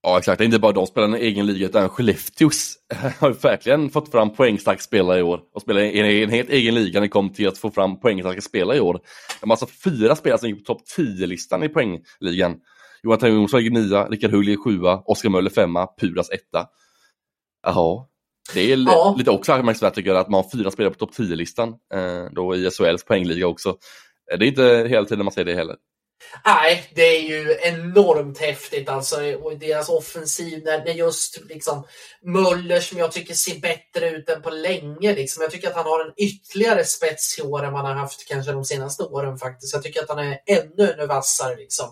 Ja 0.04 0.20
exakt, 0.20 0.38
det 0.38 0.44
är 0.44 0.46
inte 0.46 0.60
bara 0.60 0.72
de 0.72 0.88
spelar 0.88 1.08
en 1.08 1.16
egen 1.16 1.46
liga 1.46 1.66
utan 1.66 1.90
Skellefteås 1.90 2.76
eh, 2.94 3.12
har 3.20 3.30
verkligen 3.30 3.90
fått 3.90 4.12
fram 4.12 4.34
poängstarka 4.34 4.82
spelare 4.82 5.20
i 5.20 5.22
år 5.22 5.42
och 5.54 5.62
spelar 5.62 5.82
i 5.82 6.24
en 6.24 6.30
helt 6.30 6.50
egen 6.50 6.76
liga 6.76 7.00
när 7.00 7.02
det 7.02 7.10
kommer 7.10 7.30
till 7.30 7.48
att 7.48 7.58
få 7.58 7.72
fram 7.72 8.00
poängstarka 8.00 8.42
spelare 8.42 8.78
i 8.78 8.80
år. 8.80 9.00
De 9.42 9.50
har 9.50 9.54
alltså 9.54 9.68
fyra 9.84 10.16
spelare 10.16 10.40
som 10.40 10.50
gick 10.50 10.66
på 10.66 10.74
topp 10.74 10.84
10-listan 10.98 11.64
i 11.64 11.70
poängligan. 11.70 12.60
Johan 13.04 13.34
Jonsson 13.34 13.60
ligger 13.60 13.80
nia, 13.80 14.08
Rickard 14.08 14.32
Hull 14.32 14.46
ligger 14.46 14.64
sjua, 14.64 15.04
Oskar 15.06 15.30
Möller 15.30 15.50
femma, 15.50 15.88
Pudas 16.02 16.30
etta. 16.30 16.68
Jaha, 17.64 18.06
det 18.54 18.72
är 18.72 18.78
ja. 18.78 19.16
lite 19.18 19.32
också 19.32 19.54
anmärkningsvärt 19.54 19.96
tycker 19.96 20.10
jag 20.10 20.20
att 20.20 20.30
man 20.30 20.44
har 20.44 20.58
fyra 20.58 20.72
spelare 20.72 20.94
på 20.94 21.00
topp 21.00 21.16
10-listan 21.18 21.70
eh, 21.94 22.26
då 22.32 22.56
i 22.56 22.70
SHLs 22.72 23.06
poängliga 23.06 23.48
också. 23.48 23.70
Eh, 24.32 24.40
det 24.40 24.46
är 24.46 24.48
inte 24.48 24.88
hela 24.90 25.06
tiden 25.06 25.26
man 25.26 25.32
ser 25.32 25.46
det 25.46 25.56
heller. 25.56 25.76
Nej, 26.46 26.92
det 26.96 27.02
är 27.02 27.22
ju 27.22 27.58
enormt 27.62 28.38
häftigt 28.38 28.90
alltså. 28.90 29.36
Och 29.36 29.60
deras 29.60 29.90
offensiv 29.90 30.64
när, 30.64 30.86
när 30.86 30.94
just 30.94 31.42
liksom 31.50 31.84
Möller 32.22 32.80
som 32.80 32.98
jag 32.98 33.12
tycker 33.12 33.34
ser 33.34 33.60
bättre 33.60 34.10
ut 34.10 34.30
än 34.30 34.42
på 34.42 34.50
länge. 34.50 35.16
Liksom. 35.16 35.42
Jag 35.42 35.52
tycker 35.52 35.68
att 35.68 35.76
han 35.76 35.86
har 35.86 36.06
en 36.06 36.14
ytterligare 36.18 36.86
spets 36.86 37.40
i 37.40 37.42
år 37.42 37.64
än 37.64 37.74
man 37.74 37.86
har 37.86 37.94
haft 37.94 38.28
kanske 38.28 38.52
de 38.52 38.66
senaste 38.66 39.04
åren 39.04 39.38
faktiskt. 39.38 39.74
Jag 39.74 39.84
tycker 39.84 40.02
att 40.02 40.10
han 40.10 40.20
är 40.20 40.40
ännu, 40.46 40.92
ännu 40.92 41.06
vassare 41.06 41.56
liksom. 41.56 41.86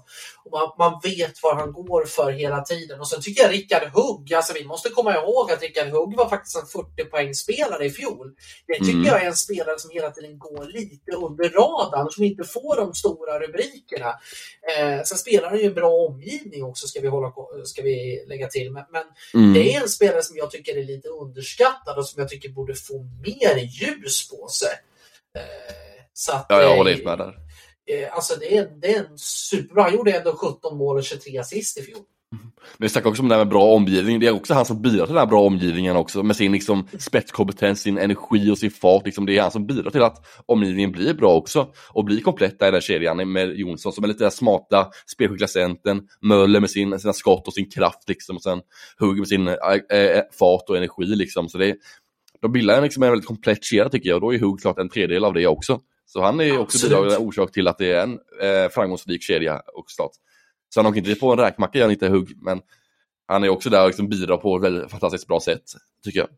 Och 0.45 0.51
man, 0.51 0.69
man 0.77 0.99
vet 1.03 1.43
vad 1.43 1.57
han 1.57 1.73
går 1.73 2.05
för 2.05 2.31
hela 2.31 2.61
tiden. 2.61 2.99
Och 2.99 3.07
sen 3.07 3.21
tycker 3.21 3.43
jag 3.43 3.51
Rickard 3.51 3.89
Hugg, 3.93 4.33
alltså 4.33 4.53
vi 4.53 4.65
måste 4.65 4.89
komma 4.89 5.15
ihåg 5.15 5.51
att 5.51 5.61
Rickard 5.61 5.87
Hugg 5.87 6.17
var 6.17 6.29
faktiskt 6.29 6.55
en 6.55 6.67
40 6.67 7.05
poängspelare 7.05 7.85
i 7.85 7.89
fjol. 7.89 8.31
Det 8.67 8.73
tycker 8.73 8.91
mm. 8.91 9.05
jag 9.05 9.23
är 9.23 9.27
en 9.27 9.35
spelare 9.35 9.79
som 9.79 9.91
hela 9.91 10.11
tiden 10.11 10.39
går 10.39 10.65
lite 10.65 11.11
under 11.11 11.49
radarn, 11.49 12.09
som 12.11 12.23
inte 12.23 12.43
får 12.43 12.75
de 12.75 12.93
stora 12.93 13.39
rubrikerna. 13.39 14.12
Eh, 14.77 15.03
sen 15.03 15.17
spelar 15.17 15.49
han 15.49 15.59
ju 15.59 15.65
en 15.65 15.73
bra 15.73 15.91
omgivning 15.91 16.63
också, 16.63 16.87
ska 16.87 17.01
vi, 17.01 17.07
hålla, 17.07 17.33
ska 17.65 17.81
vi 17.81 18.25
lägga 18.27 18.47
till. 18.47 18.71
Men, 18.71 18.83
men 18.91 19.03
mm. 19.33 19.53
det 19.53 19.75
är 19.75 19.81
en 19.81 19.89
spelare 19.89 20.23
som 20.23 20.37
jag 20.37 20.51
tycker 20.51 20.77
är 20.77 20.83
lite 20.83 21.07
underskattad 21.07 21.97
och 21.97 22.07
som 22.07 22.21
jag 22.21 22.29
tycker 22.29 22.49
borde 22.49 22.75
få 22.75 23.03
mer 23.03 23.57
ljus 23.57 24.29
på 24.29 24.47
sig. 24.47 24.73
Eh, 25.37 26.03
så 26.13 26.33
att, 26.33 26.45
ja, 26.49 26.61
jag 26.61 26.77
håller 26.77 26.91
helt 26.91 27.05
med 27.05 27.17
där. 27.17 27.35
Eh, 27.85 28.15
alltså 28.15 28.35
det 28.39 28.57
är, 28.57 28.65
det 28.65 28.95
är 28.95 28.99
en 28.99 29.17
superbra. 29.17 29.83
Han 29.83 29.95
gjorde 29.95 30.11
ändå 30.11 30.35
17 30.35 30.77
mål 30.77 30.97
och 30.97 31.03
23 31.03 31.37
assist 31.37 31.77
i 31.77 31.81
fjol. 31.81 32.03
Men 32.77 32.85
vi 32.85 32.89
snackar 32.89 33.09
också 33.09 33.21
om 33.21 33.29
det 33.29 33.35
här 33.35 33.39
med 33.39 33.49
bra 33.49 33.63
omgivning. 33.63 34.19
Det 34.19 34.27
är 34.27 34.31
också 34.31 34.53
han 34.53 34.65
som 34.65 34.81
bidrar 34.81 35.05
till 35.05 35.15
den 35.15 35.23
här 35.23 35.29
bra 35.29 35.41
omgivningen 35.41 35.95
också 35.95 36.23
med 36.23 36.35
sin 36.35 36.51
liksom, 36.51 36.87
spetskompetens, 36.99 37.81
sin 37.81 37.97
energi 37.97 38.51
och 38.51 38.57
sin 38.57 38.71
fart. 38.71 39.05
Liksom, 39.05 39.25
det 39.25 39.37
är 39.37 39.41
han 39.41 39.51
som 39.51 39.67
bidrar 39.67 39.91
till 39.91 40.01
att 40.01 40.25
omgivningen 40.45 40.91
blir 40.91 41.13
bra 41.13 41.33
också 41.33 41.67
och 41.89 42.05
blir 42.05 42.21
komplett 42.21 42.59
där 42.59 42.67
i 42.67 42.71
den 42.71 42.81
kedjan 42.81 43.31
med 43.31 43.55
Jonsson 43.55 43.93
som 43.93 44.03
är 44.03 44.07
lite 44.07 44.31
smarta, 44.31 44.87
spelskickliga 45.13 45.47
centern, 45.47 46.01
Möller 46.21 46.59
med 46.59 46.69
sin, 46.69 46.99
sina 46.99 47.13
skott 47.13 47.47
och 47.47 47.53
sin 47.53 47.69
kraft 47.69 48.09
liksom 48.09 48.35
och 48.35 48.43
sen 48.43 48.61
Hugg 48.99 49.17
med 49.17 49.27
sin 49.27 49.47
äh, 49.47 49.55
äh, 49.99 50.21
fart 50.39 50.69
och 50.69 50.77
energi 50.77 51.05
liksom. 51.05 51.49
Så 51.49 51.57
det, 51.57 51.75
de 52.41 52.51
bildar 52.51 52.81
liksom 52.81 53.03
en 53.03 53.09
väldigt 53.09 53.27
komplett 53.27 53.63
kedja 53.63 53.89
tycker 53.89 54.09
jag 54.09 54.15
och 54.15 54.21
då 54.21 54.33
är 54.33 54.39
Hugg 54.39 54.61
klart 54.61 54.79
en 54.79 54.89
tredjedel 54.89 55.25
av 55.25 55.33
det 55.33 55.47
också. 55.47 55.79
Så 56.05 56.21
han 56.21 56.39
är 56.39 56.59
också 56.59 56.87
bidragande 56.87 57.17
orsak 57.17 57.51
till 57.51 57.67
att 57.67 57.77
det 57.77 57.91
är 57.91 58.03
en 58.03 58.19
eh, 58.41 58.69
framgångsrik 58.71 59.23
kedja 59.23 59.61
och 59.73 59.91
stat. 59.91 60.11
Så 60.73 60.79
han 60.79 60.87
åker 60.87 60.97
inte 60.97 61.15
på 61.15 61.31
en 61.31 61.39
räkmacka, 61.39 61.81
han 61.81 61.91
inte 61.91 62.07
hugg, 62.07 62.33
men 62.41 62.61
han 63.27 63.43
är 63.43 63.49
också 63.49 63.69
där 63.69 63.81
och 63.81 63.87
liksom 63.87 64.09
bidrar 64.09 64.37
på 64.37 64.55
ett 64.57 64.63
väldigt 64.63 64.91
fantastiskt 64.91 65.27
bra 65.27 65.39
sätt, 65.39 65.63
tycker 66.03 66.19
jag. 66.19 66.29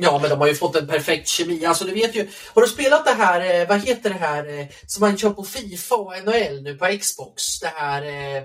Ja, 0.00 0.18
men 0.22 0.30
de 0.30 0.38
har 0.38 0.46
ju 0.46 0.54
fått 0.54 0.76
en 0.76 0.86
perfekt 0.86 1.28
kemi. 1.28 1.66
Alltså, 1.66 1.84
du 1.84 1.94
vet 1.94 2.16
ju, 2.16 2.28
har 2.54 2.62
du 2.62 2.68
spelat 2.68 3.04
det 3.04 3.10
här, 3.10 3.60
eh, 3.60 3.68
vad 3.68 3.80
heter 3.80 4.10
det 4.10 4.16
här, 4.16 4.58
eh, 4.58 4.66
som 4.86 5.00
man 5.00 5.16
kör 5.16 5.30
på 5.30 5.44
Fifa 5.44 5.94
och 5.94 6.12
NHL 6.24 6.62
nu 6.62 6.74
på 6.74 6.98
Xbox? 7.00 7.60
Det 7.60 7.72
här 7.74 8.02
eh, 8.02 8.42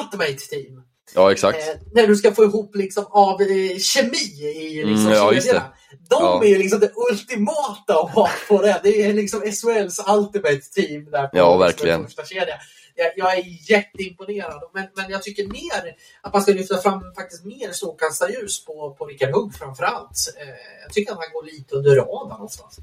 Ultimate 0.00 0.48
Team. 0.50 0.82
Ja, 1.14 1.32
exakt. 1.32 1.58
Eh, 1.58 1.74
när 1.94 2.06
du 2.06 2.16
ska 2.16 2.32
få 2.32 2.44
ihop 2.44 2.76
liksom 2.76 3.06
av 3.10 3.40
eh, 3.42 3.78
kemi 3.78 4.50
i 4.56 4.84
liksom, 4.84 5.06
mm, 5.06 5.12
ja, 5.12 5.32
kedjorna. 5.32 5.72
De 6.08 6.22
ja. 6.22 6.44
är 6.44 6.48
ju 6.48 6.58
liksom 6.58 6.80
det 6.80 6.92
ultimata 7.10 8.00
att 8.00 8.10
ha 8.10 8.30
på 8.48 8.62
det. 8.62 8.80
Det 8.82 9.02
är 9.02 9.14
liksom 9.14 9.40
SHLs 9.40 10.00
Ultimate 10.08 10.60
Team 10.74 11.10
där 11.10 11.26
på 11.26 11.38
ja, 11.38 11.56
verkligen. 11.56 12.04
första 12.04 12.22
jag, 12.94 13.12
jag 13.16 13.38
är 13.38 13.70
jätteimponerad. 13.70 14.62
Men, 14.74 14.86
men 14.96 15.10
jag 15.10 15.22
tycker 15.22 15.46
mer 15.46 15.96
att 16.20 16.32
man 16.32 16.42
ska 16.42 16.52
lyfta 16.52 16.76
fram 16.76 17.14
faktiskt 17.14 17.44
mer 17.44 17.72
strålkastarljus 17.72 18.64
på, 18.64 18.96
på 18.98 19.06
Rickard 19.06 19.34
Hugg 19.34 19.54
framför 19.54 19.84
allt. 19.84 20.34
Eh, 20.40 20.48
jag 20.82 20.92
tycker 20.92 21.12
att 21.12 21.18
han 21.18 21.32
går 21.32 21.44
lite 21.44 21.74
under 21.74 21.96
radarn 21.96 22.40
oftast. 22.40 22.80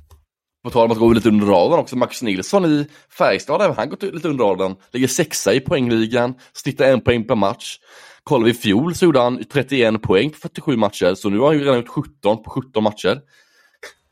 På 0.63 0.69
tal 0.69 0.85
om 0.85 0.91
att 0.91 0.97
gå 0.97 1.13
lite 1.13 1.29
under 1.29 1.45
radarn 1.45 1.79
också, 1.79 1.95
Max 1.95 2.21
Nilsson 2.21 2.65
i 2.65 2.87
Färjestad, 3.09 3.61
även 3.61 3.75
han 3.75 3.89
gått 3.89 4.03
lite 4.03 4.27
under 4.27 4.43
radarn. 4.43 4.75
Ligger 4.91 5.07
sexa 5.07 5.53
i 5.53 5.59
poängligan, 5.59 6.35
snittar 6.53 6.85
en 6.85 7.01
poäng 7.01 7.27
per 7.27 7.35
match. 7.35 7.79
Kollar 8.23 8.45
vi 8.45 8.51
i 8.51 8.53
fjol 8.53 8.95
så 8.95 9.05
gjorde 9.05 9.19
han 9.19 9.43
31 9.43 10.01
poäng 10.01 10.29
på 10.29 10.37
47 10.37 10.77
matcher, 10.77 11.13
så 11.15 11.29
nu 11.29 11.39
har 11.39 11.47
han 11.47 11.55
ju 11.55 11.63
redan 11.63 11.77
gjort 11.77 11.87
17 11.87 12.43
på 12.43 12.49
17 12.49 12.83
matcher. 12.83 13.21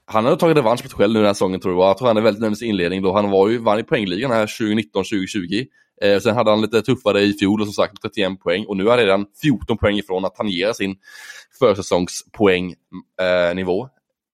Han 0.07 0.25
har 0.25 0.35
tagit 0.35 0.57
revansch 0.57 0.83
på 0.83 0.89
sig 0.89 0.97
själv 0.97 1.13
nu 1.13 1.19
den 1.19 1.25
här 1.25 1.33
säsongen 1.33 1.59
tror 1.59 1.75
jag. 1.75 1.89
Jag 1.89 1.97
tror 1.97 2.07
han 2.07 2.17
är 2.17 2.21
väldigt 2.21 2.41
nöjd 2.41 2.51
med 2.51 2.57
sin 2.57 2.69
inledning 2.69 3.01
då. 3.01 3.13
Han 3.13 3.29
var 3.29 3.49
ju, 3.49 3.57
vann 3.57 3.79
i 3.79 3.83
poängligan 3.83 4.31
här 4.31 4.45
2019-2020. 4.45 5.65
Eh, 6.01 6.19
sen 6.19 6.35
hade 6.35 6.49
han 6.49 6.61
lite 6.61 6.81
tuffare 6.81 7.21
i 7.21 7.33
fjol 7.33 7.61
och 7.61 7.67
som 7.67 7.73
sagt 7.73 8.01
31 8.01 8.39
poäng 8.39 8.65
och 8.65 8.77
nu 8.77 8.85
är 8.85 8.89
han 8.89 8.97
redan 8.97 9.25
14 9.41 9.77
poäng 9.77 9.97
ifrån 9.97 10.25
att 10.25 10.35
tangera 10.35 10.73
sin 10.73 10.95
försäsongspoängnivå. 11.59 13.83
Eh, 13.83 13.89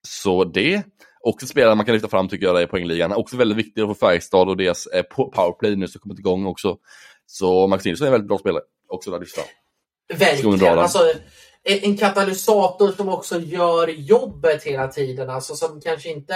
så 0.07 0.43
det 0.43 0.83
också 1.23 1.47
spelare 1.47 1.75
man 1.75 1.85
kan 1.85 1.93
lyfta 1.93 2.09
fram 2.09 2.29
tycker 2.29 2.45
jag 2.45 2.63
i 2.63 2.67
poängligan. 2.67 3.11
Också 3.11 3.37
väldigt 3.37 3.57
viktigt 3.57 3.85
för 3.85 3.93
Färjestad 3.93 4.49
och 4.49 4.57
deras 4.57 4.87
eh, 4.87 5.03
powerplay 5.03 5.75
nu 5.75 5.87
som 5.87 6.01
kommit 6.01 6.19
igång 6.19 6.45
också. 6.45 6.77
Så 7.25 7.67
Max 7.67 7.85
Nilsson 7.85 8.05
är 8.05 8.07
en 8.07 8.11
väldigt 8.11 8.27
bra 8.27 8.37
spelare 8.37 8.63
också 8.87 9.11
där 9.11 9.19
lyfta. 9.19 9.41
Verkligen. 10.13 10.79
Alltså, 10.79 10.99
en 11.63 11.97
katalysator 11.97 12.91
som 12.91 13.09
också 13.09 13.39
gör 13.39 13.87
jobbet 13.87 14.63
hela 14.63 14.87
tiden. 14.87 15.29
Alltså 15.29 15.55
som 15.55 15.81
kanske 15.81 16.09
inte... 16.09 16.33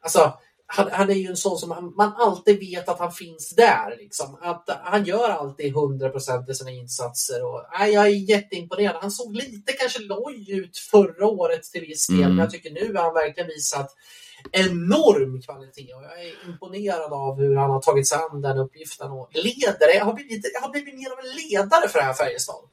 Alltså, 0.00 0.32
han, 0.66 0.88
han, 0.92 1.10
är 1.10 1.14
ju 1.14 1.26
en 1.26 1.36
sån 1.36 1.58
som 1.58 1.68
man, 1.68 1.94
man, 1.96 2.12
alltid 2.16 2.58
vet 2.58 2.88
att 2.88 2.98
han 2.98 3.12
finns 3.12 3.54
där. 3.56 3.96
Liksom. 3.98 4.38
Att 4.40 4.80
han 4.84 5.04
gör 5.04 5.30
alltid 5.30 5.74
100% 5.74 6.50
i 6.50 6.54
sina 6.54 6.70
insatser. 6.70 7.44
Och, 7.44 7.64
nej, 7.78 7.92
jag 7.92 8.06
är 8.06 8.10
jätteimponerad. 8.10 8.96
Han 9.00 9.10
såg 9.10 9.36
lite 9.36 9.72
kanske 9.72 10.02
loj 10.02 10.50
ut 10.50 10.78
förra 10.78 11.26
året 11.26 11.62
till 11.62 11.80
viss 11.80 12.06
del, 12.06 12.18
mm. 12.18 12.28
men 12.28 12.38
jag 12.38 12.50
tycker 12.50 12.70
nu 12.70 12.94
har 12.94 13.04
han 13.04 13.14
verkligen 13.14 13.48
visat 13.48 13.94
enorm 14.52 15.42
kvalitet. 15.42 15.94
Och 15.94 16.04
jag 16.04 16.24
är 16.24 16.48
imponerad 16.48 17.12
av 17.12 17.38
hur 17.38 17.56
han 17.56 17.70
har 17.70 17.80
tagit 17.80 18.08
sig 18.08 18.18
an 18.18 18.42
den 18.42 18.58
uppgiften 18.58 19.10
och 19.10 19.30
ledare. 19.32 19.92
Jag 19.94 20.04
har 20.04 20.14
blivit, 20.14 20.50
jag 20.54 20.60
har 20.60 20.70
blivit 20.70 20.94
mer 20.94 21.10
av 21.12 21.18
en 21.18 21.36
ledare 21.36 21.88
för 21.88 21.98
det 21.98 22.04
här 22.04 22.14
Färjestad. 22.14 22.64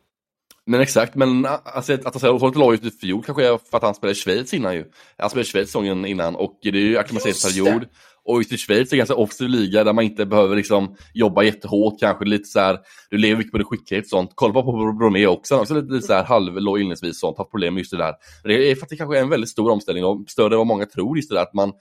Men 0.66 0.82
exakt, 0.82 1.16
men 1.16 1.46
alltså, 1.46 1.94
att 1.94 2.22
han 2.22 2.36
lite 2.36 2.60
lojt 2.60 2.86
ut 2.86 2.94
i 2.94 2.98
fjol 2.98 3.24
kanske 3.24 3.48
är 3.48 3.60
för 3.70 3.78
att 3.78 3.84
han 3.84 3.96
spelade 3.96 4.12
i 4.12 4.16
Schweiz 4.16 4.54
innan 4.54 4.76
ju. 4.76 4.86
Han 5.18 5.30
spelade 5.30 5.48
i 5.48 5.52
Schweiz 5.52 5.68
säsongen 5.68 6.06
innan 6.06 6.36
och 6.36 6.60
det 6.62 6.70
är 6.70 6.74
ju 6.74 6.98
acklimatiseringsperiod. 6.98 7.86
Och 8.24 8.38
just 8.38 8.52
i 8.52 8.58
Schweiz 8.58 8.88
är 8.88 8.92
det 8.92 8.98
ganska 8.98 9.16
offensiv 9.16 9.50
liga 9.50 9.84
där 9.84 9.94
man 9.94 10.04
inte 10.04 10.26
behöver 10.26 10.56
liksom 10.56 10.96
jobba 11.14 11.44
jättehårt 11.44 12.00
kanske. 12.00 12.26
Lite 12.26 12.46
så 12.46 12.60
här, 12.60 12.80
du 13.10 13.18
lever 13.18 13.38
mycket 13.38 13.52
på 13.52 13.58
din 13.58 13.68
skicklighet 13.68 14.06
och 14.06 14.10
sånt. 14.10 14.32
Kolla 14.36 14.54
på 14.54 14.96
Bromé 15.00 15.28
också, 15.28 15.56
också 15.56 15.74
lite, 15.74 15.94
lite 15.94 16.08
så 16.08 16.14
här 16.14 16.24
halvloj 16.24 16.82
inledningsvis 16.82 17.20
sånt, 17.20 17.38
haft 17.38 17.52
problem 17.52 17.74
med 17.74 17.82
just 17.82 17.92
det 17.92 17.98
där. 17.98 18.14
Det 18.44 18.72
är 18.72 18.76
för 18.76 18.84
att 18.84 18.90
det 18.90 18.96
kanske 18.96 19.18
är 19.18 19.22
en 19.22 19.30
väldigt 19.30 19.50
stor 19.50 19.70
omställning 19.70 20.06
och 20.06 20.30
större 20.30 20.54
än 20.54 20.58
vad 20.58 20.68
många 20.68 20.86
tror 20.86 21.18
just 21.18 21.30
det 21.30 21.36
där 21.36 21.42
att 21.42 21.54
man 21.54 21.72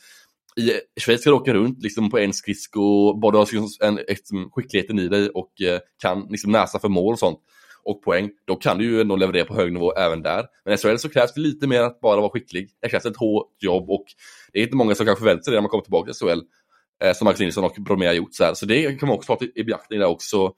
i 0.56 1.00
Schweiz 1.00 1.20
ska 1.20 1.30
du 1.30 1.36
åka 1.36 1.54
runt 1.54 1.82
liksom 1.82 2.10
på 2.10 2.18
en 2.18 2.32
skridsko, 2.32 3.14
både 3.14 3.38
har 3.38 3.48
en, 3.84 3.98
skickligheten 4.50 4.98
i 4.98 5.08
dig 5.08 5.28
och 5.28 5.60
eh, 5.60 5.80
kan 6.02 6.26
liksom 6.30 6.52
näsa 6.52 6.78
för 6.78 6.88
mål 6.88 7.12
och 7.12 7.18
sånt 7.18 7.38
och 7.84 8.02
poäng, 8.02 8.30
då 8.46 8.56
kan 8.56 8.78
du 8.78 8.84
ju 8.84 9.00
ändå 9.00 9.16
leverera 9.16 9.44
på 9.44 9.54
hög 9.54 9.72
nivå 9.72 9.92
även 9.92 10.22
där. 10.22 10.46
Men 10.64 10.74
i 10.74 10.76
SHL 10.76 10.96
så 10.96 11.08
krävs 11.08 11.34
det 11.34 11.40
lite 11.40 11.66
mer 11.66 11.82
att 11.82 12.00
bara 12.00 12.20
vara 12.20 12.30
skicklig. 12.30 12.68
Det 12.82 12.88
krävs 12.88 13.06
ett 13.06 13.16
hårt 13.16 13.62
jobb 13.62 13.90
och 13.90 14.04
det 14.52 14.58
är 14.58 14.62
inte 14.62 14.76
många 14.76 14.94
som 14.94 15.06
kanske 15.06 15.22
förväntar 15.22 15.42
sig 15.42 15.50
det 15.50 15.56
när 15.56 15.62
man 15.62 15.70
kommer 15.70 15.84
tillbaka 15.84 16.12
till 16.12 16.28
SHL. 16.28 16.40
Eh, 17.04 17.12
som 17.14 17.24
Max 17.24 17.40
Nilsson 17.40 17.64
och 17.64 17.76
Bromé 17.78 18.06
har 18.06 18.14
gjort. 18.14 18.34
Så, 18.34 18.44
här. 18.44 18.54
så 18.54 18.66
det 18.66 18.98
kan 18.98 19.08
man 19.08 19.16
också 19.16 19.36
ta 19.36 19.44
i 19.54 19.64
beaktning 19.64 20.00
där 20.00 20.06
också. 20.06 20.52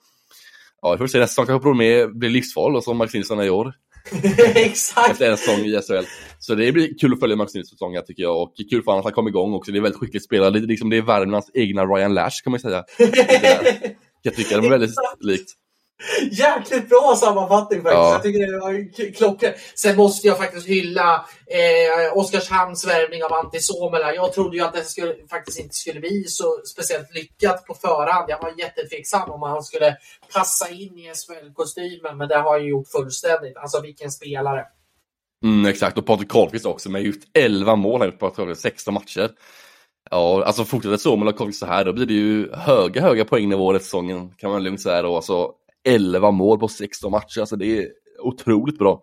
Ja, 0.83 0.91
jag 0.91 0.99
får 0.99 1.07
se 1.07 1.19
nästa 1.19 1.31
säsong 1.33 1.47
kanske 1.47 1.65
Bromé 1.65 2.07
blir 2.07 2.31
livsfarlig 2.31 2.77
och 2.77 2.85
som 2.85 2.97
Max 2.97 3.15
Nilsson 3.15 3.39
är 3.39 3.45
i 3.45 3.51
år. 3.51 3.73
Exakt! 4.55 5.11
Efter 5.11 5.31
en 5.31 5.37
säsong 5.37 5.65
i 5.65 5.81
SHL. 5.83 6.07
Så 6.39 6.55
det 6.55 6.73
blir 6.73 6.99
kul 6.99 7.13
att 7.13 7.21
följa 7.21 7.37
Max 7.37 7.55
Nilssons 7.55 7.71
säsong 7.71 7.97
tycker 8.07 8.23
jag. 8.23 8.43
Och 8.43 8.55
kul 8.71 8.83
för 8.83 8.91
honom 8.91 8.99
att 8.99 9.05
han 9.05 9.13
kom 9.13 9.29
igång 9.29 9.55
också. 9.55 9.73
Det 9.73 9.79
är 9.79 9.83
väldigt 9.83 10.01
skickligt 10.01 10.25
spelare. 10.25 10.51
Det 10.51 10.61
liksom, 10.61 10.91
det 10.91 10.97
är 10.97 11.03
Värmlands 11.03 11.51
egna 11.55 11.85
Ryan 11.87 12.15
Lash 12.15 12.43
kan 12.45 12.51
man 12.51 12.61
säga. 12.61 12.85
jag 14.23 14.35
tycker 14.35 14.61
det 14.61 14.67
är 14.67 14.71
väldigt 14.71 14.95
likt. 15.21 15.51
Jäkligt 16.31 16.89
bra 16.89 17.17
sammanfattning 17.17 17.83
faktiskt. 17.83 17.99
Ja. 17.99 18.13
Jag 18.13 18.23
tycker 18.23 18.53
det 18.53 18.59
var 18.59 19.13
klockrent. 19.13 19.57
Sen 19.75 19.97
måste 19.97 20.27
jag 20.27 20.39
faktiskt 20.39 20.67
hylla 20.67 21.27
eh, 21.47 22.17
Oskarshamns 22.19 22.87
värvning 22.87 23.25
av 23.25 23.33
Antti 23.33 23.61
Suomela. 23.61 24.15
Jag 24.15 24.33
trodde 24.33 24.57
ju 24.57 24.63
att 24.63 24.75
det 24.75 24.85
skulle, 24.85 25.15
faktiskt 25.31 25.61
inte 25.61 25.75
skulle 25.75 26.01
bli 26.01 26.25
så 26.25 26.61
speciellt 26.67 27.15
lyckat 27.15 27.67
på 27.67 27.75
förhand. 27.75 28.25
Jag 28.29 28.43
var 28.43 28.55
jättetveksam 28.59 29.31
om 29.31 29.43
han 29.43 29.63
skulle 29.63 29.97
passa 30.33 30.69
in 30.71 30.99
i 30.99 31.13
SHL-kostymen, 31.15 32.17
men 32.17 32.29
det 32.29 32.37
har 32.37 32.59
han 32.59 32.67
gjort 32.67 32.89
fullständigt. 32.89 33.57
Alltså 33.57 33.81
vilken 33.81 34.11
spelare. 34.11 34.65
Mm, 35.45 35.67
exakt, 35.67 35.99
och 35.99 36.07
Patrik 36.07 36.29
Karlqvist 36.29 36.67
också 36.67 36.91
med 36.91 37.03
just 37.03 37.23
11 37.35 37.77
mål 37.77 38.01
här 38.01 38.11
på 38.11 38.55
16 38.55 38.95
matcher. 38.95 39.31
Ja, 40.11 40.45
alltså 40.45 40.65
fortsätter 40.65 40.97
Suomela 40.97 41.31
och 41.31 41.37
Karlqvist 41.37 41.59
så 41.59 41.67
här, 41.67 41.85
då 41.85 41.93
blir 41.93 42.07
det 42.07 42.15
ju 42.15 42.53
höga, 42.53 43.03
höga 43.03 43.25
poängnivåer 43.25 43.77
i 43.77 43.81
säsongen 43.81 44.31
kan 44.39 44.51
man 44.51 44.63
lugnt 44.65 44.81
säga 44.81 45.03
då. 45.03 45.17
Alltså, 45.17 45.53
11 45.85 46.31
mål 46.31 46.59
på 46.59 46.69
16 46.69 47.11
matcher. 47.11 47.41
Alltså 47.41 47.57
det 47.57 47.79
är 47.79 47.89
otroligt 48.21 48.79
bra. 48.79 49.03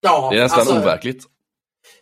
Ja, 0.00 0.28
det 0.32 0.38
är 0.38 0.42
nästan 0.42 0.60
alltså, 0.60 0.78
overkligt. 0.78 1.24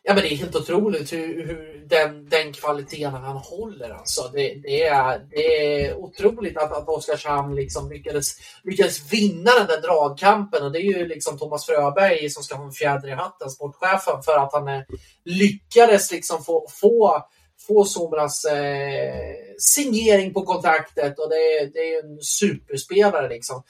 Ja, 0.02 0.14
men 0.14 0.22
det 0.22 0.32
är 0.32 0.36
helt 0.36 0.56
otroligt 0.56 1.12
hur, 1.12 1.46
hur 1.46 1.86
den, 1.88 2.28
den 2.28 2.52
kvaliteten 2.52 3.12
han 3.12 3.36
håller. 3.36 3.90
Alltså. 3.90 4.30
Det, 4.32 4.54
det, 4.62 4.82
är, 4.82 5.26
det 5.30 5.74
är 5.74 5.94
otroligt 5.94 6.56
att, 6.56 6.72
att 6.72 6.88
Oskarshamn 6.88 7.54
liksom 7.54 7.90
lyckades, 7.90 8.36
lyckades 8.64 9.12
vinna 9.12 9.50
den 9.58 9.66
där 9.66 9.80
dragkampen. 9.80 10.64
Och 10.64 10.72
det 10.72 10.78
är 10.78 10.98
ju 10.98 11.06
liksom 11.06 11.38
Thomas 11.38 11.66
Fröberg 11.66 12.30
som 12.30 12.42
ska 12.42 12.54
ha 12.54 12.64
en 12.64 12.72
fjäder 12.72 13.08
i 13.08 13.12
hatten, 13.12 13.50
sportchefen, 13.50 14.22
för 14.22 14.38
att 14.38 14.52
han 14.52 14.84
lyckades 15.24 16.12
liksom 16.12 16.44
få, 16.44 16.66
få 16.80 17.22
få 17.66 17.84
Somras 17.84 18.44
eh, 18.44 19.14
signering 19.58 20.32
på 20.32 20.42
kontraktet 20.42 21.18
och 21.18 21.30
det, 21.30 21.70
det 21.74 21.94
är 21.94 22.04
en 22.04 22.20
superspelare 22.20 23.28
liksom. 23.28 23.62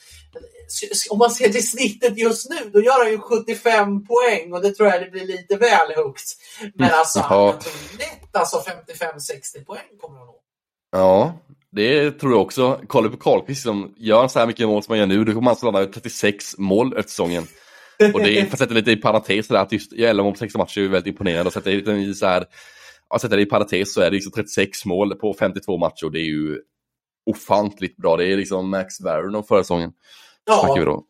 Om 1.10 1.18
man 1.18 1.30
ser 1.30 1.48
till 1.48 1.68
snittet 1.68 2.18
just 2.18 2.50
nu, 2.50 2.70
då 2.72 2.82
gör 2.82 3.04
han 3.04 3.12
ju 3.12 3.18
75 3.18 4.06
poäng 4.06 4.52
och 4.52 4.62
det 4.62 4.70
tror 4.70 4.88
jag 4.88 5.02
det 5.02 5.10
blir 5.10 5.26
lite 5.26 5.56
väl 5.56 5.92
högt. 5.96 6.36
Men 6.74 6.88
mm. 6.88 6.98
alltså, 6.98 7.18
ja. 7.18 7.46
han 7.50 7.98
lätt 7.98 8.36
alltså 8.36 8.56
55-60 8.56 9.64
poäng 9.64 9.80
kommer 10.00 10.18
han 10.18 10.26
nå. 10.26 10.38
Ja, 10.92 11.38
det 11.70 12.10
tror 12.10 12.32
jag 12.32 12.40
också. 12.40 12.80
Kolla 12.86 13.08
på 13.08 13.16
Karlqvist 13.16 13.62
som 13.62 13.94
gör 13.96 14.28
så 14.28 14.38
här 14.38 14.46
mycket 14.46 14.68
mål 14.68 14.82
som 14.82 14.92
han 14.92 14.98
gör 14.98 15.06
nu, 15.06 15.24
då 15.24 15.32
kommer 15.32 15.50
han 15.50 15.56
slå 15.56 15.86
36 15.86 16.58
mål 16.58 16.92
efter 16.96 17.10
säsongen. 17.10 17.46
Och 18.14 18.20
det 18.20 18.38
är, 18.38 18.44
för 18.44 18.52
att 18.52 18.58
sätta 18.58 18.74
lite 18.74 18.90
i 18.90 18.96
parentes, 18.96 19.48
där, 19.48 19.56
att 19.56 19.72
just 19.72 19.92
11 19.92 20.22
mål 20.22 20.32
på 20.32 20.38
16 20.38 20.58
matcher 20.58 20.80
är 20.80 20.88
väldigt 20.88 21.12
imponerande. 21.12 21.46
Och 21.46 21.52
sätta 21.52 21.70
lite 21.70 21.90
i 21.90 22.14
så 22.14 22.26
här 22.26 22.46
ja, 23.12 23.18
sätta 23.18 23.36
det 23.36 23.42
i 23.42 23.46
parentes 23.46 23.94
så 23.94 24.00
är 24.00 24.04
det 24.04 24.10
liksom 24.10 24.32
36 24.32 24.84
mål 24.84 25.14
på 25.14 25.34
52 25.34 25.78
matcher 25.78 26.04
och 26.04 26.12
det 26.12 26.20
är 26.20 26.30
ju 26.30 26.60
ofantligt 27.30 27.96
bra. 27.96 28.16
Det 28.16 28.32
är 28.32 28.36
liksom 28.36 28.70
Max 28.70 29.00
Vernon 29.00 29.44
förra 29.44 29.62
säsongen. 29.62 29.92
Ja. 30.44 30.74
Vi 30.78 30.84
då. 30.84 31.04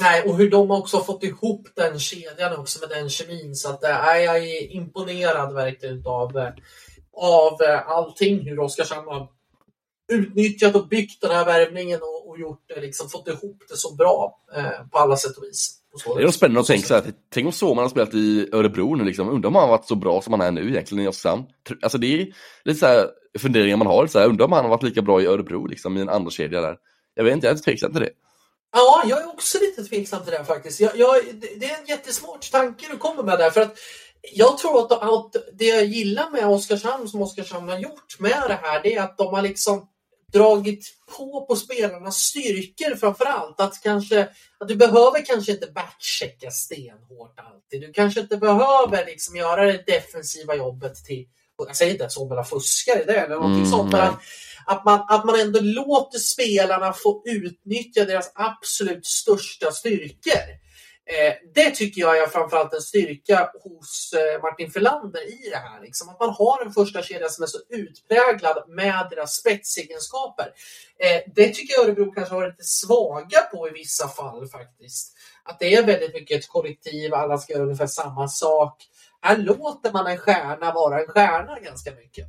Nej, 0.00 0.22
och 0.22 0.36
hur 0.36 0.50
de 0.50 0.70
också 0.70 1.00
fått 1.00 1.24
ihop 1.24 1.68
den 1.76 1.98
kedjan 1.98 2.56
också 2.56 2.80
med 2.80 2.98
den 2.98 3.10
kemin. 3.10 3.54
Så 3.54 3.70
att, 3.70 3.84
äh, 3.84 3.90
jag 4.24 4.38
är 4.38 4.72
imponerad 4.72 5.54
verkligen 5.54 6.06
av, 6.06 6.38
eh, 6.38 6.52
av 7.12 7.62
eh, 7.62 7.88
allting. 7.88 8.48
Hur 8.48 8.58
Oskarshamn 8.58 9.08
har 9.08 9.28
utnyttjat 10.12 10.74
och 10.74 10.88
byggt 10.88 11.20
den 11.20 11.30
här 11.30 11.44
värvningen 11.44 12.00
och, 12.02 12.28
och 12.28 12.38
gjort 12.38 12.62
det, 12.74 12.80
liksom, 12.80 13.08
fått 13.08 13.28
ihop 13.28 13.62
det 13.68 13.76
så 13.76 13.94
bra 13.94 14.40
eh, 14.56 14.88
på 14.90 14.98
alla 14.98 15.16
sätt 15.16 15.36
och 15.36 15.44
vis. 15.44 15.80
Det 16.16 16.22
är 16.22 16.30
spännande 16.30 16.60
att 16.60 16.66
tänka 16.66 16.86
så 16.86 16.94
här, 16.94 17.12
tänk 17.34 17.46
om 17.46 17.52
Såman 17.52 17.84
har 17.84 17.88
spelat 17.88 18.14
i 18.14 18.48
Örebro 18.52 18.94
nu 18.94 19.04
liksom, 19.04 19.28
undrar 19.28 19.48
om 19.48 19.54
han 19.54 19.62
har 19.68 19.76
varit 19.76 19.88
så 19.88 19.94
bra 19.94 20.22
som 20.22 20.32
han 20.32 20.40
är 20.40 20.50
nu 20.50 20.68
egentligen 20.68 21.04
i 21.04 21.08
Oskarshamn. 21.08 21.44
Alltså 21.82 21.98
det 21.98 22.06
är 22.06 22.26
lite 22.64 22.80
så 22.80 22.86
här 22.86 23.10
funderingar 23.38 23.76
man 23.76 23.86
har, 23.86 24.06
så 24.06 24.18
här, 24.18 24.28
undrar 24.28 24.46
om 24.46 24.52
han 24.52 24.64
har 24.64 24.70
varit 24.70 24.82
lika 24.82 25.02
bra 25.02 25.22
i 25.22 25.26
Örebro 25.26 25.66
liksom, 25.66 25.96
i 25.96 26.00
en 26.00 26.08
andra 26.08 26.30
kedja 26.30 26.60
där. 26.60 26.76
Jag 27.14 27.24
vet 27.24 27.34
inte, 27.34 27.46
jag 27.46 27.56
är 27.56 27.60
tveksam 27.60 27.92
till 27.92 28.00
det. 28.02 28.10
Ja, 28.72 29.02
jag 29.06 29.22
är 29.22 29.28
också 29.28 29.58
lite 29.58 29.84
tveksam 29.84 30.22
till 30.24 30.32
det 30.32 30.44
faktiskt. 30.44 30.80
Jag, 30.80 30.96
jag, 30.96 31.14
det 31.56 31.66
är 31.66 31.80
en 31.80 31.86
jättesmart 31.86 32.50
tanke 32.50 32.86
du 32.90 32.96
kommer 32.96 33.22
med 33.22 33.38
där, 33.38 33.50
för 33.50 33.60
att 33.60 33.78
jag 34.32 34.58
tror 34.58 34.78
att, 34.80 34.92
att 34.92 35.36
det 35.52 35.64
jag 35.64 35.84
gillar 35.84 36.30
med 36.30 36.46
Oskarshamn, 36.46 37.08
som 37.08 37.22
Oskarshamn 37.22 37.68
har 37.68 37.78
gjort 37.78 38.16
med 38.18 38.42
det 38.48 38.58
här, 38.62 38.82
det 38.82 38.94
är 38.94 39.02
att 39.02 39.18
de 39.18 39.34
har 39.34 39.42
liksom 39.42 39.88
dragit 40.34 40.86
på 41.16 41.46
på 41.46 41.56
spelarnas 41.56 42.16
styrkor 42.16 42.96
framför 42.96 43.24
allt. 43.24 43.60
Att, 43.60 43.82
kanske, 43.82 44.28
att 44.58 44.68
du 44.68 44.76
behöver 44.76 45.24
kanske 45.24 45.52
inte 45.52 45.66
backchecka 45.66 46.50
stenhårt 46.50 47.38
alltid. 47.38 47.80
Du 47.80 47.92
kanske 47.92 48.20
inte 48.20 48.36
behöver 48.36 49.06
liksom 49.06 49.36
göra 49.36 49.64
det 49.66 49.86
defensiva 49.86 50.54
jobbet 50.54 50.94
till... 51.04 51.26
Jag 51.58 51.76
säger 51.76 51.92
inte 51.92 52.04
att 52.04 52.12
Sobela 52.12 52.44
fuskar 52.44 53.04
det 53.06 53.16
eller 53.16 53.34
någonting 53.34 53.58
mm, 53.58 53.70
sånt, 53.70 53.92
men 53.92 54.00
att, 54.00 54.20
att, 54.66 54.84
man, 54.84 55.06
att 55.08 55.24
man 55.24 55.40
ändå 55.40 55.60
låter 55.62 56.18
spelarna 56.18 56.92
få 56.92 57.22
utnyttja 57.26 58.04
deras 58.04 58.32
absolut 58.34 59.06
största 59.06 59.70
styrkor. 59.72 60.63
Eh, 61.06 61.34
det 61.54 61.70
tycker 61.70 62.00
jag 62.00 62.18
är 62.18 62.26
framförallt 62.26 62.74
en 62.74 62.80
styrka 62.80 63.50
hos 63.62 64.12
eh, 64.12 64.42
Martin 64.42 64.70
Ferlander 64.70 65.22
i 65.22 65.50
det 65.50 65.56
här. 65.56 65.80
Liksom. 65.80 66.08
Att 66.08 66.20
man 66.20 66.30
har 66.30 66.64
en 66.64 66.72
första 66.72 67.02
kedja 67.02 67.28
som 67.28 67.42
är 67.42 67.46
så 67.46 67.58
utpräglad 67.68 68.64
med 68.68 69.06
deras 69.10 69.34
spetsegenskaper. 69.34 70.46
Eh, 70.98 71.32
det 71.34 71.48
tycker 71.54 71.74
jag 71.74 71.84
Örebro 71.84 72.12
kanske 72.12 72.34
har 72.34 72.46
lite 72.46 72.64
svaga 72.64 73.40
på 73.40 73.68
i 73.68 73.70
vissa 73.70 74.08
fall 74.08 74.48
faktiskt. 74.48 75.16
Att 75.42 75.58
det 75.58 75.74
är 75.74 75.86
väldigt 75.86 76.14
mycket 76.14 76.40
ett 76.40 76.48
kollektiv, 76.48 77.14
alla 77.14 77.38
ska 77.38 77.52
göra 77.52 77.62
ungefär 77.62 77.86
samma 77.86 78.28
sak. 78.28 78.84
Här 79.20 79.36
låter 79.36 79.92
man 79.92 80.06
en 80.06 80.18
stjärna 80.18 80.72
vara 80.72 81.00
en 81.00 81.06
stjärna 81.06 81.60
ganska 81.60 81.90
mycket 81.90 82.26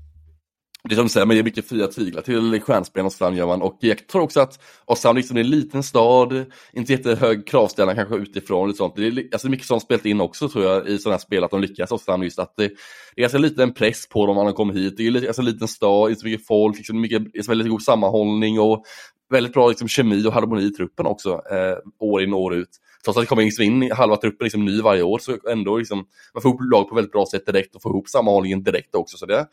det 0.89 0.95
som 0.95 1.05
du 1.05 1.09
säger, 1.09 1.25
man 1.25 1.35
ger 1.35 1.43
mycket 1.43 1.69
fria 1.69 1.87
tyglar 1.87 2.21
till 2.21 2.61
stjärnspelarna 2.61 3.07
Oskarshamn 3.07 3.37
gör 3.37 3.47
man. 3.47 3.61
Och 3.61 3.77
jag 3.79 4.07
tror 4.07 4.21
också 4.21 4.39
att 4.39 4.59
Oskarshamn 4.85 5.17
liksom 5.17 5.37
är 5.37 5.41
en 5.41 5.49
liten 5.49 5.83
stad, 5.83 6.45
inte 6.73 6.91
jättehög 6.91 7.47
kravställning 7.47 7.95
kanske 7.95 8.15
utifrån. 8.15 8.69
Och 8.69 8.75
sånt. 8.75 8.95
Det 8.95 9.07
är 9.07 9.27
alltså 9.31 9.49
mycket 9.49 9.67
som 9.67 9.79
spelat 9.79 10.05
in 10.05 10.21
också 10.21 10.49
tror 10.49 10.65
jag 10.65 10.87
i 10.87 10.97
sådana 10.97 11.13
här 11.13 11.21
spel, 11.21 11.43
att 11.43 11.51
de 11.51 11.61
lyckas 11.61 11.91
Oskarshamn 11.91 12.23
just 12.23 12.39
att 12.39 12.53
det, 12.57 12.67
det 13.15 13.21
är 13.21 13.21
ganska 13.21 13.37
liten 13.37 13.73
press 13.73 14.09
på 14.09 14.25
dem 14.25 14.35
när 14.35 14.43
de 14.43 14.53
kommer 14.53 14.73
hit. 14.73 14.97
Det 14.97 15.07
är 15.07 15.11
ganska 15.11 15.29
alltså 15.29 15.41
liten 15.41 15.67
stad, 15.67 16.09
inte 16.09 16.21
så 16.21 16.27
mycket 16.27 16.47
folk, 16.47 16.77
liksom 16.77 17.01
mycket, 17.01 17.49
väldigt 17.49 17.69
god 17.69 17.81
sammanhållning 17.81 18.59
och 18.59 18.83
väldigt 19.29 19.53
bra 19.53 19.69
liksom, 19.69 19.87
kemi 19.87 20.27
och 20.27 20.33
harmoni 20.33 20.63
i 20.63 20.69
truppen 20.69 21.05
också, 21.05 21.29
eh, 21.51 21.77
år 21.99 22.23
in 22.23 22.33
och 22.33 22.39
år 22.39 22.55
ut. 22.55 22.69
Trots 23.05 23.17
att 23.17 23.23
det 23.23 23.27
kommer 23.27 23.61
in 23.61 23.91
halva 23.91 24.17
truppen 24.17 24.45
liksom, 24.45 24.65
ny 24.65 24.81
varje 24.81 25.03
år 25.03 25.19
så 25.19 25.37
ändå 25.49 25.77
liksom, 25.77 26.05
man 26.33 26.41
får 26.41 26.49
ihop 26.49 26.61
lag 26.71 26.89
på 26.89 26.95
väldigt 26.95 27.11
bra 27.11 27.25
sätt 27.31 27.45
direkt 27.45 27.75
och 27.75 27.81
får 27.81 27.91
ihop 27.91 28.09
sammanhållningen 28.09 28.63
direkt 28.63 28.95
också. 28.95 29.17
Så 29.17 29.25
det, 29.25 29.47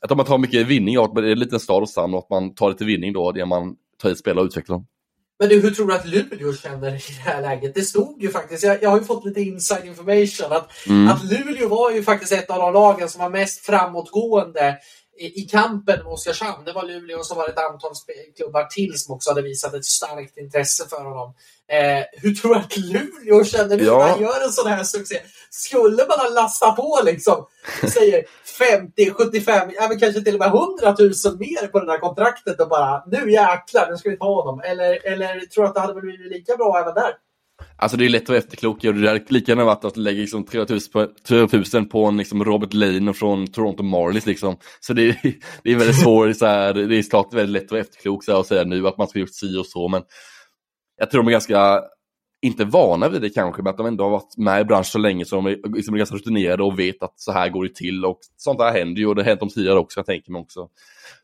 att 0.00 0.10
om 0.10 0.16
man 0.16 0.26
tar 0.26 0.38
mycket 0.38 0.66
vinning 0.66 0.96
att 0.96 1.14
det 1.14 1.20
är 1.20 1.32
en 1.32 1.38
liten 1.38 1.60
stad 1.60 1.82
och 1.82 1.88
stan 1.88 2.14
och 2.14 2.18
att 2.18 2.30
man 2.30 2.54
tar 2.54 2.68
lite 2.68 2.84
vinning 2.84 3.12
då, 3.12 3.32
det 3.32 3.46
man 3.46 3.76
tar 4.02 4.08
hit 4.08 4.18
spelare 4.18 4.40
och 4.40 4.46
utvecklar 4.46 4.76
dem. 4.76 4.86
Men 5.38 5.48
du, 5.48 5.60
hur 5.60 5.70
tror 5.70 5.86
du 5.86 5.94
att 5.94 6.06
Luleå 6.06 6.52
känner 6.54 6.88
i 6.88 7.00
det 7.14 7.30
här 7.30 7.42
läget? 7.42 7.74
Det 7.74 7.82
stod 7.82 8.22
ju 8.22 8.30
faktiskt, 8.30 8.62
jag, 8.62 8.82
jag 8.82 8.90
har 8.90 8.98
ju 8.98 9.04
fått 9.04 9.24
lite 9.24 9.40
inside 9.40 9.84
information, 9.84 10.52
att, 10.52 10.86
mm. 10.86 11.08
att 11.08 11.24
Luleå 11.24 11.68
var 11.68 11.90
ju 11.90 12.02
faktiskt 12.02 12.32
ett 12.32 12.50
av 12.50 12.58
de 12.58 12.72
lagen 12.72 13.08
som 13.08 13.20
var 13.20 13.30
mest 13.30 13.66
framåtgående 13.66 14.78
i, 15.18 15.40
i 15.40 15.42
kampen 15.42 15.98
med 15.98 16.12
Oskarshamn. 16.12 16.64
Det 16.64 16.72
var 16.72 16.84
Luleå 16.84 17.18
och 17.18 17.26
så 17.26 17.34
var 17.34 17.46
det 17.46 17.52
ett 17.52 17.72
antal 17.72 17.90
klubbar 18.36 18.64
till 18.64 18.92
som 18.96 19.14
också 19.14 19.30
hade 19.30 19.42
visat 19.42 19.74
ett 19.74 19.84
starkt 19.84 20.38
intresse 20.38 20.84
för 20.90 21.04
honom. 21.04 21.34
Eh, 21.68 22.04
hur 22.12 22.34
tror 22.34 22.54
du 22.54 22.60
att 22.60 22.76
Luleå 22.76 23.44
känner 23.44 23.76
nu 23.76 23.84
ja. 23.84 23.98
när 23.98 24.08
han 24.08 24.20
gör 24.20 24.44
en 24.44 24.52
sån 24.52 24.70
här 24.70 24.84
succé? 24.84 25.16
Skulle 25.56 25.96
man 26.08 26.18
ha 26.18 26.28
lastat 26.42 26.76
på 26.76 27.00
liksom, 27.04 27.46
säger 27.92 28.24
50, 28.58 29.10
75, 29.10 29.70
ja, 29.74 29.88
men 29.88 29.98
kanske 29.98 30.20
till 30.20 30.34
och 30.34 30.38
med 30.38 30.48
100 30.48 30.96
000 30.98 31.38
mer 31.38 31.66
på 31.66 31.80
det 31.80 31.92
här 31.92 31.98
kontraktet 31.98 32.60
och 32.60 32.68
bara 32.68 33.02
nu 33.06 33.32
jäklar, 33.32 33.90
nu 33.90 33.96
ska 33.96 34.10
vi 34.10 34.16
ta 34.16 34.42
honom. 34.42 34.60
Eller, 34.60 35.06
eller 35.12 35.40
tror 35.40 35.64
du 35.64 35.68
att 35.68 35.74
det 35.74 35.80
hade 35.80 36.00
blivit 36.00 36.32
lika 36.32 36.56
bra 36.56 36.78
även 36.78 36.94
där? 36.94 37.12
Alltså 37.76 37.96
det 37.96 38.04
är 38.04 38.08
lätt 38.08 38.22
att 38.22 38.28
vara 38.28 38.38
efterklok. 38.38 38.82
Det 38.82 38.88
hade 38.88 39.24
lika 39.28 39.52
gärna 39.52 39.64
varit 39.64 39.84
att 39.84 39.96
lägga 39.96 40.20
liksom 40.20 40.44
3000 40.44 41.88
på, 41.88 42.04
en 42.04 42.16
liksom 42.16 42.44
Robert 42.44 42.72
Lane 42.72 43.14
från 43.14 43.46
Toronto 43.46 43.82
Marlies. 43.82 44.26
Liksom. 44.26 44.56
Så 44.80 44.92
det 44.92 45.08
är, 45.08 45.16
det 45.62 45.72
är 45.72 45.76
väldigt 45.76 46.00
svårt, 46.00 46.36
så 46.36 46.46
här, 46.46 46.74
det 46.74 46.96
är 46.96 47.10
klart 47.10 47.34
väldigt 47.34 47.62
lätt 47.62 47.64
att 47.64 47.70
vara 47.70 47.80
efterklok 47.80 48.24
så 48.24 48.32
här, 48.32 48.38
och 48.38 48.46
säga 48.46 48.64
nu 48.64 48.88
att 48.88 48.98
man 48.98 49.08
ska 49.08 49.18
gjort 49.18 49.34
si 49.34 49.56
och 49.58 49.66
så. 49.66 49.88
Men 49.88 50.02
jag 50.96 51.10
tror 51.10 51.22
de 51.22 51.28
är 51.28 51.32
ganska, 51.32 51.82
inte 52.44 52.64
vana 52.64 53.08
vid 53.08 53.22
det 53.22 53.30
kanske, 53.30 53.62
men 53.62 53.70
att 53.70 53.76
de 53.76 53.86
ändå 53.86 54.04
har 54.04 54.10
varit 54.10 54.36
med 54.36 54.60
i 54.60 54.64
branschen 54.64 54.84
så 54.84 54.98
länge 54.98 55.24
så 55.24 55.36
de 55.36 55.46
är, 55.46 55.74
liksom 55.74 55.94
är 55.94 55.98
ganska 55.98 56.16
rutinerade 56.16 56.62
och 56.62 56.78
vet 56.78 57.02
att 57.02 57.20
så 57.20 57.32
här 57.32 57.48
går 57.48 57.64
det 57.64 57.74
till. 57.74 58.04
Och 58.04 58.18
sånt 58.36 58.58
där 58.58 58.72
händer 58.72 59.00
ju 59.00 59.06
och 59.06 59.14
det 59.14 59.22
har 59.22 59.26
hänt 59.26 59.40
dem 59.40 59.48
tidigare 59.48 59.78
också, 59.78 60.00
jag 60.00 60.06
tänker 60.06 60.32
mig 60.32 60.40
också. 60.40 60.68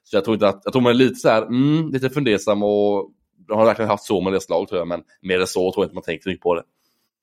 Så 0.04 0.16
jag 0.16 0.24
tror 0.24 0.34
inte 0.34 0.48
att, 0.48 0.60
jag 0.64 0.72
tror 0.72 0.82
man 0.82 0.90
är 0.90 0.94
lite 0.94 1.14
så 1.14 1.28
här, 1.28 1.42
mm, 1.42 1.90
lite 1.92 2.10
fundersam 2.10 2.62
och 2.62 3.10
de 3.48 3.58
har 3.58 3.64
verkligen 3.64 3.88
haft 3.88 4.04
så 4.04 4.20
med 4.20 4.32
deras 4.32 4.48
lag 4.48 4.68
tror 4.68 4.78
jag, 4.78 4.88
men 4.88 5.02
mer 5.22 5.40
än 5.40 5.46
så 5.46 5.72
tror 5.72 5.84
jag 5.84 5.86
inte 5.86 5.94
man 5.94 6.02
tänker 6.02 6.30
mycket 6.30 6.42
på 6.42 6.54
det. 6.54 6.62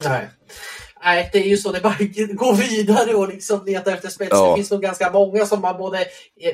Nej. 0.03 0.29
Nej, 1.03 1.29
det 1.33 1.39
är 1.39 1.47
ju 1.47 1.57
så. 1.57 1.71
Det 1.71 1.77
är 1.77 1.81
bara 1.81 2.33
gå 2.33 2.53
vidare 2.53 3.13
och 3.13 3.27
liksom 3.27 3.65
leta 3.65 3.93
efter 3.93 4.09
spets. 4.09 4.31
Ja. 4.31 4.49
Det 4.49 4.55
finns 4.55 4.71
nog 4.71 4.81
ganska 4.81 5.11
många 5.11 5.45
som 5.45 5.61
man 5.61 5.77
både, 5.77 6.05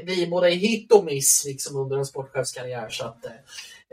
blir 0.06 0.28
både 0.28 0.50
hit 0.50 0.92
och 0.92 1.06
miss 1.06 1.46
liksom 1.46 1.78
under 1.78 1.98
en 1.98 2.06
sportchefskarriär. 2.06 2.90
Så 2.90 3.06
att, 3.06 3.26
eh, 3.26 3.32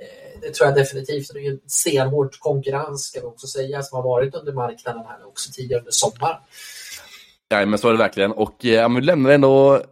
Eh, 0.00 0.40
det 0.40 0.54
tror 0.54 0.68
jag 0.68 0.76
definitivt. 0.76 1.32
Det 1.32 1.38
är 1.38 1.42
ju 1.42 1.50
en 1.50 1.60
stenhård 1.66 2.38
konkurrens 2.38 3.04
ska 3.04 3.20
vi 3.20 3.26
också 3.26 3.46
säga 3.46 3.82
som 3.82 3.96
har 3.96 4.02
varit 4.02 4.34
under 4.34 4.52
marknaden 4.52 5.02
här 5.08 5.26
också 5.26 5.52
tidigare 5.52 5.80
under 5.80 5.92
sommaren. 5.92 6.36
Ja, 7.48 7.66
men 7.66 7.78
så 7.78 7.88
är 7.88 7.92
det 7.92 7.98
verkligen. 7.98 8.32
Och 8.32 8.64
eh, 8.64 8.70
ja, 8.70 8.88
vi 8.88 9.00
lämnar 9.00 9.30
ändå 9.30 9.82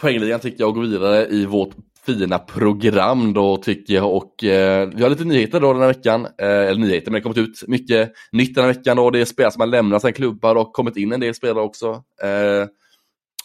poängligan 0.00 0.40
tycker 0.40 0.60
jag 0.60 0.68
och 0.68 0.74
går 0.74 0.82
vidare 0.82 1.26
i 1.26 1.46
vårt 1.46 1.74
fina 2.06 2.38
program 2.38 3.32
då 3.32 3.56
tycker 3.56 3.94
jag 3.94 4.14
och 4.14 4.44
eh, 4.44 4.88
vi 4.94 5.02
har 5.02 5.10
lite 5.10 5.24
nyheter 5.24 5.60
då 5.60 5.72
den 5.72 5.82
här 5.82 5.88
veckan. 5.88 6.24
Eh, 6.24 6.46
eller 6.48 6.74
nyheter, 6.74 7.10
men 7.10 7.22
det 7.22 7.28
har 7.28 7.34
kommit 7.34 7.48
ut 7.48 7.68
mycket 7.68 8.12
nytt 8.32 8.54
den 8.54 8.64
här 8.64 8.72
veckan 8.72 8.96
då, 8.96 9.10
det 9.10 9.20
är 9.20 9.24
spelare 9.24 9.52
som 9.52 9.60
har 9.60 9.66
lämnat 9.66 10.00
sina 10.00 10.12
klubbar 10.12 10.54
och 10.54 10.72
kommit 10.72 10.96
in 10.96 11.12
en 11.12 11.20
del 11.20 11.34
spelare 11.34 11.64
också. 11.64 11.86
Eh, 12.22 12.66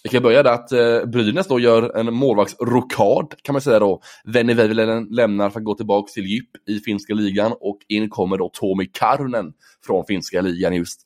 vi 0.04 0.10
kan 0.10 0.24
börja 0.24 0.44
där 0.44 0.52
att 0.52 0.72
eh, 0.72 1.06
Brynäs 1.06 1.48
då 1.48 1.60
gör 1.60 1.98
en 1.98 2.14
målvaktsrokad 2.14 3.34
kan 3.44 3.54
man 3.54 3.62
säga 3.62 3.80
då. 3.80 4.02
Venni 4.26 4.54
Väiväläinen 4.54 5.08
lämnar 5.12 5.50
för 5.50 5.60
att 5.60 5.66
gå 5.66 5.76
tillbaka 5.76 6.12
till 6.12 6.26
djup 6.26 6.50
i 6.70 6.80
finska 6.80 7.14
ligan 7.14 7.54
och 7.60 7.78
in 7.88 8.10
kommer 8.10 8.38
då 8.38 8.50
Tomi 8.54 8.86
Karunen 8.86 9.54
från 9.86 10.06
finska 10.06 10.42
ligan 10.42 10.76
just. 10.76 11.02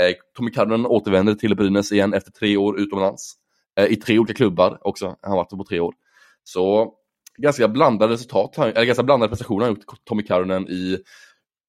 Eh, 0.00 0.14
Tomi 0.36 0.50
Karunen 0.50 0.86
återvänder 0.86 1.34
till 1.34 1.56
Brynäs 1.56 1.92
igen 1.92 2.14
efter 2.14 2.30
tre 2.30 2.56
år 2.56 2.80
utomlands. 2.80 3.34
Eh, 3.80 3.86
I 3.86 3.96
tre 3.96 4.18
olika 4.18 4.34
klubbar 4.34 4.78
också, 4.80 5.06
han 5.06 5.30
har 5.30 5.36
varit 5.36 5.50
på 5.50 5.64
tre 5.64 5.80
år. 5.80 5.94
Så 6.44 6.92
ganska 7.38 7.68
blandade 7.68 8.12
resultat, 8.12 8.58
eller 8.58 8.84
ganska 8.84 9.02
blandade 9.02 9.28
prestationer 9.28 9.60
har 9.60 9.68
gjort 9.68 9.84
Tommy 10.04 10.22
Karunen 10.22 10.68
i 10.68 10.98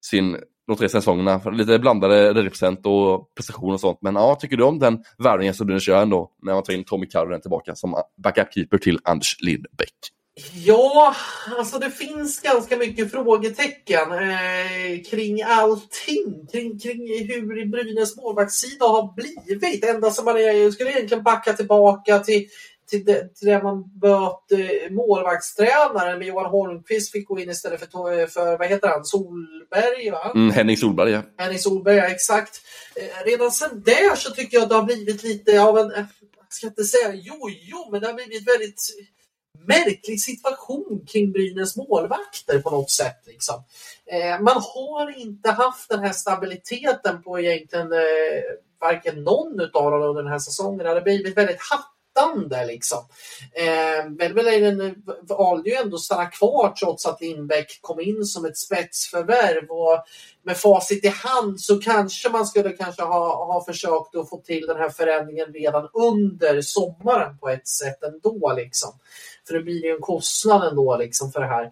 sin, 0.05 0.37
de 0.67 0.77
tre 0.77 0.89
säsongerna. 0.89 1.41
Lite 1.51 1.79
blandade 1.79 2.33
represent 2.33 2.85
och 2.85 3.35
prestationer 3.35 3.73
och 3.73 3.79
sånt. 3.79 3.99
Men 4.01 4.15
ja, 4.15 4.35
tycker 4.35 4.57
du 4.57 4.63
om 4.63 4.79
den 4.79 5.03
värvningen 5.17 5.53
som 5.53 5.67
du 5.67 5.79
kör 5.79 6.01
ändå 6.01 6.31
när 6.41 6.53
man 6.53 6.63
tar 6.63 6.73
in 6.73 6.83
Tommy 6.83 7.05
Karunen 7.05 7.41
tillbaka 7.41 7.75
som 7.75 7.95
backup-keeper 8.23 8.77
till 8.77 8.99
Anders 9.03 9.37
Lindbäck? 9.41 9.93
Ja, 10.53 11.15
alltså 11.57 11.79
det 11.79 11.91
finns 11.91 12.41
ganska 12.41 12.77
mycket 12.77 13.11
frågetecken 13.11 14.11
eh, 14.11 15.03
kring 15.09 15.43
allting. 15.43 16.47
Kring, 16.51 16.79
kring 16.79 17.07
hur 17.27 17.65
Brynäs 17.71 18.17
målvaktssida 18.17 18.85
har 18.85 19.13
blivit. 19.15 19.85
Ända 19.85 20.11
som 20.11 20.25
man 20.25 20.37
är, 20.37 20.71
skulle 20.71 20.91
egentligen 20.91 21.23
backa 21.23 21.53
tillbaka 21.53 22.19
till 22.19 22.45
till 22.87 23.05
det, 23.05 23.35
till 23.35 23.47
det 23.47 23.63
man 23.63 23.99
böt 23.99 24.51
eh, 24.51 24.91
målvaktstränaren 24.91 26.19
med 26.19 26.27
Johan 26.27 26.51
Holmqvist 26.51 27.11
fick 27.11 27.27
gå 27.27 27.39
in 27.39 27.49
istället 27.49 27.79
för, 27.79 28.27
för 28.27 28.57
vad 28.57 28.67
heter 28.67 28.87
han, 28.87 29.05
Solberg? 29.05 30.09
Va? 30.11 30.31
Mm, 30.35 30.51
Henning 30.51 30.77
Solberg, 30.77 31.11
ja. 31.11 31.21
Henning 31.37 31.59
Solberg, 31.59 31.95
ja, 31.95 32.07
exakt. 32.07 32.61
Eh, 32.95 33.25
redan 33.25 33.51
sedan 33.51 33.83
där 33.85 34.15
så 34.15 34.31
tycker 34.31 34.57
jag 34.57 34.63
att 34.63 34.69
det 34.69 34.75
har 34.75 34.83
blivit 34.83 35.23
lite 35.23 35.61
av 35.61 35.77
en, 35.77 35.91
eh, 35.91 36.05
jag 36.37 36.53
ska 36.53 36.67
inte 36.67 36.83
säga 36.83 37.13
jojo, 37.13 37.91
men 37.91 38.01
det 38.01 38.07
har 38.07 38.13
blivit 38.13 38.47
väldigt 38.47 38.81
märklig 39.67 40.21
situation 40.21 41.05
kring 41.07 41.31
Brynäs 41.31 41.75
målvakter 41.75 42.59
på 42.59 42.69
något 42.69 42.91
sätt. 42.91 43.17
Liksom. 43.25 43.63
Eh, 44.05 44.39
man 44.41 44.61
har 44.75 45.19
inte 45.19 45.51
haft 45.51 45.89
den 45.89 45.99
här 45.99 46.13
stabiliteten 46.13 47.23
på 47.23 47.39
egentligen 47.39 47.93
eh, 47.93 47.99
varken 48.81 49.23
någon 49.23 49.61
av 49.61 49.91
dem 49.91 50.01
under 50.01 50.23
den 50.23 50.31
här 50.31 50.39
säsongen. 50.39 50.77
Det 50.77 50.89
har 50.89 51.01
blivit 51.01 51.37
väldigt 51.37 51.61
hatt 51.61 51.96
sittande. 52.17 52.65
Liksom. 52.65 52.97
Eh, 53.53 54.09
Belvelainen 54.09 54.95
valde 55.21 55.69
ju 55.69 55.75
ändå 55.75 55.95
att 55.95 56.01
stanna 56.01 56.25
kvar 56.25 56.73
trots 56.79 57.05
att 57.05 57.21
Lindbäck 57.21 57.79
kom 57.81 57.99
in 57.99 58.25
som 58.25 58.45
ett 58.45 58.57
spetsförvärv. 58.57 59.69
Och 59.69 60.03
med 60.43 60.57
facit 60.57 61.05
i 61.05 61.07
hand 61.07 61.61
så 61.61 61.79
kanske 61.79 62.29
man 62.29 62.45
skulle 62.45 62.69
kanske 62.69 63.03
ha, 63.03 63.45
ha 63.45 63.65
försökt 63.65 64.15
att 64.15 64.29
få 64.29 64.41
till 64.45 64.67
den 64.67 64.77
här 64.77 64.89
förändringen 64.89 65.53
redan 65.53 65.89
under 65.93 66.61
sommaren 66.61 67.37
på 67.37 67.49
ett 67.49 67.67
sätt 67.67 68.03
ändå. 68.03 68.53
Liksom. 68.57 68.89
För 69.47 69.53
det 69.53 69.63
blir 69.63 69.85
ju 69.85 69.91
en 69.91 70.01
kostnad 70.01 70.67
ändå 70.67 70.97
liksom, 70.97 71.31
för 71.31 71.39
det 71.39 71.47
här. 71.47 71.71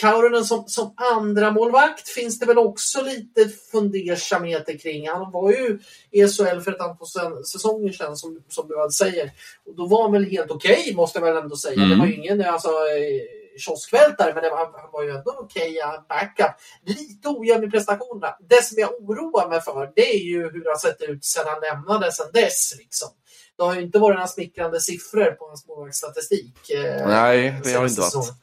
Kauronen 0.00 0.44
som, 0.44 0.64
som 0.66 0.94
andra 0.96 1.50
målvakt 1.50 2.08
finns 2.08 2.38
det 2.38 2.46
väl 2.46 2.58
också 2.58 3.02
lite 3.02 3.48
fundersamheter 3.72 4.78
kring. 4.78 5.08
Han 5.08 5.32
var 5.32 5.50
ju 5.50 5.78
i 6.10 6.28
SHL 6.28 6.60
för 6.60 6.72
ett 6.72 6.80
antal 6.80 7.06
säsonger 7.44 7.92
sedan 7.92 8.16
som, 8.16 8.42
som 8.48 8.68
du 8.68 8.74
säger. 8.92 9.32
Och 9.66 9.76
då 9.76 9.86
var 9.86 10.02
han 10.02 10.12
väl 10.12 10.24
helt 10.24 10.50
okej 10.50 10.80
okay, 10.80 10.94
måste 10.94 11.18
jag 11.18 11.26
väl 11.26 11.42
ändå 11.42 11.56
säga. 11.56 11.74
Mm. 11.74 11.90
Det 11.90 11.96
var 11.96 12.06
ju 12.06 12.14
ingen 12.14 12.44
alltså, 12.44 12.68
eh, 12.68 13.58
kioskvältare 13.58 14.34
men 14.34 14.42
det 14.42 14.50
var, 14.50 14.56
han 14.56 14.90
var 14.92 15.02
ju 15.02 15.10
ändå 15.10 15.34
okej 15.38 15.78
okay, 15.78 15.98
backup. 16.08 16.56
Lite 16.86 17.28
ojämn 17.28 17.64
i 17.64 17.70
prestationerna. 17.70 18.36
Det 18.48 18.64
som 18.64 18.78
jag 18.78 18.90
oroar 19.00 19.48
mig 19.48 19.60
för 19.60 19.92
det 19.96 20.14
är 20.14 20.24
ju 20.24 20.42
hur 20.42 20.64
det 20.64 20.70
har 20.70 20.78
sett 20.78 21.02
ut 21.02 21.24
sedan 21.24 21.44
han 21.46 21.60
lämnade 21.60 22.12
sedan 22.12 22.26
dess. 22.32 22.74
Liksom. 22.78 23.08
Det 23.56 23.64
har 23.64 23.74
ju 23.74 23.82
inte 23.82 23.98
varit 23.98 24.14
några 24.14 24.26
smickrande 24.26 24.80
siffror 24.80 25.30
på 25.30 25.46
hans 25.46 25.68
målvaktsstatistik. 25.68 26.70
Eh, 26.70 27.08
Nej, 27.08 27.60
det 27.64 27.72
har 27.72 27.86
inte 27.86 28.00
varit. 28.00 28.34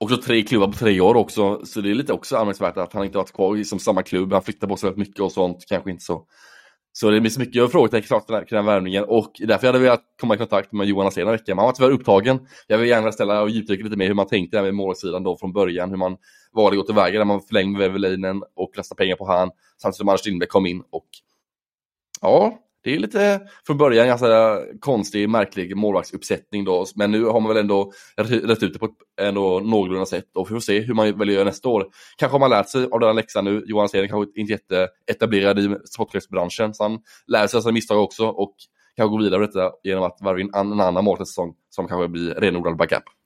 Också 0.00 0.16
tre 0.16 0.42
klubbar 0.42 0.66
på 0.66 0.72
tre 0.72 1.00
år 1.00 1.14
också, 1.14 1.60
så 1.64 1.80
det 1.80 1.90
är 1.90 1.94
lite 1.94 2.12
också 2.12 2.36
anmärkningsvärt 2.36 2.76
att 2.76 2.92
han 2.92 3.04
inte 3.04 3.18
varit 3.18 3.32
kvar 3.32 3.56
i 3.56 3.64
som 3.64 3.78
samma 3.78 4.02
klubb. 4.02 4.32
Han 4.32 4.42
flyttar 4.42 4.68
på 4.68 4.76
sig 4.76 4.86
väldigt 4.86 5.08
mycket 5.08 5.20
och 5.20 5.32
sånt, 5.32 5.64
kanske 5.68 5.90
inte 5.90 6.04
så. 6.04 6.26
Så 6.92 7.10
det 7.10 7.20
blir 7.20 7.30
så 7.30 7.40
mycket 7.40 7.72
frågetecken 7.72 8.20
kring 8.20 8.44
den 8.48 8.64
här 8.64 8.72
värvningen 8.72 9.04
och 9.04 9.32
därför 9.38 9.66
hade 9.66 9.78
jag 9.78 9.82
velat 9.82 10.04
komma 10.20 10.34
i 10.34 10.38
kontakt 10.38 10.72
med 10.72 10.86
Johan 10.86 11.06
Asén 11.06 11.26
veckan. 11.26 11.44
Men 11.46 11.58
han 11.58 11.66
var 11.66 11.72
tyvärr 11.72 11.90
upptagen. 11.90 12.46
Jag 12.66 12.78
vill 12.78 12.88
gärna 12.88 13.12
ställa 13.12 13.42
och 13.42 13.50
djupdyka 13.50 13.84
lite 13.84 13.96
mer 13.96 14.06
hur 14.06 14.14
man 14.14 14.26
tänkte 14.26 14.62
med 14.62 14.74
målsidan 14.74 15.22
då 15.22 15.36
från 15.36 15.52
början, 15.52 15.90
hur 15.90 15.96
man 15.96 16.16
valde 16.52 16.80
att 16.80 16.86
gå 16.86 16.86
tillväga 16.86 17.18
när 17.18 17.24
man 17.24 17.40
förlängde 17.40 17.78
Vävelinen 17.78 18.42
och 18.56 18.70
lastade 18.76 18.96
pengar 18.98 19.16
på 19.16 19.26
han 19.26 19.50
samtidigt 19.82 19.96
som 19.96 20.08
Anders 20.08 20.26
Lindbäck 20.26 20.48
kom 20.48 20.66
in 20.66 20.82
och 20.90 21.08
ja, 22.20 22.58
det 22.84 22.94
är 22.94 22.98
lite 22.98 23.40
från 23.66 23.78
början 23.78 24.06
ganska 24.06 24.60
konstig, 24.80 25.28
märklig 25.28 25.76
målvaktsuppsättning 25.76 26.64
då. 26.64 26.86
Men 26.94 27.10
nu 27.10 27.24
har 27.24 27.40
man 27.40 27.48
väl 27.48 27.56
ändå 27.56 27.92
rätt 28.16 28.62
ut 28.62 28.72
det 28.72 28.78
på 28.78 28.86
ett 28.86 28.92
ändå 29.20 29.60
någorlunda 29.60 30.06
sätt 30.06 30.24
och 30.34 30.50
vi 30.50 30.52
får 30.54 30.60
se 30.60 30.80
hur 30.80 30.94
man 30.94 31.18
väljer 31.18 31.44
nästa 31.44 31.68
år. 31.68 31.86
Kanske 32.16 32.34
har 32.34 32.40
man 32.40 32.50
lärt 32.50 32.68
sig 32.68 32.84
av 32.84 33.00
den 33.00 33.08
här 33.08 33.14
läxan 33.14 33.44
nu. 33.44 33.62
Johan 33.66 33.88
Seden 33.88 34.08
kanske 34.08 34.40
inte 34.40 34.52
jätteetablerad 34.52 35.58
i 35.58 35.76
sportchefsbranschen 35.84 36.74
så 36.74 36.82
han 36.82 36.98
lär 37.26 37.46
sig 37.46 37.58
av 37.58 37.62
sina 37.62 37.72
misstag 37.72 38.02
också 38.02 38.26
och 38.26 38.54
kanske 38.96 39.10
gå 39.10 39.18
vidare 39.18 39.40
med 39.40 39.48
detta 39.48 39.72
genom 39.82 40.04
att 40.04 40.18
värva 40.22 40.40
in 40.40 40.50
en 40.54 40.80
annan 40.80 41.04
målvaktssäsong 41.04 41.54
som 41.70 41.88
kanske 41.88 42.08
blir 42.08 42.34
renodlad 42.34 42.76
backup. 42.76 43.17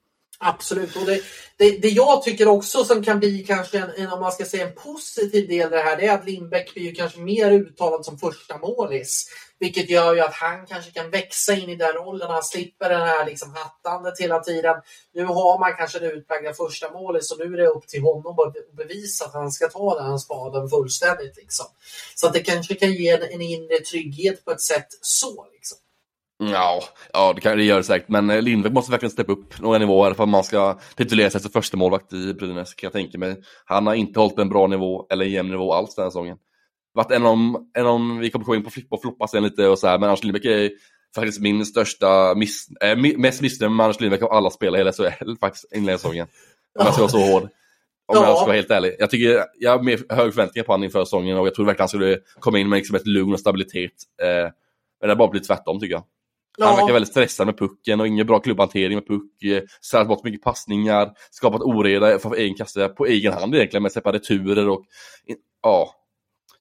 Absolut. 0.45 0.97
Och 0.97 1.07
det, 1.07 1.20
det, 1.57 1.70
det, 1.70 1.88
jag 1.88 2.22
tycker 2.22 2.49
också 2.49 2.84
som 2.84 3.05
kan 3.05 3.18
bli 3.18 3.45
kanske 3.45 3.78
en, 3.78 3.90
en, 3.97 4.12
om 4.12 4.20
man 4.20 4.32
ska 4.32 4.45
säga 4.45 4.66
en 4.66 4.74
positiv 4.74 5.49
del 5.49 5.66
i 5.66 5.76
det 5.76 5.82
här, 5.82 5.97
det 5.97 6.07
är 6.07 6.14
att 6.14 6.26
Lindbäck 6.26 6.74
blir 6.74 6.84
ju 6.84 6.95
kanske 6.95 7.20
mer 7.20 7.51
uttalad 7.51 8.05
som 8.05 8.18
första 8.18 8.59
målis. 8.59 9.26
Vilket 9.59 9.90
gör 9.90 10.14
ju 10.14 10.20
att 10.20 10.34
han 10.34 10.66
kanske 10.66 10.90
kan 10.90 11.11
växa 11.11 11.53
in 11.55 11.68
i 11.68 11.76
den 11.76 11.93
rollen. 11.93 12.30
Han 12.30 12.43
slipper 12.43 12.88
den 12.88 13.01
här 13.01 13.26
liksom 13.26 13.55
hattandet 13.55 14.20
hela 14.20 14.40
tiden. 14.40 14.74
Nu 15.14 15.24
har 15.24 15.59
man 15.59 15.74
kanske 15.76 15.99
en 15.99 16.11
utpräglad 16.11 16.57
första 16.57 16.90
målis 16.93 17.28
så 17.28 17.36
nu 17.36 17.45
är 17.45 17.59
det 17.59 17.66
upp 17.66 17.88
till 17.88 18.03
honom 18.03 18.38
att 18.38 18.76
bevisa 18.76 19.24
att 19.24 19.32
han 19.32 19.53
ska 19.53 19.68
ta 19.68 20.03
den 20.03 20.18
spaden 20.18 20.68
fullständigt. 20.68 21.36
Liksom. 21.36 21.66
Så 22.14 22.26
att 22.26 22.32
det 22.32 22.40
kanske 22.40 22.74
kan 22.74 22.93
ge 22.93 23.09
en, 23.09 23.22
en 23.22 23.43
inre 23.43 23.80
trygghet 23.80 24.45
på 24.45 24.51
ett 24.51 24.62
sätt 24.62 24.88
så. 25.01 25.47
Liksom. 25.53 25.78
Ja, 26.53 26.82
ja 27.12 27.32
det 27.32 27.40
kan 27.40 27.57
det 27.57 27.64
göra 27.64 27.82
säkert, 27.82 28.09
men 28.09 28.30
eh, 28.30 28.43
Lindbäck 28.43 28.72
måste 28.72 28.90
verkligen 28.90 29.11
steppa 29.11 29.32
upp 29.32 29.61
några 29.61 29.78
nivåer 29.78 30.14
för 30.14 30.22
att 30.22 30.28
man 30.28 30.45
ska 30.45 30.78
titulera 30.97 31.30
sig 31.30 31.40
som 31.40 31.51
första 31.51 31.76
målvakt 31.76 32.12
i 32.12 32.34
Brynäs 32.34 32.74
kan 32.74 32.86
jag 32.86 32.93
tänka 32.93 33.18
mig. 33.18 33.36
Han 33.64 33.86
har 33.86 33.95
inte 33.95 34.20
hållit 34.20 34.38
en 34.38 34.49
bra 34.49 34.66
nivå 34.66 35.07
eller 35.11 35.24
en 35.24 35.30
jämn 35.30 35.51
nivå 35.51 35.72
alls 35.72 35.95
den 35.95 36.03
här 36.03 36.11
säsongen. 36.11 36.36
Varit 36.95 37.11
en 37.11 37.26
av, 37.26 37.36
en 37.78 37.86
om 37.86 38.18
vi 38.18 38.30
kommer 38.30 38.45
gå 38.45 38.55
in 38.55 38.64
på 38.64 38.70
flippa 38.70 38.97
och 38.97 39.03
floppa 39.03 39.26
sen 39.26 39.43
lite 39.43 39.68
och 39.68 39.78
så 39.78 39.86
här, 39.86 39.99
men 39.99 40.09
Anders 40.09 40.22
Lindbäck 40.24 40.45
är 40.45 40.70
faktiskt 41.14 41.40
min 41.40 41.66
största, 41.66 42.34
miss, 42.34 42.68
äh, 42.80 42.97
mest 43.18 43.40
missnöjd 43.43 43.72
med 43.72 43.84
Anders 43.84 44.01
Lindbäck 44.01 44.22
av 44.22 44.32
alla 44.32 44.51
spelare 44.51 44.80
i 44.80 44.84
hela 44.84 44.93
SHL 44.93 45.36
faktiskt, 45.40 45.72
inledningssäsongen. 45.72 46.26
Om 46.78 46.84
jag 46.84 46.93
ska 46.93 47.03
vara 47.03 47.11
så 47.11 47.32
hård. 47.32 47.43
Om 47.43 47.49
Ja. 48.18 48.26
jag 48.28 48.36
ska 48.36 48.47
vara 48.47 48.57
helt 48.57 48.70
ärlig. 48.70 48.97
Jag 48.99 49.11
tycker, 49.11 49.45
jag 49.59 49.70
har 49.70 49.82
mer 49.82 50.14
hög 50.14 50.34
förväntningar 50.34 50.64
på 50.64 50.72
honom 50.72 50.84
inför 50.84 51.05
säsongen 51.05 51.38
och 51.38 51.47
jag 51.47 51.55
tror 51.55 51.66
verkligen 51.66 51.82
han 51.82 51.88
skulle 51.88 52.18
komma 52.40 52.59
in 52.59 52.68
med 52.68 52.76
liksom 52.76 52.97
ett 52.97 53.07
lugn 53.07 53.32
och 53.32 53.40
stabilitet. 53.40 53.93
Eh, 54.22 54.28
men 54.28 54.53
det 55.01 55.09
har 55.09 55.16
bara 55.16 55.28
blivit 55.28 55.47
tvärtom 55.47 55.80
tycker 55.80 55.95
jag. 55.95 56.05
Han 56.61 56.76
verkar 56.76 56.92
väldigt 56.92 57.11
stressad 57.11 57.46
med 57.46 57.59
pucken 57.59 58.00
och 58.00 58.07
ingen 58.07 58.26
bra 58.26 58.40
klubbhantering 58.40 58.94
med 58.94 59.07
puck. 59.07 59.42
eh, 59.44 59.62
Slarvat 59.80 60.09
bort 60.09 60.24
mycket 60.24 60.42
passningar, 60.42 61.11
skapat 61.30 61.61
oreda 61.62 62.18
för 62.18 62.34
egen 62.34 62.55
kasse 62.55 62.88
på 62.88 63.07
egen 63.07 63.32
hand 63.32 63.55
egentligen 63.55 63.82
med 63.82 63.92
släppa 63.92 64.12
returer 64.12 64.68
och 64.68 64.84
ja, 65.62 65.94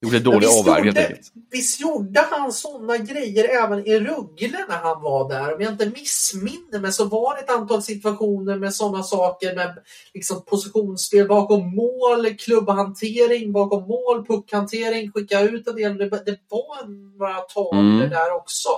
gjorde 0.02 0.20
dåliga 0.20 0.50
avvägningar 0.50 0.96
helt 0.96 1.10
enkelt. 1.10 1.28
Visst 1.52 1.82
gjorde 1.82 2.20
han 2.32 2.52
sådana 2.52 2.98
grejer 2.98 3.64
även 3.64 3.88
i 3.88 4.00
Rögle 4.00 4.66
när 4.70 4.78
han 4.78 5.02
var 5.02 5.30
där? 5.30 5.56
Om 5.56 5.62
jag 5.62 5.72
inte 5.72 5.86
missminner 5.90 6.80
mig 6.80 6.92
så 6.94 7.06
var 7.06 7.36
det 7.36 7.42
ett 7.42 7.50
antal 7.50 7.82
situationer 7.84 8.56
med 8.56 8.74
sådana 8.74 9.04
saker 9.04 9.56
med 9.56 9.78
liksom 10.14 10.46
positionsspel 10.46 11.28
bakom 11.28 11.76
mål, 11.76 12.30
klubbhantering 12.40 13.52
bakom 13.52 13.88
mål, 13.88 14.26
puckhantering, 14.26 15.12
skicka 15.12 15.42
ut 15.42 15.68
en 15.68 15.76
del. 15.76 15.98
Det, 15.98 16.10
det 16.10 16.38
var 16.50 16.88
några 17.20 17.36
tavlor 17.40 17.82
Mm. 17.82 18.10
där 18.10 18.36
också. 18.36 18.70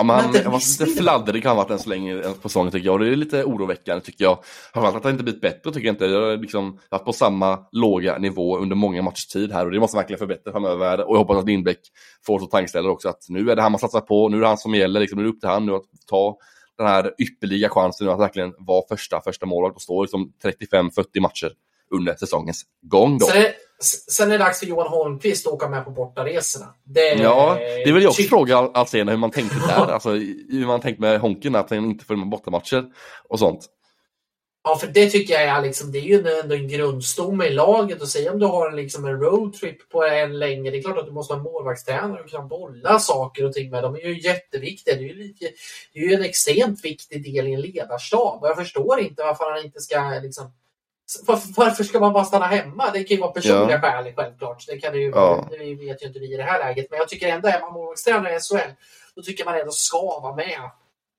Ja, 0.00 0.04
men 0.04 0.16
han 0.16 0.32
det 0.32 0.44
har 0.44 0.52
varit 0.52 0.80
lite 0.80 1.00
fladdrig 1.00 1.44
han 1.44 1.56
varit 1.56 1.70
än 1.70 1.78
så 1.78 1.88
länge 1.88 2.22
på 2.42 2.48
säsongen 2.48 2.72
tycker 2.72 2.86
jag. 2.86 2.92
Och 2.92 2.98
det 2.98 3.08
är 3.08 3.16
lite 3.16 3.44
oroväckande 3.44 4.04
tycker 4.04 4.24
jag. 4.24 4.38
Framförallt 4.72 4.96
att 4.96 5.04
han 5.04 5.12
inte 5.12 5.24
blivit 5.24 5.40
bättre 5.40 5.72
tycker 5.72 5.86
jag 5.86 5.92
inte. 5.92 6.04
Jag 6.04 6.20
har 6.20 6.36
liksom 6.36 6.78
varit 6.90 7.04
på 7.04 7.12
samma 7.12 7.58
låga 7.72 8.18
nivå 8.18 8.58
under 8.58 8.76
många 8.76 9.02
matchers 9.02 9.26
tid 9.26 9.52
här 9.52 9.66
och 9.66 9.72
det 9.72 9.80
måste 9.80 9.96
verkligen 9.96 10.18
förbättra 10.18 10.52
framöver. 10.52 11.08
Och 11.08 11.14
jag 11.14 11.18
hoppas 11.18 11.36
att 11.36 11.46
Lindbäck 11.46 11.78
får 12.26 12.38
så 12.38 12.46
tankställare 12.46 12.92
också 12.92 13.08
att 13.08 13.26
nu 13.28 13.50
är 13.50 13.56
det 13.56 13.62
han 13.62 13.72
man 13.72 13.78
satsar 13.78 14.00
på, 14.00 14.28
nu 14.28 14.36
är 14.36 14.40
det 14.40 14.46
han 14.46 14.58
som 14.58 14.74
gäller, 14.74 15.00
liksom, 15.00 15.18
nu 15.18 15.22
är 15.22 15.26
det 15.26 15.32
upp 15.32 15.40
till 15.40 15.48
han 15.48 15.66
nu 15.66 15.74
att 15.74 15.84
ta 16.06 16.36
den 16.78 16.86
här 16.86 17.14
ypperliga 17.18 17.68
chansen 17.68 18.06
nu 18.06 18.12
att 18.12 18.20
verkligen 18.20 18.54
vara 18.58 18.82
första, 18.88 19.20
första 19.20 19.46
målvakt 19.46 19.76
och 19.76 19.82
stå 19.82 20.02
liksom 20.02 20.32
35-40 20.72 21.20
matcher 21.20 21.52
under 21.90 22.14
säsongens 22.14 22.62
gång 22.82 23.18
då. 23.18 23.26
Är, 23.26 23.52
sen 23.84 24.28
är 24.28 24.38
det 24.38 24.44
dags 24.44 24.58
för 24.58 24.66
Johan 24.66 24.86
Holmqvist 24.88 25.46
att 25.46 25.52
åka 25.52 25.68
med 25.68 25.84
på 25.84 25.90
bortaresorna. 25.90 26.74
Det, 26.84 27.00
Ja, 27.14 27.56
det 27.84 27.92
vill 27.92 28.02
jag 28.02 28.10
också 28.10 28.22
tyck- 28.22 28.28
fråga 28.28 28.56
Al- 28.56 28.70
Alsén 28.74 29.08
hur 29.08 29.16
man 29.16 29.30
tänkte 29.30 29.56
där. 29.68 29.92
Alltså 29.92 30.10
hur 30.10 30.66
man 30.66 30.80
tänkt 30.80 31.00
med 31.00 31.20
Honken, 31.20 31.54
att 31.56 31.70
han 31.70 31.78
inte 31.84 32.04
följer 32.04 32.20
med 32.24 32.28
bortamatcher 32.30 32.84
och 33.28 33.38
sånt. 33.38 33.66
Ja, 34.64 34.76
för 34.76 34.86
det 34.86 35.10
tycker 35.10 35.34
jag 35.34 35.42
är, 35.42 35.62
liksom, 35.62 35.92
det 35.92 35.98
är 35.98 36.02
ju 36.02 36.28
ändå 36.40 36.54
en 36.54 36.68
grundstomme 36.68 37.44
i 37.46 37.50
laget. 37.50 38.02
Och 38.02 38.08
säga 38.08 38.32
om 38.32 38.38
du 38.38 38.46
har 38.46 38.68
en, 38.70 38.76
liksom, 38.76 39.04
en 39.04 39.20
roadtrip 39.20 39.88
på 39.90 40.04
en 40.04 40.38
längre, 40.38 40.70
det 40.70 40.78
är 40.78 40.82
klart 40.82 40.98
att 40.98 41.06
du 41.06 41.12
måste 41.12 41.34
ha 41.34 41.38
en 41.38 41.44
målvaktstränare 41.44 42.20
och 42.22 42.30
kan 42.30 42.48
bolla 42.48 42.98
saker 42.98 43.44
och 43.44 43.52
ting 43.52 43.70
med. 43.70 43.82
De 43.82 43.94
är 43.94 44.00
ju 44.00 44.20
jätteviktiga. 44.20 44.94
Det 44.94 45.00
är 45.00 45.14
ju, 45.14 45.32
det 45.92 45.98
är 46.00 46.08
ju 46.08 46.14
en 46.14 46.24
extremt 46.24 46.84
viktig 46.84 47.24
del 47.34 47.46
i 47.46 47.52
en 47.54 47.60
ledarstab. 47.60 48.42
Och 48.42 48.48
jag 48.48 48.56
förstår 48.56 49.00
inte 49.00 49.22
varför 49.22 49.50
han 49.54 49.64
inte 49.64 49.80
ska 49.80 50.00
liksom, 50.22 50.52
varför, 51.26 51.48
varför 51.56 51.84
ska 51.84 52.00
man 52.00 52.12
bara 52.12 52.24
stanna 52.24 52.46
hemma? 52.46 52.90
Det 52.92 53.04
kan 53.04 53.14
ju 53.16 53.20
vara 53.20 53.32
personliga 53.32 53.70
Ja. 53.70 53.80
skäl 53.80 54.12
självklart. 54.16 54.64
Det 54.66 54.78
kan 54.78 54.92
det 54.92 54.98
ju 54.98 55.10
Ja. 55.10 55.48
det 55.50 55.56
vet 55.74 56.02
ju 56.02 56.06
inte 56.06 56.18
vi 56.18 56.34
i 56.34 56.36
det 56.36 56.42
här 56.42 56.58
läget. 56.58 56.86
Men 56.90 56.98
jag 56.98 57.08
tycker 57.08 57.28
ändå, 57.28 57.48
är 57.48 57.60
man 57.60 57.72
målvaktstränare 57.72 58.36
i 58.36 58.40
SHL, 58.40 58.70
då 59.14 59.22
tycker 59.22 59.44
man 59.44 59.54
ändå 59.58 59.72
ska 59.72 60.20
vara 60.20 60.34
med 60.36 60.70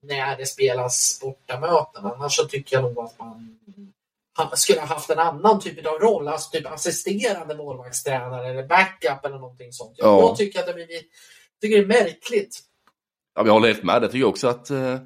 när 0.03 0.37
det 0.37 0.45
spelas 0.45 1.19
bortamöten. 1.21 2.05
Annars 2.05 2.35
så 2.35 2.45
tycker 2.45 2.75
jag 2.75 2.83
nog 2.83 2.99
att 3.05 3.19
man 4.49 4.57
skulle 4.57 4.79
ha 4.79 4.87
haft 4.87 5.09
en 5.09 5.19
annan 5.19 5.59
typ 5.59 5.85
av 5.87 5.93
roll, 5.99 6.27
alltså 6.27 6.49
typ 6.51 6.71
assisterande 6.71 7.55
målvaktstränare 7.55 8.47
eller 8.49 8.63
backup 8.67 9.25
eller 9.25 9.39
någonting 9.39 9.73
sånt. 9.73 9.93
Jag, 9.97 10.07
Ja. 10.07 10.19
jag 10.19 10.37
tycker 10.37 10.59
att 10.59 10.65
det, 10.65 10.73
blir, 10.73 10.87
tycker 11.61 11.77
det 11.77 11.83
är 11.83 12.03
märkligt. 12.03 12.59
Ja, 13.35 13.45
jag 13.45 13.53
håller 13.53 13.67
helt 13.67 13.83
med. 13.83 14.03
Jag 14.03 14.11
tycker 14.11 14.25
också 14.27 14.47
att 14.47 14.69
eh, 14.69 14.97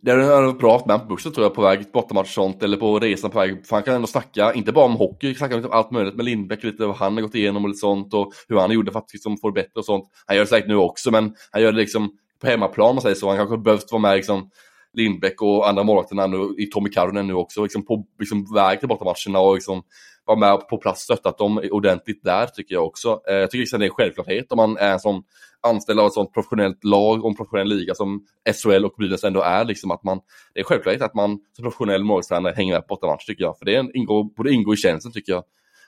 det 0.00 0.10
är 0.10 0.52
bra 0.52 0.76
att 0.76 0.86
med 0.86 1.00
på 1.00 1.06
bussen 1.06 1.32
tror 1.32 1.44
jag 1.44 1.54
på 1.54 1.62
väg 1.62 1.92
bortamatch 1.92 2.28
och 2.28 2.34
sånt 2.34 2.62
eller 2.62 2.76
på 2.76 2.98
resan 2.98 3.30
på 3.30 3.38
väg. 3.38 3.66
För 3.66 3.76
han 3.76 3.82
kan 3.82 3.94
ändå 3.94 4.06
snacka, 4.06 4.52
inte 4.52 4.72
bara 4.72 4.84
om 4.84 4.96
hockey, 4.96 5.34
snacka 5.34 5.54
om 5.54 5.60
liksom 5.60 5.78
allt 5.78 5.90
möjligt 5.90 6.14
med 6.14 6.24
Lindbäck 6.24 6.64
lite 6.64 6.86
vad 6.86 6.96
han 6.96 7.14
har 7.14 7.22
gått 7.22 7.34
igenom 7.34 7.64
och 7.64 7.68
lite 7.68 7.78
sånt 7.78 8.14
och 8.14 8.32
hur 8.48 8.58
han 8.58 8.70
gjorde 8.70 8.92
för 8.92 8.98
att 8.98 9.12
liksom 9.12 9.38
få 9.38 9.50
det 9.50 9.62
bättre 9.62 9.78
och 9.78 9.84
sånt. 9.84 10.04
Han 10.26 10.36
gör 10.36 10.44
det 10.44 10.48
säkert 10.50 10.68
nu 10.68 10.76
också 10.76 11.10
men 11.10 11.34
han 11.50 11.62
gör 11.62 11.72
det 11.72 11.78
liksom 11.78 12.10
på 12.40 12.46
hemmaplan 12.46 12.88
om 12.88 12.94
man 12.96 13.02
säger 13.02 13.16
så. 13.16 13.28
Han 13.28 13.36
kanske 13.36 13.58
behövt 13.58 13.92
vara 13.92 14.02
med 14.02 14.16
liksom 14.16 14.50
Lindbäck 14.92 15.42
och 15.42 15.68
andra 15.68 15.82
målvakterna 15.82 16.26
nu, 16.26 16.54
i 16.58 16.66
Tommy 16.66 16.90
Karonen 16.90 17.26
nu 17.26 17.34
också, 17.34 17.62
liksom 17.62 17.86
på 17.86 18.04
liksom 18.18 18.54
väg 18.54 18.78
till 18.78 18.88
bortamatcherna 18.88 19.40
och 19.40 19.54
liksom 19.54 19.82
vara 20.28 20.38
med 20.38 20.68
på 20.68 20.78
plats 20.78 21.02
stöttat 21.02 21.38
dem 21.38 21.60
ordentligt 21.72 22.24
där 22.24 22.46
tycker 22.46 22.74
jag 22.74 22.86
också. 22.86 23.20
Eh, 23.28 23.34
jag 23.34 23.50
tycker 23.50 23.60
liksom 23.60 23.80
det 23.80 23.86
är 23.86 23.88
en 23.88 23.94
självklarhet 23.94 24.52
om 24.52 24.56
man 24.56 24.76
är 24.76 24.92
en 24.92 25.00
sån 25.00 25.22
anställd 25.60 26.00
av 26.00 26.06
ett 26.06 26.12
sånt 26.12 26.34
professionellt 26.34 26.84
lag 26.84 27.24
och 27.24 27.30
en 27.30 27.36
professionell 27.36 27.68
liga 27.68 27.94
som 27.94 28.26
SHL 28.62 28.84
och 28.84 28.94
Brynäs 28.98 29.24
ändå 29.24 29.40
är. 29.42 29.64
Liksom 29.64 29.90
att 29.90 30.04
man, 30.04 30.20
det 30.54 30.60
är 30.60 30.64
självklart 30.64 31.00
att 31.00 31.14
man 31.14 31.38
som 31.56 31.62
professionell 31.62 32.04
målvaktstränare 32.04 32.52
hänger 32.56 32.72
med 32.74 32.86
på 32.88 32.94
bortamatch 32.94 33.26
tycker 33.26 33.44
jag. 33.44 33.58
För 33.58 33.64
det 33.64 33.74
är 33.74 33.78
en, 33.78 33.96
ingår, 33.96 34.24
borde 34.36 34.52
ingå 34.52 34.74
i 34.74 34.76
tjänsten 34.76 35.12
tycker 35.12 35.32
jag. 35.32 35.44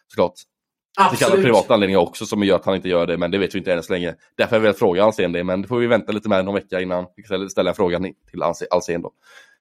Såklart. 0.09 0.33
Det 0.97 1.01
kan 1.03 1.07
vara 1.11 1.17
Absolut. 1.27 1.45
privata 1.45 1.75
anledningar 1.75 2.01
också 2.01 2.27
som 2.27 2.43
gör 2.45 2.57
att 2.57 2.65
han 2.65 2.75
inte 2.77 2.89
gör 2.89 3.07
det, 3.07 3.17
men 3.19 3.31
det 3.31 3.39
vet 3.39 3.55
vi 3.55 3.59
inte 3.59 3.73
än 3.73 3.83
så 3.83 3.93
länge. 3.93 4.15
Därför 4.37 4.51
har 4.51 4.57
jag 4.57 4.63
velat 4.63 4.79
fråga 4.79 5.05
Alsen 5.05 5.33
det, 5.33 5.45
men 5.45 5.63
det 5.63 5.69
får 5.69 5.79
vi 5.79 5.87
vänta 5.87 6.13
lite 6.13 6.29
med 6.29 6.45
någon 6.45 6.55
vecka 6.55 6.81
innan 6.81 7.07
vi 7.17 7.23
ställer- 7.23 7.49
ställer 7.49 7.71
en 7.71 7.75
fråga 7.77 7.99
till 8.31 8.43
Alse- 8.43 8.67
Alsen 8.71 9.03
då. 9.03 9.13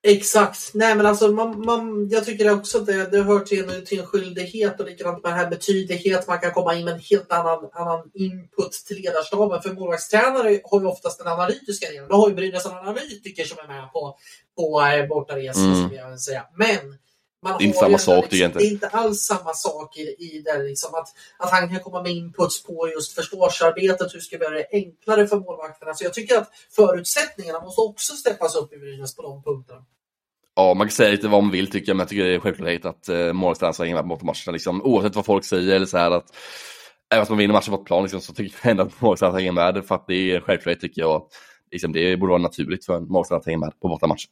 Exakt. 0.04 0.72
Nej, 0.74 0.96
men 0.96 1.06
alltså, 1.06 1.28
man, 1.28 1.66
man, 1.66 2.10
jag 2.10 2.26
tycker 2.26 2.52
också 2.54 2.78
att 2.78 2.86
det, 2.86 3.12
det 3.12 3.22
hör 3.22 3.40
till 3.40 3.70
en, 3.70 3.86
till 3.86 4.00
en 4.00 4.06
skyldighet 4.06 4.80
och 4.80 4.86
likadant 4.86 5.24
med 5.24 5.32
det 5.32 5.36
här 5.36 5.50
med 5.50 5.62
tydlighet. 5.62 6.28
Man 6.28 6.40
kan 6.40 6.52
komma 6.52 6.76
in 6.76 6.86
med 6.86 6.94
en 6.94 7.00
helt 7.00 7.32
annan, 7.32 7.70
annan 7.74 8.12
input 8.14 8.72
till 8.88 8.98
ledarstaben. 9.02 9.62
För 9.62 9.74
målvaktstränare 9.74 10.62
har 10.64 10.80
ju 10.82 10.86
oftast 10.86 11.18
den 11.18 11.28
analytiska 11.28 11.90
delen. 11.90 12.08
Då 12.10 12.16
har 12.16 12.30
ju 12.30 12.36
Brynäs 12.36 12.66
en 12.66 12.72
analytiker 12.72 13.44
som 13.44 13.58
är 13.60 13.68
med 13.68 13.94
på, 13.94 14.18
på 14.58 14.82
eh, 14.82 15.08
bortaresor, 15.08 15.64
Mm. 15.66 15.76
som 15.90 15.98
jag 15.98 16.10
vill 16.10 16.20
säga. 16.20 16.46
Men 16.56 16.98
Det 17.42 17.64
är 17.64 17.68
inte 17.68 17.78
samma 17.78 17.98
sak, 17.98 18.26
jag 18.30 18.48
inte. 18.48 18.60
Det 18.60 18.66
är 18.66 18.72
inte 18.72 18.88
alls 18.88 19.22
samma 19.22 19.54
sak 19.54 19.98
i, 19.98 20.02
i 20.02 20.42
det 20.46 20.64
liksom 20.64 20.96
att, 20.96 21.08
att 21.38 21.52
han 21.52 21.70
kan 21.70 21.80
komma 21.80 22.04
med 22.04 22.12
inputs 22.12 22.64
på 22.64 22.90
just 22.96 23.16
försvarsarbetet. 23.16 24.14
Hur 24.14 24.20
ska 24.20 24.38
vi 24.38 24.44
göra 24.44 24.56
det 24.56 24.68
enklare 24.72 25.28
för 25.28 25.40
målvakterna? 25.40 25.94
Så 25.94 26.04
jag 26.04 26.14
tycker 26.14 26.38
att 26.38 26.50
förutsättningarna 26.76 27.60
måste 27.60 27.82
också 27.82 28.14
steppas 28.14 28.56
upp 28.56 28.74
i 28.74 28.78
Brynäs 28.78 29.16
på 29.16 29.22
de 29.22 29.44
punkterna. 29.44 29.86
Ja, 30.56 30.74
man 30.74 30.88
kan 30.88 30.92
säga 30.92 31.12
lite 31.12 31.28
vad 31.28 31.44
man 31.44 31.52
vill 31.52 31.72
tycker 31.72 31.90
jag, 31.90 31.98
men 31.98 32.04
jag 32.04 32.10
tycker 32.10 32.24
det 32.24 32.36
är 32.36 32.40
självklart 32.40 32.86
att 32.86 33.10
eh, 33.10 33.86
hänga 33.86 33.96
med 33.96 34.04
på 34.04 34.08
bortamatcherna. 34.08 34.52
Liksom, 34.52 34.82
oavsett 34.82 35.16
vad 35.16 35.26
folk 35.26 35.46
säger 35.46 35.76
eller 35.76 35.86
så 35.86 35.98
här 35.98 36.12
att 36.12 36.36
även 37.14 37.22
om 37.22 37.28
man 37.30 37.38
vinner 37.38 37.54
matchen 37.54 37.74
på 37.74 37.80
ett 37.82 37.86
plan 37.86 38.04
liksom, 38.04 38.22
så 38.22 38.34
tycker 38.34 38.58
jag 38.62 38.72
ändå 38.72 38.84
att 38.84 39.02
målvaktstränaren 39.02 39.34
ska 39.34 39.40
hänga 39.40 39.74
med. 39.74 39.86
För 39.86 39.96
att 39.96 40.08
det 40.08 40.14
är 40.14 40.36
en 40.36 40.42
självklarhet 40.42 40.82
tycker 40.82 41.02
jag. 41.02 41.28
Liksom, 41.72 41.92
det 41.92 42.18
borde 42.18 42.30
vara 42.30 42.42
naturligt 42.42 42.86
för 42.86 42.94
en 42.94 43.04
målvaktstränare 43.04 43.40
att 43.40 43.46
hänga 43.46 43.58
med 43.58 43.80
på 43.82 43.88
bortamatch. 43.88 44.26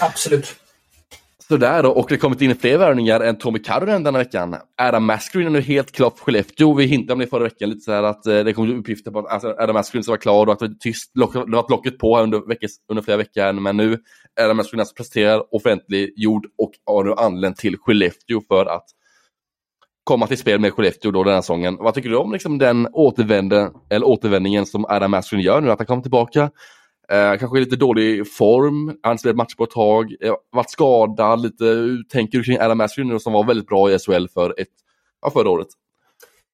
Absolut. 0.00 0.56
Sådär 1.52 1.82
då, 1.82 1.90
och 1.90 2.06
det 2.08 2.14
har 2.14 2.18
kommit 2.18 2.40
in 2.40 2.56
fler 2.56 2.78
värvningar 2.78 3.20
än 3.20 3.38
Tommy 3.38 3.58
Karunen 3.58 4.02
denna 4.02 4.18
veckan. 4.18 4.56
Adam 4.76 5.04
Mascreen 5.04 5.46
är 5.46 5.50
nu 5.50 5.60
helt 5.60 5.92
klar 5.92 6.10
för 6.10 6.24
Skellefteå. 6.24 6.74
Vi 6.74 6.84
hintade 6.84 7.12
om 7.12 7.18
det 7.18 7.26
förra 7.26 7.44
veckan, 7.44 7.68
lite 7.70 7.80
så 7.80 7.92
här 7.92 8.02
att 8.02 8.26
eh, 8.26 8.38
det 8.38 8.52
kom 8.52 8.78
uppgifter 8.78 9.10
på 9.10 9.18
att 9.18 9.26
alltså, 9.26 9.48
Adam 9.58 9.74
Mascreen 9.74 10.02
ska 10.02 10.12
vara 10.12 10.20
klar 10.20 10.46
och 10.46 10.52
att 10.52 10.58
det 10.58 10.66
var 10.66 10.74
tyst, 10.80 11.10
lock, 11.14 11.32
det 11.32 11.38
var 11.38 11.70
locket 11.70 11.98
på 11.98 12.16
här 12.16 12.22
under, 12.22 12.48
veckor, 12.48 12.68
under 12.90 13.02
flera 13.02 13.16
veckor. 13.16 13.52
Men 13.52 13.76
nu 13.76 13.98
är 14.40 14.44
Adam 14.44 14.56
Mascreen 14.56 14.80
alltså 14.80 14.94
presenterad, 14.94 15.42
offentliggjord 15.50 16.46
och 16.58 16.70
har 16.86 17.04
nu 17.04 17.12
anlänt 17.12 17.56
till 17.56 17.76
Skellefteå 17.78 18.40
för 18.48 18.66
att 18.66 18.84
komma 20.04 20.26
till 20.26 20.38
spel 20.38 20.60
med 20.60 20.72
Skellefteå 20.72 21.10
då 21.10 21.24
den 21.24 21.34
här 21.34 21.40
säsongen. 21.40 21.76
Vad 21.80 21.94
tycker 21.94 22.10
du 22.10 22.16
om 22.16 22.32
liksom, 22.32 22.58
den 22.58 22.88
återvände, 22.92 23.70
eller 23.90 24.06
återvändningen 24.06 24.66
som 24.66 24.84
Adam 24.88 25.10
Mascreen 25.10 25.42
gör 25.42 25.60
nu, 25.60 25.70
att 25.70 25.78
han 25.78 25.86
kommer 25.86 26.02
tillbaka? 26.02 26.50
Eh, 27.12 27.38
kanske 27.38 27.58
lite 27.58 27.76
dålig 27.76 28.32
form, 28.32 28.96
han 29.02 29.18
spelat 29.18 29.36
matcher 29.36 29.56
på 29.56 29.64
ett 29.64 29.70
tag, 29.70 30.16
eh, 30.20 30.34
varit 30.52 30.70
skadad 30.70 31.42
lite. 31.42 31.64
Hur 31.64 32.02
tänker 32.02 32.38
du 32.38 32.44
kring 32.44 32.60
Adam 32.60 32.88
nu 32.96 33.18
som 33.18 33.32
var 33.32 33.44
väldigt 33.44 33.66
bra 33.66 33.90
i 33.90 33.98
SHL 33.98 34.26
för 34.34 34.60
ett, 34.60 34.68
ja, 35.22 35.30
förra 35.30 35.50
året? 35.50 35.68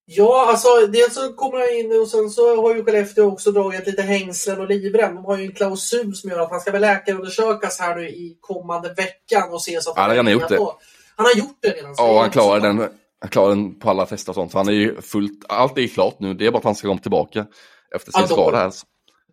Ja, 0.04 0.46
alltså 0.50 0.68
dels 0.86 1.14
så 1.14 1.32
kommer 1.32 1.59
han 1.59 1.68
in 1.68 2.00
och 2.00 2.09
sen 2.09 2.30
så 2.30 2.62
har 2.62 2.74
ju 2.74 2.84
Skellefteå 2.84 3.26
också 3.26 3.52
dragit 3.52 3.86
lite 3.86 4.02
hängslen 4.02 4.61
och 4.61 4.68
livrem. 4.68 5.14
De 5.14 5.24
har 5.24 5.38
ju 5.38 5.44
en 5.44 5.52
klausul 5.52 6.14
som 6.14 6.30
gör 6.30 6.38
att 6.38 6.50
han 6.50 6.61
ska 6.61 6.72
väl 6.72 6.80
läkarundersökas 6.80 7.80
här 7.80 7.96
nu 7.96 8.09
i 8.09 8.38
kommande 8.40 8.94
veckan 8.94 9.50
och 9.50 9.62
se 9.62 9.80
så 9.80 9.90
att 9.90 9.96
Ja, 9.96 10.02
han 10.02 10.26
har 10.26 10.32
gjort 10.32 10.50
redo. 10.50 10.72
Han 11.16 11.26
har 11.26 11.38
gjort 11.38 11.59
det 11.61 11.68
redan. 11.68 11.90
det 11.90 12.02
Ja, 12.02 12.20
han 12.20 12.30
klarar 12.30 12.61
den, 12.61 12.78
han 13.20 13.30
klarar 13.30 13.48
den 13.48 13.78
på 13.78 13.90
alla 13.90 14.06
tester 14.06 14.30
och 14.30 14.34
sånt. 14.34 14.52
Så 14.52 14.59
han 14.59 14.68
är 14.68 14.72
ju 14.72 15.00
fullt, 15.00 15.44
allt 15.48 15.78
är 15.78 15.88
klart 15.88 16.20
nu. 16.20 16.34
Det 16.34 16.46
är 16.46 16.50
bara 16.50 16.59
att 16.59 16.64
han 16.64 16.74
ska 16.74 16.88
komma 16.88 17.00
tillbaka 17.00 17.46
efter 17.94 18.12
sin 18.12 18.20
Ja, 18.20 18.26
skada 18.26 18.59
här. 18.59 18.72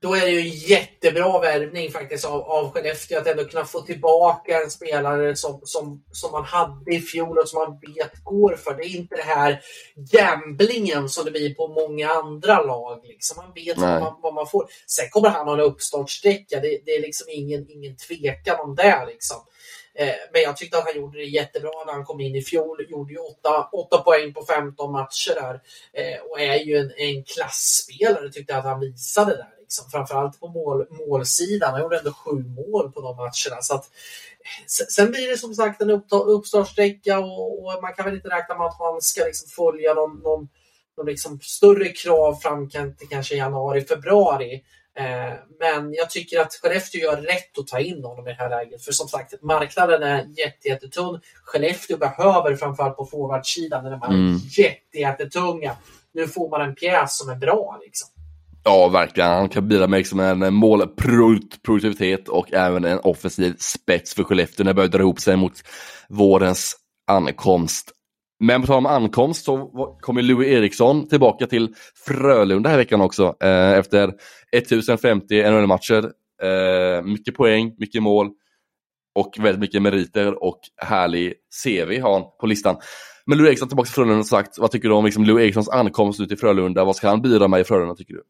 Då 0.05 0.15
är 0.15 0.21
det 0.21 0.31
ju 0.31 0.39
en 0.39 0.49
jättebra 0.49 1.39
värvning 1.39 1.91
faktiskt 1.91 2.25
av, 2.25 2.41
av 2.41 2.71
Skellefteå 2.71 3.19
att 3.19 3.27
ändå 3.27 3.45
kunna 3.45 3.65
få 3.65 3.81
tillbaka 3.81 4.61
en 4.63 4.71
spelare 4.71 5.35
som, 5.35 5.61
som, 5.63 6.03
som 6.11 6.31
man 6.31 6.43
hade 6.43 6.95
i 6.95 6.99
fjol 6.99 7.37
och 7.37 7.49
som 7.49 7.59
man 7.59 7.79
vet 7.79 8.23
går 8.23 8.55
för. 8.55 8.73
Det 8.73 8.83
är 8.83 8.95
inte 8.95 9.15
det 9.15 9.21
här 9.21 9.61
gamblingen 9.95 11.09
som 11.09 11.25
det 11.25 11.31
blir 11.31 11.53
på 11.53 11.67
många 11.67 12.09
andra 12.09 12.61
lag. 12.61 13.01
Liksom. 13.03 13.37
Man 13.37 13.53
vet 13.55 13.77
vad 13.77 14.01
man, 14.01 14.13
vad 14.21 14.33
man, 14.33 14.47
får. 14.47 14.67
Sen 14.87 15.09
kommer 15.09 15.29
han 15.29 15.47
ha 15.47 15.53
en 15.53 15.59
uppstartsträcka. 15.59 16.59
Det, 16.59 16.79
det 16.85 16.91
är 16.91 17.01
liksom 17.01 17.27
ingen, 17.29 17.69
ingen 17.69 17.97
tvekan 17.97 18.59
om 18.59 18.75
det. 18.75 19.05
Liksom. 19.07 19.37
Eh, 19.95 20.15
men 20.33 20.41
jag 20.41 20.57
tyckte 20.57 20.77
att 20.77 20.85
han 20.85 21.01
gjorde 21.01 21.17
det 21.17 21.25
jättebra 21.25 21.83
när 21.85 21.93
han 21.93 22.05
kom 22.05 22.21
in 22.21 22.35
i 22.35 22.41
fjol. 22.41 22.85
Gjorde 22.89 23.13
ju 23.13 23.19
8, 23.71 23.97
poäng 23.97 24.33
på 24.33 24.45
15 24.45 24.91
matcher 24.91 25.35
där. 25.35 25.61
Eh, 25.93 26.19
och 26.29 26.39
är 26.39 26.55
ju 26.55 26.77
en, 26.77 26.91
en 26.97 27.23
klassspelare 27.23 28.29
tyckte 28.31 28.53
jag 28.53 28.59
att 28.59 28.65
han 28.65 28.79
visade 28.79 29.31
där. 29.35 29.54
Liksom. 29.75 29.91
Framförallt 29.91 30.39
på 30.39 30.47
mål, 30.47 30.85
målsidan. 30.89 31.71
Han 31.71 31.81
gjorde 31.81 31.97
ändå 31.97 32.13
sju 32.13 32.31
mål 32.31 32.91
på 32.91 33.01
de 33.01 33.15
matcherna. 33.15 33.61
Så 33.61 33.75
att, 33.75 33.89
sen 34.67 35.11
blir 35.11 35.31
det 35.31 35.37
som 35.37 35.53
sagt 35.53 35.81
en 35.81 36.01
uppstartsträcka 36.09 37.19
och, 37.19 37.59
och, 37.59 37.81
man 37.81 37.93
kan 37.93 38.05
väl 38.05 38.15
inte 38.15 38.29
räkna 38.29 38.57
med 38.57 38.67
att 38.67 38.79
han 38.79 39.01
ska 39.01 39.23
liksom 39.23 39.49
följa 39.49 39.93
någon, 39.93 40.19
någon, 40.19 40.47
någon 40.97 41.05
liksom 41.05 41.39
större 41.41 41.89
krav 41.89 42.35
fram 42.35 42.69
till 42.69 43.09
kanske 43.09 43.35
januari, 43.35 43.81
februari. 43.81 44.63
Eh, 44.99 45.33
men 45.59 45.93
jag 45.93 46.09
tycker 46.09 46.41
att 46.41 46.53
Skellefteå 46.53 47.01
gör 47.01 47.17
rätt 47.17 47.57
att 47.57 47.67
ta 47.67 47.79
in 47.79 48.03
honom 48.03 48.27
i 48.27 48.29
det 48.29 48.37
här 48.37 48.49
läget. 48.49 48.83
För 48.83 48.91
som 48.91 49.07
sagt, 49.07 49.41
marknaden 49.41 50.03
är 50.03 50.25
jättetunn. 50.63 51.21
Skellefteå 51.43 51.97
behöver 51.97 52.55
framförallt 52.55 52.97
på 52.97 53.05
forwardsidan, 53.05 53.83
när 53.83 53.91
de 53.91 54.01
är 54.01 54.07
mm. 54.07 54.39
jättetunga. 54.93 55.75
Nu 56.11 56.27
får 56.27 56.49
man 56.49 56.61
en 56.61 56.75
pjäs 56.75 57.17
som 57.17 57.29
är 57.29 57.35
bra. 57.35 57.79
Liksom. 57.85 58.14
Ja, 58.67 58.87
verkligen. 58.89 59.29
Han 59.29 59.49
kan 59.49 59.67
bidra 59.67 59.87
med 59.87 59.97
liksom 59.97 60.19
en 60.19 60.53
målproduktivitet 60.53 62.29
och 62.29 62.53
även 62.53 62.85
en 62.85 62.99
offensiv 62.99 63.55
spets 63.57 64.15
för 64.15 64.23
Skellefteå 64.23 64.63
när 64.63 64.69
det 64.71 64.75
börjar 64.75 64.89
dra 64.89 64.99
ihop 64.99 65.19
sig 65.19 65.37
mot 65.37 65.53
vårens 66.09 66.75
ankomst. 67.07 67.91
Men 68.39 68.61
på 68.61 68.67
tal 68.67 68.77
om 68.77 68.85
ankomst 68.85 69.45
så 69.45 69.67
kommer 70.01 70.21
Louis 70.21 70.47
Eriksson 70.47 71.07
tillbaka 71.07 71.47
till 71.47 71.73
Frölunda 72.05 72.69
här 72.69 72.77
veckan 72.77 73.01
också 73.01 73.35
eh, 73.43 73.71
efter 73.71 74.13
1050 74.51 75.51
NHL-matcher. 75.51 76.11
Eh, 76.43 77.03
mycket 77.03 77.35
poäng, 77.35 77.75
mycket 77.77 78.03
mål 78.03 78.29
och 79.15 79.37
väldigt 79.39 79.59
mycket 79.59 79.81
meriter 79.81 80.43
och 80.43 80.59
härlig 80.77 81.33
CV 81.63 82.01
har 82.01 82.13
han 82.13 82.23
på 82.39 82.47
listan. 82.47 82.75
Men 83.25 83.37
Louis 83.37 83.49
Eriksson 83.49 83.67
tillbaka 83.67 83.87
till 83.87 83.93
Frölunda 83.93 84.23
sagt, 84.23 84.57
vad 84.57 84.71
tycker 84.71 84.89
du 84.89 84.95
om 84.95 85.05
liksom 85.05 85.23
Louis 85.23 85.43
Erikssons 85.43 85.69
ankomst 85.69 86.19
ut 86.19 86.29
till 86.29 86.37
Frölunda? 86.37 86.85
Vad 86.85 86.95
ska 86.95 87.09
han 87.09 87.21
bidra 87.21 87.47
med 87.47 87.59
i 87.59 87.63
Frölunda 87.63 87.95
tycker 87.95 88.13
du? 88.13 88.23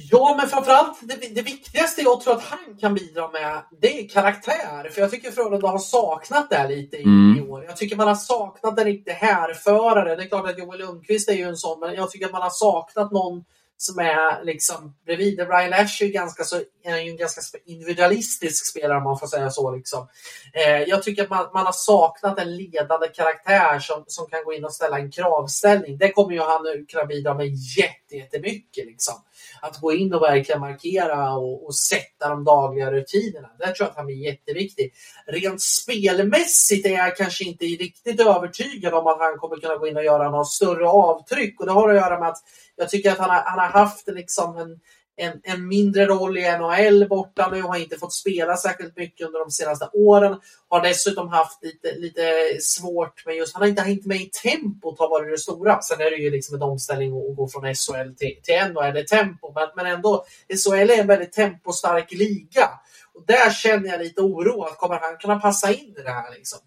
Ja, 0.00 0.34
men 0.38 0.48
framförallt 0.48 0.98
det, 1.02 1.34
det 1.34 1.42
viktigaste 1.42 2.02
jag 2.02 2.20
tror 2.20 2.34
att 2.34 2.42
han 2.42 2.76
kan 2.80 2.94
bidra 2.94 3.30
med, 3.30 3.62
det 3.80 4.00
är 4.00 4.08
karaktär. 4.08 4.90
För 4.90 5.00
jag 5.00 5.10
tycker 5.10 5.30
Frölunda 5.30 5.68
har 5.68 5.78
saknat 5.78 6.50
det 6.50 6.68
lite 6.68 6.96
i, 6.96 7.02
mm. 7.02 7.38
i, 7.38 7.48
år. 7.50 7.64
Jag 7.64 7.76
tycker 7.76 7.96
man 7.96 8.08
har 8.08 8.14
saknat 8.14 8.78
en 8.78 8.84
riktig 8.84 9.12
härförare. 9.12 10.16
Det 10.16 10.22
är 10.22 10.28
klart 10.28 10.50
att 10.50 10.58
Joel 10.58 10.78
Lundqvist 10.78 11.28
är 11.28 11.32
ju 11.32 11.42
en 11.42 11.56
sån, 11.56 11.80
men 11.80 11.94
jag 11.94 12.10
tycker 12.10 12.26
att 12.26 12.32
man 12.32 12.42
har 12.42 12.50
saknat 12.50 13.12
någon 13.12 13.44
som 13.76 13.98
är 13.98 14.44
liksom 14.44 14.96
bredvid. 15.06 15.38
Ryan 15.38 15.70
Lash 15.70 16.02
är 16.02 16.06
ju 16.06 16.12
ganska 16.12 16.44
så, 16.44 16.56
är 16.84 16.96
ju 16.96 17.10
en 17.10 17.16
ganska 17.16 17.58
individualistisk 17.66 18.66
spelare 18.66 18.98
om 18.98 19.04
man 19.04 19.18
får 19.18 19.26
säga 19.26 19.50
så. 19.50 19.76
Liksom. 19.76 20.08
Eh, 20.52 20.82
jag 20.82 21.02
tycker 21.02 21.22
att 21.22 21.30
man, 21.30 21.46
man, 21.54 21.66
har 21.66 21.72
saknat 21.72 22.38
en 22.38 22.56
ledande 22.56 23.08
karaktär 23.08 23.78
som, 23.78 24.04
som 24.06 24.26
kan 24.26 24.44
gå 24.44 24.52
in 24.52 24.64
och 24.64 24.74
ställa 24.74 24.98
en 24.98 25.10
kravställning. 25.10 25.98
Det 25.98 26.12
kommer 26.12 26.32
ju 26.32 26.40
han 26.40 26.64
nu 26.64 26.86
kunna 26.88 27.04
bidra 27.04 27.34
med 27.34 27.46
jättemycket. 27.76 28.86
Liksom 28.86 29.14
att 29.62 29.80
gå 29.80 29.92
in 29.92 30.14
och 30.14 30.22
verkligen 30.22 30.60
markera 30.60 31.32
och, 31.32 31.66
och 31.66 31.74
sätta 31.74 32.28
de 32.28 32.44
dagliga 32.44 32.92
rutinerna. 32.92 33.48
Där 33.58 33.66
tror 33.66 33.76
jag 33.78 33.88
att 33.88 33.96
han 33.96 34.06
blir 34.06 34.16
jätteviktig. 34.16 34.92
Rent 35.26 35.62
spelmässigt 35.62 36.86
är 36.86 36.90
jag 36.90 37.16
kanske 37.16 37.44
inte 37.44 37.64
riktigt 37.64 38.20
övertygad 38.20 38.94
om 38.94 39.06
att 39.06 39.18
han 39.18 39.38
kommer 39.38 39.56
kunna 39.56 39.76
gå 39.76 39.88
in 39.88 39.96
och 39.96 40.04
göra 40.04 40.30
något 40.30 40.48
större 40.50 40.88
avtryck 40.88 41.60
och 41.60 41.66
det 41.66 41.72
har 41.72 41.88
att 41.88 41.96
göra 41.96 42.20
med 42.20 42.28
att 42.28 42.38
jag 42.76 42.88
tycker 42.88 43.12
att 43.12 43.18
han 43.18 43.30
har, 43.30 43.42
han 43.44 43.58
har 43.58 43.80
haft 43.80 44.08
liksom 44.08 44.56
en 44.56 44.80
en, 45.18 45.40
en 45.42 45.68
mindre 45.68 46.06
roll 46.06 46.38
i 46.38 46.58
NHL 46.58 47.08
borta 47.08 47.50
nu, 47.52 47.62
har 47.62 47.76
inte 47.76 47.98
fått 47.98 48.12
spela 48.12 48.56
särskilt 48.56 48.96
mycket 48.96 49.26
under 49.26 49.38
de 49.38 49.50
senaste 49.50 49.88
åren. 49.92 50.36
Har 50.68 50.82
dessutom 50.82 51.28
haft 51.28 51.64
lite, 51.64 51.94
lite 51.98 52.22
svårt 52.60 53.26
med 53.26 53.36
just, 53.36 53.54
han 53.54 53.62
har 53.62 53.68
inte 53.68 53.82
hängt 53.82 54.06
med 54.06 54.16
i 54.16 54.30
tempot 54.42 54.98
har 54.98 55.08
varit 55.08 55.30
det 55.30 55.38
stora. 55.38 55.82
Sen 55.82 56.00
är 56.00 56.10
det 56.10 56.16
ju 56.16 56.30
liksom 56.30 56.54
en 56.54 56.62
omställning 56.62 57.08
att 57.08 57.36
gå 57.36 57.48
från 57.48 57.74
SHL 57.74 58.14
till, 58.16 58.36
till 58.42 58.72
NHL 58.72 58.96
i 58.96 59.04
tempo, 59.04 59.52
men, 59.54 59.68
men 59.76 59.86
ändå, 59.86 60.24
SHL 60.64 60.90
är 60.90 61.00
en 61.00 61.06
väldigt 61.06 61.32
tempostark 61.32 62.12
liga. 62.12 62.70
Och 63.14 63.24
där 63.26 63.50
känner 63.50 63.88
jag 63.88 64.00
lite 64.00 64.20
oro, 64.20 64.62
att 64.62 64.78
kommer 64.78 64.98
han 65.00 65.16
kunna 65.16 65.38
passa 65.38 65.72
in 65.72 65.94
i 65.98 66.02
det 66.02 66.10
här 66.10 66.34
liksom? 66.34 66.58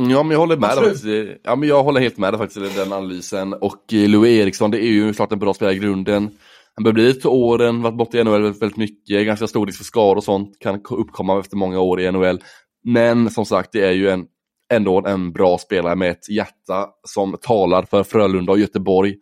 Ja, 0.00 0.22
men 0.22 0.30
jag 0.30 0.38
håller 0.38 0.56
med 0.56 1.02
dig 1.02 1.40
Ja, 1.44 1.56
men 1.56 1.68
jag 1.68 1.82
håller 1.82 2.00
helt 2.00 2.18
med 2.18 2.32
dig 2.32 2.38
faktiskt 2.38 2.76
i 2.76 2.78
den 2.78 2.92
analysen. 2.92 3.52
Och 3.52 3.92
eh, 3.92 4.08
Louis 4.08 4.40
Eriksson, 4.40 4.70
det 4.70 4.78
är 4.78 4.88
ju 4.88 5.14
klart 5.14 5.32
en 5.32 5.38
bra 5.38 5.54
spelare 5.54 5.74
i 5.74 5.78
grunden. 5.78 6.38
Han 6.78 6.84
börjar 6.84 6.94
bli 6.94 7.06
lite 7.06 7.28
åren, 7.28 7.82
varit 7.82 7.96
borta 7.96 8.18
i 8.18 8.24
NHL 8.24 8.42
väldigt, 8.42 8.76
mycket, 8.76 9.26
ganska 9.26 9.46
stor 9.46 9.66
risk 9.66 9.78
för 9.78 9.84
skador 9.84 10.16
och 10.16 10.24
sånt 10.24 10.58
kan 10.58 10.80
uppkomma 10.90 11.40
efter 11.40 11.56
många 11.56 11.80
år 11.80 12.00
i 12.00 12.12
NHL. 12.12 12.38
Men 12.84 13.30
som 13.30 13.44
sagt, 13.44 13.72
det 13.72 13.84
är 13.84 13.92
ju 13.92 14.08
en, 14.08 14.26
ändå 14.72 15.06
en 15.06 15.32
bra 15.32 15.58
spelare 15.58 15.96
med 15.96 16.10
ett 16.10 16.28
hjärta 16.28 16.86
som 17.02 17.36
talar 17.42 17.82
för 17.82 18.04
Frölunda 18.04 18.52
och 18.52 18.58
Göteborg. 18.58 19.14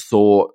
Så 0.00 0.50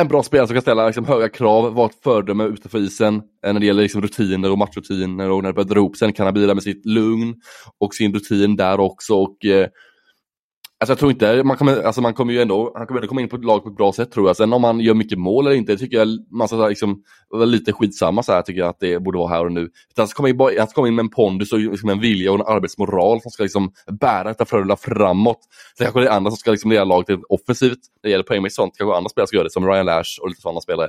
en 0.00 0.08
bra 0.08 0.22
spelare 0.22 0.46
som 0.46 0.54
kan 0.54 0.62
ställa 0.62 0.86
liksom, 0.86 1.04
höga 1.04 1.28
krav, 1.28 1.74
vara 1.74 1.86
ett 1.86 2.02
föredöme 2.04 2.44
utanför 2.44 2.78
isen 2.78 3.14
eh, 3.46 3.52
när 3.52 3.60
det 3.60 3.66
gäller 3.66 3.82
liksom, 3.82 4.02
rutiner 4.02 4.50
och 4.50 4.58
matchrutiner 4.58 5.30
och 5.30 5.42
när 5.42 5.48
det 5.48 5.54
börjar 5.54 5.68
dra 5.68 5.76
ihop. 5.76 5.96
Sen 5.96 6.12
kan 6.12 6.26
han 6.26 6.34
bidra 6.34 6.54
med 6.54 6.62
sitt 6.62 6.86
lugn 6.86 7.34
och 7.80 7.94
sin 7.94 8.14
rutin 8.14 8.56
där 8.56 8.80
också. 8.80 9.14
Och, 9.14 9.44
eh, 9.44 9.68
Alltså 10.82 10.92
jag 10.92 10.98
tror 10.98 11.10
inte, 11.10 11.44
man 11.44 11.56
kommer, 11.56 11.82
alltså 11.82 12.00
man 12.00 12.14
kommer 12.14 12.32
ju 12.32 12.42
ändå, 12.42 12.72
han 12.74 12.86
kommer 12.86 13.00
ändå 13.00 13.08
komma 13.08 13.20
in 13.20 13.28
på 13.28 13.36
ett 13.36 13.44
lag 13.44 13.62
på 13.62 13.68
ett 13.68 13.76
bra 13.76 13.92
sätt 13.92 14.10
tror 14.12 14.28
jag. 14.28 14.36
Sen 14.36 14.52
om 14.52 14.64
han 14.64 14.80
gör 14.80 14.94
mycket 14.94 15.18
mål 15.18 15.46
eller 15.46 15.56
inte, 15.56 15.72
det 15.72 15.78
tycker 15.78 15.96
jag 15.96 16.08
man 16.30 16.48
ska 16.48 16.68
liksom, 16.68 17.02
lite 17.44 17.72
skitsamma 17.72 18.22
så 18.22 18.32
här 18.32 18.42
tycker 18.42 18.60
jag 18.60 18.68
att 18.68 18.80
det 18.80 19.02
borde 19.02 19.18
vara 19.18 19.28
här 19.28 19.44
och 19.44 19.52
nu. 19.52 19.68
han 19.96 20.08
ska 20.08 20.16
komma 20.16 20.28
in, 20.28 20.58
han 20.58 20.66
ska 20.66 20.74
komma 20.74 20.88
in 20.88 20.94
med 20.94 21.02
en 21.02 21.10
pondus 21.10 21.52
och 21.52 21.58
liksom 21.58 21.88
en 21.88 22.00
vilja 22.00 22.32
och 22.32 22.40
en 22.40 22.56
arbetsmoral 22.56 23.20
som 23.20 23.30
ska 23.30 23.42
liksom 23.42 23.72
bära 24.00 24.28
detta 24.28 24.44
Frölunda 24.44 24.76
framåt. 24.76 25.38
Sen 25.78 25.84
kanske 25.84 26.00
det 26.00 26.06
är 26.06 26.16
andra 26.16 26.30
som 26.30 26.38
ska 26.38 26.50
liksom 26.50 26.70
leda 26.70 26.84
laget 26.84 27.20
offensivt. 27.28 27.78
Det 28.02 28.10
gäller 28.10 28.24
poängmässigt 28.24 28.56
sånt, 28.56 28.74
kanske 28.78 28.96
andra 28.96 29.08
spelare 29.08 29.26
ska 29.26 29.36
göra 29.36 29.44
det, 29.44 29.50
som 29.50 29.66
Ryan 29.66 29.86
Lash 29.86 30.20
och 30.22 30.28
lite 30.28 30.40
sådana 30.40 30.60
spelare. 30.60 30.88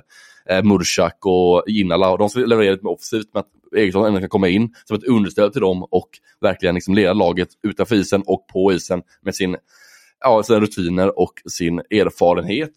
Eh, 0.50 0.64
Murchak 0.64 1.26
och 1.26 1.64
Jinnala, 1.68 2.18
de 2.18 2.30
ska 2.30 2.40
leverera 2.40 2.72
lite 2.72 2.84
mer 2.84 2.92
offensivt 2.92 3.30
men 3.34 3.40
att 3.40 3.50
Eriksson 3.78 4.06
ändå 4.06 4.20
kan 4.20 4.30
komma 4.30 4.48
in 4.48 4.76
som 4.86 4.98
ett 4.98 5.04
understöd 5.04 5.52
till 5.52 5.62
dem 5.62 5.84
och 5.92 6.10
verkligen 6.42 6.76
liksom 6.76 6.94
leda 6.94 7.14
laget 7.14 7.50
utanför 7.64 7.96
isen 7.96 8.24
och 8.26 8.48
på 8.48 8.74
isen 8.74 9.02
med 9.22 9.36
sin 9.36 9.58
ja, 10.20 10.44
sina 10.44 10.60
rutiner 10.60 11.20
och 11.20 11.34
sin 11.46 11.80
erfarenhet. 11.80 12.74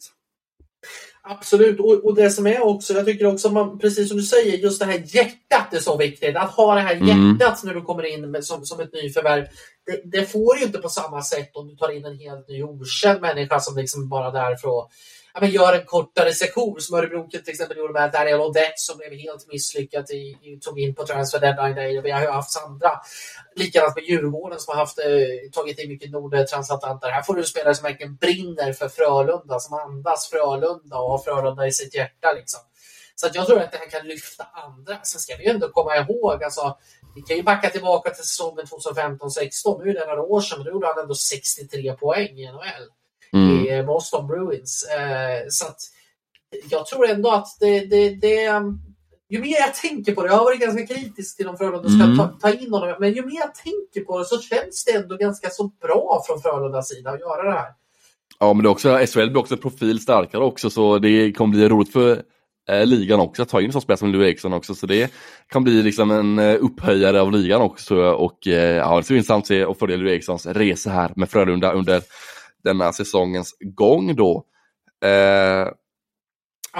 Absolut, 1.28 1.80
och, 1.80 2.04
och, 2.04 2.14
det 2.14 2.30
som 2.30 2.46
är 2.46 2.64
också, 2.64 2.92
jag 2.94 3.04
tycker 3.04 3.26
också 3.26 3.48
man, 3.48 3.78
precis 3.78 4.08
som 4.08 4.16
du 4.16 4.22
säger, 4.22 4.58
just 4.58 4.80
det 4.80 4.86
här 4.86 5.02
hjärtat 5.06 5.74
är 5.74 5.78
så 5.78 5.96
viktigt. 5.96 6.36
Att 6.36 6.50
ha 6.50 6.74
det 6.74 6.80
här 6.80 6.96
mm. 6.96 7.08
hjärtat 7.08 7.64
när 7.64 7.74
du 7.74 7.82
kommer 7.82 8.14
in 8.14 8.30
med, 8.30 8.44
som, 8.44 8.66
som 8.66 8.80
ett 8.80 8.92
nyförvärv. 8.92 9.46
Det, 9.86 10.18
det 10.18 10.26
får 10.26 10.54
du 10.54 10.64
inte 10.64 10.78
på 10.78 10.88
samma 10.88 11.22
sätt 11.22 11.50
om 11.54 11.68
du 11.68 11.76
tar 11.76 11.96
in 11.96 12.04
en 12.04 12.18
helt 12.18 12.48
ny 12.48 12.62
okänd 12.62 13.20
människa 13.20 13.60
som 13.60 13.76
liksom 13.76 14.08
bara 14.08 14.28
är 14.28 14.32
där 14.32 14.56
för 14.56 14.68
att 14.68 14.88
men 15.40 15.50
gör 15.50 15.72
en 15.72 15.84
kortare 15.84 16.32
session 16.32 16.80
som 16.80 16.98
Örebro 16.98 17.28
till 17.30 17.42
exempel 17.46 17.76
gjorde 17.76 17.92
med 17.92 18.12
Daniel 18.12 18.40
Odette 18.40 18.72
som 18.76 18.98
blev 18.98 19.12
helt 19.12 19.48
misslyckat 19.48 20.10
i, 20.10 20.38
i, 20.42 20.58
tog 20.60 20.80
in 20.80 20.94
på 20.94 21.06
transfer 21.06 21.40
deadline 21.40 21.74
day. 21.74 22.00
Vi 22.00 22.10
har 22.10 22.20
ju 22.20 22.28
haft 22.28 22.62
andra. 22.66 22.90
Likadant 23.54 23.96
med 23.96 24.04
Djurgården 24.04 24.60
som 24.60 24.72
har 24.72 24.78
haft, 24.78 24.98
eh, 24.98 25.50
tagit 25.52 25.78
in 25.78 25.88
mycket 25.88 26.10
nordtransatlanter. 26.10 27.08
Här 27.08 27.22
får 27.22 27.34
du 27.34 27.44
spelare 27.44 27.74
som 27.74 27.82
verkligen 27.82 28.16
brinner 28.16 28.72
för 28.72 28.88
Frölunda, 28.88 29.60
som 29.60 29.78
andas 29.78 30.30
Frölunda 30.30 30.96
och 30.96 31.10
har 31.10 31.18
Frölunda 31.18 31.66
i 31.66 31.72
sitt 31.72 31.94
hjärta. 31.94 32.32
Liksom. 32.32 32.60
Så 33.14 33.26
att 33.26 33.34
jag 33.34 33.46
tror 33.46 33.60
att 33.60 33.72
det 33.72 33.78
här 33.78 33.90
kan 33.90 34.06
lyfta 34.06 34.46
andra. 34.52 34.98
Sen 35.02 35.20
ska 35.20 35.36
vi 35.36 35.44
ju 35.44 35.50
ändå 35.50 35.68
komma 35.68 35.96
ihåg, 35.96 36.44
alltså, 36.44 36.78
vi 37.14 37.22
kan 37.22 37.36
ju 37.36 37.42
backa 37.42 37.70
tillbaka 37.70 38.10
till 38.10 38.24
säsongen 38.24 38.66
2015-16. 38.66 39.84
Nu 39.84 39.90
är 39.90 39.94
det 39.94 40.06
några 40.06 40.22
år 40.22 40.40
sedan, 40.40 40.58
men 40.58 40.64
då 40.64 40.70
gjorde 40.70 40.86
han 40.86 40.98
ändå 40.98 41.14
63 41.14 41.92
poäng 41.92 42.38
i 42.38 42.52
NHL 42.52 42.95
mm. 43.32 43.66
i 43.66 43.82
Boston 43.82 44.26
Bruins. 44.26 44.88
Eh, 44.98 45.44
så 45.48 45.66
att 45.66 45.80
jag 46.70 46.86
tror 46.86 47.08
ändå 47.08 47.30
att 47.30 47.46
det, 47.60 47.80
det, 47.80 48.10
det 48.10 48.48
um, 48.48 48.80
ju 49.28 49.40
mer 49.40 49.56
jag 49.60 49.74
tänker 49.74 50.14
på 50.14 50.22
det, 50.22 50.28
jag 50.28 50.36
har 50.36 50.44
varit 50.44 50.60
ganska 50.60 50.86
kritisk 50.86 51.36
till 51.36 51.48
om 51.48 51.56
Frölunda 51.56 51.88
ska 51.88 52.02
mm. 52.02 52.16
ta, 52.16 52.28
ta, 52.40 52.52
in 52.52 52.72
honom, 52.72 52.96
men 53.00 53.12
ju 53.12 53.26
mer 53.26 53.40
jag 53.40 53.54
tänker 53.54 54.00
på 54.00 54.18
det 54.18 54.24
så 54.24 54.38
känns 54.40 54.84
det 54.84 54.92
ändå 54.92 55.16
ganska 55.16 55.50
så 55.50 55.70
bra 55.82 56.22
från 56.26 56.42
Frölundas 56.42 56.88
sida 56.88 57.10
att 57.10 57.20
göra 57.20 57.42
det 57.42 57.58
här. 57.58 57.68
Ja, 58.38 58.52
men 58.52 58.62
det 58.62 58.68
är 58.68 58.70
också, 58.70 59.06
SHL 59.06 59.30
blir 59.30 59.38
också 59.38 59.56
profil 59.56 60.00
starkare 60.00 60.42
också, 60.44 60.70
så 60.70 60.98
det 60.98 61.32
kommer 61.32 61.56
bli 61.56 61.68
roligt 61.68 61.92
för 61.92 62.22
eh, 62.70 62.86
ligan 62.86 63.20
också 63.20 63.42
att 63.42 63.48
ta 63.48 63.60
in 63.60 63.66
en 63.66 63.72
sån 63.72 63.82
spelare 63.82 63.98
som 63.98 64.12
Louis 64.12 64.28
Eriksson 64.28 64.52
också, 64.52 64.74
så 64.74 64.86
det 64.86 65.12
kan 65.48 65.64
bli 65.64 65.82
liksom 65.82 66.10
en 66.10 66.38
eh, 66.38 66.56
upphöjare 66.60 67.20
av 67.20 67.32
ligan 67.32 67.62
också 67.62 67.96
och 67.96 68.46
eh, 68.46 68.76
ja, 68.76 68.96
det 68.96 69.02
ska 69.02 69.12
bli 69.12 69.18
intressant 69.18 69.42
att 69.42 69.48
se 69.48 69.64
och 69.64 69.78
följa 69.78 69.96
Louis 69.96 70.10
Erikssons 70.12 70.46
resa 70.46 70.90
här 70.90 71.12
med 71.16 71.30
Frölunda 71.30 71.72
under 71.72 72.02
denna 72.66 72.92
säsongens 72.92 73.54
gång 73.60 74.16
då. 74.16 74.44
Eh, 75.04 75.68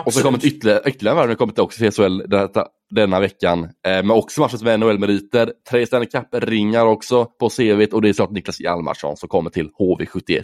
Och 0.04 0.12
så 0.14 0.22
kommer 0.22 0.46
ytterligare, 0.46 0.82
ytterligare 0.86 1.16
värvning 1.16 1.36
kommit 1.36 1.58
också 1.58 1.78
till 1.78 1.92
SHL 1.92 2.22
detta, 2.28 2.68
denna 2.90 3.20
veckan. 3.20 3.64
Eh, 3.64 3.70
men 3.82 4.10
också 4.10 4.40
matchas 4.40 4.62
med 4.62 4.80
NHL-meriter. 4.80 5.52
Tre 5.70 5.86
Stanley 5.86 6.08
Cup-ringar 6.08 6.86
också 6.86 7.24
på 7.24 7.48
CVt 7.50 7.92
och 7.92 8.02
det 8.02 8.08
är 8.08 8.12
såklart 8.12 8.30
Niklas 8.30 8.60
Hjalmarsson 8.60 9.16
som 9.16 9.28
kommer 9.28 9.50
till 9.50 9.70
HV71. 9.78 10.42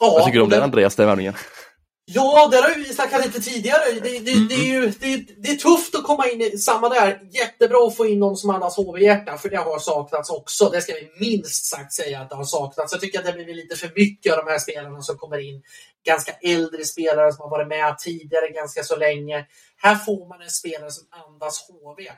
Ja, 0.00 0.10
Vad 0.10 0.24
tycker 0.24 0.38
du 0.38 0.44
om 0.44 0.50
den 0.50 0.62
Andreas, 0.62 0.96
den 0.96 1.06
värvningen? 1.06 1.34
Ja, 2.14 2.48
det 2.50 2.56
har 2.56 2.74
vi 2.74 2.84
snackat 2.84 3.26
lite 3.26 3.40
tidigare. 3.40 3.80
Det, 4.02 4.18
det, 4.18 4.32
mm. 4.32 4.48
det, 4.48 4.54
är 4.54 4.64
ju, 4.64 4.92
det, 5.00 5.16
det, 5.38 5.48
är 5.50 5.56
tufft 5.56 5.94
att 5.94 6.04
komma 6.04 6.28
in 6.28 6.40
i 6.40 6.58
samma 6.58 6.88
där. 6.88 7.20
Jättebra 7.30 7.86
att 7.86 7.96
få 7.96 8.06
in 8.06 8.18
någon 8.18 8.36
som 8.36 8.50
annars 8.50 8.76
HV-hjärta, 8.76 9.38
för 9.38 9.48
det 9.48 9.56
har 9.56 9.78
saknats 9.78 10.30
också. 10.30 10.68
Det 10.68 10.80
ska 10.80 10.92
vi 10.92 11.26
minst 11.26 11.64
sagt 11.64 11.92
säga 11.92 12.20
att 12.20 12.30
det 12.30 12.36
har 12.36 12.44
saknats. 12.44 12.92
Jag 12.92 13.00
tycker 13.00 13.18
att 13.18 13.24
det 13.24 13.32
blir 13.32 13.54
lite 13.54 13.76
för 13.76 13.92
mycket 13.96 14.32
av 14.32 14.44
de 14.44 14.50
här 14.50 14.58
spelarna 14.58 15.02
som 15.02 15.16
kommer 15.18 15.48
in. 15.48 15.62
Ganska 16.04 16.32
äldre 16.32 16.84
spelare 16.84 17.32
som 17.32 17.42
har 17.42 17.50
varit 17.50 17.68
med 17.68 17.98
tidigare 17.98 18.48
ganska 18.48 18.82
så 18.82 18.96
länge. 18.96 19.46
Här 19.82 19.94
får 19.94 20.28
man 20.28 20.42
en 20.42 20.50
spelare 20.50 20.90
som 20.90 21.06
andas 21.10 21.68
HV. 21.68 22.08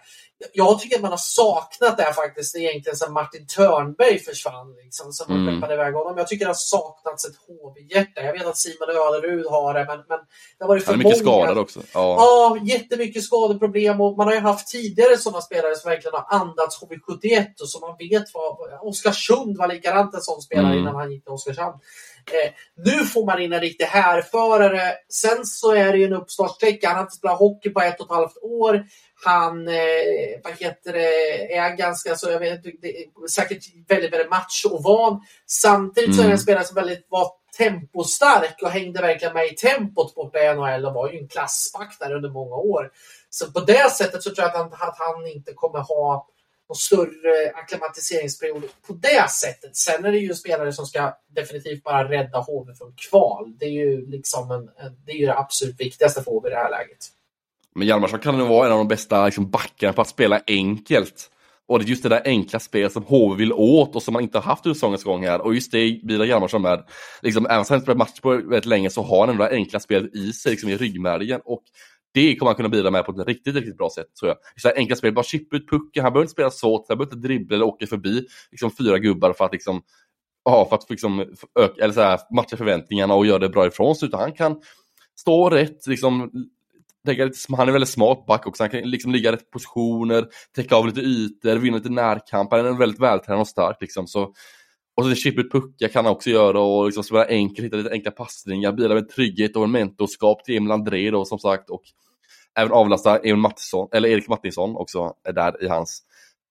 Jag 0.53 0.81
tycker 0.81 0.97
att 0.97 1.03
man 1.03 1.11
har 1.11 1.19
saknat 1.19 1.97
det 1.97 2.03
här 2.03 2.13
faktiskt 2.13 2.57
egentligen 2.57 2.97
sedan 2.97 3.13
Martin 3.13 3.47
Törnberg 3.47 4.19
försvann. 4.19 4.75
Liksom, 4.85 5.13
sen 5.13 5.27
man 5.29 5.49
mm. 5.49 5.71
iväg 5.71 5.95
honom. 5.95 6.19
Jag 6.19 6.29
tycker 6.29 6.45
det 6.45 6.49
har 6.49 6.55
saknats 6.55 7.25
ett 7.25 7.37
HV-hjärta. 7.47 8.23
Jag 8.23 8.33
vet 8.33 8.47
att 8.47 8.59
Simon 8.59 8.89
Ölerud 8.89 9.47
har 9.47 9.75
det, 9.75 9.85
men, 9.85 9.99
men 10.09 10.19
det 10.59 10.65
har 10.65 10.69
varit 10.69 10.85
för 10.85 10.93
Han 10.93 11.01
är 11.01 11.05
mycket 11.05 11.25
många. 11.25 11.45
skadad 11.45 11.59
också. 11.59 11.81
Ja. 11.95 12.17
ja, 12.19 12.59
jättemycket 12.65 13.25
skadeproblem 13.25 14.01
och 14.01 14.17
man 14.17 14.27
har 14.27 14.35
ju 14.35 14.41
haft 14.41 14.69
tidigare 14.69 15.19
sådana 15.19 15.41
spelare 15.41 15.77
som 15.77 15.91
verkligen 15.91 16.15
har 16.15 16.27
andats 16.41 16.83
HV71 16.83 17.47
och 17.61 17.69
som 17.69 17.81
man 17.81 17.97
vet 17.99 18.25
vad... 18.35 18.57
Oskarsund 18.81 19.59
var 19.59 19.69
likadant 19.69 20.15
en 20.15 20.21
sån 20.21 20.43
spelare 20.43 20.67
mm. 20.67 20.79
innan 20.79 20.95
han 20.95 21.13
gick 21.13 21.25
till 21.25 21.33
Oskarshamn. 21.33 21.79
Eh, 22.33 22.53
nu 22.85 23.05
får 23.05 23.27
man 23.27 23.43
in 23.43 23.53
en 23.53 23.61
riktig 23.61 23.85
härförare. 23.85 24.95
Sen 25.09 25.47
så 25.47 25.75
är 25.75 25.93
det 25.93 25.99
ju 25.99 26.05
en 26.05 26.13
uppstartsträcka. 26.13 26.89
Han 26.89 26.97
har 26.97 27.03
inte 27.03 27.17
spelat 27.17 27.39
hockey 27.39 27.71
på 27.71 27.81
ett 27.81 28.01
och 28.01 28.07
ett 28.07 28.17
halvt 28.17 28.37
år. 28.43 28.85
Han 29.25 29.69
eh, 29.69 29.75
vad 30.45 30.53
heter 30.59 30.93
det, 30.93 31.57
är 31.57 31.77
ganska 31.77 32.17
så, 32.17 32.31
jag 32.31 32.41
vet 32.41 32.63
det, 32.63 32.95
säkert 33.31 33.65
väldigt, 33.89 34.13
väldigt 34.13 34.31
macho-van. 34.31 35.21
Samtidigt 35.47 36.09
mm. 36.09 36.17
så 36.17 36.23
är 36.23 36.25
det 36.25 36.29
en 36.29 36.31
mm. 36.31 36.39
spelare 36.39 36.65
som 36.65 36.75
väldigt 36.75 37.07
var 37.09 37.31
tempostark 37.59 38.63
och 38.63 38.71
hängde 38.71 39.01
verkligen 39.01 39.35
med 39.35 39.47
i 39.47 39.55
tempot 39.55 40.15
borta 40.15 40.39
i 40.39 40.55
NHL 40.55 40.87
och 40.87 40.95
var 40.95 41.13
ju 41.13 41.19
en 41.19 41.29
klassback 41.29 41.97
där 42.01 42.15
under 42.15 42.29
många 42.29 42.57
år. 42.57 42.91
Så 43.31 43.53
på 43.53 43.61
det 43.61 43.91
sättet 43.93 44.23
så 44.23 44.35
tror 44.35 44.49
jag 44.49 44.49
att 44.49 44.57
han, 44.57 44.89
att 44.89 44.99
han 44.99 45.27
inte 45.27 45.53
kommer 45.53 45.79
ha 45.79 46.29
någon 46.69 46.77
större 46.77 47.53
akklimatiseringsperiod 47.55 48.63
på 48.87 48.93
det 48.93 49.31
sättet. 49.31 49.77
Sen 49.77 50.05
är 50.05 50.13
det 50.13 50.19
ju 50.19 50.35
spelare 50.35 50.73
som 50.73 50.87
ska 50.87 51.13
definitivt 51.37 51.83
bara 51.83 52.11
rädda 52.11 52.39
HV 52.39 52.75
från 52.75 52.95
kval. 53.11 53.57
Det 53.59 53.65
är 53.65 53.71
ju 53.71 54.07
liksom 54.07 54.51
en, 54.51 54.71
det, 55.07 55.13
är 55.13 55.17
ju 55.17 55.27
det 55.27 55.39
absolut 55.39 55.81
viktigaste 55.81 56.23
för 56.23 56.31
HV 56.31 56.49
i 56.49 56.51
det 56.51 56.57
här 56.57 56.71
läget. 56.71 57.07
Men 57.75 57.87
Hjalmarsson 57.89 58.19
kan 58.19 58.39
nog 58.39 58.49
vara 58.49 58.67
en 58.67 58.73
av 58.73 58.79
de 58.79 58.89
bästa 58.89 59.25
liksom, 59.25 59.51
backarna 59.51 59.93
på 59.93 60.03
att 60.03 60.09
spela 60.09 60.41
enkelt. 60.47 61.31
Och 61.67 61.79
det 61.79 61.85
är 61.85 61.89
just 61.89 62.03
det 62.03 62.09
där 62.09 62.23
enkla 62.25 62.61
spelet 62.61 62.93
som 62.93 63.03
HV 63.03 63.37
vill 63.37 63.53
åt 63.53 63.97
och 63.97 64.03
som 64.03 64.13
man 64.13 64.23
inte 64.23 64.39
har 64.39 64.43
haft 64.43 64.67
under 64.67 64.75
säsongens 64.75 65.05
gång 65.05 65.25
här. 65.25 65.41
Och 65.41 65.55
just 65.55 65.73
det 65.73 66.01
bidrar 66.05 66.25
Hjalmarsson 66.25 66.63
med. 66.63 66.85
Liksom, 67.23 67.47
även 67.47 67.59
om 67.59 67.65
han 67.69 67.77
inte 67.77 67.85
spelat 67.85 67.99
match 67.99 68.21
på 68.21 68.31
väldigt 68.31 68.67
länge 68.67 68.91
så 68.91 69.03
har 69.03 69.21
han 69.21 69.29
ändå 69.29 69.45
det 69.45 69.51
enkla 69.51 69.81
spelet 69.81 70.15
i 70.15 70.33
sig, 70.33 70.51
liksom 70.51 70.71
i 70.71 70.77
ryggmärgen. 70.77 71.41
Och 71.45 71.63
det 72.15 72.37
kommer 72.37 72.49
han 72.49 72.57
kunna 72.57 72.69
bidra 72.69 72.91
med 72.91 73.07
på 73.07 73.21
ett 73.21 73.27
riktigt, 73.29 73.55
riktigt 73.55 73.77
bra 73.77 73.91
sätt 73.95 74.07
tror 74.21 74.29
jag. 74.29 74.39
Så 74.57 74.69
här 74.69 74.77
enkla 74.77 74.97
spel, 74.97 75.15
bara 75.15 75.25
chippa 75.25 75.57
ut 75.57 75.69
pucken, 75.71 76.03
han 76.03 76.13
behöver 76.13 76.25
inte 76.25 76.33
spela 76.33 76.51
svårt, 76.51 76.85
han 76.89 76.99
behöver 76.99 77.17
inte 77.17 77.29
dribbla 77.29 77.57
eller 77.57 77.67
åka 77.67 77.87
förbi 77.87 78.27
liksom, 78.51 78.71
fyra 78.71 78.99
gubbar 78.99 79.33
för 79.33 79.45
att 79.45 79.53
liksom 79.53 79.83
Ja, 80.45 80.67
för 80.69 80.77
att 80.77 80.91
liksom 80.91 81.21
öka, 81.61 81.85
eller 81.85 81.95
så 81.95 82.01
här, 82.01 82.21
matcha 82.35 82.57
förväntningarna 82.57 83.15
och 83.15 83.27
göra 83.27 83.39
det 83.39 83.49
bra 83.49 83.67
ifrån 83.67 83.97
sig, 83.97 84.09
utan 84.09 84.21
han 84.21 84.33
kan 84.33 84.61
stå 85.19 85.51
rätt, 85.51 85.87
liksom, 85.87 86.31
lägga 87.05 87.25
lite, 87.25 87.39
han 87.57 87.69
är 87.69 87.73
väldigt 87.73 87.89
smart 87.91 88.27
back 88.27 88.47
också, 88.47 88.63
han 88.63 88.71
kan 88.71 88.81
liksom 88.81 89.13
ligga 89.13 89.29
i 89.29 89.33
rätt 89.33 89.51
positioner, 89.51 90.27
täcka 90.57 90.77
av 90.77 90.87
lite 90.87 91.01
ytor, 91.01 91.57
vinna 91.57 91.77
lite 91.77 91.89
närkamp, 91.91 92.51
han 92.51 92.67
är 92.67 92.79
väldigt 92.79 93.01
vältränad 93.01 93.41
och 93.41 93.49
stark 93.49 93.77
liksom. 93.81 94.07
Så, 94.07 94.33
och 94.97 95.05
så 95.05 95.15
chippa 95.15 95.41
ut 95.41 95.53
puckar 95.53 95.89
kan 95.89 96.05
han 96.05 96.15
också 96.15 96.31
göra 96.31 96.61
och 96.61 96.87
liksom 96.87 97.05
spela 97.05 97.27
enkelt, 97.27 97.67
hitta 97.67 97.77
lite 97.77 97.91
enkla 97.91 98.11
passningar, 98.11 98.73
bidra 98.73 98.95
med 98.95 99.09
trygghet 99.09 99.57
och 99.57 99.65
en 99.65 99.71
mentorskap 99.71 100.45
till 100.45 100.57
Emil 100.57 100.71
André 100.71 101.11
då 101.11 101.25
som 101.25 101.39
sagt. 101.39 101.71
Och 101.71 101.83
även 102.59 102.73
avlasta 102.73 103.19
Emil 103.19 103.37
Mattisson, 103.37 103.89
eller 103.93 104.09
Erik 104.09 104.29
Mattisson 104.29 104.77
också 104.77 105.15
är 105.25 105.33
där 105.33 105.65
i 105.65 105.69
hans 105.69 106.03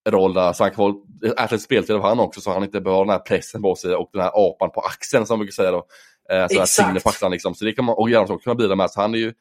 roll 0.10 0.34
där. 0.34 0.54
Så 0.54 0.64
han 0.64 0.72
kan 0.72 0.76
få 0.76 1.04
ärligt 1.38 1.62
speltid 1.62 1.96
av 1.96 2.02
han 2.02 2.20
också 2.20 2.42
så 2.42 2.52
han 2.52 2.64
inte 2.64 2.82
behöver 2.82 3.06
den 3.06 3.12
här 3.12 3.20
pressen 3.20 3.62
på 3.62 3.76
sig 3.76 3.96
och 3.96 4.10
den 4.14 4.22
här 4.22 4.32
apan 4.34 4.72
på 4.72 4.82
axeln 4.82 5.26
som 5.26 5.34
man 5.34 5.40
brukar 5.40 5.54
säga 5.54 5.72
då. 5.72 5.86
Eh, 6.30 6.48
så 6.48 6.62
Exakt. 6.62 7.04
på 7.04 7.10
axlarna 7.10 7.32
liksom. 7.32 7.56
Så 7.56 7.66
det 7.66 7.72
kan 7.72 7.86
man, 7.86 7.96
och 7.96 8.10
Göransson 8.10 8.40
kunna 8.40 8.56
bidra 8.56 8.76
med. 8.76 8.92
Så 8.92 9.02
han 9.02 9.14
är 9.14 9.18
ju, 9.18 9.34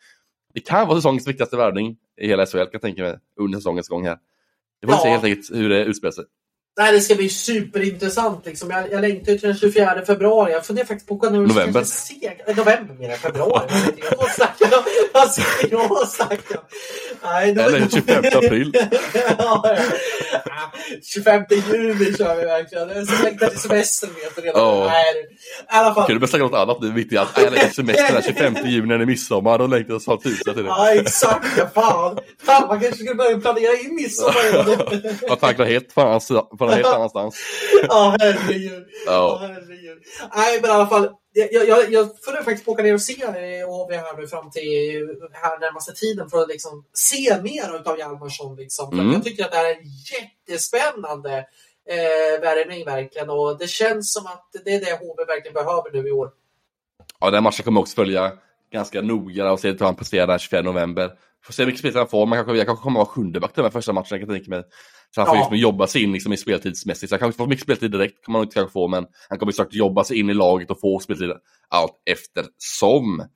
det 0.55 0.61
kan 0.61 0.89
vara 0.89 0.99
säsongens 0.99 1.29
viktigaste 1.29 1.57
värvning 1.57 1.97
i 2.21 2.27
hela 2.27 2.47
SHL 2.47 2.57
kan 2.57 2.69
jag 2.73 2.83
tänka 2.83 3.03
mig 3.03 3.19
under 3.41 3.59
säsongens 3.59 3.89
gång 3.89 4.07
här. 4.07 4.19
Det 4.81 4.87
får 4.87 4.95
ja. 4.95 5.03
se 5.03 5.09
helt 5.09 5.25
enkelt 5.25 5.51
hur 5.51 5.69
det 5.69 5.85
utspelar 5.85 6.13
sig. 6.13 6.25
Nej, 6.79 6.93
det 6.93 7.01
ska 7.01 7.14
bli 7.14 7.29
superintressant. 7.29 8.47
Liksom. 8.47 8.70
Jag, 8.70 8.93
jag 8.93 9.01
längtar 9.01 9.25
till 9.25 9.41
den 9.41 9.57
24 9.57 10.03
februari. 10.07 10.53
Jag 10.53 10.66
funderar 10.66 10.87
faktiskt 10.87 11.09
på 11.09 11.18
att 11.23 11.33
nu 11.33 11.47
November. 11.47 11.85
Se, 11.85 12.33
november 12.47 12.95
menar 12.95 13.11
jag, 13.11 13.18
februari. 13.18 13.68
Vad 14.18 14.31
snackar 14.31 14.68
jag? 14.70 14.85
Alltså, 15.12 15.43
jag 15.70 16.09
snackar 16.09 16.61
Nej, 17.23 17.53
då, 17.53 17.62
Eller 17.62 17.89
25 17.89 18.25
april. 18.33 18.73
ja, 19.39 19.62
ja. 19.64 20.73
25 21.03 21.45
juni 21.51 22.14
kör 22.16 22.37
vi 22.37 22.45
verkligen. 22.45 22.89
Jag 22.89 23.23
längtar 23.25 23.49
till 23.49 23.59
semestern 23.59 24.11
vet 24.14 24.37
du 24.37 24.43
redan. 24.43 24.62
Oh. 24.62 24.87
Nej, 24.87 25.14
alla 25.67 25.95
fall. 25.95 26.09
Du 26.09 26.19
bäst 26.19 26.31
snacka 26.31 26.45
något 26.45 26.55
annat 26.55 26.81
nu 26.81 26.93
mitt 26.93 27.13
i 27.13 27.17
allt? 27.17 27.31
Jag 27.37 27.53
längtar 27.53 27.67
till 27.67 27.75
semestern 27.75 28.15
den 28.15 28.23
25 28.23 28.67
juni 28.67 28.87
när 28.87 28.99
det 28.99 29.05
är 29.05 29.07
midsommar. 29.07 29.59
Då 29.59 29.67
längtar 29.67 29.93
jag 29.93 30.03
snart 30.03 30.23
det. 30.23 30.61
Ja, 30.61 30.95
exakt. 30.95 31.47
Ja, 31.59 31.67
fan. 31.75 32.19
fan. 32.43 32.69
Man 32.69 32.81
kanske 32.81 32.99
skulle 32.99 33.15
börja 33.15 33.41
planera 33.41 33.77
in 33.77 33.95
midsommar. 33.95 35.29
Man 35.29 35.39
tankar 35.39 35.65
helt 35.65 35.93
fan 35.93 36.21
en 36.71 36.75
helt 36.75 36.87
annanstans. 36.87 37.37
Ja, 37.89 38.17
herregud. 38.21 38.87
Ja. 39.07 39.39
herregud. 39.43 39.99
Nej, 40.37 40.61
men 40.61 40.71
i 40.71 40.73
alla 40.73 40.87
fall. 40.87 41.11
Jag, 41.35 41.69
jag, 41.69 41.93
jag 41.93 42.09
funderar 42.25 42.45
faktiskt 42.45 42.65
på 42.65 42.71
att 42.71 42.75
åka 42.75 42.83
ner 42.83 42.95
och 42.95 43.03
se 43.03 43.27
HV 43.65 43.97
här 43.97 44.17
nu 44.17 44.27
fram 44.27 44.51
till 44.51 44.63
här 45.33 45.61
närmaste 45.61 45.93
tiden 45.93 46.31
för 46.31 46.43
att 46.43 46.49
liksom 46.49 46.85
se 46.93 47.43
mer 47.43 47.83
av 47.85 47.99
Hjalmarsson. 47.99 48.57
Liksom. 48.57 48.93
Mm. 48.93 49.13
Jag 49.13 49.25
tycker 49.25 49.45
att 49.45 49.51
det 49.51 49.57
här 49.57 49.71
är 49.71 49.75
en 49.75 49.89
jättespännande 50.13 51.45
eh, 51.89 52.41
värvning 52.41 52.85
verkligen 52.85 53.30
och 53.30 53.59
det 53.59 53.68
känns 53.68 54.12
som 54.12 54.26
att 54.26 54.49
det 54.64 54.74
är 54.74 54.80
det 54.80 54.93
HV 54.93 55.24
verkligen 55.24 55.55
behöver 55.55 55.91
nu 55.93 56.09
i 56.09 56.12
år. 56.12 56.30
Ja, 57.20 57.30
den 57.30 57.43
matchen 57.43 57.64
kommer 57.64 57.80
också 57.80 57.95
följa 57.95 58.33
ganska 58.72 59.03
noga 59.03 59.53
och 59.53 59.61
se 59.61 59.70
hur 59.70 59.78
han 59.78 59.97
presterar 59.97 60.26
den 60.26 60.39
24 60.39 60.62
november. 60.62 61.11
Får 61.45 61.53
se 61.53 61.64
vilken 61.64 61.78
spelare 61.78 61.99
han 61.99 62.09
får. 62.09 62.26
Man 62.26 62.39
kanske, 62.39 62.57
jag 62.57 62.66
kanske 62.66 62.83
kommer 62.83 63.01
vara 63.01 63.09
sjunde 63.09 63.41
back 63.41 63.55
den 63.55 63.70
första 63.70 63.93
matchen, 63.93 64.18
jag 64.18 64.20
kan 64.20 64.37
tänka 64.37 64.51
mig. 64.51 64.62
Så 65.14 65.20
han 65.20 65.26
får 65.26 65.37
ja. 65.37 65.41
liksom 65.41 65.57
jobba 65.57 65.87
sig 65.87 66.03
in 66.03 66.12
liksom 66.12 66.33
i 66.33 66.37
speltidsmässigt. 66.37 67.11
Så 67.11 67.14
han 67.14 67.18
kanske 67.18 67.39
får 67.39 67.47
mycket 67.47 67.64
speltid 67.64 67.91
direkt, 67.91 68.24
kan 68.24 68.33
man 68.33 68.43
inte 68.43 68.55
kanske 68.55 68.72
få, 68.72 68.89
men 68.89 69.07
han 69.28 69.39
kommer 69.39 69.53
säkert 69.53 69.74
jobba 69.74 70.05
sig 70.05 70.18
in 70.20 70.30
i 70.30 70.35
laget 70.35 70.70
och 70.70 70.80
få 70.80 70.99
speltid 70.99 71.33
allt 71.68 72.03
eftersom. 72.11 73.28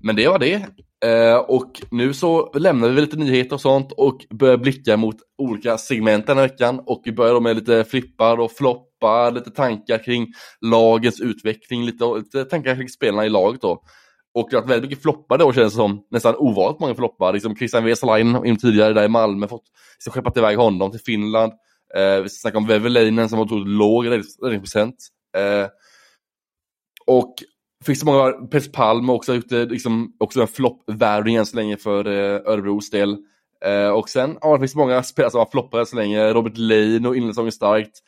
Men 0.00 0.16
det 0.16 0.28
var 0.28 0.38
det. 0.38 0.66
Eh, 1.04 1.36
och 1.36 1.82
nu 1.90 2.14
så 2.14 2.52
lämnar 2.54 2.88
vi 2.88 3.00
lite 3.00 3.16
nyheter 3.16 3.54
och 3.54 3.60
sånt 3.60 3.92
och 3.92 4.26
börjar 4.30 4.56
blicka 4.56 4.96
mot 4.96 5.16
olika 5.38 5.78
segment 5.78 6.26
den 6.26 6.36
här 6.36 6.48
veckan. 6.48 6.80
Och 6.86 7.02
vi 7.04 7.12
börjar 7.12 7.34
då 7.34 7.40
med 7.40 7.56
lite 7.56 7.84
flippar 7.84 8.40
och 8.40 8.52
floppar, 8.52 9.30
lite 9.30 9.50
tankar 9.50 10.04
kring 10.04 10.26
lagets 10.60 11.20
utveckling, 11.20 11.84
lite, 11.84 12.04
lite 12.04 12.44
tankar 12.44 12.76
kring 12.76 12.88
spelarna 12.88 13.26
i 13.26 13.28
laget 13.28 13.60
då. 13.60 13.82
Och 14.34 14.48
det 14.50 14.56
har 14.56 14.62
varit 14.62 14.70
väldigt 14.70 14.90
mycket 14.90 15.02
floppar 15.02 15.38
då 15.38 15.52
känns 15.52 15.72
det 15.72 15.76
som. 15.76 16.06
Nästan 16.10 16.34
ovanligt 16.38 16.80
många 16.80 16.94
floppar. 16.94 17.32
Liksom 17.32 17.56
Christian 17.56 17.84
Vesalainen 17.84 18.56
tidigare 18.56 18.92
där 18.92 19.04
i 19.04 19.08
Malmö, 19.08 19.48
fått 19.48 19.64
liksom, 19.96 20.12
skeppat 20.12 20.36
iväg 20.36 20.58
honom 20.58 20.90
till 20.90 21.00
Finland. 21.00 21.52
Eh, 21.96 22.22
vi 22.22 22.28
snackar 22.28 22.58
om 22.58 22.66
Veveleinen 22.66 23.28
som 23.28 23.38
har 23.38 23.44
otroligt 23.44 23.68
låg 23.68 24.06
räddningsprocent. 24.06 24.96
Eh, 25.36 25.66
och 27.06 27.34
Fick 27.84 27.98
så 27.98 28.06
många, 28.06 28.32
Pes 28.32 28.72
Palm 28.72 29.10
också 29.10 29.34
gjort 29.34 29.50
liksom, 29.50 30.16
också 30.18 30.40
en 30.40 30.48
floppvärvning 30.48 31.36
än 31.36 31.46
så 31.46 31.56
länge 31.56 31.76
för 31.76 32.06
eh, 32.06 32.52
Örebros 32.52 32.90
del. 32.90 33.16
Eh, 33.64 33.88
och 33.88 34.08
sen 34.08 34.38
ja, 34.40 34.52
det 34.52 34.58
finns 34.58 34.74
många 34.74 35.02
spelare 35.02 35.30
som 35.30 35.38
har 35.38 35.50
floppat 35.50 35.80
än 35.80 35.86
så 35.86 35.96
länge. 35.96 36.32
Robert 36.32 36.56
Lane 36.56 37.08
och 37.08 37.16
inledningssäsongen 37.16 37.52
starkt. 37.52 37.98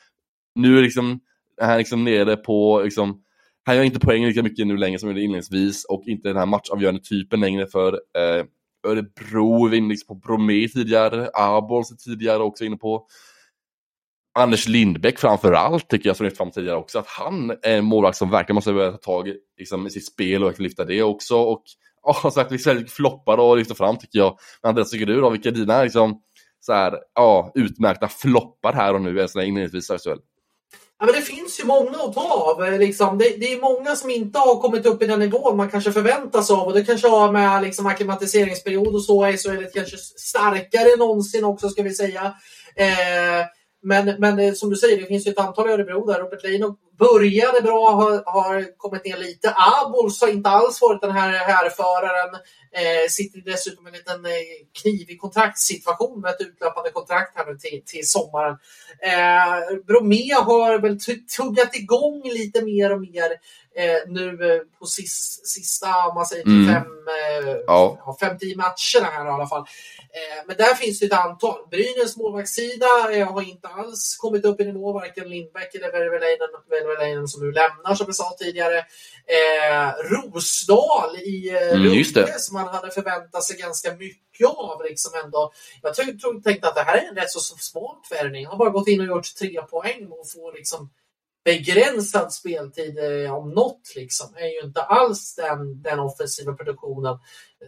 Nu 0.55 0.79
är 0.79 0.83
liksom, 0.83 1.21
är 1.61 1.67
han 1.67 1.79
liksom 1.79 2.05
nere 2.05 2.37
på 2.37 2.83
liksom, 2.85 3.23
han 3.65 3.77
gör 3.77 3.83
inte 3.83 4.01
poäng 4.01 4.27
lika 4.27 4.43
mycket 4.43 4.67
nu 4.67 4.77
längre 4.77 4.99
som 4.99 5.11
inledningsvis 5.11 5.85
och 5.85 6.03
inte 6.07 6.29
den 6.29 6.37
här 6.37 6.47
matchavgörande 6.47 7.01
typen 7.01 7.41
längre 7.41 7.67
för 7.67 7.93
eh, 7.93 8.45
Örebro, 8.87 9.65
vi 9.65 9.71
var 9.71 9.77
inne 9.77 9.89
liksom 9.89 10.07
på 10.07 10.15
Bromé 10.15 10.69
tidigare, 10.69 11.29
Arbols 11.35 12.05
tidigare 12.05 12.43
också 12.43 12.65
inne 12.65 12.77
på. 12.77 13.07
Anders 14.35 14.69
Lindbäck 14.69 15.19
framför 15.19 15.53
allt 15.53 15.89
tycker 15.89 16.09
jag 16.09 16.17
som 16.17 16.25
lyft 16.25 16.37
fram 16.37 16.51
tidigare 16.51 16.77
också, 16.77 16.99
att 16.99 17.07
han 17.07 17.51
är 17.51 17.79
en 17.79 17.85
målvakt 17.85 18.19
som 18.19 18.31
verkligen 18.31 18.55
måste 18.55 18.73
börja 18.73 18.91
ta 18.91 18.97
tag 18.97 19.33
liksom, 19.59 19.87
i 19.87 19.91
sitt 19.91 20.07
spel 20.07 20.45
och 20.45 20.61
lyfta 20.61 20.85
det 20.85 21.03
också. 21.03 21.37
Och 21.37 21.63
ja, 22.03 22.15
som 22.15 22.31
sagt, 22.31 22.53
vi 22.53 22.57
väldigt 22.57 22.93
floppar 22.93 23.39
och 23.39 23.57
lyfta 23.57 23.75
fram 23.75 23.99
tycker 23.99 24.19
jag. 24.19 24.39
Men 24.63 24.69
Andreas, 24.69 24.91
tycker 24.91 25.07
du 25.07 25.21
då? 25.21 25.31
Vilka 25.31 25.49
är 25.49 25.53
dina 25.53 25.83
liksom, 25.83 26.21
så 26.61 26.73
här, 26.73 26.99
ja, 27.15 27.53
utmärkta 27.55 28.09
floppar 28.09 28.73
här 28.73 28.95
och 28.95 29.03
nu, 29.03 29.21
än 29.21 29.29
så 29.29 29.39
länge 29.39 29.49
inledningsvis 29.49 29.91
i 29.91 29.99
SHL? 29.99 30.19
Ja, 30.99 31.07
men 31.07 31.15
det 31.15 31.23
finns 31.23 31.61
ju 31.61 31.65
många 31.65 31.91
att 31.91 32.15
ta 32.15 32.55
av. 32.55 32.65
Eh, 32.65 32.79
liksom. 32.79 33.19
Det, 33.19 33.25
det 33.25 33.53
är 33.53 33.61
många 33.61 33.97
som 33.97 34.11
inte 34.11 34.39
har 34.39 34.61
kommit 34.61 34.87
upp 34.87 35.03
i 35.03 35.07
den 35.07 35.19
nivån 35.19 35.57
man 35.57 35.71
kanske 35.71 35.93
förväntas 35.93 36.51
av. 36.51 36.67
Och 36.67 36.75
det 36.75 36.85
kanske 36.85 37.09
har 37.09 37.33
med 37.33 37.63
liksom, 37.63 37.87
acklimatiseringsperiod 37.87 38.95
och 38.95 39.03
så. 39.03 39.23
SHL 39.23 39.51
är 39.51 39.71
kanske 39.75 39.97
starkare 40.17 40.93
än 40.93 40.99
någonsin 40.99 41.45
också 41.45 41.69
ska 41.69 41.83
vi 41.83 41.95
säga. 41.95 42.35
Eh, 42.77 43.47
men, 43.83 44.15
men 44.19 44.39
eh, 44.39 44.53
som 44.53 44.71
du 44.71 44.77
säger, 44.77 45.01
det 45.01 45.07
finns 45.07 45.27
ju 45.27 45.31
ett 45.31 45.39
antal 45.39 45.69
i 45.69 45.73
Örebro 45.73 46.07
där. 46.07 46.21
Robert 46.21 46.43
Leino 46.43 46.77
började 46.99 47.61
bra, 47.61 47.91
har, 47.91 48.23
har 48.27 48.77
kommit 48.77 49.05
ner 49.05 49.17
lite. 49.17 49.55
Abols 49.57 50.21
har 50.21 50.29
inte 50.29 50.51
alls 50.51 50.81
varit 50.83 51.01
den 51.01 51.11
här 51.11 51.33
härföraren. 51.33 52.35
Eh, 52.75 53.09
sitter 53.09 53.41
dessutom 53.51 53.87
i 53.87 53.89
en 53.91 53.95
liten 53.95 54.27
eh, 54.27 54.33
knivig 54.83 55.21
kontraktssituation 55.21 56.21
med 56.21 56.31
ett 56.31 56.41
utlöpande 56.41 56.91
kontrakt 56.91 57.37
här 57.39 57.47
nu 57.47 57.59
till, 57.59 57.83
till 57.87 58.09
sommaren. 58.09 58.57
Eh, 59.03 59.77
Bromé 59.87 60.33
har 60.35 60.79
väl 60.79 61.01
tu- 61.01 61.25
tuggat 61.37 61.77
igång 61.77 62.23
lite 62.25 62.63
mer 62.63 62.93
och 62.93 63.01
mer 63.01 63.31
eh, 63.77 63.99
nu 64.09 64.29
eh, 64.55 64.61
på 64.79 64.87
sis, 64.87 65.41
sista, 65.45 66.07
om 66.09 66.15
man 66.15 66.27
säger 66.27 66.47
Mm. 66.47 66.75
fem, 66.75 66.87
eh, 67.47 67.57
Ja. 67.67 68.17
fem, 68.21 68.39
tio 68.39 68.57
matcherna 68.57 69.11
här 69.13 69.27
i 69.27 69.29
alla 69.29 69.47
fall. 69.47 69.61
Eh, 69.61 70.45
men 70.47 70.57
där 70.57 70.75
finns 70.75 71.01
det 71.01 71.07
ett 71.07 71.13
antal. 71.13 71.59
Brynäs 71.71 72.17
målvaktssida 72.17 72.87
har 73.33 73.43
inte 73.43 73.69
alls 73.69 74.17
kommit 74.17 74.45
upp 74.45 74.61
i 74.61 74.65
nivå, 74.65 74.93
varken 74.93 75.29
Lindbäck 75.29 75.75
eller 75.75 75.93
Velveleinen 76.85 77.29
som 77.29 77.47
nu 77.47 77.53
lämnar 77.53 77.95
som 77.95 78.07
vi 78.07 78.13
sa 78.13 78.37
tidigare. 78.39 78.79
Eh, 78.79 79.89
Rosdal 80.11 81.17
i 81.17 81.49
eh, 81.49 81.73
Mm. 82.23 82.29
Rögle 82.29 82.39
som 82.39 82.55
man 82.55 82.75
hade 82.75 82.91
förväntat 82.91 83.45
sig 83.45 83.57
ganska 83.57 83.93
mycket 83.97 84.47
av. 84.47 84.83
Liksom 84.85 85.13
ändå. 85.25 85.53
Jag 85.83 85.95
tänkte 86.45 86.69
att 86.69 86.75
det 86.75 86.83
här 86.83 86.97
är 86.99 87.09
en 87.09 87.17
rätt 87.17 87.31
så 87.31 87.41
smart 87.41 88.07
värvning. 88.11 88.47
Har 88.47 88.57
bara 88.57 88.71
gått 88.71 88.89
in 88.89 89.01
och 89.01 89.07
gjort 89.07 89.35
tre 89.35 89.63
poäng 89.63 90.07
och 90.11 90.31
får 90.31 90.53
liksom 90.53 90.91
begränsad 91.45 92.33
speltid 92.33 92.99
eh, 92.99 93.35
om 93.35 93.51
något. 93.51 93.93
Liksom. 93.97 94.27
är 94.37 94.63
ju 94.63 94.67
inte 94.67 94.83
alls 94.83 95.35
den, 95.35 95.83
den 95.83 95.99
offensiva 95.99 96.53
produktionen 96.53 97.19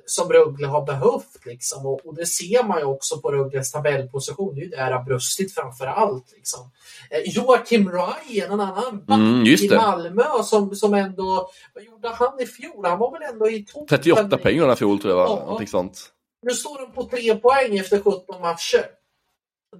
som 0.07 0.33
Rögle 0.33 0.67
har 0.67 0.87
behövt. 0.87 1.47
Liksom. 1.47 1.87
Och, 1.87 2.07
och 2.07 2.15
det 2.15 2.27
ser 2.27 2.65
man 2.65 2.79
ju 2.79 2.85
också 2.85 3.21
på 3.21 3.33
Rögles 3.33 3.73
tabellposition. 3.73 4.55
Det 4.55 4.61
är 4.61 4.65
ju 4.65 4.71
där 4.71 4.91
det 4.91 4.97
har 4.97 5.05
brustit 5.05 5.55
framför 5.55 5.87
allt. 5.87 6.33
Liksom. 6.37 6.71
Eh, 7.11 7.35
Joakim 7.35 7.91
Ryan, 7.91 8.53
en 8.53 8.61
annan 8.61 9.05
back 9.07 9.19
Mm, 9.19 9.47
i. 9.47 9.69
Malmö 9.77 10.25
som, 10.43 10.75
som 10.75 10.95
ändå... 10.95 11.51
Vad 11.75 11.85
gjorde 11.85 12.09
han 12.09 12.41
i 12.41 12.47
fjol? 12.47 12.85
Han 12.85 12.99
var 12.99 13.13
väl 13.13 13.33
ändå 13.33 13.51
i 13.51 13.65
toppen. 13.65 13.99
38 13.99 14.39
poäng 14.39 14.61
här 14.61 14.75
fjol 14.75 14.99
tror 14.99 15.19
jag, 15.19 15.29
va? 15.29 15.57
Ja. 15.61 15.67
Sånt. 15.67 16.11
Nu 16.43 16.55
står 16.55 16.79
de 16.79 16.93
på 16.93 17.05
tre 17.05 17.35
poäng 17.35 17.79
efter 17.79 17.99
17 17.99 18.41
matcher. 18.41 18.85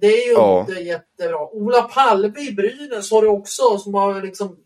Det 0.01 0.07
är 0.07 0.27
ju 0.27 0.33
Ja. 0.33 0.59
inte 0.59 0.81
jättebra. 0.81 1.47
Ola 1.51 1.81
Palve 1.81 2.41
i 2.41 2.51
Brynäs 2.51 3.11
har 3.11 3.21
du 3.21 3.27
också 3.27 3.77
som 3.77 3.93
har 3.93 4.21
liksom... 4.21 4.57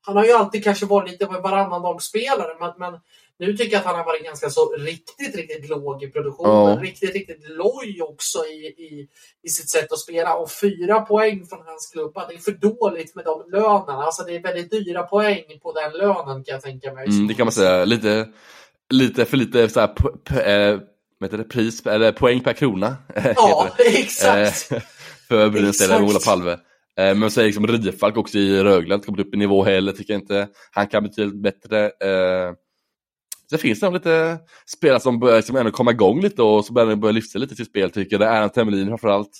Han 0.00 0.16
har 0.16 0.24
ju 0.24 0.32
alltid 0.32 0.64
kanske 0.64 0.86
varit 0.86 1.10
lite 1.10 1.26
varannandagsspelare 1.26 2.56
men, 2.60 2.72
men 2.78 3.00
nu 3.38 3.56
tycker 3.56 3.72
jag 3.72 3.80
att 3.80 3.86
han 3.86 3.96
har 3.96 4.04
varit 4.04 4.24
ganska 4.24 4.50
så 4.50 4.74
riktigt, 4.76 5.36
riktigt 5.36 5.68
låg 5.68 6.02
i 6.02 6.10
produktionen. 6.10 6.70
Ja. 6.70 6.78
Riktigt, 6.82 7.14
riktigt 7.14 7.48
loj 7.48 8.02
också 8.02 8.38
i, 8.46 8.66
i, 8.66 9.08
i 9.42 9.48
sitt 9.48 9.70
sätt 9.70 9.92
att 9.92 9.98
spela. 9.98 10.34
Och 10.36 10.50
fyra 10.50 11.00
poäng 11.00 11.46
från 11.46 11.66
hans 11.66 11.90
klubba, 11.92 12.26
det 12.28 12.34
är 12.34 12.38
för 12.38 12.52
dåligt 12.52 13.14
med 13.14 13.24
de 13.24 13.50
lönerna. 13.50 14.02
Alltså 14.02 14.22
det 14.22 14.36
är 14.36 14.42
väldigt 14.42 14.70
dyra 14.70 15.02
poäng 15.02 15.44
på 15.62 15.72
den 15.72 15.92
lönen 15.92 16.44
kan 16.44 16.52
jag 16.52 16.62
tänka 16.62 16.92
mig. 16.92 17.06
Mm, 17.08 17.26
det 17.28 17.34
kan 17.34 17.46
man 17.46 17.52
säga. 17.52 17.84
Lite, 17.84 18.28
lite 18.90 19.24
för 19.24 19.36
lite 19.36 19.68
så 19.68 19.80
här, 19.80 19.90
eh, 20.48 20.80
vad 21.18 21.28
heter 21.30 21.38
det, 21.38 21.44
pris, 21.44 21.86
eller 21.86 22.12
poäng 22.12 22.40
per 22.40 22.52
krona. 22.52 22.96
Ja, 23.36 23.68
heter 23.78 23.84
det. 23.92 23.98
exakt. 23.98 24.72
Eh, 24.72 24.80
för 25.28 25.48
Brynäs 25.50 25.78
del, 25.78 25.90
Exakt. 25.90 26.02
Ola 26.10 26.18
Palve. 26.26 26.52
Eh, 26.98 27.14
Men 27.14 27.30
säger 27.30 27.46
liksom 27.48 27.66
Rifalk 27.66 28.16
också 28.16 28.38
i 28.38 28.62
Rögle, 28.62 28.94
inte 28.94 29.06
kommit 29.06 29.26
upp 29.26 29.34
i 29.34 29.36
nivå 29.36 29.64
heller, 29.64 29.92
tycker 29.92 30.12
jag 30.12 30.22
inte. 30.22 30.48
Han 30.70 30.86
kan 30.86 31.02
betydligt 31.02 31.42
bättre. 31.42 31.84
Eh, 31.84 32.52
Sen 33.50 33.58
finns 33.58 33.80
det 33.80 33.86
nog 33.86 33.94
lite 33.94 34.38
spelare 34.66 35.00
som 35.00 35.18
börjar 35.18 35.36
liksom 35.36 35.56
ändå 35.56 35.70
komma 35.70 35.90
igång 35.90 36.20
lite 36.20 36.42
och 36.42 36.64
så 36.64 36.72
börjar 36.72 36.88
det 36.88 36.96
börja 36.96 37.12
lyfta 37.12 37.30
sig 37.32 37.40
lite 37.40 37.56
till 37.56 37.64
spel 37.66 37.90
tycker 37.90 38.14
jag. 38.14 38.20
Det 38.20 38.26
är 38.26 38.36
Erland 38.36 38.52
Temmelin 38.54 38.88
framförallt. 38.88 39.30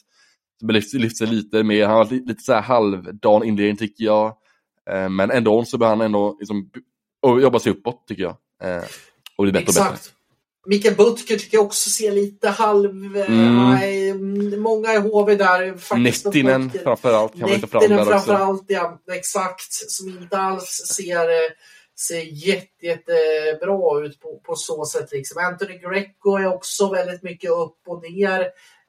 Som 0.61 0.69
lyft, 0.71 0.95
lyft 0.95 1.17
sig 1.17 1.27
lite 1.27 1.63
mer. 1.63 1.87
Han 1.87 1.97
har 1.97 2.05
varit 2.05 2.29
lite, 2.29 2.43
så 2.43 2.53
här 2.53 2.61
halvdan 2.63 3.45
inledning 3.45 3.77
tycker 3.77 4.05
jag. 4.05 4.27
Eh, 4.91 5.09
Men 5.09 5.31
ändå 5.31 5.65
så 5.65 5.79
börjar 5.79 5.91
han 5.91 6.01
ändå 6.01 6.37
liksom, 6.41 6.71
jobba 7.43 7.59
sig 7.59 7.73
uppåt 7.73 8.05
tycker 8.09 8.23
jag. 8.23 8.37
Eh, 8.63 8.83
Och 9.37 9.45
bli 9.45 9.53
bättre 9.53 9.81
och 9.81 9.93
bättre. 9.93 10.11
Mikael 10.67 10.95
Butker 10.95 11.37
tycker 11.39 11.57
jag 11.57 11.67
också 11.67 11.91
ser 11.91 12.13
lite 12.13 12.49
halv... 12.49 13.17
eh, 13.17 13.31
Mm. 13.31 13.71
Nej, 13.75 14.11
mm, 14.11 14.61
många 14.61 14.95
i 14.95 14.97
HV 14.97 15.35
där. 15.35 15.77
faktiskt, 15.79 16.25
Nettinen 16.25 16.71
framförallt 16.85 17.35
Nettinen 17.35 18.07
framförallt, 18.07 18.65
ja. 18.67 18.99
Exakt. 19.13 19.73
Som 19.73 20.09
inte 20.09 20.39
alls 20.39 20.69
ser, 20.97 21.29
eh, 21.29 21.51
ser 21.99 22.21
jätte, 22.47 22.87
jättebra 22.87 24.05
ut 24.07 24.21
på, 24.21 24.41
på 24.45 24.55
så 24.57 24.85
sätt. 24.85 25.09
Liksom. 25.13 25.45
Anthony 25.45 25.79
Greco 25.79 26.37
är 26.37 26.55
också 26.55 26.93
väldigt 26.93 27.23
mycket 27.23 27.51
upp 27.51 27.79
och 27.87 28.03
ner. 28.03 28.41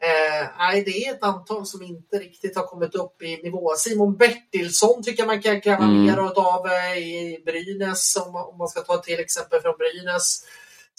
Eh, 0.01 0.47
nej, 0.57 0.83
det 0.83 1.05
är 1.05 1.13
ett 1.13 1.23
antal 1.23 1.65
som 1.65 1.83
inte 1.83 2.17
riktigt 2.17 2.55
har 2.55 2.63
kommit 2.63 2.95
upp 2.95 3.21
i 3.21 3.37
nivå. 3.43 3.73
Simon 3.77 4.17
Bertilsson 4.17 5.03
tycker 5.03 5.21
jag 5.23 5.27
man 5.27 5.41
kan 5.41 5.61
kräva 5.61 5.83
Mm. 5.83 6.03
mer 6.05 6.17
av 6.17 6.67
eh, 6.67 6.97
i 6.97 7.43
Brynäs, 7.45 8.15
om, 8.25 8.35
om 8.35 8.57
man 8.57 8.67
ska 8.67 8.81
ta 8.81 8.97
till 8.97 9.19
exempel 9.19 9.61
från 9.61 9.75
Brynäs. 9.77 10.43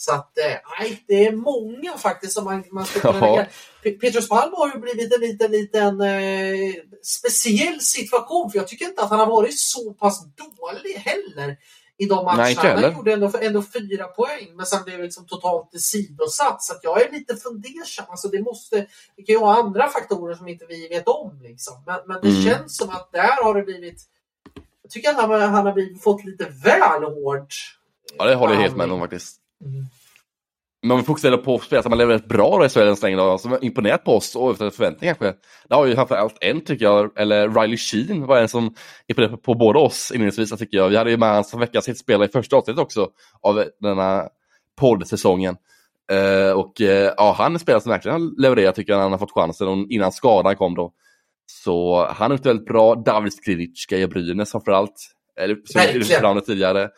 Så 0.01 0.12
att, 0.14 0.38
eh, 0.38 0.57
nej, 0.80 1.05
det 1.09 1.26
är 1.26 1.32
många 1.32 1.99
faktiskt 1.99 2.32
som 2.32 2.44
man, 2.44 2.64
man 2.70 2.86
ska 2.86 3.01
kunna 3.01 3.20
lägga. 3.30 3.46
Pe- 3.84 4.01
Petrus 4.01 4.28
Palm 4.28 4.53
har 4.57 4.72
ju 4.74 4.78
blivit 4.80 5.14
en 5.14 5.20
liten, 5.20 5.51
liten 5.51 6.01
eh, 6.01 6.74
speciell 7.03 7.80
situation, 7.80 8.51
för 8.51 8.59
jag 8.59 8.68
tycker 8.68 8.84
inte 8.84 9.03
att 9.03 9.11
han 9.11 9.18
har 9.18 9.26
varit 9.26 9.59
så 9.59 9.92
pass 9.92 10.20
dålig 10.24 10.94
heller 10.94 11.57
i 11.96 12.07
de 12.07 12.24
matcherna. 12.24 12.42
Nej, 12.42 12.55
han 12.82 12.94
gjorde 12.96 13.12
ändå, 13.12 13.30
ändå 13.40 13.62
fyra 13.62 14.05
poäng, 14.05 14.57
men 14.57 14.66
sen 14.66 14.84
blev 14.84 14.99
det 14.99 15.05
liksom 15.05 15.26
totalt 15.26 15.80
sidosatt. 15.80 16.62
Så 16.62 16.72
att 16.72 16.80
jag 16.84 17.03
är 17.03 17.12
lite 17.12 17.36
fundersam. 17.36 18.07
Alltså 18.09 18.28
det, 18.28 18.42
måste, 18.42 18.76
det 19.16 19.22
kan 19.22 19.32
ju 19.34 19.38
vara 19.40 19.57
andra 19.57 19.88
faktorer 19.88 20.34
som 20.34 20.49
inte 20.49 20.66
vi 20.66 20.88
vet 20.88 21.09
om. 21.09 21.38
Liksom. 21.42 21.74
Men, 21.86 22.01
men 22.07 22.20
det 22.22 22.28
Mm. 22.28 22.44
känns 22.44 22.76
som 22.76 22.90
att 22.90 23.12
där 23.12 23.44
har 23.44 23.55
det 23.55 23.62
blivit... 23.62 24.03
Jag 24.82 24.90
tycker 24.90 25.11
att 25.11 25.16
han, 25.16 25.30
har- 25.30 25.38
han 25.38 25.66
har 25.66 25.72
blivit, 25.72 26.03
fått 26.03 26.24
lite 26.24 26.44
väl 26.64 27.03
hårt. 27.05 27.55
Ja, 28.18 28.24
det 28.24 28.34
håller 28.34 28.55
jag 28.55 28.61
helt 28.62 28.76
med 28.76 28.92
om 28.92 29.01
faktiskt. 29.01 29.36
Men 30.82 30.90
om 30.90 30.98
vi 30.98 31.04
fokuserar 31.04 31.36
på 31.36 31.59
spelare 31.59 31.82
som 31.82 31.92
har 31.92 31.96
levererat 31.96 32.28
bra 32.28 32.66
i 32.66 32.68
SHL 32.68 32.80
än 32.80 32.96
så 32.96 33.06
länge 33.06 33.38
som 33.38 33.50
har 33.50 33.64
imponerat 33.64 34.04
på 34.04 34.16
oss 34.16 34.36
och 34.36 34.50
efter 34.50 34.70
förväntningar 34.70 35.14
kanske. 35.14 35.38
Det 35.68 35.74
har 35.74 35.86
ju 35.86 35.94
framförallt 35.94 36.38
en 36.40 36.61
tycker 36.61 36.84
jag, 36.84 37.18
eller 37.18 37.48
Riley 37.48 37.76
Sheen 37.76 38.26
var 38.26 38.38
en 38.38 38.48
som 38.48 38.74
imponerade 39.06 39.36
på 39.36 39.54
båda 39.54 39.78
oss 39.78 40.11
inledningsvis 40.11 40.59
tycker 40.59 40.76
jag. 40.76 40.88
Vi 40.88 40.96
hade 40.96 41.11
ju 41.11 41.16
med 41.16 41.28
hans 41.28 41.54
veckans 41.54 41.88
hitspelare 41.88 42.28
i 42.28 42.32
första 42.32 42.56
avsnittet 42.56 42.82
också 42.82 43.09
av 43.42 43.64
denna 43.80 44.28
poddsäsongen. 44.80 45.56
Eh, 46.12 46.50
och 46.50 46.80
eh, 46.80 47.12
ja, 47.16 47.34
han 47.38 47.52
är 47.52 47.54
en 47.54 47.59
spelare 47.59 47.80
som 47.80 47.90
verkligen 47.90 48.20
har 48.20 48.40
levererat 48.42 48.74
tycker 48.74 48.92
jag 48.92 48.98
när 48.98 49.02
han 49.02 49.12
har 49.12 49.18
fått 49.18 49.34
chansen 49.34 49.86
innan 49.90 50.12
skadan 50.12 50.56
kom 50.56 50.74
då. 50.74 50.92
Så 51.46 52.06
han 52.06 52.32
är 52.32 52.36
väldigt 52.36 52.66
bra. 52.66 52.94
David 52.94 53.32
Skrivicka 53.32 53.98
i 53.98 54.06
Brynäs 54.06 54.52
framförallt. 54.52 54.94
Eller 55.40 55.56
som 55.64 56.34
det 56.34 56.40
tidigare. 56.40 56.88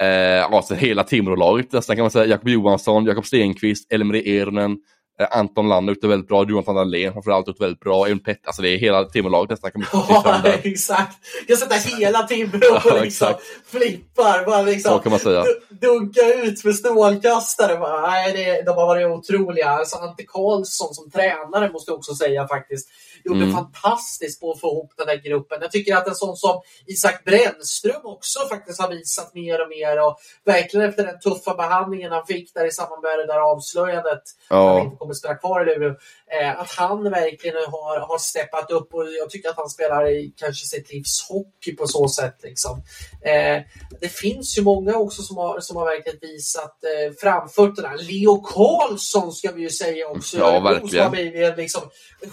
Eh, 0.00 0.44
alltså 0.52 0.74
hela 0.74 1.04
Timrå-laget 1.04 1.72
nästan 1.72 1.96
kan 1.96 2.02
man 2.02 2.10
säga. 2.10 2.26
Jakob 2.26 2.48
Johansson, 2.48 3.04
Jakob 3.04 3.26
Stenqvist, 3.26 3.92
Elmeri 3.92 4.38
Ernen, 4.38 4.76
eh, 5.20 5.38
Anton 5.38 5.68
Lander 5.68 5.92
ute 5.92 6.08
väldigt 6.08 6.28
bra, 6.28 6.44
Jonathan 6.48 6.74
Dahlén 6.74 7.12
framförallt 7.12 7.48
ute 7.48 7.62
väldigt 7.62 7.80
bra, 7.80 8.06
Emil 8.06 8.22
Pett, 8.22 8.46
alltså 8.46 8.62
det 8.62 8.68
är 8.68 8.78
hela 8.78 9.04
Timrå-laget 9.04 9.50
nästan 9.50 9.70
kan 9.70 9.80
man 9.92 10.04
Ja, 10.44 10.52
exakt. 10.62 11.16
Jag 11.48 11.58
sätter 11.58 11.96
hela 11.98 12.22
Timrå 12.22 12.58
och 12.76 12.80
Ja, 12.96 13.02
liksom 13.02 13.34
flippar. 13.66 14.44
Bara 14.46 14.62
liksom 14.62 14.92
Så 14.92 14.98
kan 14.98 15.10
man 15.10 15.18
säga. 15.20 15.42
du- 15.42 15.76
dunka 15.88 16.20
ut 16.44 16.64
med 16.64 16.74
strålkastare. 16.74 17.76
Bara, 17.76 18.10
nej, 18.10 18.32
det, 18.32 18.62
de 18.62 18.70
har 18.76 18.86
varit 18.86 19.06
otroliga. 19.06 19.68
Alltså, 19.68 19.96
Ante 19.96 20.22
Karlsson 20.26 20.94
som 20.94 21.10
tränare 21.10 21.72
måste 21.72 21.90
jag 21.90 21.98
också 21.98 22.14
säga 22.14 22.48
faktiskt. 22.48 22.88
Gjorde 23.24 23.40
Mm. 23.40 23.52
fantastiskt 23.54 24.40
på 24.40 24.50
att 24.52 24.60
få 24.60 24.66
ihop 24.66 24.92
den 24.96 25.06
där 25.06 25.16
gruppen. 25.16 25.58
Jag 25.60 25.70
tycker 25.70 25.96
att 25.96 26.08
en 26.08 26.14
sån 26.14 26.36
som 26.36 26.60
Isak 26.86 27.24
Brännström 27.24 28.00
också 28.04 28.38
faktiskt 28.48 28.80
har 28.80 28.88
visat 28.88 29.34
mer 29.34 29.62
och 29.62 29.68
mer. 29.68 30.06
Och 30.06 30.16
verkligen 30.44 30.88
efter 30.88 31.06
den 31.06 31.20
tuffa 31.20 31.54
behandlingen 31.54 32.12
han 32.12 32.26
fick 32.26 32.54
där 32.54 32.66
i 32.66 32.70
samband 32.70 33.02
med 33.02 33.18
det 33.18 33.26
där 33.26 33.40
avslöjandet. 33.52 34.22
Han 34.48 34.58
Ja, 34.58 34.80
inte 34.80 34.96
kommer 34.96 35.14
spela 35.14 35.34
kvar 35.34 35.62
i 35.62 35.74
Luleå. 35.74 35.94
Eh, 36.40 36.60
att 36.60 36.70
han 36.70 37.10
verkligen 37.10 37.56
har, 37.56 38.00
har 38.00 38.18
steppat 38.18 38.70
upp 38.70 38.94
och 38.94 39.04
jag 39.20 39.30
tycker 39.30 39.48
att 39.48 39.56
han 39.56 39.68
spelar 39.70 40.10
i 40.10 40.32
kanske 40.36 40.66
sitt 40.66 40.92
livs 40.92 41.26
hockey 41.28 41.76
på 41.76 41.86
så 41.86 42.08
sätt. 42.08 42.36
Liksom. 42.42 42.82
Eh, 43.24 43.62
det 44.00 44.08
finns 44.08 44.58
ju 44.58 44.62
många 44.62 44.96
också 44.96 45.22
som 45.22 45.36
har, 45.36 45.60
som 45.60 45.76
har 45.76 45.84
verkligen 45.84 46.18
visat 46.22 46.78
eh, 46.84 47.12
framfötterna. 47.20 47.94
Leo 47.94 48.40
Karlsson 48.42 49.32
ska 49.32 49.52
vi 49.52 49.62
ju 49.62 49.70
säga 49.70 50.08
också. 50.08 50.38
Ja, 50.38 50.60
verkligen. 50.60 50.88
Som 50.88 51.00
har 51.00 51.10
blivit 51.10 51.56
liksom, 51.56 51.82
en 52.20 52.30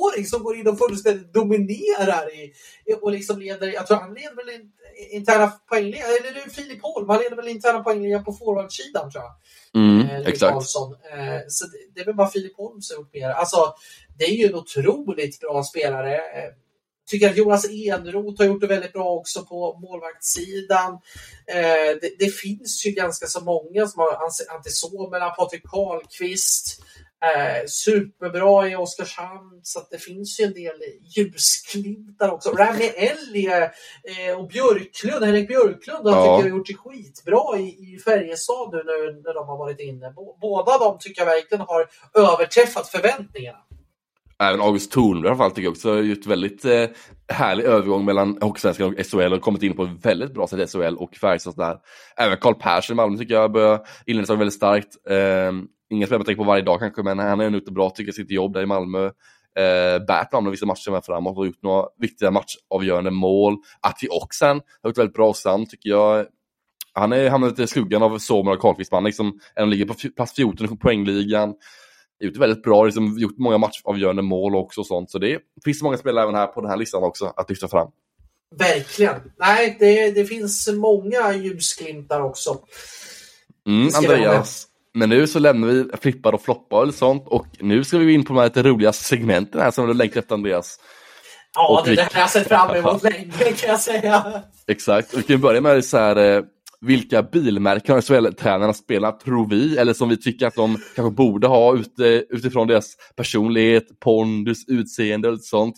17-åring 0.00 0.26
som 0.26 0.42
går 0.42 0.56
in 0.56 0.68
och 0.68 0.78
fullständigt 0.78 1.32
dominerar 1.32 2.34
i, 2.34 2.52
och 3.00 3.12
liksom 3.12 3.38
leder, 3.38 3.66
jag 3.66 3.86
tror 3.86 3.96
han 3.96 4.14
leder 4.14 4.36
väl 4.36 4.54
in, 4.54 4.72
interna 5.10 5.52
poängligan, 5.68 6.08
eller 6.20 6.34
det 6.34 6.40
är 6.40 6.50
Filip 6.50 6.82
Holm, 6.82 7.08
han 7.08 7.18
leder 7.18 7.36
väl 7.36 7.48
interna 7.48 7.82
poängligan 7.82 8.24
på 8.24 8.32
forwardsidan 8.32 9.10
tror 9.10 9.24
jag. 9.24 9.34
mm, 9.82 10.00
Eh, 10.10 10.28
exakt. 10.28 10.52
Karlsson. 10.52 10.92
Eh, 10.92 11.40
så 11.48 11.66
det, 11.66 11.78
det 11.94 12.00
är 12.00 12.04
väl 12.04 12.14
bara 12.14 12.28
Filip 12.28 12.56
Holm 12.56 12.82
som 12.82 12.96
gjort 12.96 13.14
mer. 13.14 13.28
Alltså, 13.28 13.74
det 14.18 14.24
är 14.24 14.34
ju 14.34 14.46
en 14.46 14.54
otroligt 14.54 15.40
bra 15.40 15.64
spelare. 15.64 16.14
Eh, 16.14 16.50
tycker 17.06 17.30
att 17.30 17.36
Jonas 17.36 17.66
Enroth 17.70 18.42
har 18.42 18.46
gjort 18.46 18.60
det 18.60 18.66
väldigt 18.66 18.92
bra 18.92 19.10
också 19.10 19.44
på 19.44 19.78
målvaktssidan. 19.78 20.92
Eh, 21.46 21.96
det, 22.00 22.10
det, 22.18 22.30
finns 22.30 22.86
ju 22.86 22.90
ganska 22.90 23.26
så 23.26 23.40
många 23.40 23.86
som 23.86 24.00
har 24.00 24.26
Ante 24.56 24.70
Somela, 24.70 25.30
Patrik 25.30 25.62
Karlqvist. 25.62 26.82
Eh, 27.22 27.66
superbra 27.66 28.68
i 28.68 28.76
Oskarshamn, 28.76 29.60
så 29.62 29.80
det 29.90 29.98
finns 29.98 30.40
ju 30.40 30.44
en 30.44 30.52
del 30.52 30.82
ljusglimtar 31.16 32.30
också. 32.30 32.50
Rami 32.50 32.84
Ellie 32.84 33.62
eh, 33.62 34.38
och 34.38 34.48
Björklund, 34.48 35.24
Henrik 35.24 35.48
Björklund 35.48 36.06
har 36.06 36.16
ja. 36.16 36.36
tycker 36.36 36.48
jag 36.48 36.56
gjort 36.56 36.66
det 36.66 36.74
skitbra 36.74 37.58
i, 37.58 37.68
i 37.68 37.98
Färjestad 38.04 38.70
nu 38.72 38.82
när, 38.84 39.22
när 39.22 39.34
de 39.34 39.48
har 39.48 39.56
varit 39.56 39.80
inne. 39.80 40.14
Båda 40.40 40.78
de 40.78 40.98
tycker 40.98 41.20
jag 41.20 41.26
verkligen 41.26 41.66
har 41.66 41.86
överträffat 42.14 42.88
förväntningarna. 42.88 43.58
Även 44.42 44.60
August 44.60 44.92
Thornberg 44.92 45.34
har 45.34 45.50
tycker 45.50 45.62
jag 45.62 45.70
också 45.70 45.94
har 45.94 46.02
gjort 46.02 46.26
väldigt 46.26 46.64
eh, 46.64 46.86
härlig 47.28 47.64
övergång 47.64 48.04
mellan 48.04 48.38
Hockeysvenskan 48.40 48.94
och 48.94 49.06
SHL 49.06 49.32
och 49.32 49.40
kommit 49.40 49.62
in 49.62 49.76
på 49.76 49.84
ett 49.84 50.06
väldigt 50.06 50.34
bra 50.34 50.46
sätt 50.46 50.58
i 50.58 50.66
SHL 50.66 50.96
och 50.96 51.16
Färjestad 51.16 51.56
där. 51.56 51.78
Även 52.16 52.38
Karl 52.38 52.54
Persson 52.54 52.94
i 52.94 52.96
Malmö 52.96 53.18
tycker 53.18 53.34
jag 53.34 53.52
börjar 53.52 53.86
inleda 54.06 54.34
väldigt 54.34 54.54
starkt. 54.54 54.96
Eh, 55.10 55.52
ingen 55.90 56.06
spelare 56.06 56.18
man 56.18 56.26
tänker 56.26 56.42
på 56.42 56.48
varje 56.48 56.62
dag 56.62 56.80
kanske, 56.80 57.02
men 57.02 57.18
han 57.18 57.40
är 57.40 57.50
nog 57.50 57.60
inte 57.60 57.72
bra, 57.72 57.90
tycker 57.90 58.12
sitt 58.12 58.30
jobb 58.30 58.52
där 58.52 58.62
i 58.62 58.66
Malmö. 58.66 59.04
Eh, 59.56 60.04
Bert 60.06 60.32
namnar 60.32 60.50
vissa 60.50 60.66
matcher 60.66 60.90
med 60.90 61.04
framåt 61.04 61.38
och 61.38 61.46
gjort 61.46 61.62
några 61.62 61.86
viktiga 61.98 62.30
matchavgörande 62.30 63.10
mål. 63.10 63.56
Ati 63.80 64.08
Oxen 64.10 64.60
har 64.82 64.90
gjort 64.90 64.98
väldigt 64.98 65.14
bra 65.14 65.34
sam 65.34 65.66
tycker 65.66 65.90
jag. 65.90 66.26
Han 66.92 67.12
är 67.12 67.30
hamnat 67.30 67.58
i 67.58 67.66
skuggan 67.66 68.02
av 68.02 68.18
Sommer 68.18 68.52
och 68.52 68.60
Karlqvist, 68.60 68.92
man 68.92 69.04
liksom, 69.04 69.40
ligger 69.66 69.86
på 69.86 69.94
plats 70.16 70.32
14 70.32 70.66
i 70.66 70.76
poängligan 70.76 71.54
gjort 72.20 72.36
väldigt 72.36 72.62
bra, 72.62 72.84
liksom, 72.84 73.18
gjort 73.18 73.38
många 73.38 73.58
matchavgörande 73.58 74.22
mål 74.22 74.56
också 74.56 74.80
och 74.80 74.86
sånt. 74.86 75.10
Så 75.10 75.18
det 75.18 75.38
finns 75.64 75.82
många 75.82 75.96
spelare 75.96 76.22
även 76.22 76.34
här 76.34 76.46
på 76.46 76.60
den 76.60 76.70
här 76.70 76.76
listan 76.76 77.02
också 77.02 77.32
att 77.36 77.50
lyfta 77.50 77.68
fram. 77.68 77.88
Verkligen. 78.56 79.32
Nej, 79.38 79.76
det, 79.80 80.10
det 80.10 80.24
finns 80.24 80.68
många 80.68 81.34
ljusglimtar 81.34 82.20
också. 82.20 82.58
Mm, 83.66 83.88
Andreas, 83.94 84.66
men 84.94 85.08
nu 85.08 85.26
så 85.26 85.38
lämnar 85.38 85.68
vi 85.68 85.84
flippar 86.00 86.32
och 86.32 86.42
floppar 86.42 86.86
och 86.86 86.94
sånt 86.94 87.22
och 87.26 87.46
nu 87.60 87.84
ska 87.84 87.98
vi 87.98 88.14
in 88.14 88.24
på 88.24 88.32
de 88.32 88.38
här 88.38 88.46
lite 88.46 88.62
roliga 88.62 88.92
segmenten 88.92 89.60
här 89.60 89.70
som 89.70 89.86
du 89.86 89.94
längtar 89.94 90.20
efter 90.20 90.34
Andreas. 90.34 90.78
Ja, 91.54 91.68
och 91.68 91.86
det, 91.86 91.90
vi... 91.90 92.00
här 92.00 92.10
har 92.14 92.20
jag 92.20 92.30
sett 92.30 92.48
fram 92.48 92.76
emot 92.76 93.02
länge 93.02 93.32
kan 93.32 93.68
jag 93.68 93.80
säga. 93.80 94.42
Exakt, 94.66 95.12
och 95.12 95.18
vi 95.18 95.22
kan 95.22 95.40
börja 95.40 95.60
med 95.60 95.84
så 95.84 95.98
här 95.98 96.16
eh, 96.16 96.42
vilka 96.80 97.22
bilmärken 97.22 97.94
har 97.94 98.02
SHL-tränarna 98.02 98.72
spelat, 98.72 99.20
tror 99.20 99.48
vi, 99.48 99.78
eller 99.78 99.92
som 99.92 100.08
vi 100.08 100.16
tycker 100.16 100.46
att 100.46 100.54
de 100.54 100.78
kanske 100.96 101.14
borde 101.14 101.46
ha 101.46 101.76
utifrån 102.30 102.66
deras 102.66 102.96
personlighet, 103.16 104.00
pondus, 104.00 104.68
utseende 104.68 105.28
och 105.28 105.40
sånt. 105.40 105.74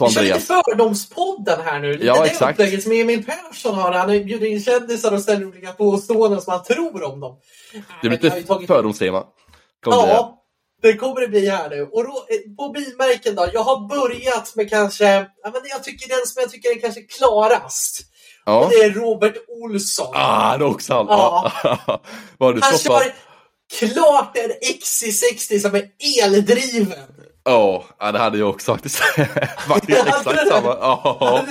Vi 0.00 0.10
kör 0.10 0.22
lite 0.22 0.40
Fördomspodden 0.40 1.60
här 1.64 1.80
nu. 1.80 1.92
Lite 1.92 2.06
ja, 2.06 2.26
exakt. 2.26 2.52
upplägget 2.52 2.82
som 2.82 2.92
Emil 2.92 3.24
Persson 3.24 3.74
har. 3.74 3.92
Han 3.92 4.08
bjuder 4.08 4.46
in 4.46 4.62
kändisar 4.62 5.12
och 5.12 5.22
ställer 5.22 5.46
olika 5.46 5.72
påståenden 5.72 6.40
som 6.40 6.52
han 6.52 6.64
tror 6.64 7.02
om 7.02 7.20
dem. 7.20 7.38
Det 8.02 8.08
blir 8.08 8.20
lite 8.20 8.42
tagit... 8.42 8.66
fördomstema. 8.66 9.24
Ja, 9.84 10.42
det 10.82 10.96
kommer 10.96 11.20
det 11.20 11.28
bli 11.28 11.48
här 11.48 11.70
nu. 11.70 11.82
Och 11.82 12.04
då, 12.04 12.26
eh, 12.28 12.56
på 12.56 12.68
bilmärken 12.68 13.34
då. 13.34 13.48
Jag 13.52 13.62
har 13.62 13.88
börjat 13.88 14.56
med 14.56 14.70
kanske, 14.70 15.04
ja, 15.42 15.50
men 15.52 15.62
jag 15.64 15.84
tycker 15.84 16.08
den 16.08 16.26
som 16.26 16.40
jag 16.42 16.50
tycker 16.50 16.76
är 16.76 16.80
kanske 16.80 17.02
klarast. 17.02 18.00
Ja. 18.44 18.64
Och 18.64 18.70
det 18.70 18.76
är 18.76 18.90
Robert 18.90 19.34
Olsson. 19.48 20.12
Ah, 20.14 20.56
det 20.56 20.64
är 20.64 20.68
också 20.68 20.94
han. 20.94 21.06
Ja. 21.08 21.52
Vad 22.38 22.64
han 22.64 22.78
kör 22.78 23.12
klart 23.78 24.36
en 24.36 24.50
XC60 24.50 25.58
som 25.58 25.74
är 25.74 25.88
eldriven. 26.22 27.21
Ja, 27.44 27.84
det 27.98 28.18
hade 28.18 28.38
jag 28.38 28.50
också 28.50 28.72
faktiskt. 28.72 28.96
faktiskt 29.68 30.06
exakt 30.06 30.48
samma. 30.48 30.68
Ja, 30.68 31.44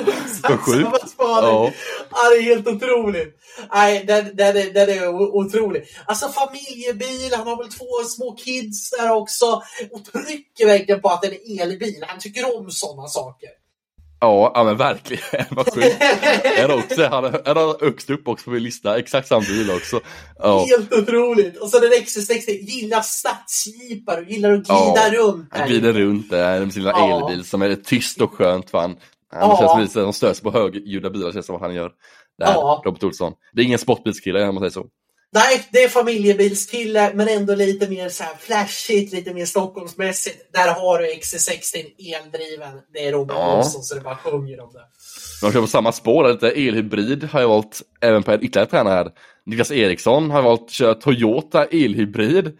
för 0.44 0.58
sjukt. 0.58 1.16
Ja. 1.18 1.72
ja, 2.12 2.30
det 2.30 2.38
är 2.38 2.42
helt 2.42 2.68
otroligt. 2.68 3.38
Nej, 3.74 4.04
den, 4.06 4.36
den, 4.36 4.58
är, 4.58 4.74
den 4.74 4.90
är 4.90 5.08
otrolig. 5.08 5.84
Alltså 6.06 6.30
familjebil, 6.30 7.34
han 7.34 7.48
har 7.48 7.58
väl 7.58 7.72
två 7.72 8.04
små 8.10 8.36
kids 8.36 8.90
där 8.90 9.12
också. 9.12 9.62
Och 9.92 10.06
trycker 10.06 10.66
verkligen 10.66 11.02
på 11.02 11.10
att 11.10 11.22
det 11.22 11.28
är 11.28 11.32
en 11.32 11.60
elbil. 11.60 12.06
Han 12.08 12.20
tycker 12.20 12.58
om 12.58 12.72
sådana 12.72 13.08
saker. 13.08 13.50
Ja, 14.22 14.52
ja 14.56 14.64
men 14.64 14.78
verkligen. 14.78 15.46
Vad 15.50 15.74
sjukt. 15.74 15.96
Också, 16.70 17.08
han 17.08 17.26
är 17.26 17.86
högst 17.86 18.10
upp 18.10 18.28
också 18.28 18.46
på 18.46 18.52
min 18.52 18.64
lista. 18.64 19.00
Exakt 19.00 19.28
samma 19.28 19.42
bil 19.42 19.72
också. 19.72 20.00
Ja. 20.40 20.66
Helt 20.70 20.94
otroligt. 20.94 21.58
Och 21.58 21.70
så 21.70 21.80
den 21.80 21.92
XC60, 21.92 22.50
gillar 22.50 23.02
stadsjeepar 23.02 24.22
och 24.22 24.30
gillar 24.32 24.52
att 24.52 24.68
glida 24.68 25.08
ja, 25.14 25.20
runt. 25.20 25.48
Han 25.52 25.68
glider 25.68 25.94
runt 25.94 26.30
där 26.30 26.60
med 26.60 26.74
sin 26.74 26.84
lilla 26.84 26.98
ja. 26.98 27.30
elbil 27.30 27.46
som 27.46 27.62
är 27.62 27.76
tyst 27.76 28.22
och 28.22 28.34
skönt 28.34 28.70
för 28.70 28.78
han. 28.78 28.96
Ja. 29.32 29.76
känns 29.78 29.92
som 29.94 30.02
att 30.02 30.06
han 30.06 30.14
störs 30.14 30.40
på 30.40 30.52
högljudda 30.52 31.10
bilar, 31.10 31.32
känns 31.32 31.46
som 31.46 31.54
vad 31.54 31.62
han 31.62 31.76
gör. 31.76 31.92
Det 32.38 32.46
här, 32.46 32.54
ja. 32.54 32.82
Robert 32.86 33.04
Olsson. 33.04 33.34
Det 33.54 33.62
är 33.62 33.66
ingen 33.66 33.80
sportbilskille 33.80 34.48
om 34.48 34.56
man 34.56 34.62
säger 34.62 34.72
så. 34.72 34.86
Nej, 35.34 35.68
det 35.72 35.84
är 35.84 35.90
familjebilskille 35.90 37.12
men 37.14 37.28
ändå 37.28 37.56
lite 37.56 37.90
mer 37.90 38.10
så 38.10 38.24
här 38.24 38.36
flashigt, 38.40 39.14
lite 39.14 39.34
mer 39.34 39.46
Stockholmsmässigt. 39.46 40.54
Där 40.54 40.74
har 40.74 41.00
du 41.00 41.06
XC60 41.06 41.76
eldriven. 42.16 42.80
Det 42.94 43.08
är 43.08 43.12
Robert 43.12 43.38
ja. 43.40 43.58
Olsson 43.58 43.84
så 43.84 43.96
det 43.96 44.02
bara 44.02 44.16
sjunger 44.16 44.60
om 44.60 44.74
det. 44.74 44.82
De 45.42 45.54
kör 45.54 45.62
på 45.62 45.68
samma 45.68 45.92
spår, 45.92 46.32
lite 46.32 46.50
elhybrid 46.50 47.24
har 47.24 47.42
jag 47.42 47.48
valt 47.48 47.82
även 48.02 48.24
på 48.24 48.34
ytterligare 48.34 48.70
tränare 48.70 48.94
här. 48.94 49.10
Niklas 49.46 49.72
Eriksson 49.72 50.32
har 50.32 50.42
valt 50.42 50.62
att 50.62 50.72
köra 50.72 50.94
Toyota 50.94 51.66
elhybrid. 51.66 52.58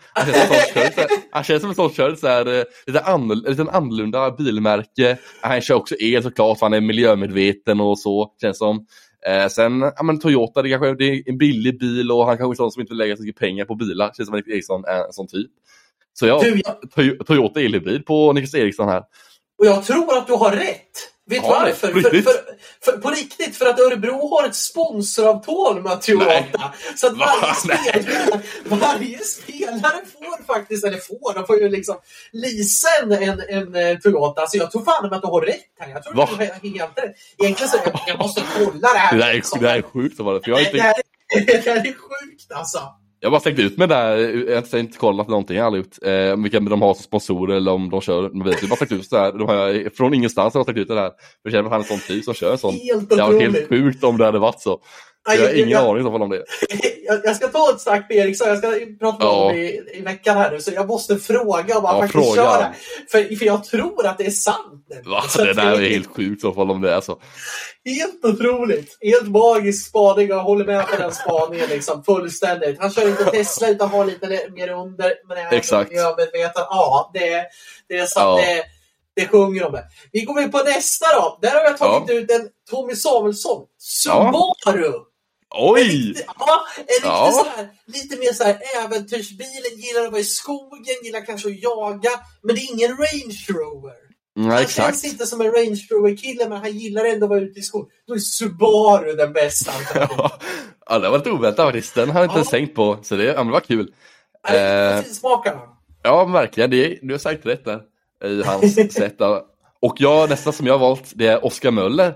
Han 1.32 1.44
känns 1.44 1.62
som 1.62 1.70
en 1.70 1.76
sån 1.76 1.94
kör 1.94 2.16
så 2.16 2.28
här, 2.28 2.60
eh, 2.60 2.64
lite, 2.88 3.00
annorlunda, 3.00 3.50
lite 3.50 3.62
annorlunda 3.72 4.32
bilmärke. 4.32 5.18
Han 5.42 5.62
kör 5.62 5.76
också 5.76 5.96
el 6.00 6.24
såklart, 6.24 6.60
för 6.60 6.66
han 6.66 6.74
är 6.74 6.82
miljömedveten 6.82 7.82
och 7.82 8.00
så, 8.00 8.32
känns 8.42 8.58
som. 8.58 8.86
Eh, 9.28 9.48
sen, 9.48 9.82
ja 9.96 10.04
men 10.04 10.20
Toyota, 10.20 10.62
det 10.62 10.70
kanske 10.70 10.96
det 10.96 11.06
är 11.06 11.30
en 11.30 11.38
billig 11.38 11.80
bil 11.80 12.12
och 12.12 12.26
han 12.26 12.38
kanske 12.38 12.54
är 12.54 12.56
sån 12.56 12.72
som 12.72 12.82
inte 12.82 12.94
lägger 12.94 13.16
så 13.16 13.24
mycket 13.24 13.40
pengar 13.40 13.66
på 13.66 13.76
bilar. 13.76 14.12
Känns 14.14 14.30
som 14.30 14.40
att 14.40 14.48
Eriksson 14.48 14.86
är 14.86 15.06
en 15.06 15.14
sån 15.14 15.28
typ. 15.28 15.52
Så 16.14 16.28
ja. 16.28 16.44
Toyota 17.28 17.62
elhybrid 17.62 18.06
på 18.06 18.34
Niklas 18.34 18.56
Eriksson 18.56 18.88
här. 18.88 19.04
Och 19.60 19.66
jag 19.66 19.84
tror 19.84 20.18
att 20.18 20.28
du 20.28 20.34
har 20.34 20.52
rätt. 20.52 20.92
Vet 21.32 21.42
du 21.42 21.48
ja, 21.48 21.60
varför? 21.60 21.88
För, 21.88 22.02
för, 22.02 22.34
för, 22.86 22.98
på 22.98 23.10
riktigt, 23.10 23.58
för 23.58 23.66
att 23.66 23.80
Örebro 23.80 24.28
har 24.28 24.48
ett 24.48 24.56
sponsoravtal 24.56 25.82
med 25.82 26.02
Toyota. 26.02 26.74
Så 26.96 27.08
att 27.08 27.18
varje 27.18 27.54
spelare, 27.56 28.42
varje 28.64 29.20
spelare 29.20 30.02
får 30.14 30.54
faktiskt, 30.54 30.86
eller 30.86 30.98
får, 30.98 31.34
de 31.34 31.48
får 31.48 31.60
ju 31.60 31.70
liksom 31.70 31.96
leasa 32.32 32.88
en, 33.02 33.12
en, 33.12 33.42
en 33.50 33.76
eh, 33.76 33.98
Toyota. 33.98 34.48
Så 34.48 34.58
jag 34.58 34.72
tror 34.72 34.84
fan 34.86 35.14
att 35.14 35.22
du 35.22 35.28
har 35.28 35.42
rätt 35.42 35.66
här. 35.80 35.90
Jag 35.90 36.04
tror 36.04 36.14
Va? 36.14 36.28
du 36.32 36.36
har 36.36 36.46
helt 36.46 36.98
rätt. 36.98 37.16
Egentligen 37.38 37.70
så 37.70 37.78
jag, 37.86 38.02
jag 38.08 38.20
måste 38.20 38.44
kolla 38.58 38.94
det 38.94 39.00
här. 39.00 39.18
Det 39.18 39.24
här 39.24 39.32
är, 39.32 39.36
liksom. 39.36 39.62
det 39.62 39.70
här 39.70 39.78
är 39.78 39.82
sjukt. 39.82 40.18
För 40.18 40.42
jag 40.46 40.62
inte... 40.62 40.78
det, 40.78 40.82
här, 40.82 40.94
det 41.46 41.66
här 41.66 41.78
är 41.78 41.84
sjukt 41.84 42.52
alltså. 42.52 42.80
Jag 43.24 43.32
bara 43.32 43.42
stängt 43.42 43.60
ut 43.60 43.78
mig 43.78 43.88
där, 43.88 44.18
jag 44.50 44.64
har 44.72 44.78
inte, 44.78 44.98
kollat 44.98 45.28
någonting, 45.28 45.56
jag 45.56 45.64
har 45.64 45.68
aldrig 45.68 45.86
gjort. 45.86 45.98
Eh, 46.02 46.44
vilka 46.44 46.60
de 46.60 46.82
har 46.82 46.94
som 46.94 47.04
sponsorer 47.04 47.56
eller 47.56 47.72
om 47.72 47.90
de 47.90 48.02
kör 48.02 48.30
med 48.30 48.48
Jag 48.62 48.70
bara 48.70 48.76
stängt 48.76 48.92
ut 48.92 49.10
där, 49.10 49.32
de 49.84 49.90
från 49.90 50.14
ingenstans 50.14 50.54
har 50.54 50.60
jag 50.60 50.66
stängt 50.66 50.78
ut 50.78 50.88
det 50.88 50.96
där. 50.96 51.12
Jag 51.44 51.54
känner 51.54 51.64
att 51.64 51.72
han 51.72 51.82
är 51.82 51.84
en 51.84 52.00
sån 52.00 52.16
typ 52.16 52.24
som 52.24 52.34
kör 52.34 52.52
en 52.52 52.58
sån. 52.58 52.74
Helt 52.74 53.10
det 53.10 53.16
var 53.16 53.42
helt 53.42 53.70
sjukt 53.70 54.04
om 54.04 54.18
det 54.18 54.26
hade 54.26 54.40
varit 54.40 54.60
så. 54.60 54.80
Jag 55.26 55.42
har 55.42 55.54
ingen 55.54 55.70
jag, 55.70 55.86
aning 55.86 56.06
om 56.06 56.30
det. 56.30 56.44
Jag, 57.04 57.22
jag 57.24 57.36
ska 57.36 57.48
ta 57.48 57.72
ett 57.74 57.82
snack 57.82 58.06
med 58.10 58.18
Eriksson, 58.18 58.48
jag 58.48 58.58
ska 58.58 58.68
prata 59.00 59.26
med 59.26 59.34
honom 59.34 59.56
i, 59.56 59.82
i 59.94 60.02
veckan 60.02 60.38
här 60.38 60.52
nu, 60.52 60.62
så 60.62 60.72
jag 60.72 60.88
måste 60.88 61.18
fråga 61.18 61.78
om 61.78 61.86
han 61.86 61.96
ja, 61.96 62.02
faktiskt 62.02 62.26
fråga. 62.26 62.36
kör 62.36 62.74
för, 63.12 63.36
för 63.36 63.46
jag 63.46 63.64
tror 63.64 64.06
att 64.06 64.18
det 64.18 64.26
är 64.26 64.32
sant. 64.32 64.86
Va? 65.06 65.24
Det 65.38 65.54
där 65.54 65.82
är 65.82 65.90
helt 65.90 66.08
sjukt 66.08 66.38
i 66.38 66.42
så 66.42 66.54
fall 66.54 66.72
om 66.72 66.82
det 66.82 66.94
är 66.94 67.02
så. 67.02 67.20
Helt 67.86 68.26
otroligt! 68.26 68.98
Helt 69.02 69.28
magisk 69.28 69.88
spaning 69.88 70.28
jag 70.28 70.44
håller 70.44 70.66
med 70.66 70.88
på 70.88 70.98
den 70.98 71.12
spaningen 71.12 71.70
liksom, 71.70 72.04
fullständigt. 72.04 72.80
Han 72.80 72.92
kör 72.92 73.08
inte 73.08 73.26
Tesla 73.26 73.68
utan 73.70 73.90
har 73.90 74.06
lite 74.06 74.28
mer 74.28 74.70
under, 74.70 75.14
men 75.28 75.38
är 75.38 75.54
Exakt. 75.54 75.90
miljömedveten. 75.90 76.64
Ja, 76.70 77.12
det, 77.14 77.46
det 77.88 77.98
är 77.98 78.06
sant. 78.06 78.42
Ja. 78.42 78.46
Det, 78.46 78.64
det 79.16 79.28
sjunger 79.28 79.66
om 79.66 79.72
det. 79.72 79.84
Vi 80.12 80.22
går 80.22 80.42
in 80.42 80.52
på 80.52 80.58
nästa 80.58 81.06
då. 81.16 81.40
Där 81.42 81.52
har 81.52 81.62
jag 81.62 81.78
tagit 81.78 82.10
ja. 82.10 82.16
ut 82.16 82.32
en 82.32 82.50
Tommy 82.70 82.96
Samuelsson. 82.96 83.66
Subaru! 83.78 84.92
Ja. 84.94 85.06
Oj! 85.54 85.82
En 85.82 85.88
riktig, 85.88 86.26
ja, 86.38 86.66
en 86.78 86.84
riktig 86.86 87.08
ja. 87.08 87.32
så 87.32 87.50
här, 87.58 87.70
lite 87.86 88.18
mer 88.18 88.34
så 88.34 88.44
här 88.44 88.58
äventyrsbilen, 88.86 89.72
gillar 89.78 90.06
att 90.06 90.12
vara 90.12 90.22
i 90.22 90.24
skogen, 90.24 90.96
gillar 91.04 91.26
kanske 91.26 91.50
att 91.50 91.62
jaga, 91.62 92.12
men 92.42 92.56
det 92.56 92.62
är 92.62 92.74
ingen 92.74 92.90
Range 92.90 93.46
Rover. 93.50 93.96
Mm, 94.38 94.50
han 94.50 94.62
exakt. 94.62 94.88
känns 94.88 95.06
inte 95.06 95.26
som 95.26 95.42
en 95.42 95.52
Range 95.52 95.88
Rover-kille, 95.92 96.50
men 96.50 96.58
han 96.58 96.78
gillar 96.78 97.06
ändå 97.06 97.26
att 97.26 97.30
vara 97.30 97.40
ute 97.40 97.60
i 97.60 97.64
skogen. 97.64 97.90
Då 98.08 98.14
är 98.14 98.20
Subaru 98.20 99.16
den 99.16 99.34
bästa 99.34 99.72
ja, 100.90 101.00
det 101.00 101.10
var 101.10 101.18
lite 101.18 101.32
oväntat 101.32 101.66
faktiskt. 101.66 101.96
Den 101.96 102.10
har 102.10 102.20
jag 102.20 102.30
inte 102.30 102.40
ja. 102.40 102.44
tänkt 102.46 102.76
på, 102.76 102.98
så 103.04 103.16
det, 103.16 103.24
ja, 103.24 103.44
det 103.44 103.52
var 103.52 103.60
kul. 103.60 103.94
Ja, 104.48 104.56
eh, 104.56 105.02
finsmakarna. 105.04 105.62
Ja, 106.04 106.26
verkligen. 106.26 106.70
Det, 106.70 107.00
du 107.02 107.14
har 107.14 107.20
sagt 107.20 107.46
rätt 107.46 107.66
där 107.66 107.82
i 108.26 108.44
hans 108.44 108.76
sätt. 108.94 109.22
Och 109.80 109.96
jag, 109.98 110.30
nästa 110.30 110.52
som 110.52 110.68
jag 110.68 110.74
har 110.74 110.80
valt, 110.80 111.12
det 111.16 111.28
är 111.28 111.46
Oskar 111.46 111.72
Möller. 111.72 112.16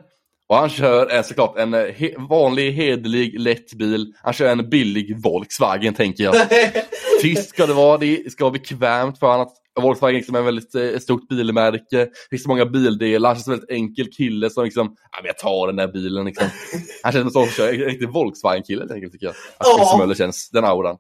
Och 0.50 0.56
han 0.56 0.70
kör 0.70 1.08
en, 1.08 1.24
såklart 1.24 1.58
en 1.58 1.74
eh, 1.74 1.86
he 1.86 2.14
vanlig, 2.30 2.72
hederlig, 2.72 3.40
lätt 3.40 3.74
bil. 3.74 4.14
Han 4.24 4.34
kör 4.34 4.52
en 4.52 4.70
billig 4.70 5.24
Volkswagen 5.24 5.94
tänker 5.94 6.24
jag. 6.24 6.36
Tyst 7.22 7.50
ska 7.50 7.66
det 7.66 7.74
vara, 7.74 7.98
det 7.98 8.32
ska 8.32 8.44
vara 8.44 8.52
bekvämt 8.52 9.20
för 9.20 9.28
honom 9.28 9.48
Volkswagen 9.82 10.16
liksom 10.16 10.36
är 10.36 10.40
ett 10.40 10.46
väldigt 10.46 10.76
eh, 10.76 11.00
stort 11.00 11.28
bilmärke. 11.28 11.98
Det 11.98 12.10
finns 12.30 12.44
så 12.44 12.50
många 12.50 12.66
bildelar. 12.66 13.30
Han 13.30 13.36
känns 13.36 13.44
som 13.44 13.54
en 13.54 13.60
väldigt 13.60 13.76
enkel 13.76 14.08
kille 14.12 14.50
som 14.50 14.64
liksom, 14.64 14.96
ja 15.12 15.18
men 15.22 15.26
jag 15.26 15.38
tar 15.38 15.68
den 15.68 15.76
där 15.76 15.88
bilen 15.88 16.26
liksom. 16.26 16.48
Han 17.04 17.12
känns 17.12 17.34
som 17.34 17.44
en 17.44 17.50
sån 17.50 17.66
en 17.66 17.72
riktig 17.72 18.10
Volkswagen-kille 18.10 18.82
helt 18.82 18.92
enkelt 18.92 19.14
tycker 19.14 19.26
jag. 19.26 19.36
Att 19.58 19.68
Ja. 19.68 19.78
Christer 19.78 19.98
Möller 19.98 20.16
känns, 20.16 20.50
den 20.50 20.66
auran. 20.66 20.98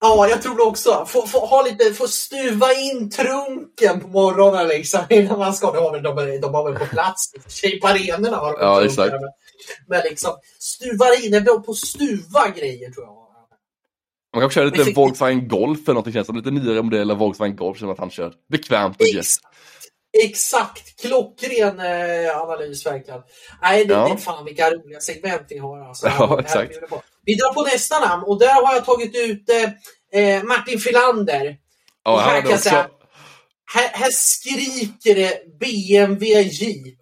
Ja, 0.00 0.28
jag 0.28 0.42
tror 0.42 0.56
det 0.56 0.62
också. 0.62 1.04
Få, 1.08 1.26
få, 1.26 1.38
ha 1.38 1.62
lite, 1.62 1.94
få 1.94 2.08
stuva 2.08 2.74
in 2.74 3.10
trunken 3.10 4.00
på 4.00 4.08
morgonen 4.08 4.68
liksom 4.68 5.00
innan 5.10 5.38
man 5.38 5.54
ska. 5.54 5.72
Nu 5.72 5.78
har 5.78 5.92
väl 5.92 6.02
de, 6.02 6.40
de 6.40 6.54
har 6.54 6.70
väl 6.70 6.78
på 6.78 6.86
plats 6.86 7.32
i 7.62 7.80
på 7.80 7.88
arenorna. 7.88 8.36
Har 8.36 8.52
de 8.52 8.58
Ja, 8.60 8.84
exakt. 8.84 9.12
Men, 9.12 9.30
men 9.88 10.02
liksom 10.10 10.30
stuvar 10.58 11.24
in, 11.24 11.30
det 11.30 11.40
bra 11.40 11.60
på 11.60 11.74
stuva 11.74 12.48
grejer 12.48 12.90
tror 12.90 13.06
jag. 13.06 13.16
Man 14.32 14.40
kanske 14.42 14.60
kör 14.60 14.70
lite 14.70 14.92
Volkswagen 14.92 15.48
Golf 15.48 15.78
eller 15.78 15.94
någonting 15.94 16.12
känns 16.12 16.26
som. 16.26 16.36
Lite 16.36 16.50
nyare 16.50 16.82
modell 16.82 17.10
av 17.10 17.18
Volkswagen 17.18 17.56
Golf 17.56 17.78
känner 17.78 17.92
att 17.92 17.98
han 17.98 18.10
kör. 18.10 18.32
Bekvämt 18.48 19.00
och 19.00 19.06
gött. 19.06 19.26
Ex 20.12 20.30
exakt, 20.30 21.00
klockren 21.00 21.80
eh, 21.80 22.36
analys 22.40 22.86
verkligen. 22.86 23.20
Nej, 23.62 23.84
det, 23.84 23.94
Ja. 23.94 24.08
det 24.14 24.20
fan 24.22 24.44
vilka 24.44 24.70
roliga 24.70 25.00
segment 25.00 25.42
vi 25.48 25.58
har. 25.58 25.88
Alltså. 25.88 26.06
Ja, 26.06 26.40
exakt. 26.40 26.76
Vi 27.24 27.34
drar 27.34 27.54
på 27.54 27.62
nästa 27.62 28.00
namn 28.00 28.22
och 28.26 28.38
där 28.38 28.66
har 28.66 28.74
jag 28.74 28.84
tagit 28.84 29.16
ut 29.16 29.44
eh, 29.50 30.20
eh, 30.22 30.42
Martin 30.42 30.78
Filander. 30.78 31.56
Ja, 32.04 32.12
Och 32.12 32.20
här 32.20 32.40
kan 32.42 32.58
säga- 32.58 32.84
också. 32.84 32.96
Här, 33.74 33.88
här 33.92 34.10
skriker 34.10 35.14
det 35.14 35.58
BMW 35.60 36.42
Jeep. 36.42 36.98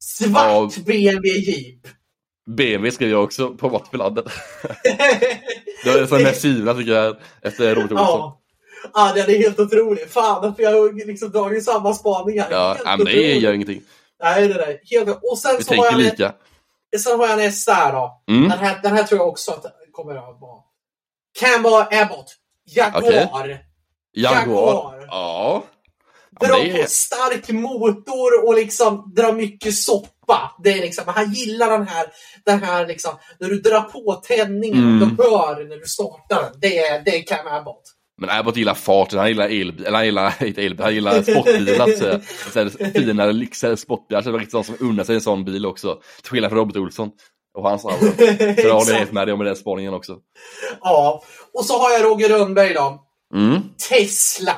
Svart 0.00 0.76
BMW 0.76 1.28
Jeep. 1.30 1.86
BMW 2.56 2.90
skrev 2.90 3.10
jag 3.10 3.24
också 3.24 3.54
på 3.54 3.68
Wattfilander. 3.68 4.24
Det 5.84 5.90
var 5.90 6.00
det 6.00 6.06
som 6.08 6.16
är 6.18 6.22
mest 6.22 6.42
tycker 6.78 6.92
jag 6.92 7.16
efter 7.42 7.74
Robert 7.74 7.92
Olsson. 7.92 8.06
ja. 8.18 8.41
Ja, 8.94 9.12
det 9.14 9.20
är 9.20 9.38
helt 9.38 9.60
otroligt. 9.60 10.12
Fan, 10.12 10.54
för 10.56 10.62
jag 10.62 10.70
har 10.70 11.06
liksom 11.06 11.30
dragit 11.30 11.64
samma 11.64 11.94
spaningar. 11.94 12.48
Ja, 12.50 12.68
Helt 12.68 12.80
ja 12.84 12.96
men 12.96 13.06
det 13.06 13.12
gör 13.34 13.52
ingenting. 13.52 13.82
Nej, 14.22 14.48
det 14.48 14.54
där. 14.54 14.78
Helt... 14.90 15.18
Och 15.30 15.38
sen 15.38 15.54
Vi 15.58 15.64
så, 15.64 15.74
har 15.74 15.82
tänker 15.84 16.00
jag, 16.02 16.10
lika. 16.12 16.34
sen 16.98 17.20
har 17.20 17.28
jag 17.28 17.38
nästa 17.38 17.72
här 17.72 17.92
då. 17.92 18.22
Mm. 18.30 18.48
Den, 18.48 18.58
här, 18.58 18.80
den 18.82 18.96
här 18.96 19.04
tror 19.04 19.20
jag 19.20 19.28
också 19.28 19.50
att 19.52 19.64
kommer 19.92 20.14
att 20.14 20.40
vara. 20.40 20.60
Camber 21.40 22.02
Abbott. 22.02 22.36
Jaguar. 22.64 22.98
Okej. 23.00 23.28
Jaguar. 24.12 24.46
Jaguar. 24.46 25.06
Ja. 25.10 25.62
Ja, 26.40 26.48
men 26.48 26.50
det 26.60 26.70
är- 26.78 26.82
på 26.82 26.88
stark 26.88 27.48
motor 27.48 28.46
och 28.46 28.54
liksom 28.54 29.12
drar 29.16 29.32
mycket 29.32 29.74
soppa. 29.74 30.52
Det 30.64 30.72
är 30.72 30.80
liksom, 30.80 31.04
han 31.06 31.32
gillar 31.32 31.70
den 31.70 31.88
här, 31.88 32.06
den 32.44 32.62
här 32.62 32.86
liksom, 32.86 33.12
när 33.38 33.48
du 33.48 33.60
drar 33.60 33.80
på 33.80 34.14
tändningen 34.14 34.78
Mm. 34.78 35.16
du 35.16 35.22
hör 35.22 35.64
när 35.64 35.76
du 35.76 35.86
startar 35.86 36.42
den. 36.42 36.52
Det 36.60 36.78
är, 36.78 37.00
det 37.04 37.16
är 37.18 37.22
Cam 37.22 37.46
Abbott. 37.46 37.82
Men 38.22 38.30
Abbott 38.30 38.56
gillar 38.56 38.74
farten, 38.74 39.18
han 39.18 39.28
gillar 39.28 39.48
elbil, 39.48 39.86
eller 39.86 39.96
han 39.96 40.04
gillar, 40.04 40.34
inte 40.44 40.62
elbil, 40.62 40.84
han 40.84 40.94
gillar 40.94 41.22
sportbilar. 41.22 41.86
Så, 41.86 42.20
så 42.52 42.58
här, 42.58 42.92
finare, 42.92 43.32
lyxigare 43.32 43.76
sportbilar. 43.76 44.22
Så 44.22 44.28
det 44.28 44.32
var 44.32 44.38
riktigt 44.38 44.52
sån 44.52 44.64
som 44.64 44.76
unnar 44.80 45.04
sig 45.04 45.14
en 45.14 45.20
sån 45.20 45.44
bil 45.44 45.66
också. 45.66 45.98
Till 46.22 46.30
skillnad 46.30 46.50
från 46.50 46.58
Robert 46.58 46.76
Olsson 46.76 47.10
och 47.54 47.68
hans 47.68 47.84
aura. 47.84 47.96
Så 48.56 48.68
jag 48.68 48.74
håller 48.74 48.94
helt 48.94 49.12
med 49.12 49.26
dig 49.26 49.32
om 49.32 49.44
den 49.44 49.56
spaningen 49.56 49.94
också. 49.94 50.18
Ja, 50.80 51.22
och 51.54 51.64
så 51.64 51.78
har 51.78 51.90
jag 51.90 52.04
Roger 52.04 52.28
Rönnberg 52.28 52.74
då. 52.74 53.02
Mm. 53.34 53.60
Tesla. 53.88 54.56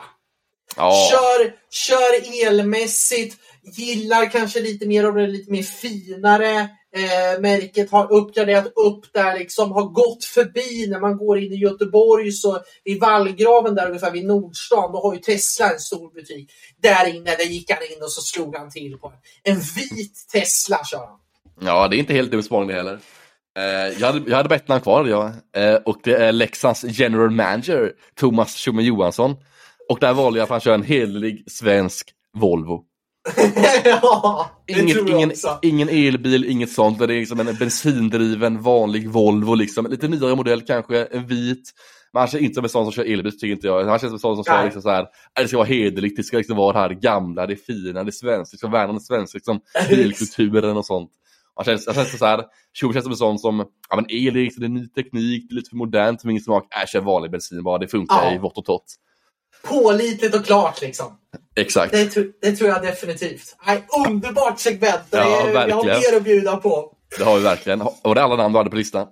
Ja. 0.77 1.09
Kör, 1.11 1.53
kör 1.71 2.47
elmässigt, 2.47 3.37
gillar 3.77 4.31
kanske 4.31 4.61
lite 4.61 4.87
mer 4.87 5.05
av 5.05 5.15
det 5.15 5.27
lite 5.27 5.53
mer 5.53 5.63
finare 5.63 6.69
eh, 6.95 7.41
märket, 7.41 7.91
har 7.91 8.13
uppgraderat 8.13 8.67
upp 8.67 9.13
där, 9.13 9.39
liksom, 9.39 9.73
har 9.73 9.85
gått 9.85 10.25
förbi 10.25 10.87
när 10.89 11.01
man 11.01 11.17
går 11.17 11.39
in 11.39 11.53
i 11.53 11.57
Göteborg, 11.57 12.33
så 12.33 12.59
i 12.85 12.99
vallgraven 12.99 13.75
där 13.75 13.87
ungefär 13.87 14.11
vid 14.11 14.25
Nordstan, 14.25 14.93
då 14.93 15.01
har 15.03 15.15
ju 15.15 15.21
Tesla 15.21 15.73
en 15.73 15.79
stor 15.79 16.15
butik. 16.15 16.51
Där 16.83 17.15
inne, 17.15 17.37
där 17.37 17.45
gick 17.45 17.71
han 17.71 17.83
in 17.83 18.03
och 18.03 18.11
så 18.11 18.21
slog 18.21 18.57
han 18.57 18.71
till 18.71 18.99
på 18.99 19.07
en. 19.09 19.53
En 19.53 19.61
vit 19.61 20.29
Tesla 20.33 20.85
kör 20.85 20.99
han. 20.99 21.19
Ja, 21.61 21.89
det 21.89 21.97
är 21.97 21.99
inte 21.99 22.13
helt 22.13 22.31
dum 22.31 22.43
spaning 22.43 22.77
heller. 22.77 22.99
Eh, 23.59 23.99
jag, 24.01 24.07
hade, 24.07 24.31
jag 24.31 24.37
hade 24.37 24.49
bara 24.49 24.61
namn 24.67 24.81
kvar, 24.81 25.05
ja. 25.05 25.33
Eh, 25.57 25.75
och 25.75 25.97
det 26.03 26.15
är 26.15 26.33
Leksands 26.33 26.85
general 26.85 27.31
manager, 27.31 27.93
Thomas 28.15 28.57
Schumann 28.57 28.85
Johansson. 28.85 29.37
Och 29.89 29.99
där 30.01 30.13
valde 30.13 30.39
jag 30.39 30.45
att 30.45 30.51
han 30.51 30.61
kör 30.61 30.75
en 30.75 30.83
hederlig 30.83 31.45
svensk 31.47 32.11
Volvo 32.37 32.85
ja, 33.85 34.51
Inget, 34.67 35.09
ingen, 35.09 35.33
ingen 35.63 35.89
elbil, 35.89 36.45
inget 36.45 36.73
sånt. 36.73 36.99
Det 36.99 37.05
är 37.05 37.09
liksom 37.09 37.41
en 37.41 37.57
bensindriven 37.57 38.63
vanlig 38.63 39.11
Volvo. 39.11 39.55
Liksom. 39.55 39.87
Lite 39.87 40.09
nyare 40.09 40.35
modell 40.37 40.63
kanske, 40.63 41.05
en 41.05 41.27
vit. 41.27 41.71
Men 42.13 42.21
han 42.21 42.29
känns 42.29 42.43
inte 42.43 42.55
som 42.55 42.65
en 42.65 42.69
sån 42.71 42.85
som 42.85 42.93
kör 42.93 43.13
elbil 43.13 43.33
tycker 43.33 43.53
inte 43.53 43.67
jag. 43.67 43.85
Han 43.85 43.99
känns 43.99 44.11
som 44.11 44.15
en 44.15 44.19
sån 44.19 44.37
som 44.37 44.45
kör 44.45 44.65
liksom 44.65 44.83
så 44.83 44.91
här, 44.91 45.03
"Nej, 45.03 45.45
det 45.45 45.49
ska 45.49 45.57
vara 45.57 45.67
hederligt, 45.67 46.17
det 46.17 46.23
ska 46.25 46.37
liksom 46.37 46.57
vara 46.57 46.73
det 46.73 46.79
här 46.79 46.91
gamla, 46.91 47.47
det 47.47 47.57
fina, 47.57 48.05
det 48.05 48.13
svenska, 48.13 48.55
det 48.55 48.59
ska 48.59 48.69
värna 48.69 48.93
den 48.93 49.01
svenska 49.01 49.37
liksom, 49.37 49.61
bilkulturen 49.89 50.77
och 50.77 50.87
sånt. 50.87 51.11
Han 51.57 51.65
känns, 51.65 51.87
han 51.87 51.95
känns 51.95 52.19
så 52.19 52.27
här, 52.27 52.45
känns 52.73 53.03
som 53.03 53.13
en 53.13 53.17
sån 53.17 53.39
som, 53.39 53.65
ja 53.91 53.97
men 53.97 54.05
el 54.09 54.37
är 54.37 54.41
liksom, 54.41 54.61
det 54.61 54.67
är 54.67 54.69
ny 54.69 54.89
teknik, 54.89 55.47
det 55.49 55.53
är 55.53 55.57
lite 55.57 55.71
för 55.71 55.77
modernt 55.77 56.21
för 56.21 56.29
min 56.29 56.41
smak. 56.41 56.65
Äh, 56.83 56.87
kör 56.87 57.01
vanlig 57.01 57.31
bensin 57.31 57.63
bara, 57.63 57.79
det 57.79 57.89
funkar 57.89 58.17
Ja. 58.25 58.35
i 58.35 58.39
vått 58.39 58.59
och 58.59 58.65
torrt. 58.65 58.85
Pålitligt 59.65 60.35
och 60.35 60.45
klart 60.45 60.81
liksom. 60.81 61.19
Exakt. 61.57 61.93
Det, 61.93 62.41
det 62.43 62.53
tror 62.57 62.71
jag 62.71 62.83
definitivt. 62.83 63.57
Nej, 63.67 63.85
underbart 64.09 64.59
segment! 64.61 65.03
Ja, 65.11 65.19
är- 65.49 65.67
vi 65.67 65.73
har 65.73 65.85
mer 65.85 66.17
att 66.17 66.25
bjuda 66.25 66.57
på. 66.57 66.93
Det 67.19 67.25
har 67.25 67.37
vi 67.37 67.43
verkligen. 67.43 67.79
Var 68.03 68.15
det 68.15 68.23
alla 68.23 68.37
namn 68.37 68.53
du 68.53 68.59
hade 68.59 68.71
på 68.71 68.77
listan? 68.77 69.07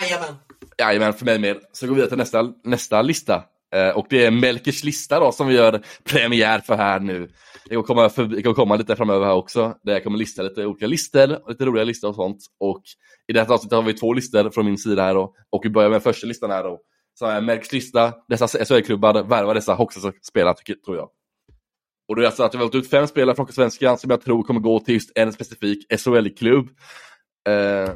Jajamän. 0.00 0.34
Jajamän, 0.78 1.14
för 1.14 1.24
mig 1.24 1.38
med. 1.38 1.56
Så 1.72 1.86
går 1.86 1.94
vi 1.94 2.00
vidare 2.00 2.08
till 2.08 2.18
nästa, 2.18 2.42
nästa 2.64 3.02
lista. 3.02 3.42
Eh, 3.74 3.88
och 3.88 4.06
det 4.10 4.24
är 4.26 4.30
Melkers 4.30 4.84
lista 4.84 5.20
då 5.20 5.32
som 5.32 5.46
vi 5.46 5.54
gör 5.54 5.82
premiär 6.04 6.58
för 6.60 6.76
här 6.76 7.00
nu. 7.00 7.28
Det 7.68 7.74
kommer 7.74 7.82
komma, 7.86 8.08
förbi, 8.08 8.36
det 8.36 8.42
kommer 8.42 8.54
komma 8.54 8.76
lite 8.76 8.96
framöver 8.96 9.26
här 9.26 9.34
också. 9.34 9.74
Där 9.82 9.92
jag 9.92 10.04
kommer 10.04 10.18
lista 10.18 10.42
lite 10.42 10.66
olika 10.66 10.86
listor, 10.86 11.42
och 11.44 11.50
lite 11.50 11.64
roliga 11.64 11.84
listor 11.84 12.08
och 12.08 12.14
sånt. 12.14 12.38
Och 12.60 12.82
i 13.28 13.32
det 13.32 13.40
här 13.40 13.52
avsnittet 13.52 13.76
har 13.76 13.82
vi 13.82 13.92
två 13.94 14.12
listor 14.12 14.50
från 14.50 14.66
min 14.66 14.78
sida 14.78 15.02
här 15.02 15.14
då. 15.14 15.34
Och 15.52 15.64
vi 15.64 15.70
börjar 15.70 15.90
med 15.90 16.02
första 16.02 16.26
listan 16.26 16.50
här 16.50 16.62
då. 16.62 16.78
Så 17.14 17.26
är 17.26 17.40
Melkers 17.40 17.72
lista, 17.72 18.12
dessa 18.28 18.64
SHL-klubbar 18.64 19.22
värvar 19.22 19.54
dessa 19.54 19.74
hockeyspelare, 19.74 20.54
tror 20.84 20.96
jag. 20.96 21.08
Och 22.08 22.16
då 22.16 22.20
är 22.20 22.22
det 22.22 22.28
alltså 22.28 22.42
att 22.42 22.54
jag 22.54 22.60
har 22.60 22.64
valt 22.64 22.74
ut 22.74 22.90
fem 22.90 23.06
spelare 23.06 23.36
från 23.36 23.52
Svenskan 23.52 23.98
som 23.98 24.10
jag 24.10 24.20
tror 24.20 24.42
kommer 24.42 24.60
gå 24.60 24.80
till 24.80 24.94
just 24.94 25.12
en 25.14 25.32
specifik 25.32 25.86
SHL-klubb. 25.98 26.68
Eh, 27.48 27.92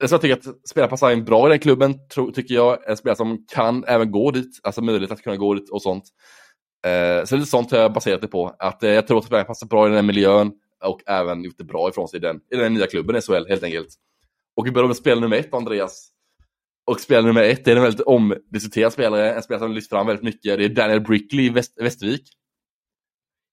det 0.00 0.08
som 0.08 0.14
jag 0.14 0.20
tycker 0.20 0.50
att 0.50 0.68
spelare 0.68 0.90
passar 0.90 1.10
in 1.10 1.24
bra 1.24 1.46
i 1.46 1.50
den 1.50 1.58
klubben, 1.58 2.08
tro, 2.08 2.32
tycker 2.32 2.54
jag. 2.54 2.90
En 2.90 2.96
spelare 2.96 3.16
som 3.16 3.46
kan 3.46 3.84
även 3.84 4.10
gå 4.10 4.30
dit, 4.30 4.60
alltså 4.62 4.82
möjlighet 4.82 5.10
att 5.10 5.22
kunna 5.22 5.36
gå 5.36 5.54
dit 5.54 5.70
och 5.70 5.82
sånt. 5.82 6.04
Eh, 6.86 7.24
så 7.24 7.36
det 7.36 7.42
är 7.42 7.46
sånt 7.46 7.70
har 7.70 7.78
jag 7.78 7.92
baserat 7.92 8.20
det 8.20 8.28
på. 8.28 8.56
Att 8.58 8.82
eh, 8.82 8.90
jag 8.90 9.06
tror 9.06 9.18
att 9.18 9.24
spelaren 9.24 9.46
passar 9.46 9.66
bra 9.66 9.86
i 9.86 9.88
den 9.88 9.96
här 9.96 10.02
miljön 10.02 10.52
och 10.84 11.00
även 11.06 11.44
gjort 11.44 11.58
det 11.58 11.64
bra 11.64 11.88
ifrån 11.88 12.08
sig 12.08 12.16
i 12.16 12.20
den, 12.20 12.40
i 12.50 12.56
den 12.56 12.74
nya 12.74 12.86
klubben 12.86 13.22
SHL 13.22 13.48
helt 13.48 13.62
enkelt. 13.62 13.88
Och 14.56 14.66
vi 14.66 14.70
börjar 14.70 14.86
med 14.86 14.96
spel 14.96 15.20
nummer 15.20 15.36
ett, 15.36 15.54
Andreas. 15.54 16.13
Och 16.86 17.00
spelare 17.00 17.26
nummer 17.26 17.42
ett 17.42 17.64
det 17.64 17.72
är 17.72 17.76
en 17.76 17.82
väldigt 17.82 18.06
omdiskuterad 18.06 18.92
spelare, 18.92 19.34
en 19.34 19.42
spelare 19.42 19.60
som 19.60 19.72
lyfts 19.72 19.88
fram 19.88 20.06
väldigt 20.06 20.24
mycket. 20.24 20.58
Det 20.58 20.64
är 20.64 20.68
Daniel 20.68 21.00
Brickley 21.00 21.46
i 21.46 21.48
Väst, 21.48 21.80
Västervik. 21.80 22.28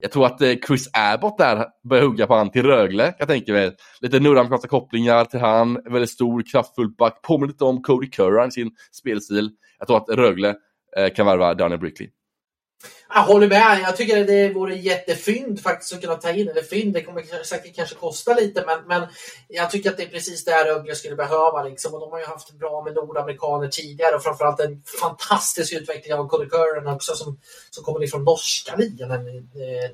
Jag 0.02 0.12
tror 0.12 0.26
att 0.26 0.42
eh, 0.42 0.54
Chris 0.68 0.90
Abbott 0.94 1.38
där 1.38 1.66
börjar 1.90 2.04
hugga 2.04 2.28
på 2.28 2.36
han 2.36 2.52
till 2.52 2.64
Rögle, 2.64 3.04
kan 3.04 3.16
jag 3.20 3.28
tänka 3.28 3.54
mig. 3.54 3.76
Lite 4.02 4.20
nordamerikanska 4.20 4.68
kopplingar 4.68 5.26
till 5.26 5.40
han, 5.40 5.74
väldigt 5.74 6.10
stor, 6.10 6.44
kraftfull 6.52 6.90
back. 6.90 7.22
Påminner 7.22 7.48
lite 7.48 7.64
om 7.64 7.82
Cody 7.82 8.10
Curran 8.10 8.48
i 8.48 8.52
sin 8.52 8.72
spelstil. 8.92 9.52
Jag 9.80 9.88
tror 9.88 9.98
att 9.98 10.10
Rögle 10.10 10.56
eh, 10.98 11.14
kan 11.16 11.26
värva 11.26 11.54
Daniel 11.54 11.80
Brickley. 11.80 12.10
Jag 13.14 13.22
håller 13.22 13.48
med. 13.48 13.80
Jag 13.84 13.98
tycker 13.98 14.26
det 14.26 14.50
vore 14.54 14.76
jättefynd 14.76 15.62
faktiskt 15.62 15.94
att 15.94 16.02
kunna 16.02 16.16
ta 16.16 16.32
in. 16.32 16.50
Eller 16.50 16.62
fynd, 16.62 16.94
det 16.94 17.04
kommer 17.04 17.44
säkert 17.44 17.76
kanske 17.76 17.96
kosta 17.96 18.34
lite. 18.34 18.64
Men, 18.66 18.80
men 18.88 19.08
jag 19.48 19.72
tycker 19.72 19.90
att 19.90 19.98
det 19.98 20.04
är 20.04 20.08
precis 20.08 20.46
det 20.46 20.52
här 20.52 20.66
Rögle 20.66 20.96
skulle 20.96 21.16
behöva. 21.16 21.64
Liksom. 21.64 21.94
Och 21.94 22.00
de 22.00 22.12
har 22.12 22.20
ju 22.20 22.26
haft 22.26 22.52
bra 22.52 22.84
med 22.84 22.94
nordamerikaner 22.94 23.68
tidigare. 23.68 24.16
Och 24.16 24.24
framförallt 24.24 24.60
en 24.60 24.84
fantastisk 25.02 25.74
utveckling 25.74 26.14
av 26.14 26.28
Cody 26.28 26.50
Curran 26.50 26.88
också. 26.96 27.16
Som, 27.16 27.40
som 27.70 27.84
kommer 27.84 28.04
ifrån 28.04 28.24
norska 28.24 28.76
ligan 28.76 29.10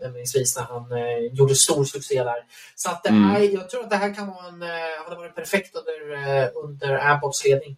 nämligenvis 0.01 0.57
när 0.57 0.63
han 0.63 0.91
eh, 0.91 1.33
gjorde 1.33 1.55
stor 1.55 1.85
succé 1.85 2.23
där. 2.23 2.43
Så 2.75 2.89
att, 2.89 3.07
Mm. 3.07 3.53
jag 3.53 3.69
tror 3.69 3.83
att 3.83 3.89
det 3.89 3.95
här 3.95 4.13
kan 4.13 4.27
vara 4.27 4.47
en, 4.47 4.61
eh, 4.61 5.03
hade 5.03 5.15
varit 5.15 5.35
perfekt 5.35 5.75
under, 5.75 6.27
eh, 6.43 6.49
under 6.55 7.11
Abbotts 7.11 7.45
ledning. 7.45 7.77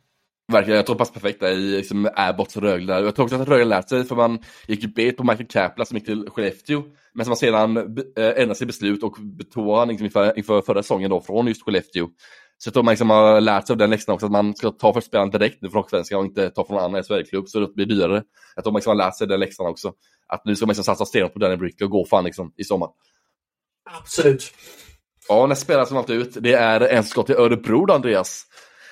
Verkligen, 0.52 0.78
jag 0.78 0.86
tror 0.86 0.96
det 0.96 1.00
passar 1.00 1.14
perfekt 1.14 1.40
där 1.40 1.52
i 1.52 1.78
liksom, 1.78 2.10
Abbotts 2.16 2.58
Rögle. 2.58 3.00
Jag 3.00 3.16
tror 3.16 3.26
också 3.26 3.36
att 3.36 3.48
Rögle 3.48 3.66
lärt 3.66 3.90
sig, 3.90 4.04
för 4.04 4.16
man 4.16 4.40
gick 4.68 4.84
ju 4.84 4.88
bet 4.88 5.18
på 5.18 5.24
Michael 5.24 5.48
Kapla 5.48 5.86
som 5.86 5.98
gick 5.98 6.06
till 6.06 6.30
Skellefteå. 6.30 6.84
Men 7.14 7.26
som 7.26 7.36
sedan 7.36 7.78
äh, 7.78 7.84
ändrade 8.16 8.56
sig 8.56 8.68
beslut 8.68 9.04
och 9.04 9.18
tog 9.54 9.76
han 9.76 9.88
liksom, 9.88 10.06
inför, 10.06 10.38
inför 10.38 10.62
förra 10.62 10.84
säsongen 10.84 11.10
då 11.10 11.22
från 11.22 11.48
just 11.48 11.66
Skellefteå. 11.66 12.08
Så 12.58 12.68
jag 12.68 12.74
tror 12.74 12.84
man 12.84 12.92
liksom 12.92 13.10
har 13.10 13.42
lärt 13.42 13.68
sig 13.68 13.74
av 13.74 13.78
den 13.78 13.90
läxan 13.90 14.16
också, 14.16 14.26
att 14.26 14.32
man 14.32 14.56
ska 14.56 14.72
ta 14.72 14.94
först 14.94 15.08
spelaren 15.08 15.30
direkt 15.30 15.62
nu 15.62 15.70
från 15.70 15.84
Hockeyallsvenskan 15.84 16.20
och 16.20 16.26
inte 16.26 16.50
ta 16.50 16.66
från 16.66 16.76
någon 16.78 16.86
annan 16.86 17.04
SHL-klubb, 17.04 17.50
så 17.50 17.60
det 17.60 17.74
blir 17.76 17.86
dyrare. 17.86 18.24
Jag 18.56 18.64
tror 18.64 18.72
man 18.72 18.80
liksom 18.80 18.92
har 18.92 19.06
lärt 19.06 19.18
sig 19.18 19.28
den 19.28 19.40
läxan 19.40 19.66
också. 19.66 19.94
Att 20.28 20.46
nu 20.46 20.56
ska 20.56 20.66
man 20.66 20.70
liksom 20.70 20.84
satsa 20.84 21.06
stenhårt 21.06 21.34
på 21.34 21.40
Daniel 21.40 21.60
Brickley 21.60 21.86
och 21.86 21.92
gå 21.92 22.06
fan 22.06 22.24
liksom 22.24 22.54
i 22.58 22.64
sommar. 22.64 22.90
Absolut. 24.00 24.54
Ja, 25.28 25.48
nästa 25.48 25.64
spelare 25.64 25.86
som 25.86 25.96
valt 25.96 26.10
ut, 26.10 26.38
det 26.40 26.54
är 26.54 26.82
en 26.82 27.04
som 27.04 27.10
ska 27.10 27.24
till 27.24 27.36
Örebro 27.36 27.86
då, 27.86 27.94
Andreas. 27.94 28.46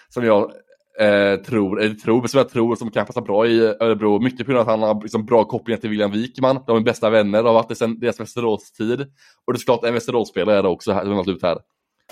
Som 0.09 0.25
jag 0.25 0.51
Eh, 0.99 1.35
tror, 1.35 1.81
eller 1.81 1.95
tror, 1.95 2.27
som 2.27 2.37
jag 2.37 2.49
tror 2.49 2.75
som 2.75 2.91
kan 2.91 3.05
passa 3.05 3.21
bra 3.21 3.47
i 3.47 3.59
Örebro. 3.59 4.19
Mycket 4.19 4.45
på 4.45 4.51
grund 4.51 4.57
av 4.57 4.69
att 4.69 4.79
han 4.79 4.89
har 4.89 5.01
liksom 5.01 5.25
bra 5.25 5.43
kopplingar 5.43 5.79
till 5.79 5.89
William 5.89 6.11
Wikman. 6.11 6.59
De 6.67 6.77
är 6.77 6.81
bästa 6.81 7.09
vänner, 7.09 7.43
har 7.43 7.53
varit 7.53 7.69
det 7.69 7.75
sedan 7.75 7.99
deras 7.99 8.19
Västerås-tid. 8.19 9.01
Och 9.45 9.53
det 9.53 9.57
är 9.57 9.59
såklart 9.59 9.83
en 9.83 9.93
Västerås-spelare 9.93 10.57
är 10.57 10.63
det 10.63 10.69
också, 10.69 10.91
som 10.91 11.09
har 11.09 11.15
varit 11.15 11.27
ut 11.27 11.43
här. 11.43 11.57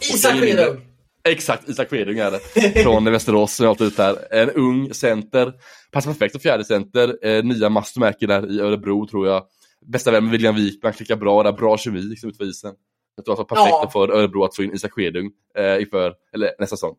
Isak 0.02 0.40
Skedung! 0.40 0.82
Exakt, 1.28 1.70
Isak 1.70 1.90
Skedung 1.90 2.18
är 2.18 2.32
det. 2.32 2.40
Från 2.84 3.04
Västerås 3.12 3.56
som 3.56 3.66
jag 3.66 3.76
har 3.76 3.86
ut 3.86 3.98
här. 3.98 4.18
En 4.32 4.50
ung 4.50 4.94
center, 4.94 5.54
passar 5.92 6.12
perfekt 6.12 6.32
som 6.32 6.42
fjärde 6.42 6.66
center. 6.66 7.28
Eh, 7.28 7.44
nya 7.44 7.70
Mastomäki 7.70 8.26
där 8.26 8.52
i 8.52 8.60
Örebro 8.60 9.08
tror 9.08 9.28
jag. 9.28 9.44
Bästa 9.86 10.12
vän 10.12 10.24
med 10.24 10.32
William 10.32 10.56
Wikman, 10.56 10.94
klickar 10.94 11.16
bra 11.16 11.44
där, 11.44 11.52
bra 11.52 11.78
kemi 11.78 12.02
liksom 12.02 12.30
ut 12.30 12.38
på 12.38 12.44
isen. 12.44 12.74
Jag 13.16 13.26
tror 13.26 13.34
att 13.34 13.50
det 13.50 13.56
var 13.56 13.64
perfekt 13.64 13.78
ja. 13.82 13.90
för 13.94 14.12
Örebro 14.12 14.44
att 14.44 14.56
få 14.56 14.64
in 14.64 14.74
Isak 14.74 14.92
Skedung 14.92 15.32
eh, 15.58 15.82
inför, 15.82 16.14
eller 16.34 16.52
nästa 16.60 16.76
säsong. 16.76 16.96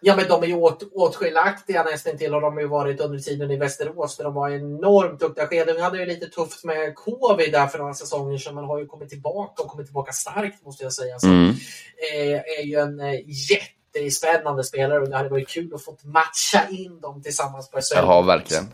Ja, 0.00 0.16
men 0.16 0.28
de 0.28 0.42
är 0.42 0.46
ju 0.46 0.54
åt, 0.54 0.82
åtskiljaktiga 0.92 1.82
nästan 1.82 2.18
till 2.18 2.34
och 2.34 2.40
de 2.40 2.54
har 2.54 2.60
ju 2.60 2.66
varit 2.66 3.00
under 3.00 3.18
tiden 3.18 3.50
i 3.50 3.56
Västerås 3.56 4.16
där 4.16 4.24
de 4.24 4.34
var 4.34 4.50
enormt 4.50 5.20
duktiga. 5.20 5.46
Skedung 5.46 5.80
hade 5.80 5.98
ju 5.98 6.06
lite 6.06 6.26
tufft 6.26 6.64
med 6.64 6.94
covid 6.94 7.52
där 7.52 7.66
för 7.66 7.78
några 7.78 7.94
säsonger 7.94 8.38
sedan, 8.38 8.54
men 8.54 8.64
har 8.64 8.78
ju 8.78 8.86
kommit 8.86 9.08
tillbaka 9.08 9.62
och 9.62 9.68
kommit 9.68 9.86
tillbaka 9.86 10.12
starkt 10.12 10.64
måste 10.64 10.84
jag 10.84 10.92
säga. 10.92 11.18
Så, 11.18 11.26
mm. 11.26 11.50
eh, 12.14 12.58
är 12.58 12.62
ju 12.62 12.80
en 12.80 13.00
eh, 13.00 13.20
jättespännande 13.26 14.64
spelare 14.64 15.00
och 15.00 15.08
det 15.08 15.16
hade 15.16 15.28
varit 15.28 15.48
kul 15.48 15.74
att 15.74 15.84
få 15.84 15.96
matcha 16.02 16.68
in 16.70 17.00
dem 17.00 17.22
tillsammans 17.22 17.70
på 17.70 17.80
SHL. 17.80 17.94
Ja, 17.96 18.22
verkligen. 18.22 18.68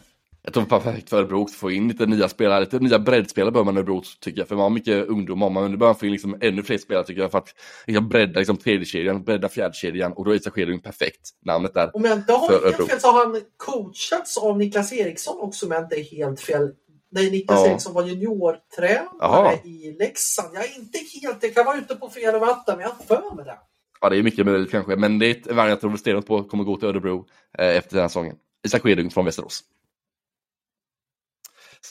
Jag 0.47 0.55
tror 0.55 0.65
perfekt 0.65 1.11
för 1.11 1.17
Örebro 1.17 1.45
att 1.45 1.53
få 1.53 1.71
in 1.71 1.89
lite 1.89 2.07
nya 2.07 2.29
spelare, 2.29 2.61
lite 2.61 2.79
nya 2.79 2.99
breddspelare 2.99 3.51
bör 3.51 3.65
man 3.65 3.77
Örebro 3.77 4.03
tycker 4.21 4.39
jag, 4.39 4.49
för 4.49 4.55
man 4.55 4.63
har 4.63 4.71
mycket 4.71 5.07
ungdomar, 5.07 5.51
men 5.51 5.71
nu 5.71 5.77
börjar 5.77 5.93
man 5.93 5.99
få 5.99 6.07
in 6.07 6.13
liksom 6.13 6.39
ännu 6.41 6.63
fler 6.63 6.79
spelare 6.79 7.05
tycker 7.05 7.23
jag 7.23 7.31
för 7.31 7.39
att 7.39 7.55
liksom 7.87 8.09
bredda 8.09 8.39
liksom 8.39 8.57
tredjekedjan, 8.57 9.25
bredda 9.25 9.49
fjärdekedjan 9.49 10.13
och 10.13 10.25
då 10.25 10.31
är 10.31 10.35
Isak 10.35 10.55
Skedung 10.55 10.81
perfekt 10.81 11.31
namnet 11.45 11.75
där. 11.75 11.97
Om 11.97 12.05
jag 12.05 12.19
inte 12.19 12.33
har 12.33 12.49
helt 12.49 12.91
fel 12.91 13.01
så 13.01 13.09
har 13.09 13.27
han 13.27 13.41
coachats 13.57 14.37
av 14.39 14.59
Niklas 14.59 14.93
Eriksson 14.93 15.41
också 15.41 15.67
jag 15.67 15.83
inte 15.83 16.01
är 16.01 16.05
helt 16.05 16.41
fel. 16.41 16.71
Nej, 17.11 17.31
Niklas 17.31 17.61
ja. 17.65 17.71
Eriksson 17.71 17.95
var 17.95 18.07
juniortränare 18.07 19.59
i 19.65 19.97
Leksand. 19.99 20.49
Jag 20.55 20.65
är 20.65 20.79
inte 20.79 20.99
helt, 21.23 21.41
det 21.41 21.49
kan 21.49 21.65
vara 21.65 21.79
ute 21.79 21.95
på 21.95 22.09
fel 22.09 22.41
vatten, 22.41 22.77
men 22.77 22.81
jag 22.81 22.89
har 22.89 23.05
för 23.05 23.35
mig 23.35 23.45
det. 23.45 23.59
Ja, 24.01 24.09
det 24.09 24.17
är 24.17 24.23
mycket 24.23 24.47
möjligt 24.47 24.71
kanske, 24.71 24.97
men 24.97 25.19
det 25.19 25.27
är 25.27 25.31
ett 25.31 25.47
värn 25.47 25.69
jag 25.69 25.81
tror 25.81 26.21
på 26.21 26.45
kommer 26.45 26.65
gå 26.65 26.77
till 26.77 26.89
Örebro 26.89 27.27
eh, 27.59 27.77
efter 27.77 27.91
den 27.91 28.01
här 28.01 28.09
säsongen. 28.09 28.37
Isak 28.67 28.83
Skedung 28.83 29.11
från 29.11 29.25
Västerås. 29.25 29.63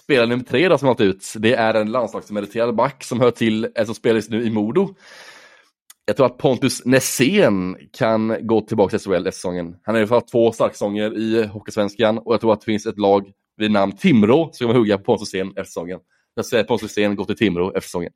Spelare 0.04 0.28
nummer 0.28 0.44
tre 0.44 0.70
då 0.70 0.78
som 0.78 0.88
har 0.88 1.02
ut, 1.02 1.34
det 1.38 1.54
är 1.54 1.74
en 1.74 1.92
landslagsmeriterad 1.92 2.76
back 2.76 3.04
som 3.04 3.20
hör 3.20 3.32
till, 3.32 3.68
alltså 3.76 3.94
spelar 3.94 4.16
just 4.16 4.30
nu 4.30 4.44
i 4.44 4.50
Modo. 4.50 4.96
Jag 6.06 6.18
tror 6.18 6.26
att 6.26 6.38
Pontus 6.38 6.86
Nässén 6.86 7.78
kan 7.94 8.48
gå 8.48 8.62
tillbaka 8.62 8.98
till 8.98 9.00
SHL 9.00 9.14
efter 9.14 9.32
säsongen. 9.32 9.76
Han 9.84 9.96
har 9.96 10.00
ju 10.00 10.08
fått 10.08 10.32
två 10.32 10.52
starksäsonger 10.52 11.18
i 11.18 11.44
Hockeysvenskan 11.44 12.18
och 12.18 12.34
jag 12.34 12.42
tror 12.42 12.54
att 12.54 12.62
det 12.62 12.66
finns 12.66 12.86
ett 12.86 12.98
lag 12.98 13.32
vid 13.58 13.72
namn 13.72 13.98
Timrå 13.98 14.50
som 14.54 14.68
kommer 14.68 14.80
hugga 14.80 14.98
på 14.98 15.04
Pontus 15.04 15.34
Nässén 15.34 15.48
efter 15.48 15.64
säsongen. 15.64 16.00
Jag 16.36 16.46
säger 16.46 16.64
att 16.64 16.68
Pontus 16.68 16.84
Nässén 16.84 17.16
går 17.16 17.26
till 17.26 17.38
Timrå 17.38 17.68
efter 17.68 17.82
säsongen. 17.82 18.12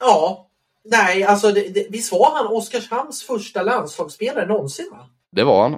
Ja, 0.00 0.50
nej, 0.84 1.24
alltså 1.24 1.52
det, 1.52 1.68
det, 1.74 1.86
visst 1.90 2.12
var 2.12 2.34
han 2.34 2.46
Oskarshamns 2.46 3.22
första 3.22 3.62
landslagsspelare 3.62 4.46
någonsin? 4.46 4.88
Va? 4.90 5.08
Det 5.32 5.44
var 5.44 5.62
han. 5.62 5.76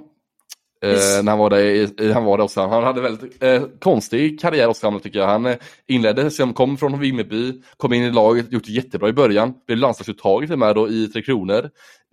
Eh, 0.83 1.23
när 1.23 1.31
han 1.31 1.39
var 1.39 1.49
där, 1.49 2.13
han 2.13 2.25
var 2.25 2.37
där 2.37 2.43
också. 2.43 2.61
Han 2.61 2.83
hade 2.83 3.01
väldigt 3.01 3.43
eh, 3.43 3.63
konstig 3.79 4.39
karriär 4.39 4.67
Oskarshamn 4.67 4.99
tycker 4.99 5.19
jag. 5.19 5.27
Han 5.27 5.45
eh, 5.45 5.55
inledde, 5.87 6.31
som 6.31 6.53
kom 6.53 6.77
från 6.77 6.99
Vimmerby, 6.99 7.61
kom 7.77 7.93
in 7.93 8.03
i 8.03 8.11
laget, 8.11 8.51
gjort 8.51 8.65
det 8.65 8.71
jättebra 8.71 9.09
i 9.09 9.13
början. 9.13 9.53
Blev 9.67 9.77
landslagsuttaget 9.77 10.49
till 10.49 10.59
med 10.59 10.75
då 10.75 10.89
i 10.89 11.07
Tre 11.07 11.21
Kronor 11.21 11.69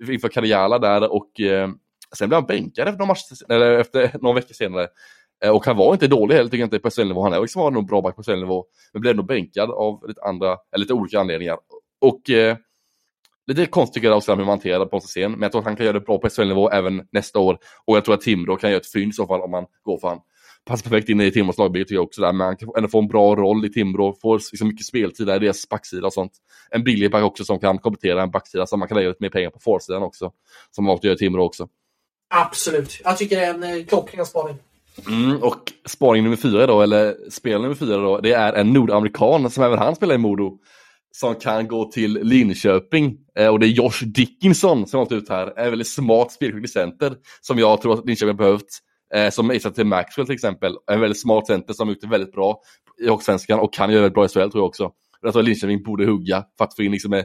inför 0.09 0.28
Karjala 0.28 0.78
där 0.78 1.12
och 1.12 1.40
eh, 1.40 1.68
sen 2.16 2.28
blev 2.28 2.36
han 2.36 2.47
bänkad 2.47 2.89
efter 2.89 2.98
någon, 2.98 3.09
match, 3.09 3.22
eller 3.48 3.78
efter 3.78 4.10
någon 4.20 4.34
vecka 4.34 4.55
senare. 4.55 4.89
Eh, 5.44 5.51
och 5.51 5.66
han 5.66 5.76
var 5.76 5.93
inte 5.93 6.06
dålig 6.06 6.34
heller, 6.34 6.51
tycker 6.51 6.62
jag 6.62 6.66
inte, 6.66 6.78
på 6.78 6.90
SHL-nivå. 6.90 7.22
Han 7.22 7.32
är 7.32 7.40
liksom 7.40 7.62
var 7.62 7.70
nog 7.70 7.86
bra 7.86 8.01
back 8.01 8.16
på 8.16 8.22
SHL-nivå, 8.22 8.64
men 8.93 9.01
blev 9.02 9.16
nog 9.16 9.26
bänkad 9.26 9.70
av 9.70 10.09
lite 10.09 10.22
andra, 10.22 10.47
eller 10.47 10.82
lite 10.84 10.93
olika 10.93 11.20
anledningar. 11.20 11.56
Och 12.01 12.30
eh, 12.30 12.56
lite 13.47 13.66
konstigt 13.66 13.94
tycker 13.94 14.09
jag 14.09 14.16
också 14.16 14.32
hur 14.32 14.36
man 14.36 14.48
hanterar 14.48 14.86
på 14.86 15.01
scen, 15.01 15.32
men 15.32 15.43
jag 15.43 15.52
tror 15.52 15.60
att 15.60 15.66
han 15.66 15.77
kan 15.77 15.86
göra 15.86 15.98
det 15.98 16.05
bra 16.05 16.19
på 16.19 16.28
SHL-nivå 16.28 16.70
även 16.70 17.02
nästa 17.12 17.39
år. 17.39 17.59
Och 17.85 17.97
jag 17.97 18.05
tror 18.05 18.14
att 18.14 18.20
Timrå 18.20 18.56
kan 18.56 18.70
göra 18.70 18.81
ett 18.81 18.93
fynd 18.93 19.10
i 19.10 19.12
så 19.12 19.27
fall 19.27 19.40
om 19.40 19.51
man 19.51 19.66
går 19.82 19.98
för 19.98 20.09
honom. 20.09 20.24
Passar 20.64 20.90
perfekt 20.90 21.09
in 21.09 21.20
i 21.20 21.31
Timrås 21.31 21.59
lagbygge 21.59 21.85
tycker 21.85 21.94
jag 21.94 22.05
också 22.05 22.20
där, 22.20 22.32
men 22.32 22.47
han 22.47 22.56
kan 22.56 22.69
ändå 22.77 22.89
få 22.89 22.98
en 22.98 23.09
bra 23.09 23.36
roll 23.36 23.64
i 23.66 23.73
Timrå, 23.73 24.16
får 24.23 24.35
liksom 24.52 24.69
mycket 24.69 24.86
speltid 24.86 25.27
där 25.27 25.36
i 25.36 25.39
deras 25.39 25.69
backsida 25.69 26.06
och 26.06 26.12
sånt. 26.12 26.32
En 26.70 26.85
billig 26.85 27.10
back 27.10 27.24
också 27.24 27.44
som 27.44 27.59
kan 27.59 27.78
komplettera 27.78 28.23
en 28.23 28.31
backsida 28.31 28.66
så 28.66 28.77
man 28.77 28.89
kan 28.89 28.97
lägga 28.97 29.09
lite 29.09 29.23
mer 29.23 29.31
pengar 29.31 29.51
på 29.51 29.59
forsidan 29.59 30.02
också. 30.02 30.32
Som 30.70 30.85
man 30.85 30.93
måste 30.93 31.06
göra 31.06 31.14
i 31.14 31.19
Timrå 31.19 31.44
också. 31.44 31.69
Absolut, 32.35 33.01
jag 33.05 33.19
tycker 33.19 33.36
det 33.36 33.44
är 33.44 33.55
en 33.55 33.62
eh, 33.62 33.85
klockren 33.85 34.27
spaning. 34.27 34.56
Mm, 35.09 35.43
och 35.43 35.73
spaning 35.86 36.23
nummer 36.24 36.36
fyra 36.36 36.66
då, 36.66 36.82
eller 36.82 37.31
spel 37.31 37.62
nummer 37.62 37.74
fyra 37.74 37.97
då, 37.97 38.20
det 38.20 38.32
är 38.32 38.52
en 38.52 38.73
nordamerikan 38.73 39.51
som 39.51 39.64
även 39.64 39.78
han 39.78 39.97
spelar 39.97 40.14
i 40.14 40.19
Modo 40.19 40.59
som 41.12 41.34
kan 41.34 41.68
gå 41.68 41.84
till 41.84 42.12
Linköping. 42.22 43.18
Eh, 43.39 43.48
och 43.48 43.60
det 43.60 43.66
är 43.66 43.68
Josh 43.68 44.05
Dickinson 44.06 44.86
som 44.86 44.98
har 44.98 45.05
gått 45.05 45.12
ut 45.12 45.28
här. 45.28 45.59
En 45.59 45.70
väldigt 45.70 45.89
smart 45.89 46.32
spelskicklig 46.32 46.70
center 46.70 47.14
som 47.40 47.59
jag 47.59 47.82
tror 47.82 47.94
att 47.94 48.06
Linköping 48.06 48.28
har 48.28 48.34
behövt. 48.34 48.78
Eh, 49.14 49.30
som 49.30 49.51
ersätter 49.51 49.74
till 49.74 49.86
Maxwell 49.86 50.26
till 50.26 50.34
exempel. 50.34 50.76
En 50.93 51.01
väldigt 51.01 51.20
smart 51.20 51.47
center 51.47 51.74
som 51.74 51.89
har 51.89 51.94
gjort 51.94 52.01
det 52.01 52.09
väldigt 52.09 52.32
bra 52.32 52.60
i 53.01 53.09
Hockeysvenskan 53.09 53.60
och 53.60 53.72
kan 53.72 53.93
göra 53.93 54.05
det 54.05 54.10
bra 54.10 54.24
i 54.24 54.28
SHL 54.28 54.34
tror 54.34 54.51
jag 54.55 54.64
också. 54.64 54.90
Jag 55.22 55.32
tror 55.32 55.43
att 55.43 55.48
Linköping 55.48 55.82
borde 55.82 56.06
hugga 56.06 56.44
för 56.59 56.64
att 56.64 56.76
få 56.76 56.82
in 56.82 56.93
liksom, 56.93 57.12
eh, 57.12 57.24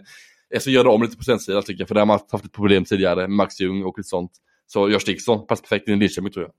så 0.60 0.70
göra 0.70 0.90
om 0.90 1.02
lite 1.02 1.14
på 1.14 1.18
procentsidan 1.18 1.64
tycker 1.64 1.82
jag. 1.82 1.88
För 1.88 1.96
där 1.96 2.02
har 2.02 2.06
man 2.06 2.20
haft 2.32 2.34
lite 2.34 2.50
problem 2.50 2.86
tidigare 2.86 3.16
med 3.16 3.30
Max 3.30 3.60
Ljung 3.60 3.84
och 3.84 3.98
lite 3.98 4.10
sånt. 4.10 4.32
Så 4.68 4.90
Josh 4.90 5.06
Dickinson 5.06 5.48
passar 5.48 5.62
perfekt 5.62 5.88
in 5.88 5.94
i 5.94 5.98
Linköping 5.98 6.32
tror 6.32 6.46
jag. 6.46 6.52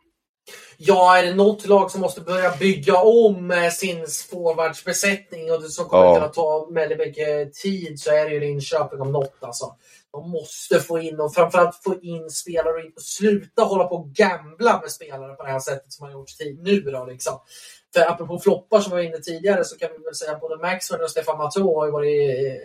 Ja, 0.77 1.19
är 1.19 1.27
det 1.27 1.35
något 1.35 1.67
lag 1.67 1.91
som 1.91 2.01
måste 2.01 2.21
börja 2.21 2.57
bygga 2.57 2.97
om 2.97 3.71
sin 3.73 4.07
forwardsbesättning 4.31 5.53
och 5.53 5.63
det 5.63 5.69
som 5.69 5.85
kommer 5.85 6.05
ja. 6.05 6.21
att 6.21 6.35
ta 6.35 6.69
väldigt 6.71 6.99
mycket 6.99 7.55
tid 7.55 8.01
så 8.01 8.11
är 8.11 8.25
det 8.25 8.35
ju 8.35 8.41
Linköping 8.41 9.01
om 9.01 9.13
något. 9.13 9.37
Alltså. 9.41 9.75
De 10.13 10.31
måste 10.31 10.81
få 10.81 10.99
in 10.99 11.21
och 11.21 11.35
framförallt 11.35 11.83
få 11.85 11.95
in 12.03 12.31
spelare 12.31 12.83
och, 12.97 13.03
sluta 13.03 13.63
hålla 13.63 13.85
på 13.85 13.95
och 13.95 14.11
gambla 14.11 14.81
med 14.81 14.91
spelare 14.91 15.35
på 15.35 15.43
det 15.43 15.51
här 15.51 15.61
sättet 15.61 15.93
som 15.93 16.07
man 16.07 16.13
gjort 16.13 16.39
tid 16.39 16.63
nu. 16.63 16.81
Då, 16.81 17.05
liksom. 17.05 17.41
För 17.95 18.01
apropå 18.01 18.39
floppar 18.39 18.81
som 18.81 18.93
var 18.93 18.99
inne 18.99 19.19
tidigare 19.19 19.65
så 19.65 19.79
kan 19.79 19.89
vi 19.99 20.05
väl 20.05 20.15
säga 20.15 20.33
att 20.33 20.41
både 20.41 20.57
Maxwell 20.57 21.01
och 21.01 21.11
Stefan 21.11 21.39
Matå 21.39 21.79
har 21.79 21.87
ju 21.87 21.93
varit 21.93 22.61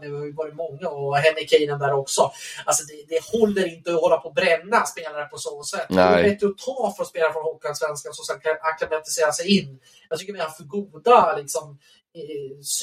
det 0.00 0.08
har 0.08 0.24
ju 0.24 0.32
varit 0.32 0.54
många 0.54 0.88
och 0.88 1.16
Henrik 1.16 1.50
Keinen 1.50 1.78
där 1.78 1.92
också. 1.92 2.32
Alltså 2.64 2.84
det, 2.84 3.14
det 3.14 3.38
håller 3.38 3.66
inte 3.74 3.94
att 3.94 4.00
hålla 4.00 4.16
på 4.16 4.28
och 4.28 4.34
bränna 4.34 4.84
spelare 4.84 5.24
på 5.24 5.38
så 5.38 5.62
sätt. 5.62 5.86
Nej. 5.88 6.22
Det 6.22 6.28
är 6.28 6.30
bättre 6.30 6.46
att 6.46 6.58
ta 6.58 6.94
från 6.96 7.06
spelare 7.06 7.32
från 7.32 7.42
Hockeyallsvenskan 7.42 8.12
som 8.14 8.40
kan 8.40 8.56
acklimatisera 8.60 9.32
sig 9.32 9.58
in. 9.58 9.80
Jag 10.08 10.18
tycker 10.18 10.32
vi 10.32 10.38
har 10.38 10.48
för 10.48 10.64
goda 10.64 11.36
liksom, 11.36 11.78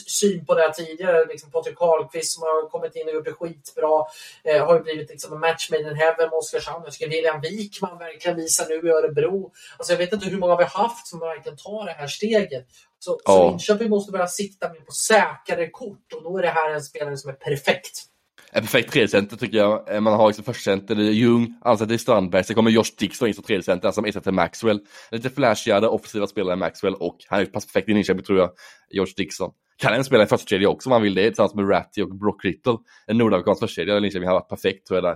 syn 0.07 0.45
på 0.45 0.56
det 0.56 0.61
här 0.61 0.69
tidigare. 0.69 1.26
Liksom 1.26 1.51
Patrik 1.51 1.77
Karlqvist 1.77 2.34
som 2.34 2.43
har 2.43 2.69
kommit 2.69 2.95
in 2.95 3.07
och 3.07 3.14
gjort 3.14 3.26
det 3.26 3.34
skitbra. 3.34 4.06
Eh, 4.43 4.65
har 4.65 4.76
ju 4.76 4.84
blivit 4.84 5.10
liksom 5.10 5.34
en 5.34 5.39
match 5.39 5.69
made 5.72 5.89
in 5.89 5.95
heaven 5.95 6.30
med 6.30 6.34
Oskarshamn. 6.34 6.84
Jag 6.84 6.93
tycker 6.93 7.10
William 7.10 7.41
Wikman 7.41 7.97
verkligen 7.97 8.38
visar 8.38 8.65
nu 8.69 8.89
i 8.89 8.91
Örebro. 8.91 9.51
Alltså 9.77 9.93
jag 9.93 9.97
vet 9.97 10.14
inte 10.14 10.30
hur 10.30 10.38
många 10.38 10.56
vi 10.56 10.64
har 10.64 10.84
haft 10.84 11.07
som 11.07 11.19
verkligen 11.19 11.57
tar 11.57 11.85
det 11.85 11.91
här 11.91 12.07
steget. 12.07 12.65
Så, 12.99 13.19
ja. 13.26 13.34
så 13.34 13.49
Linköping 13.49 13.89
måste 13.89 14.11
börja 14.11 14.27
sikta 14.27 14.69
mer 14.69 14.80
på 14.80 14.91
säkrare 14.91 15.69
kort 15.69 16.14
och 16.14 16.23
då 16.23 16.38
är 16.38 16.41
det 16.41 16.49
här 16.49 16.73
en 16.73 16.84
spelare 16.84 17.18
som 17.18 17.30
är 17.30 17.35
perfekt. 17.35 18.06
En 18.52 18.62
perfekt 18.62 18.92
tredjecenter 18.92 19.38
tycker 19.38 19.58
jag. 19.58 19.96
Eh, 19.96 20.02
man 20.02 20.14
har 20.14 20.28
liksom 20.28 20.46
första 20.46 20.72
center, 20.72 20.96
det 20.96 21.08
är 21.08 21.12
Ljung, 21.12 21.54
alltså 21.62 21.94
i 21.94 21.98
Strandberg, 21.98 22.44
sen 22.44 22.56
kommer 22.56 22.72
Josh 22.72 22.92
Dixon 22.98 23.28
in 23.28 23.34
som 23.34 23.44
tredjecenter 23.44 23.92
som 23.92 24.06
ersätter 24.06 24.32
Maxwell. 24.32 24.80
Lite 25.12 25.30
flashigare, 25.30 25.88
offensiva 25.88 26.28
spelare 26.28 26.54
än 26.54 26.60
Maxwell 26.60 26.94
och 26.94 27.18
han 27.28 27.40
är 27.40 27.46
pass 27.46 27.66
perfekt 27.66 27.90
i 27.90 27.94
Linköping 27.94 28.24
tror 28.24 28.40
jag, 28.40 28.52
Josh 28.90 29.14
Dixon. 29.18 29.52
Kan 29.78 29.94
även 29.94 30.04
spela 30.04 30.24
i 30.24 30.28
första 30.28 30.48
kedja 30.48 30.70
också 30.70 30.90
om 30.90 30.94
han 30.94 31.02
vill 31.02 31.16
det, 31.16 31.28
tillsammans 31.28 31.56
med 31.56 31.70
Ratty 31.70 32.02
och 32.02 32.18
Brock 32.18 32.46
Rittle, 32.46 32.78
En 33.08 33.18
nordamerikansk 33.18 33.60
förstakedja 33.60 33.98
i 33.98 34.02
Linköping 34.02 34.28
har 34.28 34.36
varit 34.36 34.50
perfekt 34.50 34.88
tror 34.88 34.98
jag 34.98 35.04
där. 35.04 35.16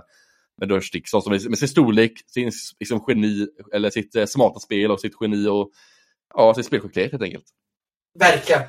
Med 0.60 0.70
Josh 0.70 0.88
Dixon 0.92 1.22
som 1.22 1.32
med 1.32 1.58
sin 1.58 1.68
storlek, 1.68 2.12
sin 2.26 2.52
liksom, 2.80 3.04
geni, 3.08 3.46
eller 3.72 3.90
sitt 3.90 4.16
eh, 4.16 4.26
smarta 4.26 4.60
spel 4.60 4.90
och 4.90 5.00
sitt 5.00 5.12
geni 5.20 5.48
och 5.48 5.70
ja, 6.34 6.54
sin 6.54 6.64
spelskicklighet 6.64 7.12
helt 7.12 7.22
enkelt. 7.22 7.44
Verkligen. 8.18 8.62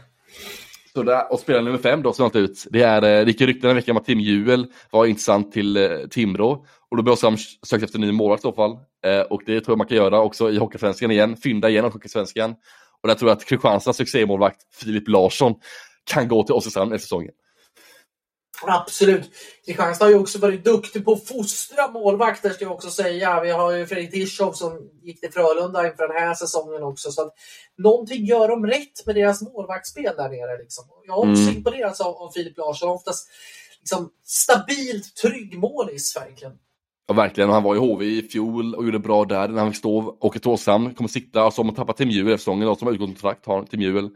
Så 0.95 1.03
där, 1.03 1.31
och 1.31 1.39
spelare 1.39 1.63
nummer 1.63 1.77
fem 1.77 2.01
då 2.01 2.13
som 2.13 2.25
inte 2.25 2.39
ut, 2.39 2.67
det 2.69 2.81
är, 2.81 2.95
eh, 3.01 3.25
det 3.25 3.31
gick 3.31 3.41
rykten 3.41 3.69
en 3.69 3.75
vecka 3.75 3.91
om 3.91 3.97
att 3.97 4.05
Tim 4.05 4.19
Juel 4.19 4.67
var 4.91 5.05
intressant 5.05 5.51
till 5.51 5.77
eh, 5.77 5.89
Timrå. 6.09 6.65
Och 6.89 6.97
då 6.97 7.03
blir 7.03 7.23
han 7.23 7.37
sökt 7.67 7.83
efter 7.83 7.97
en 7.97 8.01
ny 8.01 8.11
målvakt 8.11 8.41
i 8.41 8.41
så 8.41 8.53
fall. 8.53 8.71
Eh, 9.05 9.21
och 9.21 9.41
det 9.45 9.61
tror 9.61 9.71
jag 9.73 9.77
man 9.77 9.87
kan 9.87 9.97
göra 9.97 10.21
också 10.21 10.51
i 10.51 10.57
Hockeysvenskan 10.57 11.11
igen, 11.11 11.37
fynda 11.37 11.69
igen 11.69 11.83
Hockeysvenskan. 11.83 12.55
Och 13.01 13.07
där 13.07 13.15
tror 13.15 13.29
jag 13.29 13.37
att 13.37 13.45
Kristianstads 13.45 13.97
succémålvakt 13.97 14.57
Filip 14.73 15.07
Larsson 15.07 15.53
kan 16.11 16.27
gå 16.27 16.43
till 16.43 16.55
Oskarshamn 16.55 16.93
efter 16.93 17.03
säsongen. 17.03 17.31
Absolut. 18.61 19.31
Kristianstad 19.65 20.05
har 20.05 20.09
ju 20.09 20.19
också 20.19 20.39
varit 20.39 20.65
duktig 20.65 21.05
på 21.05 21.11
att 21.11 21.27
fostra 21.27 21.91
målvakter 21.91 22.49
ska 22.49 22.65
jag 22.65 22.73
också 22.73 22.89
säga. 22.89 23.41
Vi 23.41 23.51
har 23.51 23.71
ju 23.71 23.85
Fredrik 23.85 24.11
Tischoff 24.11 24.55
som 24.55 24.89
gick 25.03 25.21
till 25.21 25.31
Frölunda 25.31 25.87
inför 25.87 26.07
den 26.07 26.17
här 26.17 26.33
säsongen 26.33 26.83
också. 26.83 27.11
Så 27.11 27.21
att 27.21 27.33
någonting 27.77 28.25
gör 28.25 28.47
de 28.47 28.65
rätt 28.67 29.05
med 29.05 29.15
deras 29.15 29.41
målvaktsspel 29.41 30.13
där 30.17 30.29
nere. 30.29 30.57
Liksom. 30.57 30.85
Jag 31.05 31.13
har 31.13 31.19
också 31.19 31.41
mm. 31.41 31.55
imponerats 31.55 32.01
av, 32.01 32.15
av 32.15 32.31
Filip 32.31 32.57
Larsson. 32.57 32.89
Oftast 32.89 33.29
liksom, 33.79 34.09
stabilt 34.23 35.15
trygg 35.15 35.59
målis 35.59 36.17
verkligen. 36.17 36.53
Ja 37.07 37.13
verkligen, 37.13 37.49
han 37.49 37.63
var 37.63 37.75
i 37.75 37.79
HV 37.79 38.05
i 38.05 38.21
fjol 38.21 38.75
och 38.75 38.85
gjorde 38.85 38.99
bra 38.99 39.25
där 39.25 39.47
när 39.47 39.61
han 39.61 39.71
fick 39.71 39.79
stå. 39.79 40.17
Åker 40.19 40.39
till 40.39 40.51
Oskarshamn, 40.51 40.93
kommer 40.93 41.07
sikta, 41.07 41.41
alltså 41.41 41.61
om 41.61 41.67
man 41.67 41.75
tappar 41.75 41.93
Tim 41.93 42.09
Juel 42.09 42.27
efter 42.27 42.37
säsongen 42.37 42.75
som 42.75 42.87
har 42.87 42.93
utgått 42.93 43.09
kontrakt, 43.09 43.45
har 43.45 43.63
Tim 43.63 43.81
Juel. 43.81 44.09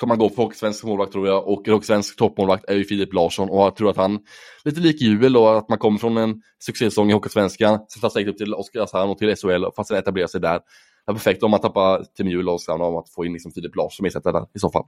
Kommer 0.00 0.12
han 0.12 0.18
gå 0.18 0.28
på 0.28 0.42
hockeysvensk 0.42 0.84
målvakt 0.84 1.12
tror 1.12 1.26
jag 1.26 1.48
och 1.48 1.68
hockeysvensk 1.68 2.16
toppmålvakt 2.16 2.64
är 2.68 2.74
ju 2.74 2.84
Filip 2.84 3.12
Larsson 3.12 3.50
och 3.50 3.60
jag 3.60 3.76
tror 3.76 3.90
att 3.90 3.96
han, 3.96 4.18
lite 4.64 4.80
lik 4.80 5.00
Juel 5.00 5.32
då, 5.32 5.48
att 5.48 5.68
man 5.68 5.78
kommer 5.78 5.98
från 5.98 6.16
en 6.16 6.42
succésäsong 6.58 7.10
i 7.10 7.12
Hockeysvenskan, 7.12 7.78
sen 7.88 8.00
tar 8.00 8.08
steget 8.08 8.28
upp 8.28 8.38
till 8.38 8.54
Oskarshamn 8.54 9.10
och 9.10 9.18
till 9.18 9.36
SHL 9.36 9.64
för 9.74 9.80
att 9.80 9.88
sen 9.88 9.96
etablera 9.96 10.28
sig 10.28 10.40
där. 10.40 10.60
Det 11.06 11.12
är 11.12 11.14
perfekt 11.14 11.42
om 11.42 11.50
man 11.50 11.60
tappar 11.60 12.04
Tim 12.16 12.28
Juel 12.28 12.48
och 12.48 12.54
Oskarshamn 12.54 12.82
om 12.82 12.96
att 12.96 13.10
få 13.10 13.24
in 13.24 13.32
liksom 13.32 13.52
Filip 13.52 13.76
Larsson 13.76 13.90
som 13.90 14.06
ersättare 14.06 14.32
där 14.32 14.46
i 14.54 14.58
så 14.58 14.70
fall. 14.70 14.84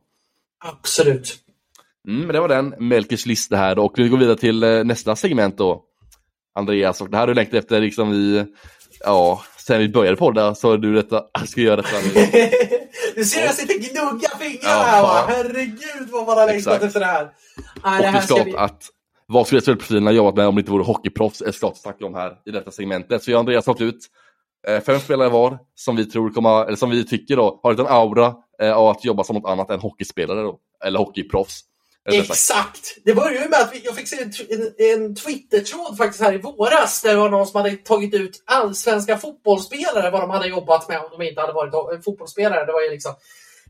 Absolut. 0.65 1.37
Mm, 2.09 2.21
men 2.21 2.29
det 2.29 2.41
var 2.41 2.49
den 2.49 2.75
Melkers 2.79 3.27
lista 3.27 3.57
här 3.57 3.79
och 3.79 3.93
vi 3.97 4.09
går 4.09 4.19
vidare 4.19 4.37
till 4.37 4.63
eh, 4.63 4.85
nästa 4.85 5.17
segment 5.17 5.59
då. 5.59 5.83
Andreas, 6.55 7.01
och 7.01 7.11
det 7.11 7.17
här 7.17 7.23
har 7.23 7.29
du 7.29 7.35
längtat 7.35 7.55
efter 7.55 7.81
liksom 7.81 8.11
vi, 8.11 8.45
ja, 9.01 9.43
sen 9.67 9.79
vi 9.79 9.89
började 9.89 10.17
podda 10.17 10.55
så 10.55 10.71
har 10.71 10.79
du 10.79 10.95
detta, 10.95 11.25
jag 11.39 11.49
ska 11.49 11.61
göra 11.61 11.77
detta 11.77 11.97
nu. 11.97 12.11
du 13.15 13.25
ser 13.25 13.45
jag 13.45 13.55
sitter 13.55 13.75
och 13.75 13.81
gnuggar 13.81 14.39
fingrarna 14.39 14.83
här 14.83 15.03
va? 15.03 15.25
Herregud 15.29 16.09
vad 16.13 16.27
man 16.27 16.39
har 16.39 16.47
längtat 16.47 16.83
efter 16.83 17.01
det 17.01 17.07
här. 17.07 17.31
Nej, 17.85 17.97
Och 17.97 18.03
det 18.03 18.09
här 18.09 18.19
är 18.19 18.23
ska 18.23 18.45
vi... 18.45 18.57
att 18.57 18.83
vad 19.27 19.47
skulle 19.47 19.61
SHL-profilen 19.61 20.07
ha 20.07 20.13
jobbat 20.13 20.37
med 20.37 20.47
om 20.47 20.55
det 20.55 20.61
inte 20.61 20.71
vore 20.71 20.85
hockeyproffs 20.85 21.43
är 21.43 21.53
klart 21.53 21.73
att 21.73 21.79
snacka 21.79 22.07
om 22.07 22.15
här 22.15 22.33
i 22.47 22.51
detta 22.51 22.71
segmentet. 22.71 23.23
Så 23.23 23.31
jag 23.31 23.37
och 23.37 23.41
Andreas 23.41 23.67
har 23.67 23.75
fått 23.75 23.81
ut 23.81 23.99
eh, 24.69 24.81
fem 24.81 25.01
spelare 25.01 25.29
var 25.29 25.59
som 25.75 25.97
vi 25.97 26.05
tror 26.05 26.31
kommer, 26.31 26.65
eller 26.65 26.77
som 26.77 26.91
vi 26.91 27.07
tycker 27.07 27.37
då, 27.37 27.61
har 27.63 27.73
en 27.73 27.87
aura 27.87 28.35
eh, 28.63 28.73
av 28.73 28.89
att 28.89 29.05
jobba 29.05 29.25
som 29.25 29.37
något 29.37 29.51
annat 29.51 29.71
än 29.71 29.81
hockeyspelare 29.81 30.43
då. 30.43 30.59
Eller 30.85 30.99
hockeyproffs. 30.99 31.61
Exakt! 32.07 32.97
Det 33.05 33.15
började 33.15 33.45
ju 33.45 33.49
med 33.49 33.61
att 33.61 33.85
jag 33.85 33.97
fick 33.97 34.09
se 34.09 34.23
en, 34.23 34.33
en, 34.51 34.73
en 34.79 35.15
Twitter-tråd 35.15 35.97
faktiskt 35.97 36.23
här 36.23 36.35
i 36.35 36.39
våras 36.39 37.03
där 37.03 37.11
det 37.11 37.21
var 37.21 37.29
någon 37.29 37.47
som 37.47 37.61
hade 37.61 37.77
tagit 37.77 38.15
ut 38.15 38.43
allsvenska 38.45 39.19
fotbollsspelare, 39.19 40.11
vad 40.11 40.21
de 40.21 40.31
hade 40.31 40.47
jobbat 40.49 40.89
med 40.89 40.99
om 40.99 41.09
de 41.19 41.29
inte 41.29 41.41
hade 41.41 41.53
varit 41.53 42.05
fotbollsspelare. 42.05 42.67
Det 42.67 42.73
var 42.73 42.83
ju 42.83 42.91
liksom 42.91 43.15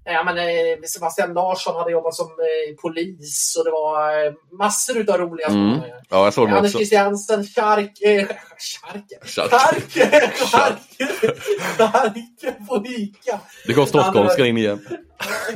Ja, 0.08 0.24
men, 0.24 0.38
eh, 0.38 0.78
Sebastian 0.86 1.34
Larsson 1.34 1.76
hade 1.76 1.92
jobbat 1.92 2.14
som 2.14 2.26
eh, 2.26 2.74
polis 2.82 3.56
och 3.58 3.64
det 3.64 3.70
var 3.70 4.26
eh, 4.26 4.32
massor 4.58 4.96
utav 4.96 5.18
roliga 5.18 5.48
Mm. 5.48 5.80
Ja, 6.08 6.24
jag 6.24 6.34
såg 6.34 6.50
Anders. 6.50 6.72
Christiansen, 6.72 7.44
Chark... 7.44 8.00
Eh, 8.02 8.26
Charke? 8.58 9.18
Chark. 9.24 9.50
Charke! 9.50 10.30
Charke! 10.36 11.34
Charke 11.78 12.52
på 12.68 12.84
Ica! 12.86 13.40
Det 13.66 13.74
kom 13.74 13.86
stockholmska 13.86 14.46
in 14.46 14.56
igen. 14.58 14.86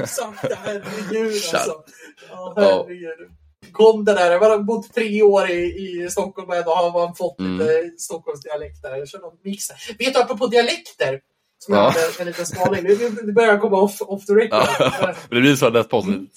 Exakt, 0.01 0.45
herregud 0.65 1.43
Chark. 1.43 1.55
alltså. 1.55 1.83
Ja, 2.31 2.55
herregud. 2.57 3.31
Kom 3.73 4.05
det 4.05 4.15
där, 4.15 4.31
jag 4.31 4.41
har 4.41 4.59
bott 4.59 4.95
tre 4.95 5.23
år 5.23 5.51
i, 5.51 5.55
i 5.63 6.09
Stockholm 6.11 6.49
och 6.49 6.57
ändå 6.57 6.71
har 6.71 6.93
man 7.07 7.15
fått 7.15 7.39
Mm. 7.41 7.59
lite 7.59 7.91
Stockholmsdialekt 7.99 8.83
där. 8.83 8.97
Jag 8.97 9.09
kör 9.09 9.19
någon 9.19 9.37
mix. 9.45 9.65
Vet 9.99 10.15
du, 10.15 10.21
apropå 10.21 10.47
dialekter, 10.47 11.21
som 11.65 11.75
Ja. 11.75 11.95
en 12.21 12.27
liten 12.27 12.47
spaning. 12.47 12.83
Nu 12.85 13.33
börjar 13.33 13.49
jag 13.51 13.61
komma 13.61 13.81
off, 13.81 14.01
off 14.01 14.27
the 14.27 14.33
record. 14.33 14.65
Ja, 14.79 15.15
det 15.31 15.41
blir 15.41 15.57
så 15.57 15.71
där 15.71 15.83
positivt. 15.83 16.33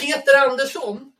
Peter 0.00 0.48
Andersson, 0.50 1.12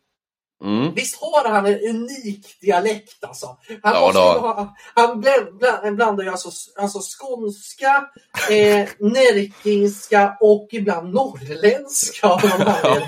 Mm. 0.65 0.95
Visst 0.95 1.17
har 1.21 1.49
han 1.49 1.67
en 1.67 1.75
unik 1.89 2.61
dialekt 2.61 3.25
alltså? 3.25 3.47
Han, 3.83 3.95
Ja, 3.95 4.39
ha, 4.41 4.77
han 4.95 5.21
bland, 5.21 5.59
bland, 5.59 5.97
blandar 5.97 6.25
ju 6.25 6.31
alltså, 6.31 6.51
alltså 6.79 6.99
skånska, 6.99 8.09
eh, 8.51 8.89
närkingska 8.99 10.37
och 10.41 10.69
ibland 10.73 11.15
norrländska. 11.15 12.27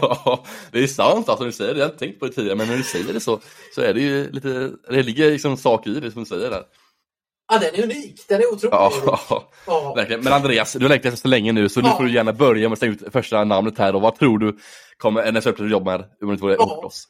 Ja, 0.01 0.45
det 0.73 0.79
är 0.83 0.87
sant 0.87 1.29
alltså, 1.29 1.45
du 1.45 1.53
säger 1.53 1.75
det. 1.75 1.81
Jag 1.81 1.87
har 1.87 1.93
inte 1.93 2.05
tänkt 2.05 2.21
på 2.21 2.27
det 2.27 2.33
tidigare, 2.33 2.57
men 2.57 2.69
när 2.69 2.77
du 2.77 2.83
säger 2.83 3.13
det 3.13 3.21
så, 3.21 3.41
så 3.75 3.81
är 3.81 3.95
det 3.95 4.01
ju 4.01 4.31
lite, 4.31 4.71
det 4.91 5.03
ligger 5.03 5.31
liksom 5.31 5.57
sak 5.57 5.87
i 5.87 6.01
det 6.01 6.11
som 6.13 6.23
du 6.25 6.29
säger 6.29 6.51
där. 6.51 6.63
Ja, 7.49 7.59
den 7.59 7.75
är 7.75 7.83
unik. 7.83 8.25
Den 8.29 8.41
är 8.41 8.47
otroligt 8.53 8.73
Ja, 8.73 8.93
unik. 9.03 9.45
Ja. 9.67 9.95
verkligen. 9.97 10.25
Men 10.25 10.33
Andreas, 10.33 10.73
du 10.73 10.85
har 10.85 10.89
längtat 10.89 11.19
så 11.19 11.29
länge 11.29 11.53
nu, 11.53 11.69
så 11.69 11.81
nu 11.81 11.89
får 11.89 12.05
du 12.05 12.13
gärna 12.15 12.33
börja 12.33 12.69
med 12.69 12.73
att 12.73 12.79
slänga 12.79 12.95
ut 12.95 13.13
första 13.13 13.45
namnet 13.45 13.79
här. 13.79 13.95
Och 13.95 14.01
vad 14.03 14.19
tror 14.19 14.39
du 14.39 14.59
kommer 14.97 15.33
NSL 15.33 15.71
jobba 15.71 15.91
med 15.99 16.01
om 16.01 16.29
det 16.29 16.33
inte 16.33 16.43
vore 16.43 16.55
Ja. 16.55 16.63
hockeyproffs? 16.63 17.05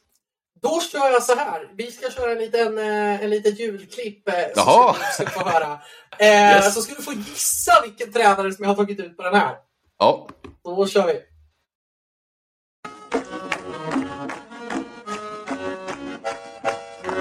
Då 0.62 0.81
kör 0.93 1.10
jag 1.12 1.23
så 1.23 1.35
här. 1.35 1.69
Vi 1.77 1.90
ska 1.93 2.10
köra 2.10 2.32
en 2.32 2.39
liten, 2.39 2.78
eh, 2.78 3.23
en 3.24 3.31
liten 3.31 3.55
julklipp 3.55 4.28
eh, 4.28 4.35
så 4.35 4.40
Jaha. 4.56 4.94
ska, 4.94 5.24
du- 5.24 5.31
ska 5.31 5.40
få 5.40 5.48
höra. 5.48 5.78
Eh, 6.19 6.27
Yes. 6.27 6.74
Så 6.74 6.82
ska 6.82 6.94
du 6.94 7.02
få 7.02 7.12
gissa 7.12 7.73
vilken 7.82 8.12
tränare 8.12 8.52
som 8.52 8.62
jag 8.65 8.70
har 8.70 8.77
tagit 8.77 9.01
ut 9.01 9.16
på 9.16 9.23
den 9.23 9.35
här. 9.35 9.56
Ja, 9.98 10.28
Då 10.65 10.86
kör 10.86 11.06
vi. 11.06 11.15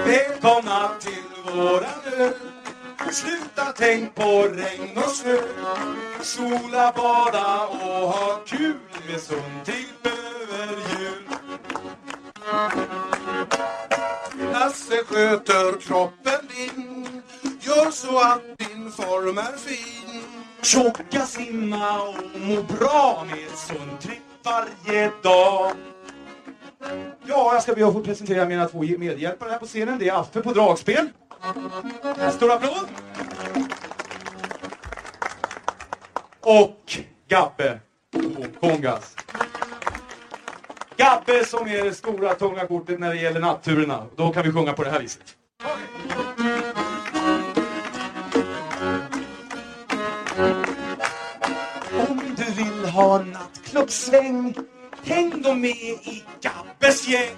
Välkomna 0.06 0.90
till 1.00 1.52
våran 1.54 1.84
ö. 2.18 2.30
Sluta 2.98 3.72
tänk 3.76 4.14
på 4.14 4.42
regn 4.42 4.98
och 4.98 5.10
snö. 5.10 5.36
Sola, 6.20 6.92
bada 6.96 7.66
och 7.66 8.08
ha 8.08 8.40
kul 8.46 8.76
med 9.10 9.20
Sund 9.20 9.64
till 9.64 9.84
över 10.04 10.76
jul. 11.00 11.22
Lasse 14.52 15.04
sköter 15.04 15.80
kroppen 15.80 16.40
din. 16.56 17.22
Gör 17.60 17.90
så 17.90 18.18
att 18.18 18.58
din 18.58 18.92
form 18.92 19.38
är 19.38 19.56
fin. 19.56 20.22
Tjocka, 20.62 21.26
simma 21.26 22.02
och 22.02 22.40
må 22.40 22.62
bra 22.62 23.26
med 23.30 23.58
Sund 23.58 24.00
tripp 24.00 24.22
varje 24.44 25.10
dag. 25.22 25.72
Ja, 27.26 27.54
jag 27.54 27.62
ska 27.62 27.74
be 27.74 27.86
att 27.86 27.92
få 27.92 28.00
presentera 28.00 28.44
mina 28.44 28.68
två 28.68 28.82
medhjälpare 28.98 29.50
här 29.50 29.58
på 29.58 29.66
scenen. 29.66 29.98
Det 29.98 30.08
är 30.08 30.20
Affe 30.20 30.40
på 30.42 30.52
dragspel. 30.52 31.08
En 32.20 32.32
stor 32.32 32.52
applåd. 32.52 32.88
Och 36.40 36.98
Gabbe 37.28 37.80
på 38.12 38.68
kongas. 38.68 39.16
Gabbe 40.96 41.44
som 41.44 41.68
är 41.68 41.84
det 41.84 41.94
stora 41.94 42.34
tunga 42.34 42.66
kortet 42.66 43.00
när 43.00 43.08
det 43.08 43.20
gäller 43.20 43.40
natturerna. 43.40 44.06
Då 44.16 44.32
kan 44.32 44.42
vi 44.42 44.52
sjunga 44.52 44.72
på 44.72 44.84
det 44.84 44.90
här 44.90 45.00
viset. 45.00 45.36
Om 52.08 52.20
du 52.36 52.44
vill 52.44 52.84
ha 52.90 53.18
nattklubbsväng 53.18 54.54
Häng 55.08 55.42
då 55.42 55.54
med 55.54 55.70
i 55.70 56.24
Gabbes 56.40 57.08
gäng 57.08 57.36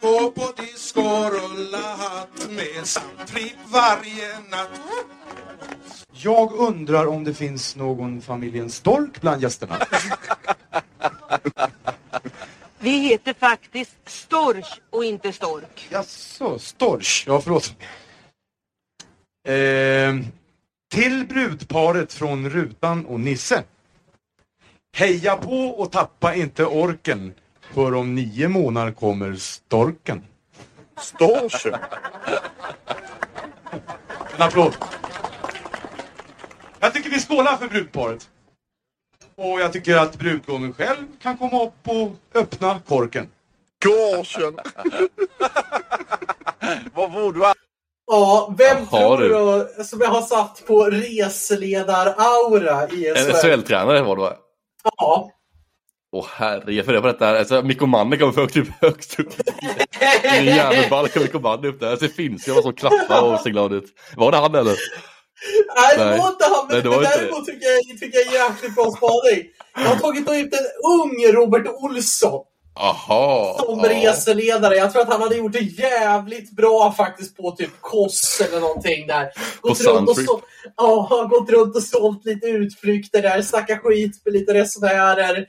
Gå 0.00 0.30
på 0.30 0.52
disco 0.62 1.00
och 1.00 1.32
rulla 1.32 1.96
hatt 1.96 2.50
med 2.50 2.86
samtripp 2.86 3.56
varje 3.66 4.38
natt 4.50 4.80
Jag 6.12 6.52
undrar 6.52 7.06
om 7.06 7.24
det 7.24 7.34
finns 7.34 7.76
någon 7.76 8.20
familjen 8.20 8.70
Stork 8.70 9.20
bland 9.20 9.42
gästerna? 9.42 9.78
Vi 12.78 12.90
heter 12.90 13.34
faktiskt 13.34 13.96
Storch 14.06 14.80
och 14.90 15.04
inte 15.04 15.32
Stork. 15.32 15.88
Jaså, 15.90 16.58
Storch? 16.58 17.24
Ja, 17.26 17.40
förlåt. 17.40 17.74
Eh, 19.48 20.14
till 20.90 21.26
brudparet 21.26 22.12
från 22.12 22.50
Rutan 22.50 23.06
och 23.06 23.20
Nisse. 23.20 23.64
Heja 24.96 25.36
på 25.36 25.68
och 25.68 25.92
tappa 25.92 26.34
inte 26.34 26.64
orken. 26.64 27.34
För 27.74 27.94
om 27.94 28.14
nio 28.14 28.48
månader 28.48 28.92
kommer 28.92 29.34
storken. 29.34 30.24
Storchen? 31.00 31.74
En 34.36 34.42
applåd. 34.42 34.76
Jag 36.80 36.94
tycker 36.94 37.10
vi 37.10 37.20
skålar 37.20 37.56
för 37.56 37.68
brudparet. 37.68 38.28
Och 39.36 39.60
jag 39.60 39.72
tycker 39.72 39.96
att 39.96 40.18
brudgummen 40.18 40.72
själv 40.72 41.06
kan 41.22 41.38
komma 41.38 41.64
upp 41.64 41.88
och 41.88 42.10
öppna 42.34 42.80
korken. 42.88 43.28
Gorsen! 43.84 44.56
Vad 46.94 47.12
var 47.12 47.32
du? 47.32 47.40
Ja, 48.06 48.54
vem 48.58 48.76
Jaha, 48.90 49.16
tror 49.16 49.18
du. 49.78 49.84
som 49.84 50.00
jag 50.00 50.08
har 50.08 50.22
satt 50.22 50.62
på 50.66 50.84
reseledar-aura 50.90 52.88
i 52.92 53.08
en 53.08 53.16
SHL? 53.16 53.32
SHL-tränare 53.32 54.02
var 54.02 54.16
det 54.16 54.22
va? 54.22 54.36
Ja. 54.96 55.30
Åh 56.12 56.26
herre, 56.32 56.72
jag 56.72 56.84
funderar 56.84 57.02
på 57.02 57.06
detta. 57.06 57.38
Alltså, 57.38 57.62
Mikko 57.62 57.86
Manne 57.86 58.16
kommer 58.16 58.32
för 58.32 58.40
högt 58.40 58.56
upp. 58.56 58.68
Högst 58.80 59.20
upp. 59.20 59.32
Det 60.22 60.28
är 60.28 60.42
järnball 60.42 61.08
kommer 61.08 61.26
Mikko 61.26 61.40
Manne 61.40 61.68
upp 61.68 61.80
där. 61.80 61.96
Så 61.96 62.08
finns 62.08 62.46
jag 62.46 62.54
var 62.54 62.62
så 62.62 62.72
klappar 62.72 63.22
och 63.22 63.40
ser 63.40 63.50
glad 63.50 63.72
ut. 63.72 63.84
Var 64.16 64.32
det 64.32 64.38
han 64.38 64.54
eller? 64.54 64.76
Nej, 65.76 65.98
det 65.98 66.18
var 66.18 66.28
inte 66.28 66.44
han, 66.44 66.66
men, 66.68 66.74
Nej, 66.74 66.82
det 66.82 66.88
var 66.88 66.96
men 66.96 67.10
däremot 67.10 67.46
tycker 67.46 67.66
jag, 67.66 68.00
tycker 68.00 68.18
jag 68.18 68.26
är 68.26 68.50
jäkligt 68.50 68.74
bra 68.74 68.84
spaning. 68.84 69.44
Jag 69.74 69.82
har 69.82 69.96
tagit 69.96 70.22
ut 70.22 70.54
en 70.54 70.66
ung 71.00 71.32
Robert 71.32 71.66
Olsson 71.66 72.44
Aha. 72.80 73.56
som 73.66 73.78
ja. 73.78 73.88
reseledare. 73.88 74.74
Jag 74.74 74.92
tror 74.92 75.02
att 75.02 75.08
han 75.08 75.22
hade 75.22 75.36
gjort 75.36 75.52
det 75.52 75.58
jävligt 75.58 76.50
bra 76.50 76.92
faktiskt 76.92 77.36
på 77.36 77.50
typ 77.50 77.70
Koss 77.80 78.42
eller 78.48 78.60
någonting 78.60 79.06
där. 79.06 79.28
Gått 79.60 79.80
runt, 79.80 80.08
och 80.08 80.16
så, 80.16 80.40
ja, 80.76 81.28
gått 81.30 81.50
runt 81.50 81.76
och 81.76 81.82
sålt 81.82 82.24
lite 82.24 82.46
utflykter 82.46 83.22
där, 83.22 83.42
snackat 83.42 83.80
skit 83.82 84.22
med 84.24 84.34
lite 84.34 84.54
resenärer. 84.54 85.46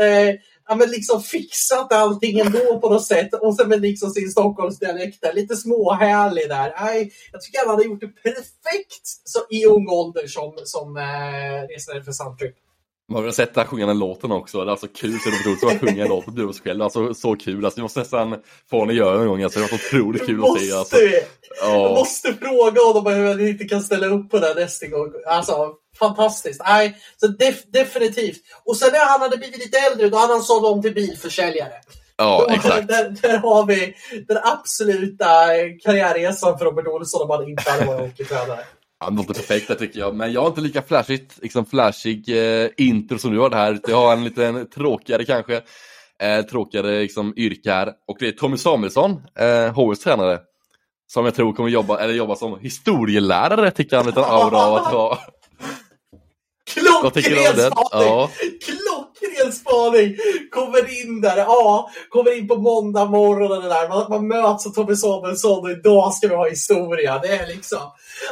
Eh, 0.00 0.34
ja, 0.68 0.74
men 0.74 0.90
liksom 0.90 1.22
fixat 1.22 1.92
allting 1.92 2.38
ändå 2.38 2.80
på 2.80 2.90
något 2.90 3.06
sätt. 3.06 3.34
Och 3.34 3.56
sen 3.56 3.68
med 3.68 3.80
liksom 3.80 4.10
sin 4.10 4.30
Stockholmsdialekt 4.30 5.22
där, 5.22 5.32
lite 5.32 5.56
småhärlig 5.56 6.48
där. 6.48 6.74
Nej, 6.80 7.12
jag 7.32 7.42
tycker 7.42 7.58
han 7.58 7.68
hade 7.68 7.84
gjort 7.84 8.00
det 8.00 8.22
perfekt 8.22 9.06
så, 9.24 9.38
i 9.50 9.66
ung 9.66 9.88
ålder 9.88 10.26
som, 10.26 10.52
som 10.64 10.96
eh, 10.96 11.74
resenär 11.74 12.00
för 12.04 12.12
Soundtrip. 12.12 12.54
Man 13.12 13.24
har 13.24 13.30
sett 13.30 13.56
han 13.56 13.66
sjunga 13.66 13.86
den 13.86 13.98
låten 13.98 14.32
också, 14.32 14.58
det 14.58 14.64
är 14.64 14.70
alltså 14.70 14.88
kul 14.88 15.18
så 15.20 15.30
det 15.30 15.50
roligt 15.50 15.64
att 15.64 15.80
sjunga 15.80 16.02
en 16.02 16.08
låt 16.08 16.26
och 16.26 16.32
bjuda 16.32 16.52
sig 16.52 16.62
själv, 16.62 16.82
alltså 16.82 17.14
så 17.14 17.36
kul, 17.36 17.64
alltså 17.64 17.78
vi 17.78 17.82
måste 17.82 18.00
nästan 18.00 18.36
få 18.70 18.76
honom 18.76 18.88
att 18.88 18.94
göra 18.94 19.20
en 19.20 19.28
gång, 19.28 19.42
alltså 19.42 19.58
det 19.58 19.64
har 19.64 19.70
varit 19.70 19.86
otroligt 19.86 20.26
kul 20.26 20.44
att 20.44 20.60
se 20.60 20.72
alltså. 20.72 20.96
Måste, 20.96 21.26
Ja. 21.60 21.82
Jag 21.82 21.90
måste 21.94 22.34
fråga 22.34 22.82
honom 22.82 23.14
hur 23.14 23.28
han 23.28 23.48
inte 23.48 23.64
kan 23.64 23.82
ställa 23.82 24.06
upp 24.06 24.30
på 24.30 24.38
det 24.38 24.54
nästa 24.54 24.86
gång. 24.86 25.12
Alltså, 25.26 25.74
fantastiskt. 25.98 26.60
Nej, 26.66 26.96
så 27.20 27.26
def 27.26 27.62
definitivt. 27.72 28.40
Och 28.64 28.76
sen 28.76 28.88
när 28.92 29.04
han 29.04 29.20
hade 29.20 29.36
blivit 29.36 29.58
lite 29.58 29.78
äldre, 29.78 30.08
då 30.08 30.16
hade 30.16 30.32
han 30.32 30.42
sålt 30.42 30.64
om 30.64 30.82
till 30.82 30.94
bilförsäljare. 30.94 31.72
Ja, 32.16 32.44
Då- 32.48 32.54
exakt. 32.54 32.88
Där, 32.88 33.16
där 33.22 33.38
har 33.38 33.66
vi 33.66 33.94
den 34.28 34.38
absoluta 34.42 35.26
karriärresan 35.84 36.58
för 36.58 36.64
Robert 36.64 36.86
Olsson 36.86 37.22
om 37.22 37.30
han 37.30 37.48
inte 37.48 37.70
hade 37.70 37.84
varit 37.84 38.00
hockeytränare. 38.00 38.64
Det 39.08 39.16
låter 39.16 39.34
perfekt 39.34 39.68
där 39.68 39.74
tycker 39.74 40.00
jag, 40.00 40.14
men 40.14 40.32
jag 40.32 40.40
har 40.40 40.48
inte 40.48 40.60
lika 40.60 40.82
flashigt, 40.82 41.38
liksom 41.42 41.66
flashig 41.66 42.28
eh, 42.28 42.68
intro 42.76 43.18
som 43.18 43.32
du 43.32 43.38
har 43.38 43.50
det 43.50 43.56
här, 43.56 43.72
utan 43.72 43.90
jag 43.90 43.98
har 43.98 44.12
en 44.12 44.24
liten 44.24 44.70
tråkigare 44.70 45.24
kanske, 45.24 45.62
eh, 46.22 46.42
tråkigare 46.42 47.00
liksom 47.00 47.32
yrke 47.36 47.70
här. 47.72 47.92
Och 48.08 48.16
det 48.20 48.28
är 48.28 48.32
Tommy 48.32 48.56
Samuelsson, 48.56 49.22
eh, 49.38 49.74
HVs 49.74 50.00
tränare, 50.00 50.40
som 51.12 51.24
jag 51.24 51.34
tror 51.34 51.52
kommer 51.52 51.70
jobba, 51.70 51.98
eller 51.98 52.14
jobba 52.14 52.36
som 52.36 52.58
historielärare, 52.60 53.70
tycker 53.70 53.96
jag, 53.96 54.00
en 54.00 54.06
liten 54.06 54.24
aura 54.24 54.58
av 54.58 54.74
att 54.74 54.92
vara. 54.92 55.08
Vad 55.08 55.18
tycker 55.18 55.20
du 56.10 56.10
om 56.10 56.61
Klockren 56.74 57.54
spaning! 57.54 57.72
Ja. 57.90 58.30
Klockren 58.64 59.52
spaning! 59.52 60.16
Kommer 60.50 61.02
in 61.02 61.20
där, 61.20 61.36
ja, 61.36 61.90
kommer 62.08 62.38
in 62.38 62.48
på 62.48 62.56
måndag 62.56 63.04
morgon 63.04 63.52
och 63.52 63.62
det 63.62 63.68
där. 63.68 63.88
Man, 63.88 64.06
man 64.10 64.28
möts 64.28 64.66
av 64.66 64.70
Tommy 64.70 64.96
Samuelsson 64.96 65.64
och 65.64 65.70
idag 65.70 66.14
ska 66.14 66.28
vi 66.28 66.34
ha 66.34 66.48
historia. 66.48 67.18
Det 67.18 67.28
är 67.28 67.46
liksom... 67.46 67.78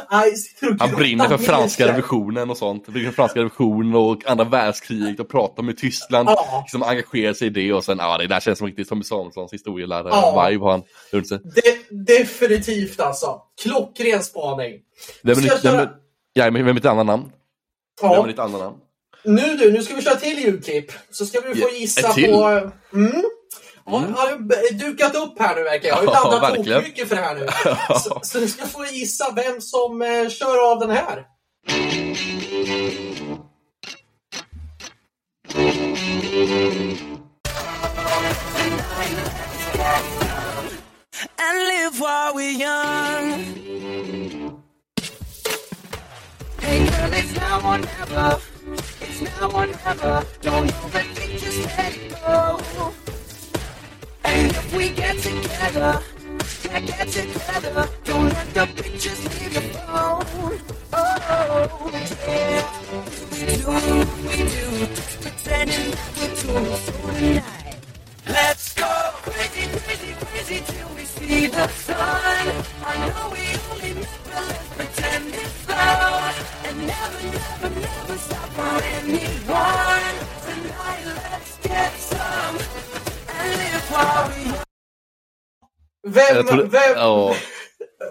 Aj, 0.09 0.33
Han 0.79 0.95
brinner 0.95 1.27
för 1.27 1.37
franska 1.37 1.87
revolutionen 1.87 2.49
och 2.49 2.57
sånt. 2.57 2.87
Brinner 2.87 3.09
för 3.09 3.15
franska 3.15 3.39
revolutionen 3.39 3.95
och 3.95 4.27
andra 4.27 4.43
världskriget 4.43 5.19
och 5.19 5.29
pratar 5.29 5.63
med 5.63 5.77
Tyskland. 5.77 6.29
Ja. 6.29 6.63
Liksom 6.65 6.83
engagerar 6.83 7.33
sig 7.33 7.47
i 7.47 7.49
det 7.49 7.73
och 7.73 7.83
sen, 7.83 7.97
ja 7.97 8.17
det 8.17 8.27
där 8.27 8.39
känns 8.39 8.57
som 8.57 8.67
riktigt 8.67 8.89
Tommy 8.89 9.03
Samuelssons 9.03 9.53
historielärare. 9.53 10.09
Ja. 10.11 10.31
Har 10.61 10.71
han 10.71 10.83
runt 11.11 11.27
sig. 11.27 11.39
De, 11.43 11.95
definitivt 12.13 12.99
alltså. 12.99 13.41
Klockren 13.63 14.23
spaning. 14.23 14.73
Vem 15.23 15.37
är 15.37 15.63
vem 15.63 15.87
ja, 16.33 16.43
vem 16.43 16.67
är 16.67 16.73
ditt 16.73 16.85
andra 16.85 17.03
namn? 17.03 17.23
Ja. 18.07 18.23
ditt 18.27 18.39
andra 18.39 18.59
namn? 18.59 18.77
Nu 19.23 19.55
du, 19.55 19.71
nu 19.71 19.83
ska 19.83 19.95
vi 19.95 20.01
köra 20.01 20.15
till 20.15 20.39
ljudklipp. 20.39 20.91
Så 21.11 21.25
ska 21.25 21.39
vi 21.39 21.55
få 21.61 21.67
Ja, 21.71 21.77
gissa 21.77 22.07
ett 22.07 22.13
till? 22.15 22.31
på... 22.31 22.71
Mm. 22.93 23.23
Har, 23.85 23.99
har 23.99 24.37
du 24.37 24.69
dukat 24.77 25.15
upp 25.15 25.39
här 25.39 25.55
nu 25.55 25.63
verkar 25.63 25.87
jag. 25.89 25.95
Har 25.95 26.03
ju 26.03 26.07
Ja, 26.13 26.23
laddat 26.23 26.49
verkligen. 26.51 26.79
tokmycket 26.79 27.07
för 27.09 27.15
det 27.15 27.21
här 27.21 27.35
nu. 27.35 27.47
Så, 27.99 28.19
så 28.23 28.39
du 28.39 28.47
ska 28.47 28.65
få 28.65 28.85
gissa 28.85 29.31
vem 29.35 29.61
som 29.61 30.01
eh, 30.01 30.29
kör 30.29 30.71
av 30.71 30.79
den 30.79 30.89
här. 30.89 31.25
and 41.39 41.57
live 41.67 41.99
while 41.99 42.33
we're 42.33 42.51
young. 42.51 43.29
Girl, 47.01 47.13
it's 47.13 47.33
now 47.35 47.57
or 47.67 47.77
never. 47.79 48.39
It's 49.01 49.21
now 49.21 49.49
or 49.49 49.65
never. 49.65 50.23
Don't 50.41 50.69
overthink, 50.69 51.39
just 51.39 51.65
let 51.75 51.97
it 51.97 52.11
go. 52.11 52.93
And 54.23 54.51
if 54.51 54.75
we 54.75 54.89
get 54.89 55.17
together, 55.17 56.03
yeah, 56.65 56.79
get 56.81 57.07
together. 57.07 57.89
Don't 58.03 58.29
let 58.29 58.53
the 58.53 58.83
pictures 58.83 59.23
leave 59.41 59.53
your 59.53 59.63
phone. 59.81 60.59
Oh, 60.93 61.89
yeah. 62.27 62.69
We 63.31 63.39
do 63.47 63.71
we 64.27 64.37
do, 64.53 64.65
pretending 65.21 65.91
that 65.91 66.09
we're 66.17 66.35
doing 66.35 66.77
so 66.77 66.91
tonight. 66.91 67.60
Let's 68.27 68.73
go 68.73 68.87
crazy, 69.23 69.67
crazy, 69.79 70.13
crazy 70.25 70.63
till 70.65 70.89
we 70.95 71.05
see 71.05 71.47
the 71.47 71.67
sun. 71.67 71.97
I 71.97 72.95
know 73.07 73.29
we 73.33 73.43
only 73.71 73.93
met, 73.99 74.09
but 74.25 74.47
let's 74.47 74.69
pretend 74.77 75.25
it's 75.33 75.67
love. 75.69 76.35
And 76.67 76.77
never, 76.87 77.21
never, 77.37 77.69
never 77.79 78.17
stop 78.17 78.49
for 78.57 78.83
anyone. 78.99 80.15
Tonight, 80.45 81.03
let's 81.05 81.57
get 81.67 81.91
some 81.97 82.55
and 83.35 83.49
live 83.57 83.91
while 83.91 84.29
we 84.29 84.51
Vem, 86.03 86.35
Jag 86.35 86.47
tror, 86.47 86.63
vem, 86.63 86.81
ja, 86.95 87.35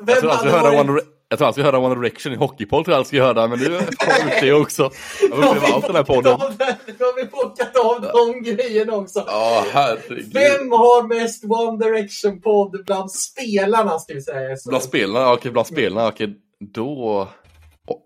vem 0.02 0.06
jag 0.06 0.18
tror 0.20 0.30
alltid 0.30 0.50
hade 0.50 0.62
höra 0.68 0.84
varit- 0.84 0.90
One, 0.90 1.19
jag 1.30 1.38
tror 1.38 1.48
alltid 1.48 1.64
höra 1.64 1.78
One 1.78 1.94
Direction 1.94 2.32
i 2.32 2.36
Hockeypodd, 2.36 2.84
tror 2.84 2.92
jag 2.92 2.98
alltid 2.98 3.08
ska 3.18 3.26
höra, 3.26 3.48
men 3.48 3.58
nu 3.58 3.70
har 3.70 3.80
gjort 3.80 4.40
det 4.40 4.52
också. 4.52 4.90
Jag 5.20 5.36
vill 5.36 5.44
uppleva 5.48 5.66
allt 5.74 5.86
den 5.86 5.96
här 5.96 6.02
podden. 6.04 6.38
Nu 6.98 7.04
har 7.04 7.16
vi 7.24 7.26
plockat 7.26 7.76
av 7.76 8.02
de 8.02 8.42
grejerna 8.42 8.92
också. 8.92 9.24
Ja, 9.26 9.64
herregud. 9.72 10.32
Vem 10.32 10.70
har 10.72 11.08
mest 11.08 11.44
One 11.44 11.84
Direction-podd 11.84 12.84
bland 12.86 13.12
spelarna, 13.12 13.98
ska 13.98 14.14
vi 14.14 14.22
säga. 14.22 14.56
Så- 14.56 14.68
Bland 14.68 14.84
spelarna, 14.84 15.32
okej, 15.32 15.50
bland 15.50 15.66
spelarna, 15.66 16.08
okej, 16.08 16.34
då... 16.74 17.28
Åh. 17.88 17.98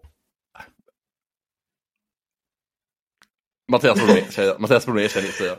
Mattias 3.73 3.99
jag. 4.39 4.61
Mattias 4.61 4.87
Brodé 4.87 5.09
känner 5.09 5.29
jag. 5.41 5.57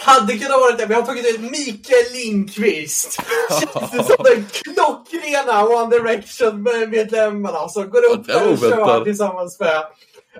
Hade 0.00 0.32
kunnat 0.38 0.60
vara 0.60 0.76
det. 0.76 0.86
Vi 0.86 0.94
har 0.94 1.02
tagit 1.02 1.34
ut 1.34 1.40
Mikael 1.40 2.12
Lindqvist. 2.12 3.22
Känns 3.60 4.06
som 4.06 4.24
den 4.24 4.46
klockrena 4.52 5.64
One 5.66 5.96
Direction-medlemmarna 5.96 7.68
som 7.68 7.90
går 7.90 8.04
upp 8.04 8.24
Ja, 8.26 8.38
där 8.38 8.52
och 8.52 8.58
kör 8.58 9.04
tillsammans 9.04 9.60
med 9.60 9.82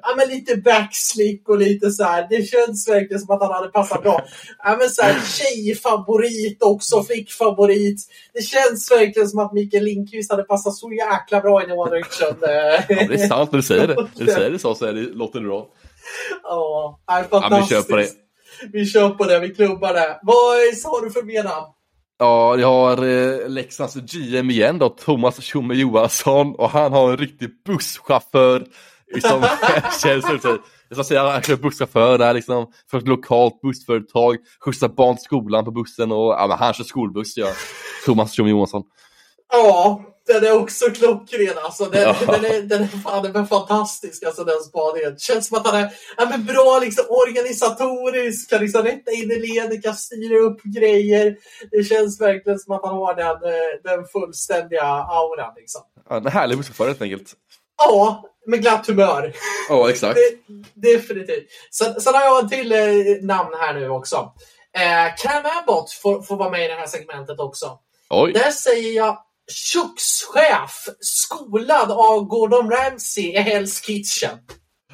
ja, 0.03 0.15
men 0.17 0.29
lite 0.29 0.57
backslick 0.57 1.49
och 1.49 1.59
lite 1.59 1.91
så 1.91 2.05
här. 2.05 2.27
Det 2.31 2.43
känns 2.43 2.89
verkligen 2.89 3.21
som 3.21 3.35
att 3.35 3.43
han 3.43 3.53
hade 3.53 3.69
passat 3.69 4.03
bra. 4.03 4.25
Ja, 4.65 4.77
men 4.79 4.91
så 4.91 5.03
här, 5.03 5.21
tjejfavorit 5.21 6.63
också, 6.63 7.03
flickfavorit. 7.03 8.01
Det 8.35 8.43
känns 8.43 8.91
verkligen 8.91 9.29
som 9.29 9.39
att 9.39 9.53
Mikael 9.53 9.85
Lindqvist 9.85 10.31
hade 10.31 10.43
passat 10.43 10.75
så 10.75 10.93
jäkla 10.93 11.41
bra 11.41 11.63
in 11.63 11.71
i 11.71 11.73
One 11.73 11.91
Direction. 11.91 12.37
Ja, 12.41 13.07
det 13.09 13.23
är 13.23 13.29
sant, 13.29 13.53
när 13.53 13.57
du 13.59 13.63
säger 13.63 13.87
det. 13.87 13.95
När 13.95 14.27
du 14.27 14.33
säger 14.33 14.51
det 14.51 14.59
så, 14.59 14.75
så 14.75 14.85
är 14.85 14.93
det, 14.93 15.01
låter 15.01 15.41
det 15.41 15.47
bra. 15.47 15.67
Ja, 16.43 17.01
är 17.07 17.27
Ja, 17.31 17.41
men 17.41 17.51
vi 17.51 17.57
fantastiskt. 17.57 17.89
på 17.89 17.97
det. 17.97 18.09
Vi 18.73 18.87
kör 18.87 19.11
på 19.11 19.25
det, 19.25 19.39
vi 19.41 19.55
klubbar 19.55 19.95
det. 19.95 20.21
Vad 20.23 20.37
har 20.93 21.05
du 21.05 21.11
för 21.11 21.23
mer 21.23 21.45
namn? 21.45 21.67
Ja, 22.19 22.57
jag 22.57 22.69
har 22.69 23.07
eh, 23.07 23.49
Leksands 23.49 23.95
GM 23.95 24.51
igen 24.51 24.79
då, 24.79 24.89
Thomas 24.89 25.43
Tjomme 25.43 25.75
Johansson 25.75 26.55
och 26.55 26.71
han 26.71 26.93
har 26.93 27.11
en 27.11 27.17
riktig 27.17 27.51
busschaufför 27.67 28.67
som 29.23 29.43
känns 30.03 30.31
ut 30.31 30.43
sig. 30.43 30.57
Jag 30.89 30.97
ska 30.97 31.05
säga, 31.05 31.31
han 31.31 31.43
kör 31.43 31.57
busschaufför 31.57 32.19
där 32.19 32.35
liksom 32.35 32.73
för 32.91 32.99
ett 32.99 33.09
lokalt 33.09 33.61
bussföretag, 33.61 34.37
skjutsar 34.65 34.89
barn 34.89 35.17
till 35.17 35.25
skolan 35.25 35.65
på 35.65 35.71
bussen 35.71 36.13
och 36.13 36.33
ja, 36.33 36.47
men 36.49 36.59
han 36.59 36.75
kör 36.75 36.85
skolbuss 36.85 37.37
ja. 37.37 37.47
Thomas 38.07 38.33
Tjomme 38.33 38.51
Johansson. 38.51 38.83
Ja, 39.53 40.03
den 40.33 40.45
är 40.45 40.59
också 40.59 40.91
klockren 40.91 41.59
alltså. 41.65 41.85
Den, 41.85 42.03
Ja. 42.03 42.17
den, 42.33 42.45
är, 42.45 42.63
den, 42.63 42.83
är, 42.83 42.87
fan, 42.87 43.23
den 43.23 43.37
är 43.37 43.45
fantastisk 43.45 44.23
alltså 44.25 44.45
den 44.45 44.61
spaningen. 44.61 45.19
Känns 45.19 45.49
som 45.49 45.59
att 45.59 45.67
han 45.67 45.81
är 45.81 45.91
ja, 46.17 46.27
men 46.31 46.45
bra 46.47 46.79
liksom, 46.83 47.05
organisatorisk, 47.09 48.51
kan 48.51 48.61
liksom 48.61 48.83
rätta 48.83 49.11
in 49.11 49.31
i 49.31 49.39
ledet, 49.39 49.83
kan 49.83 49.95
styra 49.95 50.39
upp 50.39 50.63
grejer. 50.63 51.37
Det 51.71 51.85
känns 51.85 52.21
verkligen 52.21 52.59
som 52.59 52.75
att 52.75 52.85
han 52.85 52.95
har 52.95 53.15
den, 53.15 53.27
eh, 53.53 53.97
den 53.97 54.07
fullständiga 54.13 54.85
auran 54.85 55.53
liksom. 55.57 55.81
Ja, 56.09 56.17
en 56.17 56.27
härlig 56.27 56.57
busschaufför 56.59 56.87
helt 56.87 57.03
enkelt. 57.03 57.33
Ja, 57.79 58.25
med 58.47 58.61
glatt 58.63 58.87
humör. 58.87 59.33
Ja, 59.69 59.91
exakt. 59.91 60.19
Det, 60.75 60.93
definitivt. 60.93 61.47
Sen, 61.71 62.01
sen 62.01 62.15
har 62.15 62.21
jag 62.23 62.43
en 62.43 62.49
till 62.49 62.73
eh, 62.73 62.79
namn 63.23 63.51
här 63.61 63.75
nu 63.75 63.89
också. 63.89 64.33
Eh, 64.79 65.15
Cam 65.19 65.43
Abbott 65.63 65.91
får, 65.93 66.23
får 66.23 66.37
vara 66.37 66.51
med 66.51 66.65
i 66.65 66.69
det 66.69 66.75
här 66.75 66.87
segmentet 66.87 67.41
också. 67.41 67.79
Oj. 68.11 68.33
Där 68.33 68.51
säger 68.51 68.93
jag 68.97 69.19
kökschef, 69.51 70.95
skolad 71.01 71.91
av 71.91 72.25
Gordon 72.25 72.71
Ramsay 72.71 73.25
i 73.25 73.37
Hell's 73.39 73.85
Kitchen. 73.85 74.39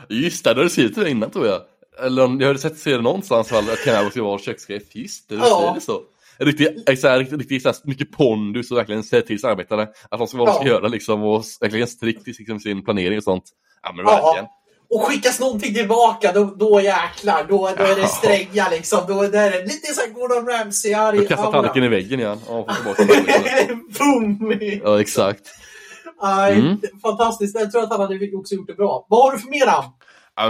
Just 0.09 0.45
det, 0.45 0.55
du 0.55 0.71
skrivit 0.71 0.95
det 0.95 1.11
innan 1.11 1.31
tror 1.31 1.47
jag. 1.47 1.61
Eller 2.05 2.23
jag 2.41 2.49
har 2.49 2.55
sett 2.55 2.79
se 2.79 2.91
det 2.91 3.03
någonstans 3.03 3.49
fall, 3.49 3.71
att 3.71 3.85
Ken 3.85 4.11
ska 4.11 4.23
vara 4.23 4.39
kökschef. 4.39 4.83
Just 4.93 5.29
det, 5.29 5.35
du 5.37 5.41
Ja. 5.43 5.59
säger 5.61 5.75
det 5.75 5.81
så. 5.81 6.01
Riktigt, 6.39 7.01
så 7.01 7.09
här, 7.09 7.19
riktigt, 7.19 7.39
riktigt 7.39 7.63
så 7.63 7.69
här, 7.69 7.77
mycket 7.85 8.13
pondus 8.13 8.71
och 8.71 8.77
verkligen 8.79 9.03
säga 9.05 9.23
till 9.23 9.41
sina 9.41 9.53
arbetare 9.53 9.89
att 10.11 10.19
de 10.19 10.27
ska 10.29 10.39
vara 10.39 10.51
vad 10.51 10.61
de 10.61 10.65
ska 10.65 10.75
göra 10.75 10.89
liksom 10.89 11.23
och 11.23 11.45
verkligen 11.61 11.87
strikt 11.89 12.29
i 12.29 12.33
liksom, 12.39 12.61
sin 12.61 12.85
planering 12.85 13.19
och 13.19 13.25
sånt. 13.25 13.45
Ja 13.83 13.93
men 13.93 14.05
Ja. 14.05 14.51
Och 14.97 15.03
skickas 15.03 15.41
någonting 15.41 15.75
tillbaka, 15.75 16.33
då, 16.33 16.45
då 16.45 16.81
jäklar. 16.81 17.47
Då, 17.49 17.71
då 17.79 17.85
är 17.85 17.97
det 17.97 18.07
stränga 18.07 18.69
liksom. 18.71 19.01
Då 19.09 19.23
är 19.23 19.31
det 19.31 19.63
lite 19.63 19.95
så 19.95 20.01
här 20.01 20.09
Gordon 20.09 20.49
Ramsay-arg 20.49 21.19
Då 21.19 21.27
kastar 21.27 21.53
tallriken 21.53 21.85
i 21.85 21.89
väggen 21.89 22.21
igen. 22.21 22.39
Ja. 22.49 22.67
Boom! 23.99 24.59
Ja, 24.85 25.01
exakt. 25.01 25.43
Mm. 26.53 26.81
Fantastiskt. 27.03 27.61
Jag 27.61 27.73
tror 27.73 27.83
att 27.83 27.91
han 27.91 28.01
hade 28.01 28.37
också 28.37 28.55
gjort 28.55 28.67
det 28.67 28.75
bra. 28.75 29.07
Vad 29.09 29.23
har 29.23 29.33
du 29.33 29.39
för 29.39 29.51
mer 29.51 29.85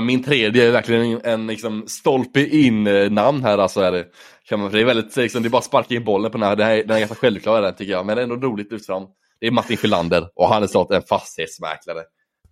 min 0.03 0.25
tredje 0.25 0.69
är 0.69 0.71
verkligen 0.71 1.21
en, 1.25 1.47
liksom, 1.47 1.85
stolpe 1.87 2.47
in-namn 2.47 3.43
här 3.43 3.59
alltså. 3.59 3.81
Är 3.81 3.93
det. 3.93 4.05
Kan 4.49 4.61
man, 4.61 4.73
det 4.73 4.81
är 4.81 4.85
väldigt, 4.85 5.17
liksom, 5.17 5.43
det 5.43 5.49
är 5.49 5.51
bara 5.51 5.59
att 5.59 5.65
sparka 5.65 5.95
in 5.95 6.05
bollen 6.05 6.31
på 6.31 6.39
den 6.39 6.49
här, 6.49 6.57
den, 6.57 6.67
här, 6.67 6.77
den 6.77 6.91
är 6.91 6.99
ganska 6.99 7.17
självklar 7.17 7.63
den 7.63 7.75
tycker 7.75 7.93
jag, 7.93 8.07
men 8.07 8.17
det 8.17 8.23
är 8.23 8.31
ändå 8.31 8.49
roligt 8.49 8.73
ut 8.73 8.87
fram. 8.87 9.03
Det 9.41 9.47
är 9.47 9.51
Martin 9.51 9.77
Filander 9.77 10.29
och 10.35 10.49
han 10.49 10.63
är 10.63 10.67
snart 10.67 10.93
en 10.93 11.03
fastighetsmäklare. 11.03 12.03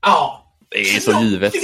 Ja. 0.02 0.43
Det 0.74 0.96
är 0.96 1.00
så 1.00 1.22
givet. 1.22 1.54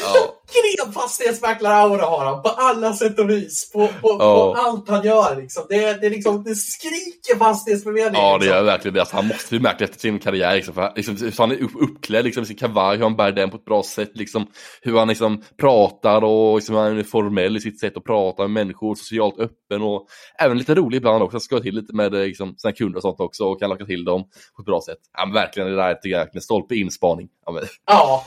Ja. 0.00 0.37
Klockren 0.50 0.92
fastighetsmäklare-aura 0.92 2.02
har 2.04 2.24
han 2.24 2.42
på 2.42 2.48
alla 2.48 2.92
sätt 2.92 3.18
och 3.18 3.30
vis. 3.30 3.72
På, 3.72 3.78
på, 3.88 4.16
Ja. 4.18 4.54
på 4.54 4.60
allt 4.60 4.88
han 4.88 5.04
gör. 5.04 5.36
Liksom. 5.36 5.62
Det, 5.68 6.00
det, 6.00 6.08
liksom, 6.10 6.44
det 6.44 6.54
skriker 6.54 7.38
fastighetsförmedling. 7.38 8.22
Ja, 8.22 8.32
det 8.32 8.38
liksom. 8.38 8.56
gör 8.56 8.62
verkligen 8.64 8.94
det. 8.94 9.00
Alltså, 9.00 9.16
han 9.16 9.26
måste 9.26 9.48
bli 9.50 9.60
märkt 9.60 9.80
efter 9.82 9.98
sin 9.98 10.18
karriär. 10.18 10.54
Liksom, 10.54 10.74
för, 10.74 10.82
han- 10.82 10.92
liksom, 10.96 11.30
han 11.38 11.50
är 11.50 11.62
upp, 11.62 11.70
uppklädd 11.80 12.24
liksom, 12.24 12.42
i 12.42 12.46
sin 12.46 12.56
kavaj, 12.56 12.96
hur 12.96 13.02
han 13.02 13.16
bär 13.16 13.32
den 13.32 13.50
på 13.50 13.56
ett 13.56 13.64
bra 13.64 13.82
sätt. 13.82 14.10
Liksom, 14.14 14.46
hur 14.82 14.98
han 14.98 15.08
liksom, 15.08 15.42
pratar 15.60 16.24
och 16.24 16.56
liksom, 16.56 16.74
han 16.74 16.98
är 16.98 17.02
formell 17.02 17.56
i 17.56 17.60
sitt 17.60 17.80
sätt 17.80 17.96
att 17.96 18.04
prata 18.04 18.42
med 18.42 18.50
människor, 18.50 18.94
socialt 18.94 19.38
öppen 19.38 19.82
och 19.82 20.06
även 20.38 20.58
lite 20.58 20.74
rolig 20.74 20.96
ibland 20.96 21.22
också. 21.22 21.34
Han 21.34 21.40
ska 21.40 21.60
till 21.60 21.74
lite 21.74 21.94
med 21.94 22.14
eh, 22.14 22.20
liksom, 22.20 22.54
sina 22.56 22.72
kunder 22.72 22.96
och 22.96 23.02
sånt 23.02 23.20
också 23.20 23.44
och 23.44 23.60
kan 23.60 23.70
locka 23.70 23.84
till 23.84 24.04
dem 24.04 24.22
på 24.56 24.62
ett 24.62 24.66
bra 24.66 24.80
sätt. 24.86 24.98
Ja, 25.18 25.30
verkligen, 25.34 25.68
det 25.70 25.76
där 25.76 25.94
tycker 25.94 26.08
jag 26.08 26.20
är 26.20 26.24
verkligen 26.24 26.42
stolpe 26.42 26.74
in 26.74 26.90
spaning. 26.90 27.28
Ja, 27.46 27.52
men, 27.52 27.64
Ja. 27.86 28.24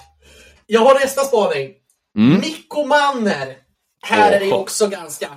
Jag 0.66 0.82
har 0.82 0.94
nästa 0.94 1.22
spaning. 1.22 1.70
Mm. 2.18 2.40
Mikko 2.40 2.86
Manner. 2.86 3.58
Här 4.04 4.32
är 4.32 4.40
det 4.40 4.52
också 4.52 4.88
ganska 4.88 5.28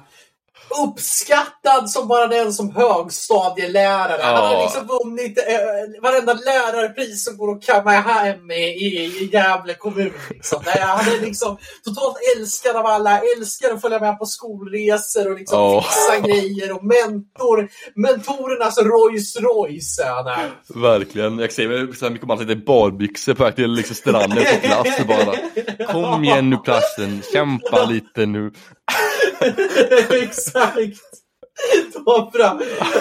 uppskattad 0.85 1.91
som 1.91 2.09
bara 2.09 2.27
den 2.27 2.53
som 2.53 2.75
högstadielärare. 2.77 4.23
Han 4.23 4.37
har 4.37 4.53
Ja. 4.55 4.63
liksom 4.65 4.87
vunnit 4.87 5.39
eh, 5.39 6.03
varenda 6.03 6.33
lärarpris 6.33 7.25
som 7.25 7.37
går 7.37 7.53
att 7.57 7.63
kamma 7.67 7.91
hem 7.91 8.51
i, 8.51 8.55
i, 8.55 9.05
i 9.23 9.31
Gävle 9.33 9.75
kommun. 9.75 10.13
Liksom. 10.31 10.63
Han 10.81 11.09
är 11.15 11.21
liksom 11.27 11.57
totalt 11.85 12.17
älskad 12.37 12.77
av 12.77 12.87
alla, 12.87 13.21
älskar 13.39 13.75
att 13.75 13.81
följa 13.81 14.01
med 14.01 14.19
på 14.19 14.27
skolresor 14.27 15.31
och 15.33 15.39
liksom 15.39 15.59
Ja. 15.59 15.83
fixa 15.83 16.29
grejer 16.29 16.73
och 16.73 16.85
mentor, 16.85 17.69
mentorernas 17.95 18.79
Rolls 18.79 19.37
Royce 19.37 20.03
han 20.05 20.51
verkligen. 20.83 21.39
Jag 21.39 21.53
ser 21.53 21.93
så 21.93 22.05
här 22.05 22.13
mycket 22.13 22.29
man 22.29 22.39
sitter 22.39 22.53
i 22.53 22.57
badbyxor 22.57 23.35
på 23.35 23.45
väg 23.45 23.57
till 23.57 23.71
liksom, 23.73 23.97
stranden 23.97 24.45
på 24.63 24.79
och 25.01 25.07
bara 25.09 25.37
Kom 25.93 26.25
igen 26.25 26.51
nu 26.51 26.57
klassen, 26.65 27.23
kämpa 27.33 27.85
lite 27.85 28.27
nu. 28.27 28.53
Exakt. 30.23 31.01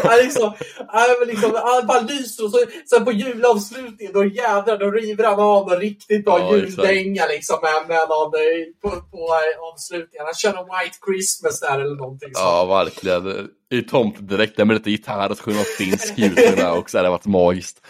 Han 0.03 0.17
liksom, 0.23 0.53
han 0.87 1.27
liksom, 1.27 1.51
han 1.87 2.05
lyser 2.05 2.43
och 2.45 2.51
så, 2.51 2.57
sen 2.89 3.05
på 3.05 3.11
julavslutningen 3.11 4.13
då 4.13 4.25
jädrar 4.25 4.77
då 4.77 4.91
river 4.91 5.23
han 5.23 5.39
av 5.39 5.71
en 5.73 5.79
riktigt 5.79 6.25
bra 6.25 6.39
Ja, 6.39 6.55
juldänga 6.55 7.25
liksom 7.25 7.57
med, 7.61 7.87
med 7.87 8.09
någon 8.09 8.33
eh, 8.33 8.65
på, 8.81 8.89
på 8.89 9.17
eh, 9.17 9.73
avslutningen. 9.73 10.25
Han 10.25 10.33
kör 10.33 10.49
en 10.49 10.55
White 10.65 10.97
Christmas 11.07 11.59
där 11.59 11.79
eller 11.79 11.95
någonting 11.95 12.29
sånt. 12.33 12.45
Ja, 12.45 12.65
verkligen. 12.65 13.49
I 13.71 13.81
tomtedräkt 13.81 14.57
med 14.57 14.67
lite 14.73 14.91
gitarr 14.91 15.29
och 15.29 15.37
så 15.37 15.43
sjunger 15.43 15.57
man 15.57 15.65
finsk 15.77 16.15
där 16.57 16.77
också. 16.77 16.97
Det 16.97 17.03
har 17.03 17.11
varit 17.11 17.25
magiskt. 17.25 17.81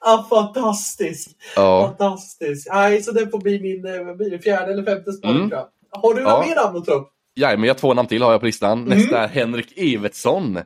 Ja, 0.00 0.26
fantastisk. 0.30 1.30
Ja. 1.56 1.94
Fantastisk. 1.98 2.68
Nej, 2.72 3.02
så 3.02 3.12
det 3.12 3.30
får 3.30 3.38
bli 3.38 3.60
min 3.60 3.86
eh, 3.86 4.16
det 4.30 4.38
fjärde 4.38 4.72
eller 4.72 4.84
femte 4.84 5.12
spaning 5.12 5.36
Mm. 5.36 5.48
tror 5.50 5.60
jag. 5.60 5.68
Har 6.02 6.14
du 6.14 6.20
Ja. 6.22 6.30
några 6.30 6.46
mer 6.46 6.54
namn 6.56 6.76
att 6.78 6.84
ta 6.84 6.92
upp? 6.92 7.08
Ja, 7.40 7.56
men 7.56 7.64
jag 7.64 7.74
har 7.74 7.78
två 7.78 7.94
namn 7.94 8.08
till 8.08 8.22
har 8.22 8.32
jag 8.32 8.40
på 8.40 8.46
listan. 8.46 8.84
Nästa 8.84 9.24
är 9.24 9.28
Henrik 9.28 9.78
Evertsson. 9.78 10.58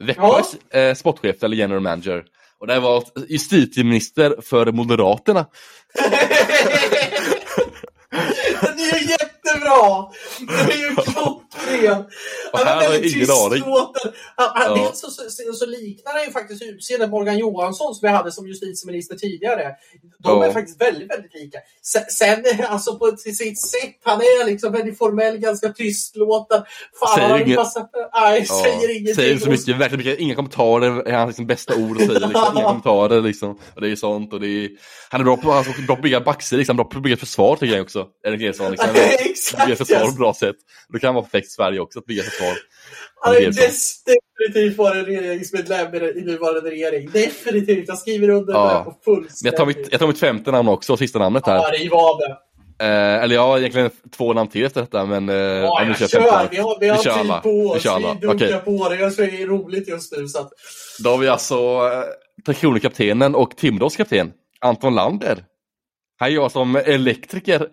Växjös 0.00 0.56
eh, 0.74 0.94
sportchef 0.94 1.42
eller 1.42 1.56
general 1.56 1.82
manager. 1.82 2.24
Och 2.60 2.66
det 2.66 2.80
var 2.80 3.04
justitieminister 3.28 4.36
för 4.42 4.72
Moderaterna. 4.72 5.46
Den 8.60 8.78
är 8.78 8.98
ju 8.98 9.10
jättebra! 9.10 10.06
Den 10.38 10.70
är 10.70 10.76
ju 10.76 10.94
Och 12.52 12.58
Han 12.58 12.66
här 12.66 12.78
är 12.78 12.82
jag 12.82 12.90
väldigt 12.90 13.16
ingen 13.16 13.30
aning. 13.30 13.50
tystlåten. 13.52 14.12
Han- 14.36 14.50
han- 14.54 14.78
Ja. 14.78 14.84
Dels 14.86 15.00
så, 15.00 15.10
så, 15.10 15.52
så 15.52 15.66
liknar 15.66 16.12
han 16.12 16.24
ju 16.24 16.30
faktiskt 16.30 16.62
utseendet 16.62 17.10
Morgan 17.10 17.38
Johansson 17.38 17.94
som 17.94 18.06
vi 18.08 18.12
hade 18.12 18.32
som 18.32 18.46
justitieminister 18.46 19.16
tidigare. 19.16 19.72
De 20.18 20.42
är 20.42 20.46
Ja. 20.46 20.52
faktiskt 20.52 20.80
väldigt, 20.80 21.10
väldigt 21.12 21.34
lika. 21.34 21.58
Sen, 21.82 22.02
sen 22.08 22.44
alltså 22.68 22.98
på 22.98 23.16
sitt 23.16 23.60
sätt, 23.60 23.94
han 24.04 24.20
är 24.20 24.46
liksom 24.46 24.72
väldigt 24.72 24.98
formell, 24.98 25.36
ganska 25.38 25.68
tystlåten. 25.72 26.62
Fan, 27.00 27.14
Säger 27.16 27.28
han 27.28 27.42
inget. 27.42 27.56
massa... 27.56 27.88
Nej, 28.20 28.46
Ja, 28.48 28.54
säger 28.62 28.90
ingenting. 28.90 29.14
säger 29.14 29.38
så 29.38 29.50
mycket, 29.50 29.76
verkligen 29.76 30.04
mycket, 30.04 30.18
inga 30.20 30.34
kommentarer 30.34 31.08
är 31.08 31.12
hans 31.12 31.28
liksom 31.28 31.46
bästa 31.46 31.74
ord 31.76 31.96
att 32.00 32.06
säga. 32.06 32.18
Liksom. 32.18 32.44
Inga 32.56 32.64
kommentarer 32.68 33.20
liksom. 33.20 33.58
Och 33.74 33.80
det 33.80 33.88
är 33.90 33.96
sånt 33.96 34.32
och 34.32 34.40
det 34.40 34.46
är, 34.64 34.70
han 35.10 35.20
är 35.20 35.24
bra 35.24 35.36
på, 35.36 35.52
alltså, 35.52 35.72
bra 35.72 35.86
på 35.86 35.92
att 35.92 36.02
bygga 36.02 36.20
baxer, 36.20 36.56
liksom. 36.56 36.76
bra 36.76 36.84
på 36.84 36.96
att 36.96 37.02
bygga 37.02 37.16
försvar 37.16 37.56
tycker 37.56 37.74
jag 37.76 37.82
också. 37.82 38.06
Henrik 38.24 38.42
Evertsson 38.42 38.70
liksom. 38.70 38.88
Exakt, 39.18 39.64
Bygga 39.66 39.76
försvar 39.76 40.00
på 40.00 40.08
ett 40.08 40.16
bra 40.16 40.34
sätt. 40.34 40.56
Det 40.92 40.98
kan 40.98 41.14
vara 41.14 41.24
perfekt 41.24 41.52
Sverige 41.58 41.80
också 41.80 41.98
att 41.98 42.06
bygga 42.06 42.22
försvar. 42.22 42.54
Han 43.20 43.34
är 43.34 43.40
definitivt 43.40 44.78
varit 44.78 45.06
regeringsmedlem 45.06 45.94
i 45.94 46.20
nuvarande 46.20 46.70
regering. 46.70 47.10
Definitivt. 47.12 47.88
Jag 47.88 47.98
skriver 47.98 48.28
under 48.28 48.52
Ja. 48.54 48.64
det 48.64 48.68
här 48.70 48.84
på 48.84 48.94
fullständigt. 49.04 49.42
Jag 49.44 49.56
tar 49.56 49.66
mitt, 49.66 49.88
jag 49.90 50.00
tar 50.00 50.06
mitt 50.06 50.18
femte 50.18 50.50
namn 50.50 50.68
också, 50.68 50.96
sista 50.96 51.18
namnet 51.18 51.46
här. 51.46 51.56
Ja, 51.56 51.70
riv 51.78 51.94
av 51.94 52.18
det. 52.18 52.36
Eh, 52.84 53.22
eller 53.22 53.34
jag 53.34 53.42
har 53.42 53.58
egentligen 53.58 53.90
två 54.16 54.32
namn 54.32 54.50
till 54.50 54.64
efter 54.64 54.80
detta, 54.80 55.06
men... 55.06 55.28
Eh, 55.28 55.34
Ja, 55.36 55.84
jag 55.98 56.10
kör 56.10 56.20
jag. 56.20 56.48
Vi 56.50 56.56
har, 56.56 56.80
vi 56.80 56.88
har 56.88 57.02
kör 57.02 57.22
tid 57.22 57.32
på 57.42 57.50
oss. 57.50 57.76
Vi 57.76 57.80
kör. 57.80 57.98
Vi 57.98 58.26
dunkar 58.26 58.46
Okej. 58.46 58.60
på 58.64 58.88
det. 58.88 58.96
Jag 58.96 59.16
tror 59.16 59.26
det 59.26 59.42
är 59.42 59.46
roligt 59.46 59.88
just 59.88 60.16
nu. 60.16 60.28
Så 60.28 60.38
att... 60.40 60.50
Då 61.04 61.10
har 61.10 61.18
vi 61.18 61.28
alltså 61.28 61.54
eh, 61.56 62.02
Tre 62.46 62.54
Kronor-kaptenen 62.54 63.34
och 63.34 63.56
Timrås 63.56 63.96
kapten, 63.96 64.32
Anton 64.60 64.94
Lander. 64.94 65.44
Han 66.18 66.32
gör 66.32 66.48
som 66.48 66.76
elektriker. 66.76 67.66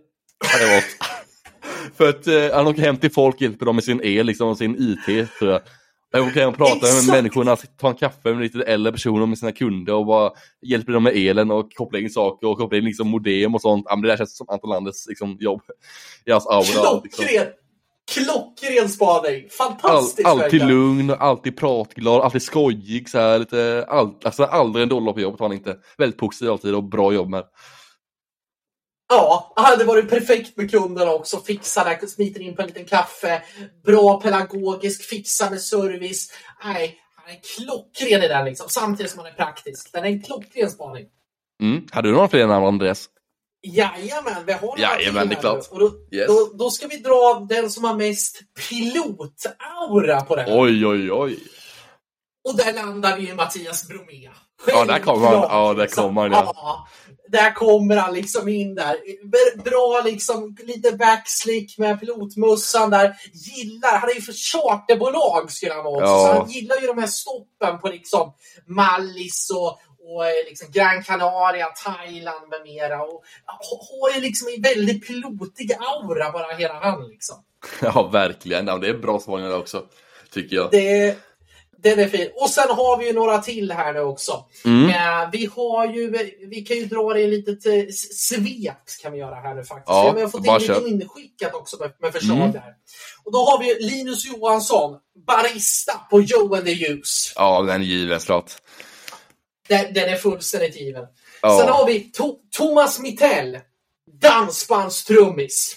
För 1.97 2.09
att 2.09 2.27
eh, 2.27 2.53
han 2.53 2.67
åker 2.67 2.81
hem 2.81 2.97
till 2.97 3.11
folk, 3.11 3.41
hjälper 3.41 3.65
dem 3.65 3.75
med 3.75 3.83
sin 3.83 4.01
el 4.03 4.25
liksom, 4.25 4.49
och 4.49 4.57
sin 4.57 4.75
IT. 4.79 5.29
Tror 5.39 5.51
jag. 5.51 5.61
Han 6.11 6.27
åker 6.27 6.39
hem 6.39 6.49
och 6.49 6.57
pratar 6.57 6.75
med 6.75 6.89
Exakt. 6.89 7.07
människorna, 7.07 7.55
tar 7.55 7.89
en 7.89 7.95
kaffe 7.95 8.33
med 8.33 8.41
lite 8.41 8.63
äldre 8.63 8.91
personer 8.91 9.25
med 9.25 9.37
sina 9.37 9.51
kunder 9.51 9.93
och 9.93 10.05
bara 10.05 10.31
hjälper 10.61 10.93
dem 10.93 11.03
med 11.03 11.13
elen 11.15 11.51
och 11.51 11.73
kopplar 11.73 11.99
in 11.99 12.09
saker 12.09 12.47
och 12.47 12.57
kopplar 12.57 12.79
in 12.79 12.85
liksom 12.85 13.07
modem 13.07 13.55
och 13.55 13.61
sånt. 13.61 13.85
Ja, 13.89 13.95
men 13.95 14.01
det 14.01 14.07
där 14.07 14.17
känns 14.17 14.37
som 14.37 14.49
Anton 14.49 14.69
Landers 14.69 15.07
liksom, 15.07 15.37
jobb. 15.39 15.61
I 16.25 16.31
hans 16.31 16.47
aura. 16.47 17.01
Liksom. 17.03 17.29
Klockren! 18.11 18.89
Spaning! 18.89 19.43
All, 19.43 19.49
Fantastiskt 19.49 20.27
alltid 20.27 20.41
verkligen. 20.41 20.67
lugn, 20.67 21.15
alltid 21.19 21.57
pratglad, 21.57 22.21
alltid 22.21 22.41
skojig. 22.41 23.09
Så 23.09 23.17
här, 23.17 23.39
lite, 23.39 23.85
all, 23.89 24.13
alltså, 24.23 24.43
aldrig 24.43 24.83
en 24.83 24.89
dålig 24.89 25.05
dag 25.05 25.15
på 25.15 25.21
jobbet 25.21 25.39
har 25.39 25.47
han 25.47 25.57
inte. 25.57 25.77
Väldigt 25.97 26.19
positiv 26.19 26.51
alltid 26.51 26.75
och 26.75 26.83
bra 26.83 27.13
jobb 27.13 27.29
med. 27.29 27.43
Ja, 29.09 29.53
hade 29.55 29.83
varit 29.83 30.09
perfekt 30.09 30.57
med 30.57 30.71
kunderna 30.71 31.11
också. 31.11 31.39
Fixa 31.39 31.83
där, 31.83 32.07
smiter 32.07 32.41
in 32.41 32.55
på 32.55 32.61
en 32.61 32.67
liten 32.67 32.85
kaffe. 32.85 33.41
Bra 33.85 34.21
pedagogisk, 34.21 35.01
fixa 35.03 35.49
med 35.49 35.61
service. 35.61 36.31
Nej, 36.63 36.97
han 37.15 37.33
är 37.35 37.39
klockren 37.57 38.23
i 38.23 38.27
den 38.27 38.45
liksom. 38.45 38.69
Samtidigt 38.69 39.11
som 39.11 39.19
han 39.19 39.27
är 39.27 39.35
praktisk. 39.35 39.89
Den 39.93 40.03
är 40.03 40.07
en 40.07 40.21
klockren 40.21 40.71
spaning. 40.71 41.05
Mm. 41.61 41.87
Hade 41.91 42.07
du 42.07 42.13
några 42.13 42.27
fler 42.27 42.47
namn 42.47 42.65
Andreas? 42.65 43.09
Jajamän, 43.67 44.45
vi 44.45 44.53
har 44.53 44.61
några 44.61 44.81
Jajamän, 44.81 45.29
det 45.29 45.35
är 45.35 45.39
klart. 45.39 45.67
Och 45.71 45.79
då, 45.79 45.91
Yes. 46.11 46.27
då, 46.27 46.49
då 46.57 46.69
ska 46.69 46.87
vi 46.87 46.97
dra 46.97 47.45
den 47.49 47.69
som 47.69 47.83
har 47.83 47.95
mest 47.95 48.39
pilotaura 48.69 50.21
på 50.21 50.35
här. 50.35 50.45
Oj, 50.61 50.85
oj, 50.85 51.11
oj. 51.11 51.39
Och 52.45 52.57
där 52.57 52.73
landar 52.73 53.17
vi 53.17 53.29
i 53.29 53.33
Mattias 53.33 53.87
Bromé. 53.87 54.29
Ja, 54.67 54.85
där 54.85 54.99
kommer 54.99 55.27
han. 55.27 55.35
Ja, 55.35 55.73
där 55.73 55.87
kommer 55.87 56.21
han, 56.21 56.31
ja. 56.31 56.51
ja. 56.55 56.87
Där 57.27 57.53
kommer 57.53 57.95
han 57.97 58.13
liksom 58.13 58.47
in 58.47 58.75
där. 58.75 58.97
Bra 59.63 60.01
liksom, 60.05 60.57
lite 60.63 60.91
backslick 60.91 61.77
med 61.77 61.99
pilotmössan 61.99 62.89
där. 62.89 63.15
Gillar, 63.33 63.97
han 63.97 64.09
är 64.09 64.13
ju 64.13 64.21
för 64.21 64.33
charterbolag 64.33 65.51
skulle 65.51 65.73
han 65.73 65.83
vara 65.83 65.93
också. 65.95 66.05
Ja. 66.05 66.27
Så 66.33 66.39
han 66.39 66.49
gillar 66.49 66.81
ju 66.81 66.87
de 66.87 66.97
här 66.97 67.07
stoppen 67.07 67.79
på 67.79 67.87
liksom 67.87 68.33
Mallis 68.65 69.49
och, 69.49 69.79
och 70.07 70.25
eh, 70.25 70.45
liksom 70.49 70.71
Gran 70.71 71.03
Canaria, 71.03 71.65
Thailand 71.65 72.49
med 72.49 72.61
mera. 72.63 73.01
Och 73.03 73.23
ha- 73.45 73.87
har 73.89 74.15
ju 74.15 74.21
liksom 74.21 74.47
en 74.55 74.61
väldigt 74.61 75.07
pilotig 75.07 75.73
aura 75.73 76.31
bara 76.31 76.55
hela 76.55 76.79
han 76.79 77.07
liksom. 77.07 77.35
Ja, 77.81 78.09
verkligen. 78.11 78.67
Ja, 78.67 78.77
det 78.77 78.87
är 78.87 78.93
bra 78.97 79.19
spaningar 79.19 79.57
också. 79.57 79.83
Tycker 80.33 80.55
jag. 80.55 80.71
Det, 80.71 81.17
den 81.89 81.99
är 81.99 82.07
fin. 82.07 82.29
Och 82.35 82.49
sen 82.49 82.69
har 82.69 82.97
vi 82.97 83.05
ju 83.07 83.13
några 83.13 83.37
till 83.37 83.71
här 83.71 83.93
nu 83.93 83.99
också. 83.99 84.45
Mm. 84.65 84.89
Eh, 84.89 85.29
vi 85.31 85.45
har 85.55 85.93
ju, 85.93 86.09
vi 86.49 86.61
kan 86.61 86.77
ju 86.77 86.85
dra 86.85 87.13
det 87.13 87.21
i 87.21 87.27
lite 87.27 87.55
till 87.55 87.97
svep 87.97 88.77
kan 89.01 89.11
vi 89.11 89.19
göra 89.19 89.35
här 89.35 89.55
nu 89.55 89.63
faktiskt. 89.63 89.87
Ja, 89.87 90.11
vi 90.15 90.21
har 90.21 90.29
fått 90.29 90.45
in 90.45 90.53
lite 90.53 90.89
inskickat 90.89 91.53
också 91.53 91.77
med, 91.79 91.91
med 91.99 92.13
förslag 92.13 92.37
Mm. 92.37 92.51
där. 92.51 92.73
Och 93.23 93.31
då 93.31 93.37
har 93.37 93.59
vi 93.59 93.67
ju 93.67 93.79
Linus 93.79 94.25
Johansson, 94.25 94.97
barista 95.27 95.93
på 96.09 96.21
Joe 96.21 96.55
and 96.55 96.65
the 96.65 96.71
Juice. 96.71 97.33
Ja, 97.35 97.61
den 97.61 97.81
är 97.81 97.85
given 97.85 98.19
såklart. 98.19 98.51
Den, 99.67 99.93
den 99.93 100.09
är 100.09 100.15
fullständigt 100.15 100.75
given. 100.81 101.05
Ja. 101.41 101.59
Sen 101.59 101.69
har 101.69 101.85
vi 101.85 102.11
to- 102.17 102.35
Thomas 102.57 102.99
Mittell, 102.99 103.59
dansbandstrummis. 104.21 105.75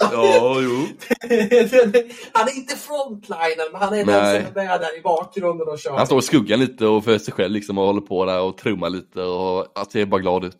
Ja, 0.00 0.56
jo. 0.60 0.86
han 2.32 2.48
är 2.48 2.56
inte 2.56 2.76
frontliner, 2.76 3.72
men 3.72 3.80
han 3.80 3.94
är 3.94 4.04
den 4.04 4.06
som 4.06 4.60
är 4.60 4.66
med 4.66 4.80
där 4.80 4.98
i 4.98 5.02
bakgrunden 5.02 5.68
och 5.68 5.78
kör. 5.78 5.96
Han 5.96 6.06
står 6.06 6.18
i 6.18 6.22
skuggan 6.22 6.60
lite 6.60 6.86
och 6.86 7.04
för 7.04 7.18
sig 7.18 7.34
själv 7.34 7.52
liksom 7.52 7.78
och 7.78 7.86
håller 7.86 8.00
på 8.00 8.24
där 8.24 8.40
och 8.40 8.58
trummar 8.58 8.90
lite 8.90 9.22
och 9.22 9.78
att 9.80 9.92
ser 9.92 10.06
bara 10.06 10.20
glad 10.20 10.44
ut. 10.44 10.58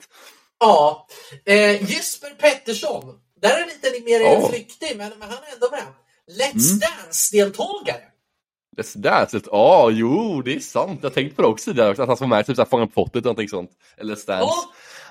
Ja. 0.60 1.06
Eh, 1.44 1.90
Jesper 1.90 2.30
Pettersson. 2.30 3.04
Där 3.42 3.50
är 3.50 3.66
lite 3.66 4.04
mer 4.04 4.20
Ja. 4.20 4.48
flyktig, 4.48 4.96
men, 4.96 5.12
men 5.18 5.28
han 5.28 5.38
är 5.38 5.54
ändå 5.54 5.68
med. 5.70 5.82
Let's 6.38 6.70
Mm. 6.70 6.78
Dance-deltagare. 6.78 8.02
Let's 8.76 8.98
Dance, 8.98 9.36
ett- 9.36 9.48
ja 9.52 9.90
jo 9.92 10.42
det 10.42 10.54
är 10.54 10.60
sant. 10.60 11.00
Jag 11.02 11.14
tänkte 11.14 11.36
på 11.36 11.42
det 11.42 11.48
också 11.48 11.70
också, 11.90 12.02
att 12.02 12.08
han 12.08 12.16
ska 12.16 12.26
vara 12.26 12.36
med 12.36 12.40
i 12.40 12.46
typ 12.46 12.56
såhär 12.56 12.68
Fången 12.68 12.88
på 12.88 12.92
fortet 12.94 13.14
eller 13.16 13.22
någonting 13.24 13.48
sånt. 13.48 13.70
Eller 13.98 14.14
Dance. 14.26 14.26
Ja, 14.28 14.52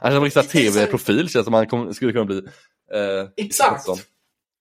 Han 0.02 0.14
en 0.14 0.24
Lite 0.24 0.34
så 0.34 0.40
här- 0.42 0.48
tv-profil 0.72 1.30
känns 1.30 1.46
som 1.46 1.54
han 1.54 1.68
kom, 1.68 1.94
skulle 1.94 2.12
kunna 2.12 2.26
bli. 2.26 2.38
Eh, 2.94 3.46
Exakt. 3.46 3.86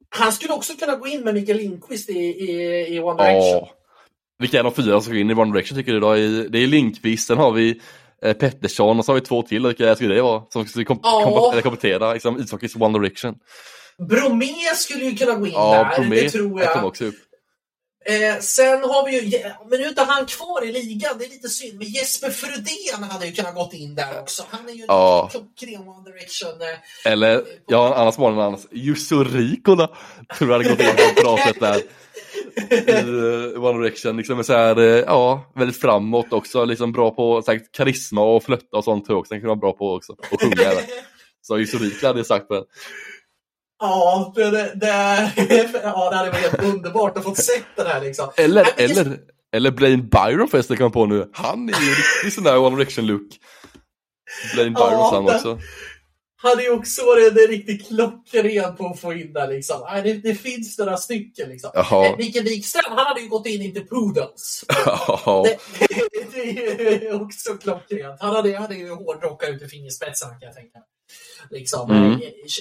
han 0.08 0.32
skulle 0.32 0.52
också 0.52 0.72
kunna 0.72 0.96
gå 0.96 1.06
in 1.06 1.20
med 1.20 1.34
Mikael 1.34 1.58
Lindqvist 1.58 2.10
i, 2.10 2.12
i, 2.18 2.50
i 2.96 3.00
One 3.00 3.22
Direction. 3.24 3.50
Ja. 3.50 3.70
Vilka 4.38 4.58
är 4.58 4.62
de 4.62 4.74
fyra 4.74 4.92
som 4.92 5.02
ska 5.02 5.14
in 5.16 5.30
i 5.30 5.34
One 5.34 5.52
Direction 5.52 5.78
tycker 5.78 5.92
du 5.92 6.00
då? 6.00 6.14
Det 6.48 6.58
är 6.58 6.66
Lindqvist, 6.66 7.26
sen 7.26 7.38
har 7.38 7.52
vi 7.52 7.80
eh, 8.22 8.32
Pettersson 8.32 8.98
och 8.98 9.04
så 9.04 9.12
har 9.12 9.14
vi 9.14 9.20
två 9.20 9.42
till. 9.42 9.66
Vilka 9.66 9.94
skulle 9.94 10.14
det 10.14 10.22
vara? 10.22 10.42
Som 10.50 10.66
skulle 10.66 10.84
kom, 10.84 11.00
Ja. 11.02 11.50
kom, 11.52 11.62
komplettera 11.62 12.12
liksom, 12.12 12.40
ishockeys 12.40 12.76
One 12.76 12.98
Direction. 12.98 13.34
Bromé 14.08 14.54
skulle 14.76 15.04
ju 15.04 15.16
kunna 15.16 15.34
gå 15.34 15.46
in 15.46 15.52
Ja, 15.52 15.88
där, 15.90 15.98
Bromé 16.00 16.16
det 16.16 16.30
tror 16.30 16.48
kom 16.50 16.58
jag. 16.60 16.84
också 16.84 17.04
upp. 17.04 17.14
Eh, 18.06 18.38
sen 18.40 18.82
har 18.82 19.06
vi 19.06 19.20
ju, 19.20 19.38
men 19.70 19.78
nu 19.78 19.84
är 19.84 19.88
inte 19.88 20.02
han 20.02 20.26
kvar 20.26 20.64
i 20.64 20.72
ligan, 20.72 21.18
det 21.18 21.24
är 21.24 21.28
lite 21.28 21.48
synd. 21.48 21.78
Men 21.78 21.86
Jesper 21.88 22.30
Frodén 22.30 23.10
hade 23.10 23.26
ju 23.26 23.32
kunnat 23.32 23.54
gått 23.54 23.74
in 23.74 23.94
där 23.94 24.20
också. 24.20 24.42
Han 24.50 24.68
är 24.68 24.72
ju 24.72 24.84
Ja. 24.88 25.28
klockren 25.32 25.88
One 25.88 26.10
Direction. 26.10 26.48
Eh, 27.04 27.12
Eller, 27.12 27.44
ja, 27.66 27.86
en 27.86 27.92
annan 27.92 28.12
smålänning 28.12 28.40
än 28.40 28.46
annars. 28.48 28.66
Jussi 28.70 29.14
Riikola 29.14 29.86
tror 30.38 30.50
jag 30.50 30.58
hade 30.58 30.70
gått 30.70 30.80
in 30.80 30.96
på 30.96 31.02
ett 31.02 31.22
bra 31.22 31.38
sätt 31.46 31.60
där. 31.60 31.80
I 32.70 33.54
eh, 33.54 33.64
One 33.64 33.82
Direction, 33.82 34.16
liksom 34.16 34.44
så 34.44 34.52
här, 34.52 34.78
eh, 34.78 34.84
ja, 35.06 35.52
väldigt 35.54 35.80
framåt 35.80 36.32
också, 36.32 36.64
liksom 36.64 36.92
bra 36.92 37.10
på 37.10 37.42
säkert 37.42 37.72
karisma 37.72 38.22
och 38.22 38.42
flötta 38.44 38.76
och 38.76 38.84
sånt 38.84 39.06
tror 39.06 39.14
jag 39.16 39.20
också. 39.20 39.34
Den 39.34 39.40
kan 39.40 39.48
vara 39.48 39.56
bra 39.58 39.72
på 39.72 39.92
också, 39.94 40.12
och 40.30 40.40
sjunga 40.42 40.62
även. 40.62 40.84
Så 41.42 41.58
Jussi 41.58 41.76
Riikola 41.76 42.08
hade 42.08 42.18
jag 42.18 42.26
sagt 42.26 42.48
på 42.48 42.54
den. 42.54 42.64
Ja, 43.90 44.32
det, 44.36 44.50
det, 44.50 44.72
det, 44.74 45.70
ja, 45.82 46.10
det 46.10 46.16
hade 46.16 46.30
varit 46.30 46.42
helt 46.42 46.62
underbart 46.62 47.16
att 47.18 47.24
få 47.24 47.34
sett 47.34 47.64
den 47.76 47.86
här 47.86 48.00
liksom. 48.00 48.30
Eller, 48.36 48.62
Nej, 48.62 48.72
men 48.76 48.86
Jesper- 48.88 49.00
eller, 49.00 49.18
eller 49.56 49.70
Blaine 49.70 50.08
Byron 50.08 50.48
förresten 50.48 50.76
kom 50.76 50.92
på 50.92 51.06
nu. 51.06 51.30
Han 51.32 51.68
är 51.68 51.72
ju 51.82 51.88
en 51.88 51.94
riktig 51.94 52.32
sån 52.32 52.44
där 52.44 52.58
One 52.58 52.76
Direction-look. 52.76 53.22
Blaine 54.54 54.74
Byron 54.74 54.88
Ja, 54.92 55.10
han 55.14 55.24
det- 55.24 55.34
också. 55.34 55.58
Han 56.44 56.58
är 56.58 56.62
ju 56.62 56.70
också 56.70 57.06
varit 57.06 57.30
en 57.32 57.36
riktigt 57.48 57.88
klockren 57.88 58.76
på 58.76 58.86
att 58.86 59.00
få 59.00 59.12
in 59.12 59.32
där 59.32 59.48
liksom. 59.48 59.80
Det, 60.04 60.14
det 60.14 60.34
finns 60.34 60.78
några 60.78 60.96
stycken 60.96 61.48
liksom. 61.48 61.70
Jaha. 61.74 62.06
Eh, 62.06 62.16
Mikael 62.16 62.44
Wikström, 62.44 62.82
han 62.96 63.06
hade 63.06 63.20
ju 63.20 63.28
gått 63.28 63.46
in 63.46 63.62
i 63.62 63.72
The 63.72 63.80
Poodles. 63.80 64.64
Det, 65.44 65.58
det 66.76 67.06
är 67.06 67.22
också 67.22 67.54
klockrent. 67.54 68.20
Han 68.20 68.34
hade, 68.36 68.56
hade 68.56 68.74
ju 68.74 68.90
hårdrockat 68.90 69.48
ut 69.50 69.62
i 69.62 69.68
fingerspetsarna 69.68 70.32
kan 70.32 70.46
jag 70.46 70.54
tänka. 70.54 70.78
Liksom, 71.50 71.90
Mm. 71.90 72.12
eh, 72.12 72.18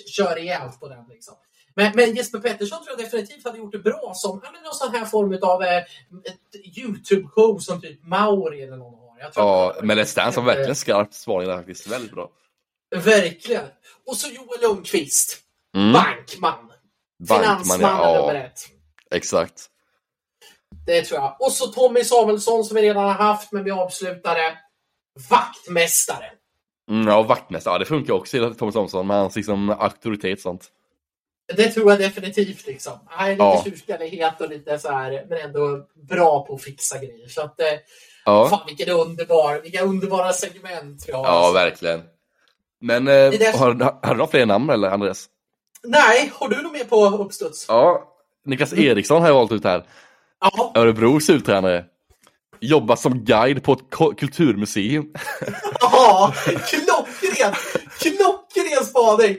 Kör 0.08 0.36
rejält 0.36 0.80
på 0.80 0.88
den. 0.88 1.06
Liksom. 1.10 1.34
Men, 1.76 1.92
men 1.96 2.16
Jesper 2.16 2.40
Pettersson 2.40 2.84
tror 2.84 2.98
jag 3.00 3.06
definitivt 3.06 3.46
hade 3.46 3.58
gjort 3.58 3.72
det 3.72 3.80
bra 3.80 4.12
som 4.16 4.42
ja, 4.44 4.50
någon 4.64 4.74
sån 4.74 4.92
här 4.96 5.06
form 5.06 5.40
av 5.42 5.64
eh, 5.64 5.84
Youtube-show 6.78 7.60
som 7.60 7.82
typ 7.82 8.08
Mauri 8.08 8.62
eller 8.62 8.78
någon 8.78 8.94
har. 8.94 9.32
Ja 9.36 9.76
men 9.82 10.00
Let's 10.00 10.16
Dance 10.16 10.40
var 10.40 10.46
verkligen 10.46 10.76
skarpt 10.76 11.26
där 11.26 11.58
faktiskt. 11.58 11.88
Väldigt 11.88 12.12
bra. 12.12 12.30
Verkligen. 12.96 13.66
Och 14.08 14.18
så 14.18 14.28
Joel 14.28 14.62
Lundqvist. 14.62 15.40
Mm. 15.78 15.94
Bankman. 15.94 16.54
Bankman, 17.20 17.44
Finansmannen 17.44 17.98
ja. 17.98 18.22
nummer 18.22 18.36
ett. 18.36 18.60
Exakt. 19.12 19.70
Det 20.86 21.02
tror 21.02 21.20
jag. 21.20 21.36
Och 21.40 21.52
så 21.52 21.68
Tommy 21.68 22.04
Samuelsson 22.04 22.64
som 22.66 22.76
vi 22.76 22.82
redan 22.82 23.04
har 23.04 23.14
haft, 23.14 23.52
men 23.52 23.64
vi 23.64 23.72
avslutade. 23.72 24.58
Vaktmästare. 25.30 26.26
Mm, 26.92 27.08
ja, 27.08 27.22
vaktmästare, 27.24 27.74
ja, 27.74 27.78
det 27.80 27.86
funkar 27.86 28.14
också 28.14 28.54
Thomas 28.54 28.74
Thomsson 28.76 29.08
med 29.08 29.18
hans 29.18 29.36
liksom, 29.36 29.70
auktoritet 29.70 30.42
sånt. 30.42 30.68
Det 31.56 31.70
tror 31.72 31.92
jag 31.92 32.00
definitivt. 32.00 32.68
Liksom. 32.68 33.00
Han 33.06 33.28
är 33.28 33.32
lite 33.32 33.44
Ja. 33.44 33.62
tjurskallighet 33.66 34.42
och 34.42 34.50
lite 34.50 34.80
så 34.80 34.92
här, 34.92 35.26
men 35.30 35.38
ändå 35.38 35.88
bra 36.10 36.46
på 36.46 36.54
att 36.56 36.62
fixa 36.64 36.98
grejer. 36.98 37.28
Så 37.28 37.42
att, 37.42 37.60
eh, 37.60 37.68
Ja, 38.26 38.50
fan 38.50 38.68
vilken 38.68 38.90
underbar, 38.96 39.62
vilka 39.62 39.82
underbara 39.84 40.34
segment 40.34 41.04
vi 41.08 41.12
har. 41.14 41.24
ja 41.26 41.30
alltså. 41.30 41.54
verkligen. 41.54 42.04
Men 42.84 43.08
eh, 43.08 43.14
det- 43.14 43.56
har, 43.56 43.98
har 44.08 44.16
du 44.16 44.28
fler 44.28 44.46
namn 44.46 44.70
eller 44.70 44.90
Andreas? 44.90 45.26
Nej, 45.84 46.32
har 46.36 46.50
du 46.50 46.62
något 46.62 46.72
mer 46.74 46.84
på 46.84 47.06
uppstuds? 47.06 47.66
Ja, 47.68 48.04
Niklas 48.46 48.74
Eriksson 48.74 49.22
har 49.22 49.30
jag 49.30 49.36
valt 49.36 49.52
ut 49.52 49.64
här. 49.64 49.84
Ja. 50.42 50.72
Örebros 50.76 51.30
uttränare. 51.30 51.86
Jobbat 52.60 53.00
som 53.00 53.26
guide 53.26 53.64
på 53.64 53.74
ett 53.74 53.80
kulturmuseum. 54.20 55.06
Ja, 55.80 56.34
klockren! 56.46 57.54
Klockren 58.00 58.86
spaning! 58.86 59.38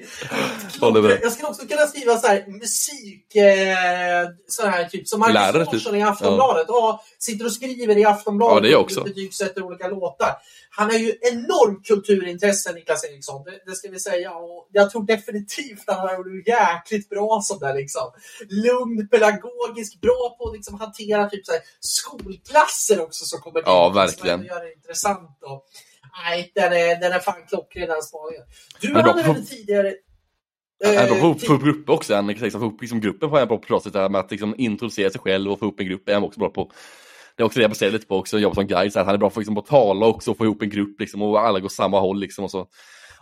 Med. 1.03 1.19
Jag 1.23 1.33
skulle 1.33 1.49
också 1.49 1.67
kunna 1.67 1.87
skriva 1.87 2.17
så 2.17 2.27
här 2.27 2.47
musik, 2.47 3.35
eh, 3.35 4.29
så 4.49 4.67
här 4.67 4.85
typ 4.85 5.09
som 5.09 5.21
Marcus 5.21 5.35
Lärare, 5.35 5.65
Larsson 5.65 5.93
typ. 5.93 6.01
i 6.01 6.03
Aftonbladet. 6.03 6.65
Ja. 6.69 7.05
sitter 7.19 7.45
och 7.45 7.53
skriver 7.53 7.99
i 7.99 8.05
Aftonbladet 8.05 8.55
Ja, 8.55 8.61
det 8.61 8.69
är 8.69 8.73
jag 8.73 8.81
och 8.81 8.85
också. 8.85 9.05
betygsätter 9.05 9.63
olika 9.63 9.89
låtar. 9.89 10.35
Han 10.71 10.91
har 10.91 10.99
ju 10.99 11.15
enormt 11.21 11.87
kulturintresse, 11.87 12.73
Niklas 12.73 13.05
Eriksson. 13.05 13.45
Det, 13.45 13.71
det 13.71 13.77
ska 13.77 13.89
vi 13.91 14.01
säga. 14.01 14.33
Och 14.35 14.69
jag 14.73 14.91
tror 14.91 15.07
definitivt 15.07 15.89
att 15.89 15.97
han 15.97 16.09
har 16.09 16.17
gjort 16.17 16.27
det 16.45 16.51
jäkligt 16.51 17.09
bra 17.09 17.41
som 17.43 17.59
där 17.59 17.75
liksom. 17.75 18.11
Lugn, 18.49 19.09
pedagogisk, 19.09 20.01
bra 20.01 20.37
på 20.39 20.49
att 20.49 20.55
liksom 20.55 20.81
hantera 20.81 21.29
typ 21.29 21.47
så 21.47 21.53
här 21.53 21.61
skolklasser 21.81 23.01
också 23.03 23.25
som 23.25 23.41
kommer. 23.41 23.63
Ja, 23.67 23.89
verkligen. 23.89 24.41
ändå 24.41 24.55
gör 24.55 24.65
det 24.65 24.73
intressant. 24.73 25.39
Och, 25.43 25.65
nej, 26.23 26.53
den 26.55 26.73
är, 26.73 27.01
den 27.01 27.13
är 27.13 27.19
fan 27.19 27.47
klockren 27.49 27.89
den 27.89 28.03
spaningen. 28.03 28.43
Du 28.81 28.93
Men 28.93 29.05
hade 29.05 29.23
väl 29.23 29.47
tidigare... 29.47 29.95
Han 30.85 30.95
är 30.95 31.09
bra 31.09 31.21
på 31.21 31.31
att 31.31 31.47
få 31.47 31.53
upp 31.55 31.63
grupper 31.63 31.93
också. 31.93 32.15
Han, 32.15 32.27
liksom, 32.27 32.61
få 32.61 32.67
upp 32.67 32.81
liksom, 32.81 33.01
gruppen 33.01 33.31
på 33.31 33.47
på 33.47 33.59
pratet 33.59 33.93
där 33.93 34.09
med 34.09 34.21
att 34.21 34.31
liksom, 34.31 34.55
introducera 34.59 35.11
sig 35.11 35.21
själv 35.21 35.53
och 35.53 35.59
få 35.59 35.67
upp 35.67 35.81
en 35.81 35.87
grupp 35.87 36.09
är 36.09 36.15
han 36.15 36.25
också 36.25 36.41
bra 36.41 36.51
på. 36.51 36.73
Det 37.37 37.43
är 37.43 37.45
också 37.45 37.59
det 37.59 37.63
jag 37.63 37.71
baserar 37.71 37.91
lite 37.91 38.07
på 38.07 38.17
också, 38.17 38.39
jobba 38.39 38.55
som 38.55 38.67
guide. 38.67 38.93
Så 38.93 39.03
han 39.03 39.15
är 39.15 39.19
bra 39.19 39.31
på 39.31 39.41
liksom, 39.41 39.59
att 39.59 39.67
tala 39.67 40.07
också 40.07 40.31
och 40.31 40.37
få 40.37 40.45
ihop 40.45 40.63
en 40.63 40.71
grupp 40.71 41.01
liksom, 41.01 41.23
och 41.23 41.41
alla 41.41 41.61
går 41.61 41.69
samma 41.69 42.01
håll. 42.01 42.21
Liksom, 42.21 42.45
och 42.45 42.51
så. 42.51 42.67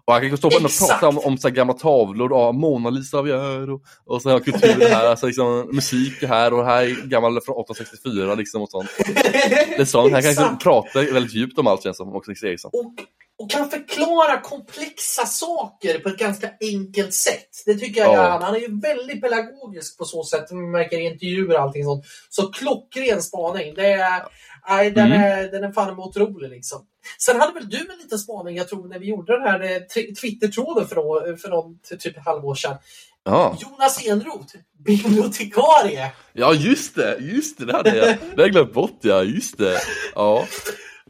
Och 0.05 0.13
han 0.13 0.29
kan 0.29 0.37
stå 0.39 0.49
och 0.49 0.53
prata 0.89 1.09
om, 1.09 1.19
om 1.19 1.39
så 1.39 1.49
här, 1.49 1.55
gamla 1.55 1.75
tavlor, 1.75 2.31
ja, 2.33 2.53
Mona 2.53 2.91
Lisa 2.91 3.19
av 3.19 3.29
gör 3.29 3.71
och, 3.71 3.83
och 4.05 4.23
så 4.23 4.31
har 4.31 4.41
kultur 4.41 4.89
här, 4.89 5.07
alltså, 5.07 5.27
liksom, 5.27 5.69
musik 5.73 6.23
här 6.23 6.55
och 6.55 6.65
här 6.65 6.83
är 6.83 7.07
gammal 7.07 7.33
från 7.41 7.61
1864 7.61 8.35
liksom, 8.35 8.63
och 8.63 8.71
sånt. 8.71 8.91
Det 8.99 9.77
är 9.79 9.85
sånt. 9.85 10.13
Han 10.13 10.23
kan 10.23 10.29
liksom, 10.31 10.59
prata 10.59 11.01
väldigt 11.03 11.35
djupt 11.35 11.59
om 11.59 11.67
allt 11.67 11.83
känns 11.83 11.97
som, 11.97 12.17
också 12.17 12.31
Eriksson. 12.31 12.71
och, 12.75 12.93
och 13.39 13.51
kan 13.51 13.71
förklara 13.71 14.41
komplexa 14.41 15.27
saker 15.27 15.99
på 15.99 16.09
ett 16.09 16.19
ganska 16.19 16.51
enkelt 16.61 17.15
sätt. 17.15 17.49
Det 17.67 17.75
tycker 17.75 18.01
jag 18.01 18.15
Ja. 18.15 18.23
är 18.23 18.31
han. 18.31 18.43
Han 18.43 18.55
är 18.55 18.59
ju 18.61 18.81
väldigt 18.81 19.23
pedagogisk 19.23 19.99
på 19.99 20.05
så 20.05 20.25
sätt. 20.25 20.51
Man 20.51 20.71
märker 20.71 20.99
i 20.99 21.05
intervjuer 21.05 21.55
och 21.55 21.61
allting 21.63 21.85
sånt. 21.85 22.05
Så 22.31 22.47
klockren 22.53 23.23
spaning. 23.23 23.75
Det 23.75 23.87
är, 23.93 24.23
nej, 24.69 24.91
den, 24.91 25.07
Mm. 25.07 25.23
är, 25.23 25.51
den 25.51 25.65
är 25.65 25.73
fan 25.73 25.99
otrolig 25.99 26.51
liksom. 26.51 26.87
Sen 27.19 27.41
hade 27.41 27.53
väl 27.53 27.69
du 27.69 27.77
en 27.79 27.99
liten 28.03 28.19
spaning, 28.19 28.57
jag 28.57 28.69
tror, 28.69 28.89
när 28.89 28.99
vi 28.99 29.07
gjorde 29.07 29.33
den 29.39 29.43
här 29.49 29.61
eh, 29.63 29.67
tw- 29.69 30.15
Twitter-tråden 30.21 30.89
för, 30.89 31.37
för 31.37 31.49
någon, 31.49 31.79
typ 31.99 32.25
halvår 32.25 32.55
sedan. 32.55 32.77
Ja. 33.25 33.57
Jonas 33.61 34.07
Enroth, 34.07 34.55
bibliotekarie. 34.85 36.13
ja, 36.33 36.55
just 36.55 36.95
det, 36.95 37.17
just 37.21 37.59
det, 37.59 37.65
det 37.67 37.73
hade 37.73 37.97
jag, 37.97 38.07
det 38.07 38.19
hade 38.31 38.43
jag 38.43 38.53
glömt 38.53 38.73
bort, 38.73 38.99
ja, 39.01 39.23
just 39.23 39.59
det. 39.59 39.79
Ja. 40.15 40.47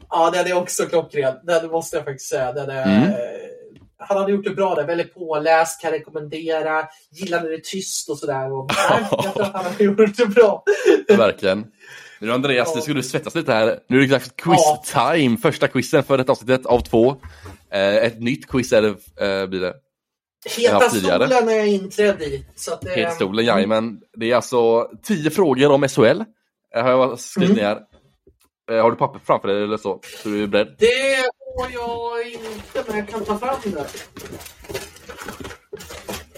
Ja, 0.09 0.29
den 0.33 0.47
är 0.47 0.53
också 0.57 0.85
klockren. 0.85 1.35
Den 1.43 1.69
måste 1.71 1.95
jag 1.97 2.05
faktiskt 2.05 2.29
säga. 2.29 2.51
Den 2.53 2.69
är, 2.69 2.83
Mm. 3.03 3.11
Han 4.07 4.17
hade 4.17 4.31
gjort 4.31 4.43
det 4.43 4.49
bra 4.49 4.75
där. 4.75 4.83
Väldigt 4.87 5.13
påläst, 5.13 5.81
kan 5.81 5.91
rekommendera. 5.91 6.87
Gillade 7.11 7.49
det 7.49 7.63
tyst 7.63 8.09
och 8.09 8.17
sådär. 8.17 8.51
Och, 8.53 8.71
nej, 8.89 9.05
jag 9.11 9.33
tror 9.33 9.43
att 9.43 9.53
han 9.53 9.65
har 9.65 9.83
gjort 9.83 10.17
det 10.17 10.25
bra. 10.25 10.63
Verkligen. 11.17 11.65
Nu 12.23 12.31
Andreas, 12.31 12.67
Ja. 12.69 12.75
nu 12.75 12.81
ska 12.81 12.93
du 12.93 13.03
svettas 13.03 13.35
lite 13.35 13.53
här. 13.53 13.79
Nu 13.89 13.97
är 13.97 14.01
det 14.01 14.07
dags 14.07 14.25
för 14.25 14.35
quiz 14.35 14.91
time. 14.93 15.37
Första 15.37 15.67
quizen 15.67 16.03
för 16.03 16.17
detta 16.17 16.31
avsnittet 16.31 16.65
av 16.65 16.79
två. 16.79 17.15
Eh, 17.71 17.95
ett 17.95 18.19
nytt 18.21 18.47
quiz 18.47 18.73
är 18.73 18.81
det, 18.81 18.87
eh, 19.41 19.47
blir 19.47 19.59
det. 19.59 19.73
Heta 20.57 20.89
stolen 20.89 21.49
är 21.49 21.51
jag 21.57 21.67
inträdd 21.67 22.21
i. 22.21 22.45
Så 22.55 22.73
att, 22.73 22.81
det- 22.81 22.89
Petstolen, 22.95 23.45
jajamän. 23.45 23.99
Det 24.17 24.31
är 24.31 24.35
alltså 24.35 24.89
tio 25.03 25.29
frågor 25.31 25.71
om 25.71 25.83
SHL. 25.87 26.23
Eh, 26.75 26.83
har 26.83 26.89
jag 26.91 27.19
skrivit 27.19 27.57
Mm. 27.57 27.63
ner. 27.63 27.79
Eh, 28.77 28.81
har 28.83 28.91
du 28.91 28.97
papper 28.97 29.19
framför 29.25 29.47
dig 29.47 29.63
eller 29.63 29.77
så? 29.77 29.99
Så 30.23 30.29
du 30.29 30.43
är 30.43 30.47
beredd? 30.47 30.75
Det 30.79 30.85
har 31.57 31.69
jag 31.73 32.27
inte, 32.31 32.83
men 32.87 32.97
jag 32.97 33.09
kan 33.09 33.25
ta 33.25 33.37
fram 33.37 33.55
det. 33.63 33.85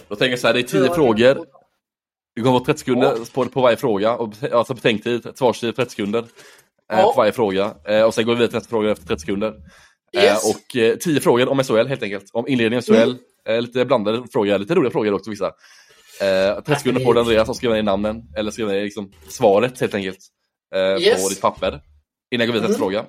Då 0.07 0.16
tänker 0.16 0.30
jag 0.32 0.40
så 0.40 0.48
här, 0.48 0.53
det 0.53 0.60
är 0.60 0.64
tio 0.64 0.94
frågor. 0.94 1.38
Du 2.36 2.44
kommer 2.44 2.60
få 2.60 2.66
30 2.66 2.80
sekunder 2.80 3.16
på, 3.34 3.45
på 3.45 3.62
varje 3.62 3.78
fråga. 3.78 4.16
Och, 4.16 4.34
alltså 4.52 4.74
betänketid, 4.74 5.28
svarstid 5.36 5.76
30 5.76 5.91
sekunder. 5.91 6.20
Eh, 6.20 6.26
Ja. 6.99 7.02
På 7.03 7.14
varje 7.18 7.32
fråga. 7.32 7.76
Eh, 7.88 8.02
och 8.02 8.14
sen 8.14 8.26
går 8.26 8.34
vi 8.34 8.38
vidare 8.38 8.48
till 8.49 8.57
nästa 8.57 8.70
fråga 8.70 8.91
efter 8.91 9.06
30 9.07 9.20
sekunder. 9.20 9.53
Yes. 10.16 10.44
Eh, 10.44 10.49
och 10.49 10.76
eh, 10.76 10.95
10 10.98 11.20
frågor 11.20 11.49
om 11.49 11.64
SHL 11.64 11.88
helt 11.88 12.03
enkelt. 12.03 12.26
Om 12.34 12.48
inledningen 12.48 12.82
SHL. 12.82 13.16
Eh, 13.49 13.62
lite 13.62 13.86
blandade 13.86 14.24
frågor, 14.34 14.57
lite 14.57 14.76
roliga 14.76 14.91
frågor 14.91 15.14
också 15.14 15.30
vissa. 15.30 15.45
Eh, 16.22 16.56
30 16.64 16.76
sekunder 16.76 17.03
på 17.06 17.14
dig 17.14 17.22
Andreas 17.22 17.49
och 17.49 17.56
skriva 17.56 17.74
ner 17.74 17.84
namnen. 17.84 18.22
Eller 18.38 18.52
skriva 18.52 18.72
ner 18.72 18.84
liksom, 18.84 19.12
svaret 19.28 19.80
helt 19.82 19.94
enkelt. 19.94 20.20
Yes. 20.99 21.24
På 21.24 21.30
ditt 21.30 21.41
papper. 21.41 21.82
Innan 22.32 22.45
jag 22.45 22.48
går 22.48 22.53
vidare 22.53 22.68
till 22.74 22.76
Mm. 22.76 22.80
fråga. 22.80 23.06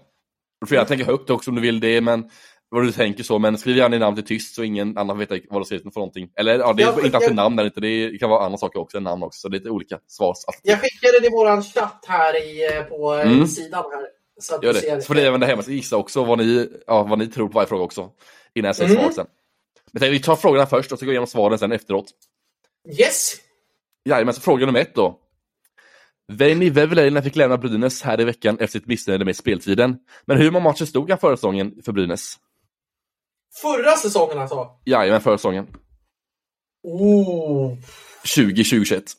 Du 0.60 0.66
får 0.66 0.74
gärna 0.74 0.88
tänka 0.88 1.04
högt 1.04 1.30
också 1.30 1.50
om 1.50 1.54
du 1.54 1.62
vill 1.62 1.80
det, 1.80 2.00
men 2.00 2.30
vad 2.68 2.82
du 2.84 2.92
tänker 2.92 3.22
så, 3.24 3.38
men 3.38 3.58
skriv 3.58 3.76
gärna 3.76 3.98
namn 3.98 4.16
till 4.16 4.24
tyst 4.24 4.54
så 4.54 4.62
ingen 4.62 4.98
annan 4.98 5.18
vet 5.18 5.30
vad 5.50 5.60
du 5.60 5.64
ser 5.64 5.76
ut 5.76 5.82
för 5.82 5.90
någonting. 6.00 6.28
Eller 6.36 6.58
ja, 6.58 6.72
det 6.72 6.82
är 6.82 6.86
Jag 6.86 7.04
inte 7.04 7.16
alltid 7.16 7.34
namn 7.34 7.56
där 7.56 7.64
inte, 7.64 7.80
det 7.80 8.18
kan 8.18 8.30
vara 8.30 8.44
andra 8.44 8.58
saker 8.58 8.80
också 8.80 8.96
än 8.96 9.02
namn 9.04 9.22
också, 9.22 9.40
så 9.40 9.48
det 9.48 9.56
är 9.56 9.58
lite 9.58 9.70
olika 9.70 9.98
svarsalternativ. 10.06 10.70
Jag 10.70 10.80
skickade 10.80 11.20
det 11.20 11.26
i 11.26 11.30
våran 11.30 11.62
chatt 11.62 12.04
här 12.08 12.42
i, 12.46 12.76
eh, 12.76 12.82
på 12.82 13.14
eh, 13.14 13.32
Mm. 13.32 13.46
sidan 13.46 13.84
här. 13.92 14.06
Så 14.40 14.54
att 14.54 14.62
Gör 14.62 14.72
det. 14.72 14.80
ser. 14.80 15.00
Så 15.00 15.06
får 15.06 15.14
ni 15.14 15.20
även 15.20 15.40
där 15.40 15.46
hemma 15.46 15.62
gissa 15.66 15.96
också 15.96 16.24
vad 16.24 16.38
ni, 16.38 16.68
ja, 16.86 17.02
vad 17.02 17.18
ni 17.18 17.26
tror 17.26 17.48
på 17.48 17.54
varje 17.54 17.68
fråga 17.68 17.84
också. 17.84 18.10
Innan 18.54 18.66
jag 18.66 18.76
säger 18.76 18.90
Mm. 18.90 19.00
svaret 19.02 19.14
sen. 19.14 19.26
Men 19.92 20.00
tänk, 20.00 20.12
vi 20.12 20.20
tar 20.22 20.36
frågorna 20.36 20.66
först 20.66 20.92
och 20.92 20.98
så 20.98 21.04
går 21.04 21.10
vi 21.10 21.14
igenom 21.14 21.26
svaren 21.26 21.58
sen 21.58 21.72
efteråt. 21.72 22.06
Yes! 23.00 23.32
Jajamän, 24.08 24.34
så 24.34 24.40
fråga 24.40 24.66
nummer 24.66 24.80
ett 24.80 24.94
då. 24.94 25.18
Veini 26.32 26.70
Väveläinen 26.70 27.22
fick 27.22 27.36
lämna 27.36 27.56
Brynäs 27.58 28.02
här 28.02 28.20
i 28.20 28.24
veckan 28.24 28.58
efter 28.60 28.78
sitt 28.78 28.86
missnöje 28.88 29.24
med 29.24 29.36
speltiden. 29.36 29.98
Men 30.26 30.36
hur 30.38 30.50
många 30.50 30.62
matcher 30.64 30.84
stod 30.84 31.10
han 31.10 31.18
förra 31.18 31.36
säsongen 31.36 31.74
för 31.84 31.92
Brynäs? 31.92 32.36
Förra 33.62 33.96
säsongen 33.96 34.38
alltså. 34.38 34.70
Jajamän, 34.84 35.20
förra 35.20 35.38
säsongen. 35.38 35.66
Oh. 36.82 37.76
20-2021. 38.24 39.02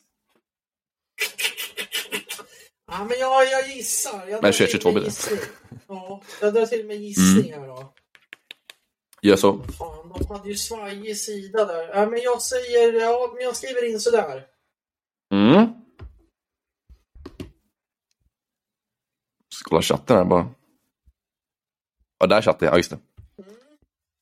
Ja, 2.90 3.04
men 3.04 3.18
jag, 3.18 3.46
jag 3.50 3.68
gissar. 3.68 4.26
Jag 4.28 4.40
till 4.40 4.50
21-22 4.52 4.92
med 4.92 4.92
blir 4.92 5.02
det. 5.04 5.40
Ja, 5.88 6.22
jag 6.40 6.54
drar 6.54 6.66
till 6.66 6.86
med 6.86 6.96
Mm. 6.96 7.60
här 7.60 7.68
då. 7.68 7.94
Gör 9.22 9.36
så. 9.36 9.62
Fan, 9.64 10.08
de 10.18 10.26
hade 10.34 10.48
ju 10.48 10.56
svajig 10.56 11.16
sida 11.18 11.64
där. 11.64 11.88
Ja, 11.88 12.06
men 12.06 12.20
jag 12.22 12.42
säger, 12.42 12.92
ja, 12.92 13.30
men 13.34 13.44
jag 13.44 13.56
skriver 13.56 13.90
in 13.90 14.00
sådär. 14.00 14.46
Mm. 15.34 15.66
Ska 19.54 19.68
kolla 19.70 19.82
chatten 19.82 20.16
här 20.16 20.24
bara. 20.24 20.48
Ja, 22.18 22.26
där 22.26 22.42
chatten 22.42 22.68
ja, 22.68 22.76
just 22.76 22.90
det. 22.90 22.98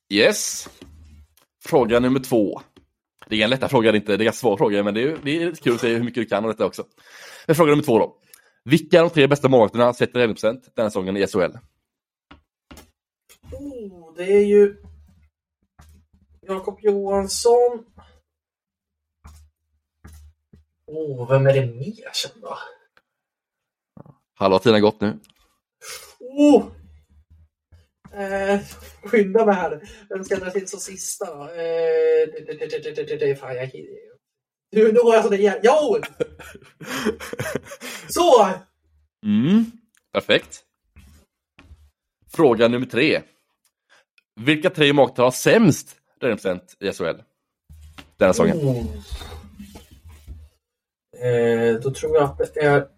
Yes. 0.08 0.68
Fråga 1.64 2.00
nummer 2.00 2.20
två. 2.20 2.60
Det 3.28 3.40
är 3.40 3.44
en 3.44 3.50
lätta 3.50 3.68
fråga, 3.68 3.92
det 3.92 3.98
är 3.98 4.00
inte 4.00 4.16
det 4.16 4.24
är 4.24 4.26
en 4.26 4.32
svår 4.32 4.56
fråga, 4.56 4.82
men 4.82 4.94
det 4.94 5.02
är, 5.02 5.18
det 5.22 5.42
är 5.42 5.54
kul 5.54 5.74
att 5.74 5.80
se 5.80 5.94
hur 5.94 6.04
mycket 6.04 6.22
du 6.22 6.26
kan 6.26 6.44
om 6.44 6.50
detta 6.50 6.66
också. 6.66 6.84
Fråga 7.48 7.70
nummer 7.70 7.82
två 7.82 7.98
då. 7.98 8.16
Vilka 8.64 8.98
är 8.98 9.02
de 9.02 9.10
tre 9.10 9.26
bästa 9.26 9.48
målvakterna 9.48 9.94
sett 9.94 10.12
till 10.12 10.20
räddningsprocent 10.20 10.74
den 10.74 10.82
här 10.82 10.90
säsongen 10.90 11.16
i 11.16 11.26
SHL? 11.26 11.58
Oh, 13.52 14.14
det 14.16 14.32
är 14.32 14.44
ju 14.46 14.76
Jakob 16.40 16.78
Johansson. 16.82 17.84
Oh, 20.86 21.28
vem 21.28 21.46
är 21.46 21.52
det 21.52 21.66
mer 21.66 22.40
då? 22.40 22.58
Halva 24.34 24.58
tiden 24.58 24.74
har 24.74 24.80
gått 24.80 25.00
nu. 25.00 25.18
Oh! 26.20 26.64
Eh, 28.16 28.60
skynda 29.02 29.46
mig 29.46 29.54
här. 29.54 29.80
Vem 30.08 30.24
ska 30.24 30.34
jag 30.34 30.42
dra 30.42 30.50
till 30.50 30.68
som 30.68 30.80
sista? 30.80 31.26
Eh, 31.26 33.36
fan, 33.36 33.56
jag... 33.56 33.70
Nu, 34.72 34.92
nu 34.92 35.00
har 35.00 35.14
jag 35.14 35.24
sådär 35.24 35.38
igen. 35.38 35.58
Jo! 35.62 35.96
Så! 38.08 38.50
Mm. 39.26 39.64
Perfekt. 40.12 40.62
Fråga 42.32 42.68
nummer 42.68 42.86
tre. 42.86 43.22
Vilka 44.40 44.70
tre 44.70 44.92
målvakter 44.92 45.22
har 45.22 45.30
sämst 45.30 45.96
räddningsprocent 46.20 46.76
i 46.80 46.92
SHL? 46.92 47.04
Den 48.16 48.26
här 48.26 48.32
säsongen. 48.32 48.56
Oh. 48.56 48.86
Eh, 51.26 51.74
då 51.74 51.90
tror 51.90 52.14
jag 52.14 52.24
att 52.24 52.38
det 52.38 52.60
är... 52.60 52.95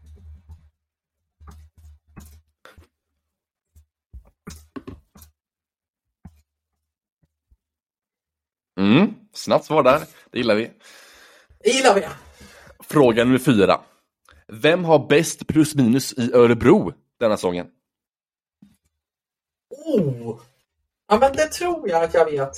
Mm. 8.79 9.15
Snabbt 9.33 9.65
svar 9.65 9.83
där. 9.83 10.01
Det 10.31 10.39
gillar 10.39 10.55
vi. 10.55 10.71
Det 11.65 11.71
gillar 11.71 11.95
vi! 11.95 12.03
Fråga 12.81 13.25
nummer 13.25 13.39
fyra. 13.39 13.81
Vem 14.49 14.85
har 14.85 15.07
bäst 15.09 15.47
plus 15.47 15.75
minus 15.75 16.13
i 16.13 16.33
Örebro 16.35 16.93
denna 17.21 17.37
säsongen? 17.37 17.67
Oh! 19.71 20.41
Ja, 21.09 21.19
men 21.19 21.33
det 21.33 21.47
tror 21.47 21.89
jag 21.89 22.05
att 22.05 22.15
jag 22.15 22.25
vet. 22.25 22.57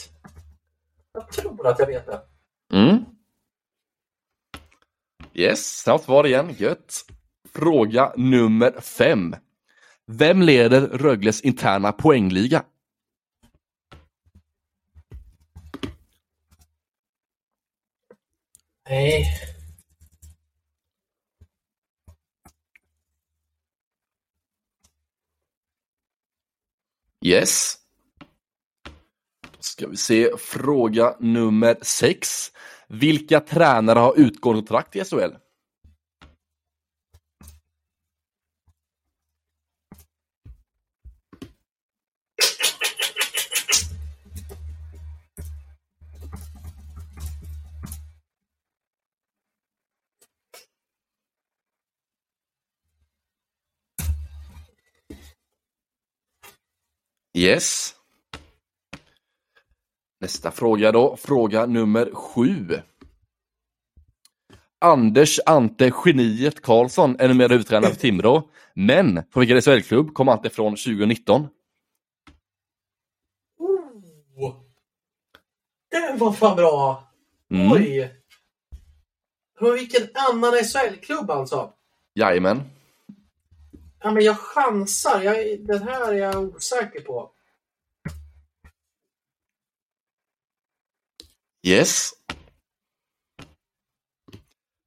Jag 1.13 1.33
tror 1.33 1.67
att 1.67 1.79
jag 1.79 1.87
vet 1.87 2.07
det. 2.07 2.21
Mm. 2.73 3.05
Yes, 5.35 5.79
snabbt 5.83 6.05
svar 6.05 6.27
igen. 6.27 6.55
Gött. 6.59 7.05
Fråga 7.53 8.13
nummer 8.17 8.81
fem. 8.81 9.35
Vem 10.07 10.43
leder 10.43 10.81
Rögles 10.81 11.41
interna 11.41 11.93
poängliga? 11.93 12.63
Nej. 18.91 19.25
Yes. 27.25 27.77
Ska 29.61 29.89
vi 29.89 29.97
se, 29.97 30.31
fråga 30.39 31.17
nummer 31.21 31.77
sex. 31.83 32.53
Vilka 32.89 33.41
tränare 33.41 33.99
har 33.99 34.15
utgående 34.17 34.61
kontrakt 34.61 34.97
i 34.97 35.05
SHL? 35.05 35.35
Yes. 57.41 57.95
Nästa 60.21 60.51
fråga 60.51 60.93
då, 60.93 61.17
fråga 61.17 61.67
nummer 61.67 62.11
sju. 62.15 62.81
Anders 64.79 65.41
Ante 65.47 65.93
Geniet 66.05 66.63
Karlsson 66.63 67.17
är 67.19 67.29
numera 67.29 67.49
huvudtränare 67.49 67.91
för 67.91 68.01
Timrå, 68.01 68.51
men 68.75 69.23
på 69.31 69.41
vilken 69.41 69.63
SHL-klubb 69.63 70.15
kom 70.15 70.29
Ante 70.29 70.51
från 70.51 70.73
2019? 70.73 71.49
Oh! 73.59 74.55
Den 75.91 76.19
var 76.19 76.33
fan 76.33 76.57
bra! 76.57 77.05
Mm. 77.51 77.73
Oj! 77.73 78.15
Men 79.61 79.73
vilken 79.75 80.09
annan 80.15 80.53
SHL-klubb 80.53 81.31
alltså? 81.31 81.73
Jajamän. 82.15 82.63
Ja, 84.03 84.11
men 84.11 84.25
jag 84.25 84.39
chansar. 84.39 85.23
Jag, 85.23 85.67
den 85.67 85.83
här 85.83 86.13
är 86.13 86.19
jag 86.19 86.37
osäker 86.37 87.01
på. 87.01 87.33
Yes. 91.63 92.11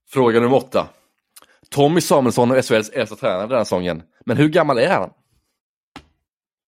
Fråga 0.08 0.40
nummer 0.40 0.56
åtta. 0.56 0.88
Tommy 1.68 2.00
Samuelsson 2.00 2.50
är 2.50 2.62
SHLs 2.62 2.88
äldsta 2.88 3.16
tränare 3.16 3.46
den 3.46 3.56
här 3.56 3.64
säsongen, 3.64 4.02
men 4.26 4.36
hur 4.36 4.48
gammal 4.48 4.78
är 4.78 4.90
han? 4.90 5.10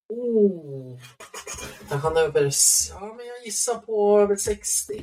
Oh. 0.09 0.98
Han 1.90 2.16
är 2.16 2.20
över... 2.20 2.51
Ja, 2.90 3.14
men 3.16 3.27
jag 3.27 3.44
gissar 3.44 3.74
på 3.74 4.20
över 4.20 4.36
60. 4.36 5.02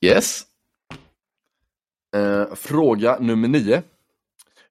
Yes. 0.00 0.46
Eh, 2.16 2.54
fråga 2.54 3.18
nummer 3.18 3.48
nio. 3.48 3.82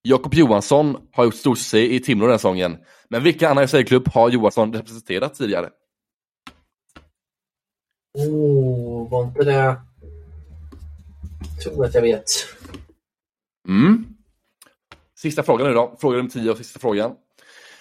Jakob 0.07 0.33
Johansson 0.33 0.97
har 1.11 1.23
gjort 1.23 1.35
stor 1.35 1.55
succé 1.55 1.95
i 1.95 1.99
Timrå 1.99 2.25
den 2.25 2.31
här 2.31 2.37
säsongen. 2.37 2.77
Men 3.09 3.23
vilken 3.23 3.51
annan 3.51 3.67
SHL-klubb 3.67 4.07
har 4.07 4.29
Johansson 4.29 4.73
representerat 4.73 5.35
tidigare? 5.35 5.69
Oh, 8.13 9.09
var 9.09 9.23
inte 9.23 9.43
det... 9.43 9.53
Jag 9.53 9.77
tror 11.63 11.85
att 11.85 11.93
jag 11.93 12.01
vet. 12.01 12.25
Mm. 13.67 14.05
Sista 15.17 15.43
frågan 15.43 15.67
nu 15.67 15.73
då. 15.73 15.95
Fråga 15.99 16.17
nummer 16.17 16.29
tio 16.29 16.51
och 16.51 16.57
sista 16.57 16.79
frågan. 16.79 17.11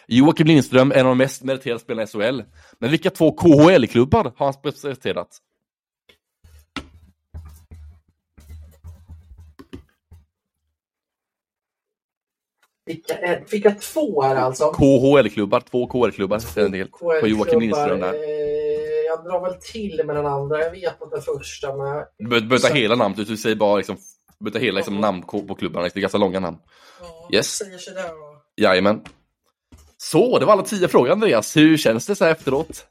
Joakim 0.06 0.46
Lindström 0.46 0.90
är 0.90 0.94
en 0.94 1.06
av 1.06 1.10
de 1.10 1.18
mest 1.18 1.42
meriterade 1.42 1.80
spelarna 1.80 2.02
i 2.02 2.06
SHL. 2.06 2.42
Men 2.78 2.90
vilka 2.90 3.10
två 3.10 3.32
KHL-klubbar 3.32 4.32
har 4.36 4.46
han 4.46 4.54
representerat? 4.62 5.38
Vilka, 12.86 13.18
är, 13.18 13.44
vilka 13.50 13.70
två 13.70 14.22
är 14.22 14.34
det 14.34 14.40
alltså? 14.40 14.72
KHL-klubbar, 14.72 15.60
två 15.70 15.86
KHL-klubbar 15.86 16.40
på 17.20 17.28
Joakim 17.28 17.60
Lindström 17.60 18.00
där. 18.00 18.14
Eh, 18.14 18.20
jag 19.06 19.24
drar 19.24 19.40
väl 19.40 19.54
till 19.60 20.02
med 20.04 20.16
den 20.16 20.26
andra. 20.26 20.62
Jag 20.62 20.70
vet 20.70 21.02
att 21.02 21.10
den 21.10 21.22
första 21.22 21.76
med... 21.76 22.06
Du 22.18 22.28
behöver 22.28 22.56
inte 22.56 22.78
hela 22.78 22.94
namnet, 22.94 23.26
du 23.28 23.36
säger 23.36 23.56
bara 23.56 23.76
liksom, 23.76 23.96
behöver 24.38 24.60
hela 24.60 24.76
liksom, 24.76 25.00
namn 25.00 25.22
på 25.22 25.54
klubbarna, 25.54 25.88
det 25.88 25.96
är 25.96 26.00
ganska 26.00 26.18
långa 26.18 26.40
namn. 26.40 26.56
Ja, 27.00 27.36
Yes. 27.38 27.46
säger 27.46 27.78
sig 27.78 27.94
där 27.94 28.08
då. 28.08 28.42
Jajamän. 28.56 29.00
Så, 29.98 30.38
det 30.38 30.44
var 30.46 30.52
alla 30.52 30.62
tio 30.62 30.88
frågor 30.88 31.10
Andreas. 31.10 31.56
Hur 31.56 31.76
känns 31.76 32.06
det 32.06 32.16
så 32.16 32.24
här 32.24 32.32
efteråt? 32.32 32.86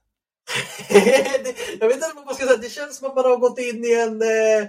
Jag 1.79 1.87
vet 1.87 1.95
inte 1.95 2.11
vad 2.15 2.25
man 2.25 2.35
ska 2.35 2.45
säga. 2.45 2.57
Det 2.57 2.69
känns 2.69 2.97
som 2.97 3.07
att 3.09 3.15
man 3.15 3.25
har 3.25 3.37
gått 3.37 3.59
in 3.59 3.85
i 3.85 3.93
en 3.93 4.21
eh, 4.21 4.67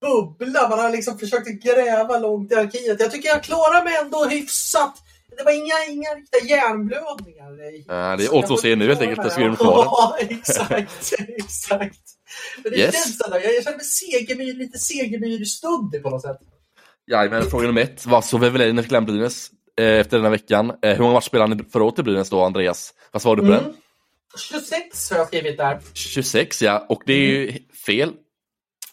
bubbla. 0.00 0.68
Man 0.68 0.78
har 0.78 0.90
liksom 0.90 1.18
försökt 1.18 1.62
gräva 1.64 2.18
långt 2.18 2.52
i 2.52 2.54
arkivet. 2.54 3.00
Jag 3.00 3.10
tycker 3.10 3.28
jag 3.28 3.42
klarar 3.42 3.84
mig 3.84 3.96
ändå 4.04 4.24
hyfsat. 4.24 4.94
Det 5.36 5.44
var 5.44 5.52
inga, 5.52 5.74
inga 5.94 6.10
riktiga 6.10 6.56
hjärnblödningar. 6.56 7.50
Ja, 7.88 8.16
det 8.16 8.28
återstår 8.28 8.54
att 8.54 8.60
se 8.60 8.76
nu 8.76 8.86
helt 8.88 9.00
enkelt, 9.00 9.26
efter 9.26 9.40
är 9.42 9.56
kvar. 9.56 9.84
Ja, 9.84 10.16
exakt. 10.20 11.12
exakt. 11.28 11.98
Men 12.62 12.72
det 12.72 12.78
Yes. 12.78 12.94
känns. 12.94 13.18
Jag 13.30 13.64
känner 13.64 13.76
mig 13.76 13.84
segemyr, 13.86 14.54
lite 14.54 14.78
segemyrstundig 14.78 16.02
på 16.02 16.10
något 16.10 16.22
sätt. 16.22 16.36
Jajamän, 17.10 17.50
fråga 17.50 17.66
nummer 17.66 17.80
ett. 17.82 18.06
Vad 18.06 18.24
så 18.24 18.38
fick 18.82 18.90
lämna 18.92 19.06
Brynäs 19.12 19.50
eh, 19.80 19.84
efter 20.00 20.16
den 20.16 20.24
här 20.24 20.30
veckan? 20.30 20.72
Eh, 20.82 20.90
hur 20.92 20.98
många 20.98 21.12
matcher 21.12 21.24
spelade 21.26 21.54
han 21.54 21.64
förra 21.72 21.84
året 21.84 21.98
i 21.98 22.02
Brynäs 22.02 22.30
då, 22.30 22.42
Andreas? 22.44 22.94
Vad 23.12 23.22
svarade 23.22 23.42
du 23.42 23.46
på 23.48 23.52
Mm. 23.52 23.64
den? 23.64 23.74
26 24.38 25.10
har 25.10 25.18
jag 25.18 25.26
skrivit 25.26 25.56
där. 25.58 25.80
26 25.94 26.62
ja, 26.62 26.86
och 26.88 27.02
det 27.06 27.12
är 27.12 27.16
ju 27.26 27.58
fel. 27.86 28.12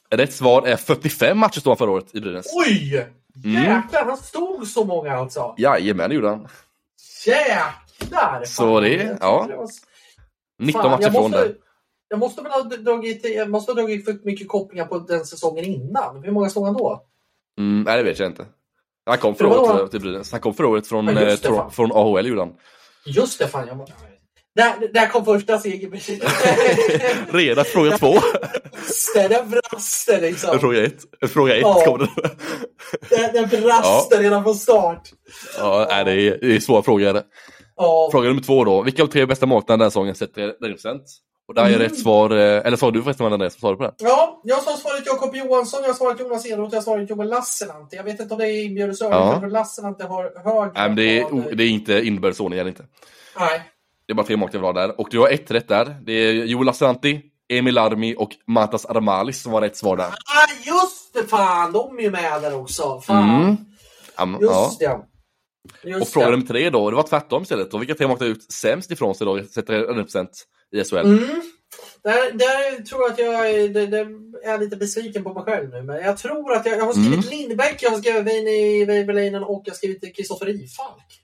Rätt 0.09 0.33
svar 0.33 0.67
är 0.67 0.75
45 0.75 1.37
matcher 1.37 1.59
stod 1.59 1.71
han 1.71 1.77
förra 1.77 1.91
året 1.91 2.15
i 2.15 2.21
Brynäs. 2.21 2.45
Oj! 2.53 3.07
Mm. 3.45 3.63
Jäklar, 3.63 4.05
han 4.05 4.17
stod 4.17 4.67
så 4.67 4.85
många 4.85 5.17
alltså. 5.17 5.55
Jajamän, 5.57 6.09
det 6.09 6.15
gjorde 6.15 6.29
han. 6.29 6.47
Jäklar! 7.25 8.43
Så 8.45 8.79
det- 8.79 9.17
ja. 9.21 9.45
det 9.49 9.55
var- 9.55 9.69
19 10.59 10.81
Fan, 10.81 10.91
matcher 10.91 11.11
från 11.11 11.31
där. 11.31 11.55
Jag 12.07 12.19
måste 12.19 12.41
väl 12.41 12.51
ha 12.51 12.61
dragit, 12.63 13.35
jag 13.35 13.49
måste 13.49 13.71
ha 13.71 13.75
dragit 13.81 14.05
för 14.05 14.19
mycket 14.23 14.47
kopplingar 14.47 14.85
på 14.85 14.99
den 14.99 15.25
säsongen 15.25 15.65
innan. 15.65 16.23
Hur 16.23 16.31
många 16.31 16.49
stod 16.49 16.65
han 16.65 16.73
då? 16.73 17.03
Mm, 17.59 17.83
nej, 17.83 17.97
det 17.97 18.03
vet 18.03 18.19
jag 18.19 18.29
inte. 18.29 18.45
Han 19.05 19.17
kom 19.17 19.35
förra 19.35 19.59
året 19.59 19.91
till 19.91 20.01
Brynäs. 20.01 20.31
Han 20.31 20.41
kom 20.41 20.53
förra 20.53 20.67
året 20.67 20.87
från, 20.87 21.05
Ja, 21.07 21.13
det, 21.13 21.45
eh, 21.45 21.69
från 21.69 21.91
AHL 21.91 22.27
gjorde 22.27 22.41
han. 22.41 22.53
Just 23.05 23.39
det, 23.39 23.47
fan. 23.47 23.67
Jag. 23.67 23.89
Där, 24.55 24.93
där 24.93 25.07
kom 25.07 25.25
första 25.25 25.59
segern. 25.59 25.99
Redan 27.29 27.65
fråga 27.65 27.97
två. 27.97 28.13
Det, 29.15 29.27
där 29.27 29.43
brast 29.43 30.07
det 30.07 30.21
liksom. 30.21 30.59
fråga 30.59 30.83
ett. 30.85 31.01
Fråga 31.33 31.55
ett 31.55 31.61
Ja. 31.61 31.81
kom 31.85 31.99
det. 31.99 32.09
Där, 33.09 33.33
där 33.47 33.61
brast 33.61 34.09
det 34.09 34.17
redan 34.17 34.43
från 34.43 34.55
start. 34.55 35.01
Ja, 35.57 35.87
nej, 35.89 36.05
det 36.05 36.11
är, 36.11 36.37
det 36.41 36.55
är 36.55 36.59
svåra 36.59 36.83
frågor. 36.83 37.13
det. 37.13 37.23
Ja. 37.75 38.09
Fråga 38.11 38.27
nummer 38.27 38.41
två 38.41 38.63
då. 38.63 38.81
Vilka 38.81 39.03
av 39.03 39.07
tre 39.07 39.25
bästa 39.25 39.45
målvakterna 39.45 39.77
den 39.77 39.85
här 39.85 39.89
säsongen 39.89 40.15
sätter 40.15 40.41
räddningsprocent? 40.41 41.03
Och 41.47 41.53
där 41.53 41.63
är 41.63 41.67
Mm. 41.67 41.79
rätt 41.79 41.99
svar, 41.99 42.29
eh, 42.31 42.37
eller 42.67 42.77
sa 42.77 42.91
du 42.91 43.03
förresten 43.03 43.29
vad 43.31 43.39
vad 43.39 43.51
sa 43.51 43.69
du 43.71 43.75
på 43.77 43.83
den? 43.83 43.91
Ja, 43.97 44.41
jag 44.43 44.55
har 44.55 44.77
svarat 44.77 45.03
Jakob 45.05 45.35
Johansson, 45.35 45.79
jag 45.83 45.89
har 45.89 45.93
svarat 45.95 46.19
Jonas 46.19 46.45
Eneroth, 46.45 46.73
jag 46.73 46.77
har 46.77 46.83
svarat 46.83 47.09
Joel 47.09 47.29
Lassinantti. 47.29 47.95
Jag 47.95 48.03
vet 48.03 48.19
inte 48.19 48.33
om 48.33 48.39
det 48.39 48.47
är 48.47 48.65
inbördes 48.65 49.01
ordning, 49.01 49.19
Ja. 49.19 49.41
Lassinantti 49.47 50.03
har 50.03 50.23
högre. 50.23 50.71
Nej, 50.75 50.87
men 50.87 50.95
det 50.95 51.19
är, 51.19 51.55
det 51.55 51.63
är 51.63 51.67
inte 51.69 51.93
inbördes 52.07 52.39
ordning, 52.39 52.59
det 52.63 52.69
inte. 52.69 52.85
Nej. 53.39 53.61
Det 54.07 54.13
är 54.13 54.15
bara 54.15 54.25
tre 54.25 54.35
målvakter 54.35 54.59
vi 54.59 54.65
har 54.65 54.73
där. 54.73 54.99
Och 55.01 55.07
du 55.11 55.19
har 55.19 55.29
ett 55.29 55.51
rätt 55.51 55.67
där. 55.67 55.95
Det 56.05 56.13
är 56.13 56.33
Joel 56.33 56.65
Lassinantti, 56.65 57.21
Emil 57.49 57.77
Armi 57.77 58.15
och 58.17 58.31
Matas 58.47 58.85
Armalis 58.85 59.41
som 59.41 59.51
var 59.51 59.61
rätt 59.61 59.77
svar 59.77 59.97
där. 59.97 60.05
Ah, 60.07 60.47
just 60.65 61.13
det! 61.13 61.23
Fan, 61.27 61.71
de 61.71 61.97
är 61.97 62.01
ju 62.01 62.11
med 62.11 62.41
där 62.41 62.55
också. 62.55 63.01
Fan. 63.01 63.41
Mm. 63.43 63.55
Ja, 64.17 64.25
men- 64.25 64.41
ja. 64.41 64.65
Just 64.65 64.79
det. 64.79 64.99
Just 65.89 66.01
Och 66.01 66.07
fråga 66.07 66.29
nummer 66.29 66.45
tre 66.45 66.69
då, 66.69 66.89
det 66.89 66.95
var 66.95 67.03
tvärtom 67.07 67.43
istället. 67.43 67.73
Och 67.73 67.81
vilka 67.81 67.95
tre 67.95 68.07
målvakter 68.07 68.25
ut 68.25 68.51
sämst 68.51 68.91
ifrån 68.91 69.15
sig 69.15 69.25
då, 69.25 69.43
sätter 69.43 69.73
räddningsprocent 69.73 70.45
i 70.71 70.83
SHL? 70.83 70.95
Mm. 70.97 71.41
Där, 72.03 72.31
där 72.31 72.83
tror 72.83 73.01
jag 73.01 73.11
att 73.11 73.19
jag 73.19 73.49
är, 73.51 73.69
det, 73.69 73.85
det 73.87 73.99
är 73.99 74.07
jag 74.45 74.59
lite 74.59 74.75
besviken 74.75 75.23
på 75.23 75.33
mig 75.33 75.43
själv 75.43 75.69
nu. 75.69 75.81
Men 75.81 75.97
jag 75.97 76.17
tror 76.17 76.53
att 76.53 76.65
jag, 76.65 76.77
jag 76.77 76.85
har 76.85 76.93
skrivit 76.93 77.13
Mm. 77.13 77.29
Lindbäck, 77.29 77.77
jag 77.83 77.91
har 77.91 77.97
skrivit 77.97 78.23
Veini 78.23 78.85
Väiväläinen 78.85 79.43
och 79.43 79.61
jag 79.65 79.71
har 79.71 79.77
skrivit 79.77 80.15
Kristoffer 80.15 80.49
Ifalk. 80.49 81.21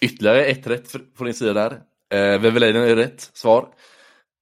Ytterligare 0.00 0.44
ett 0.44 0.66
rätt 0.66 0.90
från 0.90 1.24
din 1.24 1.34
sida 1.34 1.52
där. 1.52 1.80
Eh, 2.12 2.40
Väveläinen 2.40 2.82
är 2.82 2.96
rätt 2.96 3.30
svar. 3.32 3.68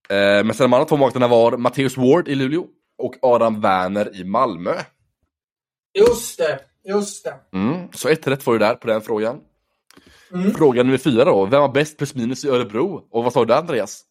Eh, 0.09 0.17
men 0.17 0.55
sen 0.55 0.65
de 0.65 0.73
andra 0.73 0.85
två 0.85 0.97
målvakterna 0.97 1.29
var 1.29 1.57
Matteus 1.57 1.97
Ward 1.97 2.29
i 2.29 2.35
Luleå 2.35 2.67
och 2.99 3.15
Adam 3.23 3.61
Werner 3.61 4.17
i 4.21 4.25
Malmö. 4.25 4.75
Just 5.99 6.39
det, 6.39 6.61
just 6.85 7.25
det. 7.25 7.35
Mm. 7.59 7.89
Så 7.93 8.09
ett 8.09 8.27
rätt 8.27 8.43
får 8.43 8.53
du 8.53 8.59
där 8.59 8.75
på 8.75 8.87
den 8.87 9.01
frågan. 9.03 9.41
Mm. 10.35 10.55
Fråga 10.55 10.83
nummer 10.83 10.99
fyra 10.99 11.25
då. 11.25 11.47
Vem 11.47 11.61
var 11.61 11.69
bäst 11.69 11.99
plus 11.99 12.15
minus 12.15 12.45
i 12.45 12.49
Örebro? 12.49 13.03
Och 13.11 13.25
vad 13.25 13.33
sa 13.33 13.41
du 13.41 13.47
där 13.47 13.57
Andreas? 13.59 14.03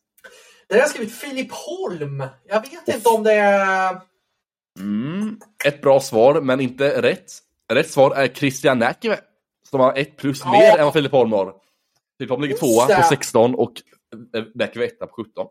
Där 0.68 0.76
har 0.76 0.81
jag 0.81 0.90
skrivit 0.90 1.14
Filip 1.14 1.52
Holm. 1.52 2.23
Jag 2.48 2.61
vet 2.61 2.95
inte 2.95 3.10
om 3.10 3.23
det 3.23 3.34
är... 3.34 4.02
Mm. 4.80 5.38
Ett 5.65 5.81
bra 5.81 5.99
svar, 5.99 6.41
men 6.41 6.60
inte 6.60 7.02
rätt. 7.02 7.31
Rätt 7.73 7.90
svar 7.91 8.15
är 8.15 8.27
Christian 8.27 8.80
Näkive. 8.80 9.19
Som 9.69 9.80
har 9.80 9.94
ett 9.98 10.18
plus 10.18 10.41
Ja. 10.45 10.52
mer 10.52 10.77
än 10.77 10.84
vad 10.84 10.94
Filip 10.94 11.11
Holm 11.11 11.31
har. 11.31 11.53
Filip 12.19 12.29
Holm 12.29 12.41
ligger 12.41 12.57
tvåa 12.57 12.87
det. 12.87 12.95
på 12.95 13.03
16 13.03 13.55
och 13.55 13.71
eh, 14.35 14.43
Näkive 14.55 14.85
etta 14.85 15.07
på 15.07 15.13
17. 15.25 15.47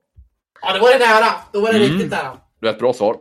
Ja, 0.63 0.73
det 0.73 0.79
var 0.79 0.93
det 0.93 0.99
nära. 0.99 1.35
Då 1.53 1.61
var 1.61 1.73
det 1.73 1.79
Mm. 1.79 1.93
riktigt 1.93 2.11
nära. 2.11 2.39
Du 2.61 2.67
har 2.67 2.75
ett 2.75 2.81
bra 2.81 2.93
svar. 2.93 3.17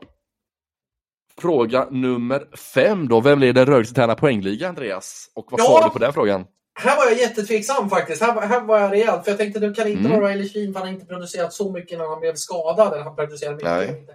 Fråga 1.42 1.88
nummer 1.92 2.56
fem 2.58 3.08
då. 3.08 3.22
Vem 3.22 3.40
leder 3.40 3.66
Rögles 3.66 3.90
interna 3.90 4.16
poängliga, 4.16 4.70
Andreas? 4.70 5.32
Och 5.36 5.46
vad 5.52 5.60
Ja. 5.60 5.66
svarade 5.66 5.86
du 5.88 5.90
på 5.90 6.00
den 6.00 6.14
frågan? 6.14 6.46
Här 6.80 6.96
var 6.98 7.06
jag 7.06 7.18
jättetveksam 7.20 7.90
faktiskt. 7.90 8.22
Här, 8.22 8.34
var- 8.36 8.42
här 8.48 8.62
var 8.62 8.80
jag 8.80 8.92
rejäl. 8.92 9.22
För 9.24 9.32
jag 9.32 9.38
tänkte 9.38 9.60
det 9.60 9.74
kan 9.76 9.88
inte 9.88 10.00
Mm. 10.10 10.22
vara 10.22 10.32
Riley 10.32 10.50
Sheen 10.50 10.74
för 10.74 10.80
han 10.80 10.88
har 10.88 10.94
inte 10.94 11.06
producerat 11.06 11.54
så 11.54 11.72
mycket 11.72 11.98
när 11.98 12.06
han 12.08 12.20
blev 12.20 12.36
skadad. 12.36 12.94
Eller 12.94 13.04
han 13.04 13.16
producerade 13.16 13.56
mycket. 13.56 13.70
Nej. 13.72 14.08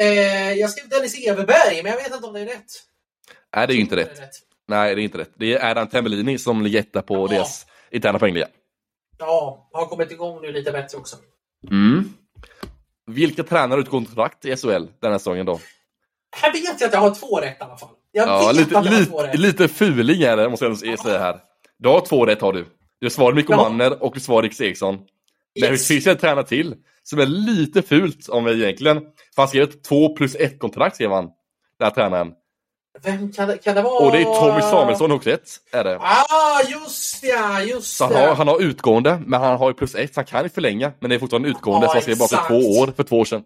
Eh, 0.00 0.52
jag 0.52 0.70
skrev 0.70 0.88
Dennis 0.88 1.26
Everberg, 1.28 1.82
men 1.82 1.92
jag 1.92 1.98
vet 2.02 2.14
inte 2.14 2.26
om 2.26 2.32
det 2.34 2.40
är 2.40 2.46
rätt. 2.46 2.64
Nej, 3.56 3.66
det 3.66 3.72
är 3.72 3.74
ju 3.74 3.80
inte 3.80 3.96
Det 3.96 4.02
rätt. 4.02 4.18
Nej, 4.68 4.94
det 4.94 5.00
är 5.00 5.04
inte 5.04 5.18
rätt. 5.18 5.30
Det 5.36 5.54
är 5.54 5.70
Adam 5.70 5.86
Tembellini 5.88 6.38
som 6.38 6.62
ligger 6.62 6.80
etta 6.80 7.02
på 7.02 7.14
Ja. 7.14 7.26
deras 7.26 7.66
interna 7.90 8.18
poängliga. 8.18 8.46
Ja, 9.18 9.68
har 9.72 9.86
kommit 9.86 10.10
igång 10.10 10.42
nu 10.42 10.52
lite 10.52 10.72
bättre 10.72 10.98
också. 10.98 11.16
Mm. 11.70 12.12
Vilka 13.06 13.42
tränare 13.42 13.76
har 13.76 13.78
ut 13.78 13.88
kontrakt 13.88 14.44
i 14.44 14.56
SHL 14.56 14.86
den 15.00 15.10
här 15.10 15.18
säsongen 15.18 15.46
då? 15.46 15.60
Här 16.36 16.52
vet 16.52 16.80
jag 16.80 16.86
att 16.86 16.92
jag 16.92 17.00
har 17.00 17.14
två 17.14 17.40
rätt 17.40 17.56
i 17.60 17.62
alla 17.62 17.76
fall. 17.76 17.88
Jag 18.12 18.28
Ja, 18.28 18.52
lite, 18.52 18.80
lite, 18.80 19.36
lite 19.36 19.68
fuling 19.68 20.22
är 20.22 20.36
det, 20.36 20.48
måste 20.48 20.64
jag 20.64 20.98
säga 20.98 21.18
här. 21.18 21.40
Du 21.78 21.88
har 21.88 22.00
två 22.00 22.26
rätt 22.26 22.40
har 22.40 22.52
du. 22.52 22.66
Du 23.00 23.10
svarade 23.10 23.36
Mikko 23.36 23.52
Ja. 23.52 23.68
Manner 23.68 24.02
och 24.02 24.14
du 24.14 24.20
svarade 24.20 24.46
Rickes 24.46 24.60
Eriksson. 24.60 24.98
Men 25.60 25.70
det 25.72 25.78
finns 25.78 26.06
en 26.06 26.16
tränare 26.16 26.46
till 26.46 26.74
som 27.02 27.18
är 27.18 27.26
lite 27.26 27.82
fult 27.82 28.28
om 28.28 28.44
vi 28.44 28.62
egentligen. 28.62 29.00
För 29.34 29.42
han 29.42 29.48
skrev 29.48 29.62
ett 29.62 29.84
två 29.84 30.14
plus 30.16 30.34
ett 30.34 30.58
kontrakt 30.58 30.94
skrev 30.94 31.10
han. 31.10 31.24
Den 31.78 31.86
här 31.86 31.90
tränaren. 31.90 32.32
Vem 33.02 33.32
kan 33.32 33.48
det, 33.48 33.58
kan 33.58 33.74
det 33.74 33.82
vara? 33.82 34.06
Och 34.06 34.12
det 34.12 34.18
är 34.18 34.24
Tommy 34.24 34.60
Samuelsson 34.62 35.12
också 35.12 35.30
ett. 35.30 35.50
Är 35.72 35.84
det. 35.84 35.98
Ah, 36.00 36.62
just 36.68 37.24
ja, 37.24 37.62
just 37.62 37.96
Så 37.96 38.04
han 38.04 38.12
det. 38.12 38.18
har, 38.18 38.34
han 38.34 38.48
har 38.48 38.60
utgående, 38.62 39.22
men 39.26 39.40
han 39.40 39.58
har 39.58 39.68
ju 39.70 39.74
plus 39.74 39.94
ett, 39.94 40.14
så 40.14 40.20
han 40.20 40.24
kan 40.24 40.42
ju 40.42 40.48
förlänga. 40.48 40.92
Men 41.00 41.10
det 41.10 41.16
är 41.16 41.20
fortfarande 41.20 41.48
utgående, 41.48 41.86
Ja, 41.86 41.88
så 41.90 41.94
han 41.94 42.02
skrev 42.02 42.18
bara 42.18 42.28
för 42.28 42.48
två 42.48 42.78
år, 42.80 42.92
för 42.96 43.02
två 43.02 43.18
år 43.20 43.24
sedan. 43.24 43.42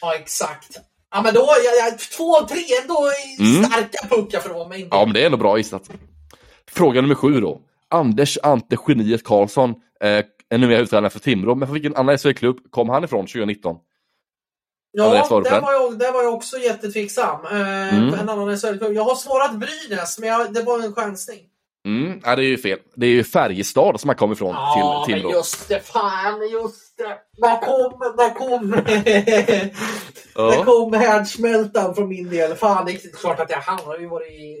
Ja, 0.00 0.14
exakt. 0.14 0.80
Ja, 1.14 1.22
men 1.22 1.34
då, 1.34 1.40
jag, 1.64 1.88
jag, 1.88 1.98
två, 1.98 2.46
tre 2.48 2.60
ändå 2.82 3.10
Mm. 3.38 3.64
starka 3.64 4.08
puckar 4.16 4.40
från 4.40 4.68
mig. 4.68 4.88
Ja, 4.90 5.04
men 5.04 5.14
det 5.14 5.22
är 5.22 5.26
ändå 5.26 5.38
bra 5.38 5.58
gissat. 5.58 5.90
Fråga 6.70 7.00
nummer 7.00 7.14
sju 7.14 7.40
då. 7.40 7.60
Anders 7.90 8.38
Ante 8.42 8.76
Geniet 8.88 9.24
Karlsson 9.24 9.70
eh, 10.04 10.08
är 10.50 10.58
numera 10.58 10.76
huvudtränare 10.76 11.10
för 11.10 11.18
Timrå, 11.18 11.54
men 11.54 11.68
från 11.68 11.74
vilken 11.74 11.96
annan 11.96 12.18
SHL-klubb 12.18 12.56
kom 12.70 12.88
han 12.88 13.04
ifrån 13.04 13.26
2019? 13.26 13.76
Ja, 14.94 15.04
där 15.04 15.60
var, 15.60 15.72
jag, 15.72 15.98
där 15.98 16.12
var 16.12 16.22
jag 16.22 16.34
också 16.34 16.58
jättetveksam. 16.58 17.44
Eh, 17.46 17.52
Mm. 17.94 18.14
En 18.14 18.28
annan 18.28 18.56
SHL-klubb. 18.58 18.92
Jag 18.94 19.04
har 19.04 19.14
svarat 19.14 19.54
Brynäs, 19.54 20.18
men 20.18 20.28
jag, 20.28 20.52
det 20.54 20.62
var 20.62 20.78
en 20.84 20.92
chansning. 20.94 21.40
Mm, 21.86 22.20
nej, 22.24 22.36
det 22.36 22.42
är 22.42 22.46
ju 22.48 22.58
fel. 22.58 22.78
Det 22.94 23.06
är 23.06 23.10
ju 23.10 23.24
Färjestad 23.24 24.00
som 24.00 24.08
han 24.08 24.16
kom 24.16 24.32
ifrån 24.32 24.54
Ja, 24.54 25.02
till 25.06 25.14
Timrå. 25.14 25.30
just 25.32 25.68
det. 25.68 25.80
Fan, 25.80 26.48
just 26.52 26.96
det. 26.98 27.18
Där 27.36 27.60
kom, 27.60 28.00
där 28.16 28.34
kom, 28.34 28.70
där 28.70 29.70
Ja. 30.34 30.64
kom 30.64 30.92
härdsmältan 30.92 31.94
från 31.94 32.08
min 32.08 32.30
del. 32.30 32.54
Fan, 32.54 32.86
det 32.86 32.92
är 32.92 33.16
klart 33.16 33.40
att 33.40 33.50
jag 33.50 33.58
han 33.58 33.78
har 33.84 33.98
ju 33.98 34.06
varit 34.08 34.32
i... 34.32 34.56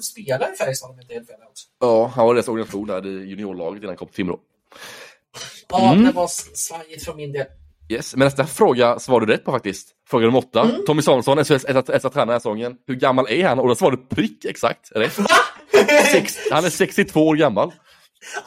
Spelat 0.00 0.52
i 0.52 0.56
Färjestad 0.56 0.90
om 0.90 0.96
jag 0.96 1.04
inte 1.04 1.14
helt 1.14 1.26
fel 1.26 1.36
också. 1.50 1.66
ja, 1.80 2.12
han 2.16 2.26
var 2.26 2.34
deras 2.34 2.48
organisation 2.48 2.86
där 2.86 3.06
i 3.06 3.10
juniorlaget 3.28 3.78
innan 3.82 3.88
han 3.88 3.96
kom 3.96 4.08
till 4.08 4.16
Timrå. 4.16 4.38
Ja, 5.68 5.92
Mm. 5.92 6.04
det 6.04 6.12
var 6.12 6.28
svajigt 6.54 7.04
från 7.04 7.16
min 7.16 7.32
del. 7.32 7.46
Yes, 7.88 8.16
men 8.16 8.26
nästa 8.26 8.46
fråga 8.46 8.98
svarade 8.98 9.26
du 9.26 9.32
rätt 9.32 9.44
på 9.44 9.52
faktiskt. 9.52 9.88
Fråga 10.08 10.26
nummer 10.26 10.38
åtta. 10.38 10.62
Mm. 10.62 10.84
Tommy 10.86 11.02
Samuelsson, 11.02 11.44
SHLs 11.44 11.64
äldsta 11.64 11.98
tränare 12.10 12.26
den 12.26 12.28
här 12.28 12.38
säsongen. 12.38 12.76
Hur 12.86 12.94
gammal 12.94 13.26
är 13.28 13.48
han? 13.48 13.58
Och 13.58 13.68
då 13.68 13.74
svarade 13.74 13.96
du 13.96 14.14
prick 14.16 14.44
exakt 14.44 14.92
rätt. 14.94 15.18
Sex, 16.12 16.38
han 16.50 16.64
är 16.64 16.70
62 16.70 17.26
år 17.26 17.36
gammal. 17.36 17.72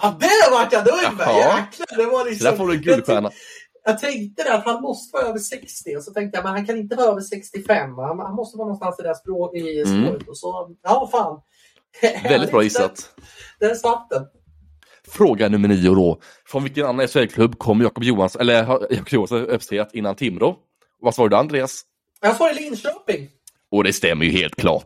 Ja, 0.02 0.18
det 0.20 0.52
vart 0.52 0.74
jag 0.74 0.88
nöjd 0.88 1.18
med! 1.18 1.28
Jaha. 1.28 1.60
Jäklar, 1.60 1.98
det 1.98 2.06
var 2.06 2.26
liksom... 2.26 2.46
där 2.46 2.58
får 2.58 2.68
du 2.68 2.74
en 2.74 2.82
guldstjärna. 2.82 3.32
Jag 3.86 4.00
tänkte 4.00 4.44
det 4.44 4.54
att 4.54 4.66
han 4.66 4.82
måste 4.82 5.18
vara 5.18 5.28
över 5.28 5.40
60 5.40 5.96
och 5.98 6.04
så 6.04 6.14
tänkte 6.14 6.38
jag 6.38 6.44
men 6.44 6.54
han 6.54 6.66
kan 6.66 6.78
inte 6.78 6.96
vara 6.96 7.08
över 7.08 7.22
65. 7.22 7.98
Han, 7.98 8.20
han 8.20 8.36
måste 8.36 8.58
vara 8.58 8.66
någonstans 8.66 9.00
i 9.00 9.02
det 9.02 9.08
här 9.08 9.16
språk, 9.16 9.56
i 9.56 9.82
Mm. 9.82 10.16
Och 10.28 10.38
så, 10.38 10.76
ja 10.84 11.10
fan. 11.12 11.42
Väldigt 12.24 12.52
bra 12.52 12.64
gissat. 12.64 13.16
Där 13.60 13.76
satt 13.76 14.10
den. 14.10 14.24
Fråga 15.12 15.50
nummer 15.50 15.68
nio 15.68 15.96
då. 15.96 16.20
Från 16.48 16.64
vilken 16.64 16.86
annan 16.86 17.08
SHL-klubb 17.08 17.58
kom 17.58 17.82
Jakob 17.82 18.04
Johansson, 18.04 18.42
eller 18.42 18.54
Jakob 18.90 19.10
Johansson 19.10 19.40
representerat 19.46 19.94
innan 19.94 20.16
Timrå? 20.16 20.58
Vad 21.02 21.16
svarade 21.16 21.36
du 21.36 21.40
Andreas? 21.40 21.82
Jag 22.22 22.36
svarar 22.36 22.54
Linköping. 22.54 23.30
Och 23.72 23.84
det 23.84 23.94
stämmer 23.94 24.26
ju 24.26 24.32
helt 24.32 24.56
klart. 24.56 24.86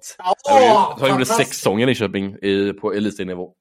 Han 1.00 1.10
gjorde- 1.10 1.26
sex 1.26 1.50
säsonger 1.50 1.84
i 1.84 1.86
Linköping 1.86 2.36
i, 2.42 2.74
på 2.74 2.94
elitserienivå. 2.94 3.54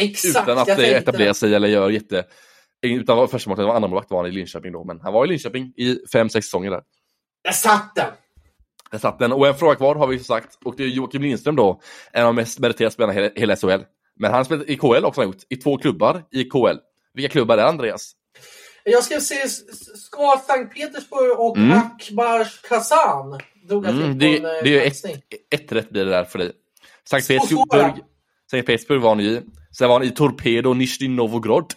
Exakt, 0.00 0.48
utan 0.48 0.58
att 0.58 0.68
etablera 0.68 1.34
sig 1.34 1.54
eller 1.54 1.68
göra 1.68 1.90
jätte... 1.90 2.24
Utan 2.82 3.28
första 3.28 3.50
målet 3.50 3.66
var 3.66 3.74
andra 3.74 3.88
målvakt 3.88 4.10
var 4.10 4.18
han 4.18 4.26
i 4.26 4.30
Linköping 4.34 4.72
då, 4.72 4.84
men 4.84 5.00
han 5.00 5.12
var 5.12 5.24
i 5.24 5.28
Linköping 5.28 5.72
i 5.76 5.98
fem, 6.12 6.28
sex 6.28 6.46
säsonger 6.46 6.70
där. 6.70 6.82
Jag 7.42 7.54
satt 7.54 7.94
den! 7.94 8.06
Där 8.90 8.98
satt 8.98 9.18
den. 9.18 9.32
Och 9.32 9.46
en 9.46 9.54
fråga 9.54 9.74
kvar 9.74 9.94
har 9.94 10.06
vi 10.06 10.16
ju 10.16 10.22
sagt, 10.24 10.58
och 10.64 10.74
det 10.76 10.82
är 10.84 10.88
Joakim 10.88 11.22
Lindström 11.22 11.56
då, 11.56 11.80
en 12.12 12.22
av 12.22 12.28
de 12.28 12.36
mest 12.36 12.58
meriterade 12.58 12.94
spelarna 12.94 13.20
i 13.20 13.30
hela 13.36 13.56
SHL. 13.56 13.80
Men 14.16 14.30
han 14.30 14.38
har 14.38 14.44
spelat 14.44 14.68
i 14.68 14.76
KL 14.76 15.04
också, 15.04 15.20
han 15.20 15.28
gjort, 15.28 15.42
i 15.48 15.56
två 15.56 15.78
klubbar 15.78 16.24
i 16.30 16.44
KL. 16.44 16.76
Vilka 17.14 17.28
klubbar 17.32 17.54
är 17.54 17.62
det, 17.62 17.68
Andreas? 17.68 18.12
Jag 18.84 19.04
ska 19.04 19.20
se, 19.20 19.48
ska 19.48 20.42
Sankt 20.46 20.74
Petersburg 20.74 21.40
och 21.40 21.56
Mm. 21.56 21.78
Akbars 21.78 22.60
Kazan 22.62 23.40
drog 23.68 23.86
Mm, 23.86 24.18
det, 24.18 24.36
eh, 24.36 24.42
det 24.42 24.48
är 24.48 24.66
ju 24.66 24.82
ett, 24.82 25.04
ett 25.54 25.72
rätt 25.72 25.90
blir 25.90 26.04
det 26.04 26.10
där 26.10 26.24
för 26.24 26.38
dig. 26.38 26.52
Sankt 27.08 27.28
Petersburg. 27.28 28.04
Sankt 28.50 28.66
Petersburg 28.66 29.00
var 29.00 29.08
han 29.08 29.20
i. 29.20 29.40
Sen 29.78 29.88
var 29.88 29.98
han 29.98 30.08
i 30.08 30.10
Torpedo 30.10 30.74
Nizjnij 30.74 31.08
Novgorod 31.08 31.74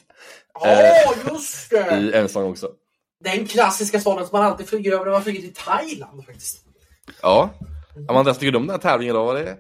Ja, 0.62 1.14
just 1.32 1.70
det! 1.70 1.98
i 1.98 2.14
en 2.14 2.28
säsong 2.28 2.52
också. 2.52 2.70
Den 3.24 3.48
klassiska 3.48 4.00
staden 4.00 4.28
som 4.28 4.40
man 4.40 4.48
alltid 4.52 4.68
flyger 4.68 4.92
över 4.92 5.06
när 5.06 5.12
man 5.12 5.24
flyger 5.24 5.42
till 5.42 5.54
Thailand 5.54 6.26
faktiskt. 6.26 6.66
Ja. 7.22 7.50
Om 8.10 8.16
Andreas 8.18 8.38
tycker 8.38 8.52
du 8.52 8.58
om 8.58 8.68
den 8.68 8.74
här 8.74 8.82
tävlingen 8.82 9.16
då? 9.16 9.24
Var 9.24 9.36
det 9.36 9.58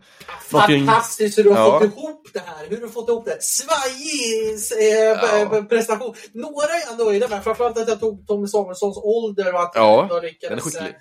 Fantastiskt 0.50 1.38
hur 1.38 1.44
du 1.44 1.50
har 1.50 1.58
Ja. 1.58 1.80
fått 1.80 1.94
ihop 1.98 2.28
det 2.34 2.40
här. 2.46 2.66
Hur 2.70 2.78
du 2.78 2.82
har 2.84 2.90
fått 2.90 3.10
ihop 3.10 3.26
det. 3.26 3.38
Svajig 3.44 4.54
eh, 4.80 5.40
Ja. 5.40 5.48
p- 5.52 5.62
prestation. 5.62 6.16
Några 6.34 6.66
är 6.68 6.98
jag 6.98 7.08
nöjda 7.08 7.28
med. 7.28 7.44
Framförallt 7.44 7.78
att 7.78 7.88
jag 7.88 8.00
tog 8.00 8.28
Tommy 8.28 8.48
Samuelssons 8.48 8.98
ålder 8.98 9.54
och 9.54 9.62
att 9.62 9.72
Ja, 9.76 9.96
jag 9.98 10.10
den 10.10 10.18
är 10.18 10.22
lyckades 10.22 10.64
skicklig. 10.64 10.96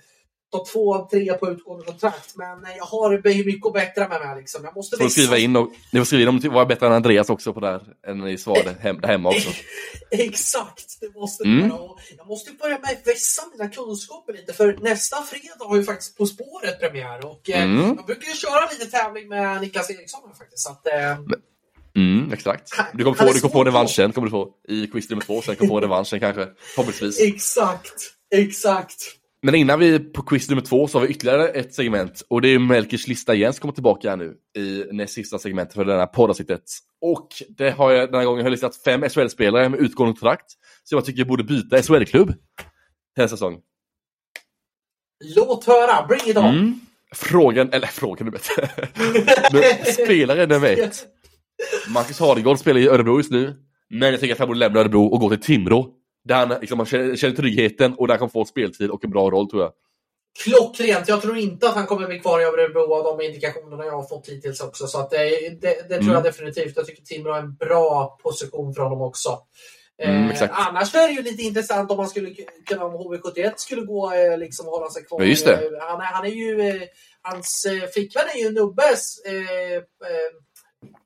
Eh, 0.53 0.59
ta 0.59 0.65
två 0.65 1.09
tre 1.11 1.35
på 1.35 1.49
utgående 1.51 1.85
kontrakt. 1.87 2.37
Men 2.37 2.65
eh, 2.65 2.77
jag 2.77 2.85
har 2.85 3.45
mycket 3.45 3.67
att 3.67 3.73
bättra 3.73 4.09
med 4.09 4.21
mig. 4.21 4.37
Liksom. 4.41 4.65
Jag 4.65 4.77
måste 4.77 4.97
du 4.97 5.11
skriva 5.11 5.39
in 5.39 5.57
och, 5.57 5.73
ni 5.93 6.01
får 6.01 6.05
skriva 6.05 6.23
in 6.23 6.29
om 6.29 6.37
ni 6.37 6.49
var 6.49 6.67
bättre 6.67 6.87
än 6.87 6.93
Andreas 6.93 7.31
också 7.31 7.53
på 7.55 7.61
det 7.61 7.67
här, 7.67 7.83
än 8.07 8.19
ni 8.19 8.39
svarade 8.39 8.77
hem, 8.81 9.01
där 9.01 9.09
hemma 9.09 9.29
också. 9.29 9.51
Exakt, 10.11 11.01
det 11.01 11.15
måste 11.15 11.45
Mm. 11.45 11.73
Och 11.73 11.99
Jag 12.17 12.27
måste 12.27 12.53
börja 12.53 12.79
med 12.79 12.91
att 12.91 13.07
vässa 13.07 13.43
mina 13.53 13.71
kunskaper 13.71 14.33
lite 14.33 14.53
för 14.53 14.77
nästa 14.81 15.23
fredag 15.23 15.65
har 15.69 15.77
ju 15.77 15.85
faktiskt 15.85 16.17
På 16.17 16.27
spåret 16.27 16.81
premiär 16.81 17.27
och 17.27 17.51
eh, 17.51 17.63
Mm. 17.63 17.95
jag 17.97 18.07
brukar 18.07 18.29
ju 18.29 18.35
köra 18.35 18.71
lite 18.71 18.87
tävling 18.87 19.29
med 19.29 19.61
Niklas 19.61 19.91
Eriksson 19.91 20.21
faktiskt. 20.39 20.63
Så 20.63 20.71
att, 20.71 20.87
eh, 20.87 21.19
Mm, 21.97 22.33
exakt. 22.33 22.73
Du 22.95 23.05
kommer 23.05 23.17
få, 23.17 23.25
du 23.33 23.41
kommer 23.41 23.53
få 23.53 23.65
revanschen 23.65 24.13
kommer 24.13 24.27
du 24.27 24.31
få, 24.31 24.49
i 24.69 24.87
quiz 24.87 25.11
nummer 25.11 25.23
två, 25.23 25.43
sen 25.43 25.57
kommer 25.57 25.69
du 25.69 25.75
få 25.75 25.81
revanschen 25.81 26.21
kanske, 26.21 26.49
förhoppningsvis. 26.75 27.21
exakt, 27.35 27.95
exakt. 28.35 29.03
Men 29.49 29.55
innan 29.55 29.79
vi 29.79 29.95
är 29.95 29.99
på 29.99 30.23
quiz 30.23 30.49
nummer 30.49 30.63
två 30.63 30.89
så 30.89 30.99
har 30.99 31.07
vi 31.07 31.13
ytterligare 31.13 31.49
ett 31.49 31.75
segment 31.75 32.23
och 32.29 32.43
det 32.43 32.49
är 32.49 32.59
Melkers 32.59 33.07
lista 33.07 33.35
igen 33.35 33.53
som 33.53 33.61
kommer 33.61 33.75
tillbaka 33.75 34.11
här 34.11 34.17
nu 34.17 34.35
i 34.57 34.85
näst 34.93 35.15
sista 35.15 35.39
segmentet 35.39 35.75
för 35.75 35.85
här 35.85 36.07
poddavsnittet. 36.07 36.63
Och 37.01 37.29
det 37.49 37.71
har 37.71 37.91
jag 37.91 38.09
den 38.09 38.15
här 38.15 38.25
gången 38.25 38.39
har 38.39 38.47
jag 38.47 38.51
listat 38.51 38.77
fem 38.77 39.03
SHL-spelare 39.03 39.69
med 39.69 39.81
utgående 39.81 40.13
kontrakt 40.13 40.45
som 40.85 40.97
jag 40.97 41.05
tycker 41.05 41.25
borde 41.25 41.45
byta 41.45 41.83
SHL-klubb 41.83 42.35
nästa 43.17 43.37
säsong. 43.37 43.59
Låt 45.37 45.65
höra, 45.65 46.07
bring 46.07 46.31
it 46.31 46.37
on! 46.37 46.45
Mm. 46.45 46.81
Frågan, 47.15 47.73
eller 47.73 47.87
frågan 47.87 48.27
nummer 48.27 48.39
ett. 48.39 49.53
Nu, 49.53 49.63
Spelare 49.93 50.47
nummer 50.47 50.69
ett. 50.69 51.07
Marcus 51.95 52.21
Hardegård 52.21 52.59
spelar 52.59 52.81
i 52.81 52.89
Örebro 52.89 53.17
just 53.17 53.31
nu, 53.31 53.57
men 53.91 54.11
jag 54.11 54.21
tycker 54.21 54.35
att 54.35 54.39
han 54.39 54.49
borde 54.49 54.61
lämna 54.61 54.81
Örebro 54.81 55.05
och 55.05 55.21
gå 55.21 55.29
till 55.31 55.41
Timrå. 55.41 55.98
Där 56.29 56.47
han 56.47 56.61
liksom, 56.61 56.79
han 56.79 56.87
känner, 56.87 57.37
tryggheten 57.37 57.95
och 57.95 58.07
där 58.07 58.13
han 58.15 58.19
kommer 58.19 58.31
få 58.31 58.45
speltid 58.45 58.91
och 58.91 59.05
en 59.05 59.11
bra 59.11 59.31
roll 59.31 59.51
tror 59.51 59.63
jag. 59.63 59.73
Klockrent. 60.45 61.09
Jag 61.09 61.23
tror 61.23 61.37
inte 61.39 61.69
att 61.69 61.75
han 61.75 61.87
kommer 61.87 62.07
bli 62.07 62.19
kvar 62.19 62.41
i 62.41 62.45
Örebro 62.45 62.95
av 62.95 63.05
de 63.19 63.25
indikationerna 63.25 63.85
jag 63.85 63.93
har 63.93 64.03
fått 64.09 64.29
hittills 64.29 64.61
också. 64.61 64.87
Så 64.87 65.01
att 65.01 65.11
det, 65.11 65.19
det, 65.61 65.89
det 65.89 65.89
tror 65.89 66.03
Mm. 66.03 66.13
jag 66.15 66.23
definitivt. 66.25 66.73
Jag 66.77 66.87
tycker 66.87 67.03
Timrå 67.03 67.35
är 67.35 67.39
en 67.39 67.55
bra 67.55 68.19
position 68.23 68.75
för 68.75 68.83
honom 68.83 69.01
också. 69.03 69.39
Mm, 70.03 70.31
Eh, 70.31 70.69
annars 70.69 70.95
är 70.95 71.09
det 71.09 71.15
ju 71.15 71.23
lite 71.23 71.43
intressant 71.43 71.91
om 71.91 71.97
man 71.97 72.09
skulle 72.09 72.35
kunna 72.67 72.85
om 72.85 72.93
HV71 72.95 73.53
skulle 73.57 73.83
gå 73.83 74.13
eh, 74.13 74.39
liksom 74.39 74.67
och 74.69 74.73
hålla 74.73 74.91
sig 74.91 75.05
kvar. 75.05 75.21
Ja, 75.21 75.27
just 75.27 75.45
det. 75.47 75.53
Eh, 75.55 75.61
Han 75.81 76.01
är, 76.01 76.05
han 76.05 76.25
är 76.25 76.31
ju, 76.31 76.61
eh, 76.69 76.83
hans 77.23 77.67
eh, 77.69 77.89
flickvän 77.89 78.25
är 78.35 78.39
ju 78.39 78.51
Nubbes 78.51 79.19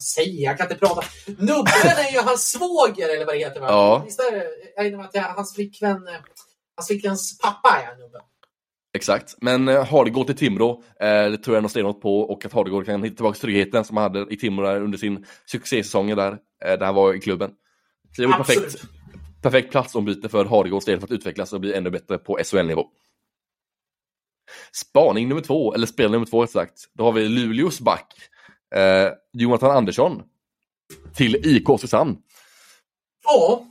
eh, 0.02 0.22
eh, 0.22 0.26
Säg, 0.26 0.42
jag 0.42 0.58
kan 0.58 0.64
inte 0.64 0.86
prata. 0.86 1.02
Nubben 1.26 1.96
är 2.08 2.12
ju 2.12 2.18
hans 2.18 2.50
svåger 2.50 3.16
eller 3.16 3.26
vad 3.26 3.34
det 3.34 3.38
heter 3.38 3.60
va? 3.60 3.66
Ja. 3.68 4.02
Visst 4.04 4.20
är 4.20 5.12
det? 5.12 5.20
Hans 5.20 5.54
flickvän, 5.54 6.08
eh, 6.08 6.14
hans 6.76 6.86
flickväns 6.86 7.38
pappa 7.38 7.68
är 7.68 7.98
Nubben. 7.98 8.22
Exakt, 8.94 9.34
men 9.40 9.68
eh, 9.68 9.84
Hardegård 9.84 10.26
till 10.26 10.36
Timrå, 10.36 10.82
eh, 11.00 11.30
det 11.30 11.38
tror 11.38 11.56
jag 11.56 11.62
nog 11.62 11.70
stenhårt 11.70 12.00
på 12.00 12.20
och 12.20 12.44
att 12.44 12.52
Hardegård 12.52 12.86
kan 12.86 13.02
hitta 13.02 13.16
tillbaka 13.16 13.38
tryggheten 13.38 13.84
som 13.84 13.96
han 13.96 14.04
hade 14.12 14.34
i 14.34 14.36
Timrå 14.36 14.66
där 14.66 14.80
under 14.80 14.98
sin 14.98 15.26
succésäsong 15.46 16.16
där, 16.16 16.32
eh, 16.32 16.38
där 16.78 16.86
han 16.86 16.94
var 16.94 17.14
i 17.14 17.20
klubben. 17.20 17.50
Så 18.16 18.22
det 18.22 18.28
var 18.28 18.40
Absolut. 18.40 18.62
perfekt, 18.62 18.84
perfekt 19.42 19.70
platsombyte 19.70 20.28
för 20.28 20.44
Hardegårds 20.44 20.84
del 20.84 21.00
för 21.00 21.06
att 21.06 21.10
utvecklas 21.10 21.52
och 21.52 21.60
bli 21.60 21.74
ännu 21.74 21.90
bättre 21.90 22.18
på 22.18 22.38
SHL-nivå. 22.44 22.86
Spaning 24.72 25.28
nummer 25.28 25.42
två, 25.42 25.74
eller 25.74 25.86
spel 25.86 26.10
nummer 26.10 26.26
två 26.26 26.42
rätt 26.42 26.50
sagt. 26.50 26.88
Då 26.94 27.04
har 27.04 27.12
vi 27.12 27.28
Luleås 27.28 27.80
back, 27.80 28.14
eh, 28.74 29.12
Jonathan 29.32 29.70
Andersson, 29.70 30.22
till 31.14 31.36
IK 31.36 31.70
Oskarshamn. 31.70 32.16
Ja, 33.24 33.66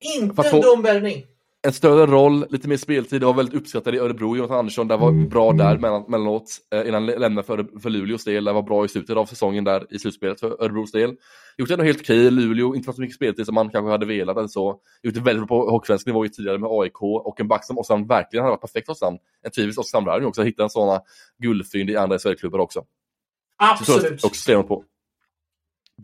inte 0.00 0.48
en 0.48 0.60
dum 0.60 0.82
värvning. 0.82 1.24
en 1.66 1.72
större 1.72 2.06
roll, 2.06 2.46
lite 2.50 2.68
mer 2.68 2.76
speltid. 2.76 3.20
Det 3.20 3.26
var 3.26 3.34
väldigt 3.34 3.54
uppskattad 3.54 3.94
i 3.94 3.98
Örebro. 3.98 4.36
Jonathan 4.36 4.58
Andersson 4.58 4.88
där 4.88 4.96
var 4.96 5.12
bra 5.28 5.52
där 5.52 5.78
mellan, 5.78 6.04
mellanåt 6.08 6.44
eh, 6.74 6.88
innan 6.88 7.08
han 7.08 7.20
lämnade 7.20 7.46
för, 7.46 7.80
för 7.80 7.90
Luleås 7.90 8.24
del. 8.24 8.44
Det 8.44 8.52
var 8.52 8.62
bra 8.62 8.84
i 8.84 8.88
slutet 8.88 9.16
av 9.16 9.26
säsongen 9.26 9.64
där 9.64 9.86
i 9.90 9.98
slutspelet 9.98 10.40
för 10.40 10.62
Örebros 10.62 10.92
del. 10.92 11.16
Gjort 11.58 11.68
det 11.68 11.74
ändå 11.74 11.84
helt 11.84 12.00
okej 12.00 12.16
i 12.16 12.30
Luleå, 12.30 12.74
inte 12.74 12.86
fått 12.86 12.94
så 12.94 13.00
mycket 13.00 13.16
speltid 13.16 13.46
som 13.46 13.54
man 13.54 13.70
kanske 13.70 13.90
hade 13.90 14.06
velat 14.06 14.36
eller 14.36 14.48
så. 14.48 14.80
Gjort 15.02 15.14
det 15.14 15.20
väldigt 15.20 15.48
bra 15.48 15.64
på 15.64 15.70
hockeysvensk 15.70 16.06
nivå 16.06 16.24
ju 16.24 16.28
tidigare 16.28 16.58
med 16.58 16.70
AIK 16.72 17.02
och 17.02 17.40
en 17.40 17.48
back 17.48 17.64
som 17.64 17.78
Oskarshamn 17.78 18.06
verkligen 18.06 18.44
hade 18.44 18.52
varit 18.52 18.60
perfekt 18.60 18.86
för 18.86 18.92
Oskarshamn. 18.92 19.18
En 19.42 19.50
trivs 19.50 19.78
Oskarshamn 19.78 20.24
också, 20.24 20.42
hitta 20.42 20.62
en 20.62 20.70
sådana 20.70 21.00
guldfynd 21.42 21.90
i 21.90 21.96
andra 21.96 22.18
SHL-klubbar 22.18 22.58
också. 22.58 22.84
Så 23.60 23.84
tror 23.84 23.96
Absolut. 23.96 24.24
också 24.24 24.40
stenhårt 24.40 24.68
på. 24.68 24.84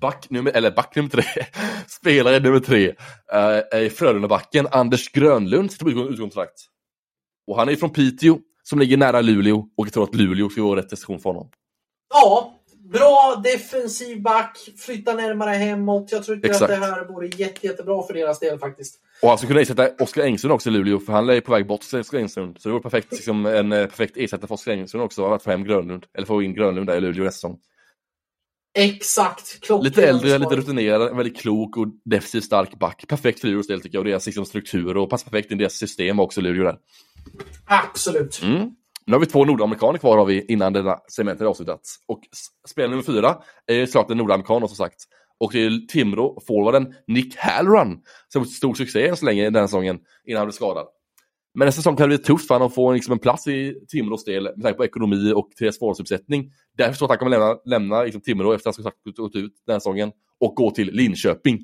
Back 0.00 0.30
nummer, 0.30 0.52
eller 0.52 0.70
back 0.70 0.96
nummer 0.96 1.08
tre, 1.08 1.24
spelare 1.86 2.40
nummer 2.40 2.60
tre, 2.60 2.88
eh, 3.32 3.80
är 3.80 3.90
Frölundabacken 3.90 4.66
Anders 4.70 5.12
Grönlund 5.12 5.72
som 5.72 5.88
utgångskontrakt. 5.88 6.66
Och 7.46 7.56
han 7.56 7.68
är 7.68 7.76
från 7.76 7.90
Piteå, 7.90 8.38
som 8.62 8.78
ligger 8.78 8.96
nära 8.96 9.20
Luleå, 9.20 9.56
och 9.76 9.86
jag 9.86 9.92
tror 9.92 10.04
att 10.04 10.14
Luleå 10.14 10.48
ska 10.48 10.62
vara 10.62 10.78
rätt 10.80 10.90
destination 10.90 11.20
för 11.20 11.30
honom. 11.30 11.50
Ja, 12.14 12.54
bra 12.92 13.40
defensiv 13.44 14.22
back, 14.22 14.58
flytta 14.78 15.14
närmare 15.14 15.50
hemåt. 15.50 16.12
Jag 16.12 16.18
Exakt. 16.18 16.62
att 16.62 16.68
det 16.68 16.86
här 16.86 17.04
vore 17.04 17.26
jätte, 17.26 17.66
jättebra 17.66 18.02
för 18.02 18.14
deras 18.14 18.38
del 18.38 18.58
faktiskt. 18.58 19.00
Och 19.22 19.28
han 19.28 19.38
skulle 19.38 19.48
kunna 19.48 19.60
ersätta 19.60 20.04
Oskar 20.04 20.22
Engström 20.22 20.52
också 20.52 20.68
i 20.70 20.72
Luleå, 20.72 20.98
för 20.98 21.12
han 21.12 21.28
är 21.28 21.40
på 21.40 21.52
väg 21.52 21.66
bort 21.66 21.84
från 21.84 22.00
Oskar 22.00 22.18
Engström. 22.18 22.54
Så 22.58 22.68
det 22.68 22.72
vore 22.72 22.82
perfekt, 22.82 23.12
liksom, 23.12 23.46
en 23.46 23.72
eh, 23.72 23.86
perfekt 23.86 24.16
ersättare 24.16 24.46
för 24.48 24.54
Oskar 24.54 24.72
Engström 24.72 25.02
också, 25.02 25.26
att 25.32 25.42
få 25.42 25.50
hem 25.50 25.64
Grönlund, 25.64 26.06
eller 26.14 26.26
få 26.26 26.42
in 26.42 26.54
Grönlund 26.54 26.86
där 26.86 26.96
i 26.96 27.00
Luleå 27.00 27.24
nästa 27.24 27.36
säsong. 27.36 27.58
Exakt. 28.78 29.60
Klockren 29.60 29.84
Lite 29.84 30.06
äldre, 30.08 30.38
lite 30.38 30.56
rutinerad, 30.56 31.02
en 31.10 31.16
väldigt 31.16 31.40
klok 31.40 31.76
och 31.76 31.86
defensivt 32.04 32.44
stark 32.44 32.78
back. 32.78 33.04
Perfekt 33.08 33.40
för 33.40 33.48
Luleås 33.48 33.66
del 33.66 33.80
tycker 33.80 33.96
jag, 33.96 34.00
och 34.00 34.04
deras 34.04 34.26
liksom, 34.26 34.44
struktur 34.46 34.96
och 34.96 35.10
passar 35.10 35.30
perfekt 35.30 35.50
in 35.50 35.58
i 35.58 35.62
deras 35.62 35.74
system 35.74 36.20
också, 36.20 36.40
Luleå 36.40 36.64
där. 36.64 36.76
Absolut. 37.66 38.40
Mm. 38.42 38.70
Nu 39.06 39.12
har 39.12 39.20
vi 39.20 39.26
två 39.26 39.44
nordamerikaner 39.44 39.98
kvar 39.98 40.16
har 40.16 40.24
vi 40.24 40.44
innan 40.48 40.72
denna 40.72 40.98
segmentet 41.08 41.42
är 41.42 41.46
avslutat. 41.46 41.80
Och 42.08 42.20
s- 42.32 42.46
spelare 42.70 42.90
nummer 42.90 43.02
fyra 43.02 43.38
är 43.66 43.86
såklart 43.86 44.10
en 44.10 44.16
nordamerikan 44.16 44.68
som 44.68 44.76
sagt. 44.76 45.04
Och 45.42 45.52
det 45.52 45.64
är 45.64 45.86
Timrå 45.86 46.42
forwarden 46.46 46.94
Nick 47.06 47.36
Halloran 47.36 48.00
som 48.28 48.40
har 48.40 48.46
gjort 48.46 48.54
stor 48.54 48.74
succé 48.74 49.08
än 49.08 49.16
så 49.16 49.24
länge 49.26 49.44
den 49.44 49.54
här 49.54 49.66
säsongen 49.66 49.98
innan 50.24 50.38
han 50.38 50.46
blev 50.46 50.52
skadad. 50.52 50.86
Men 51.54 51.66
nästa 51.66 51.78
säsong 51.78 51.96
kan 51.96 52.08
det 52.08 52.16
bli 52.16 52.24
tufft 52.24 52.46
för 52.46 52.54
honom 52.54 52.68
att 52.68 52.74
få 52.74 52.92
liksom 52.92 53.12
en 53.12 53.18
plats 53.18 53.46
i 53.46 53.74
Timrås 53.88 54.24
del 54.24 54.42
med 54.42 54.62
tanke 54.62 54.76
på 54.76 54.84
ekonomi 54.84 55.32
och 55.32 55.48
deras 55.58 55.78
forwardsuppsättning. 55.78 56.52
Därför 56.76 56.94
tror 56.94 57.10
jag 57.10 57.14
att 57.14 57.20
han 57.20 57.30
kommer 57.30 57.38
lämna, 57.38 57.60
lämna 57.64 58.02
liksom 58.02 58.20
Timrå 58.20 58.52
efter 58.52 58.70
att 58.70 58.76
han 58.76 58.92
ska 59.14 59.22
gått 59.22 59.36
ut 59.36 59.52
den 59.66 59.72
här 59.72 59.80
säsongen 59.80 60.12
och 60.40 60.54
gå 60.54 60.70
till 60.70 60.92
Linköping. 60.92 61.58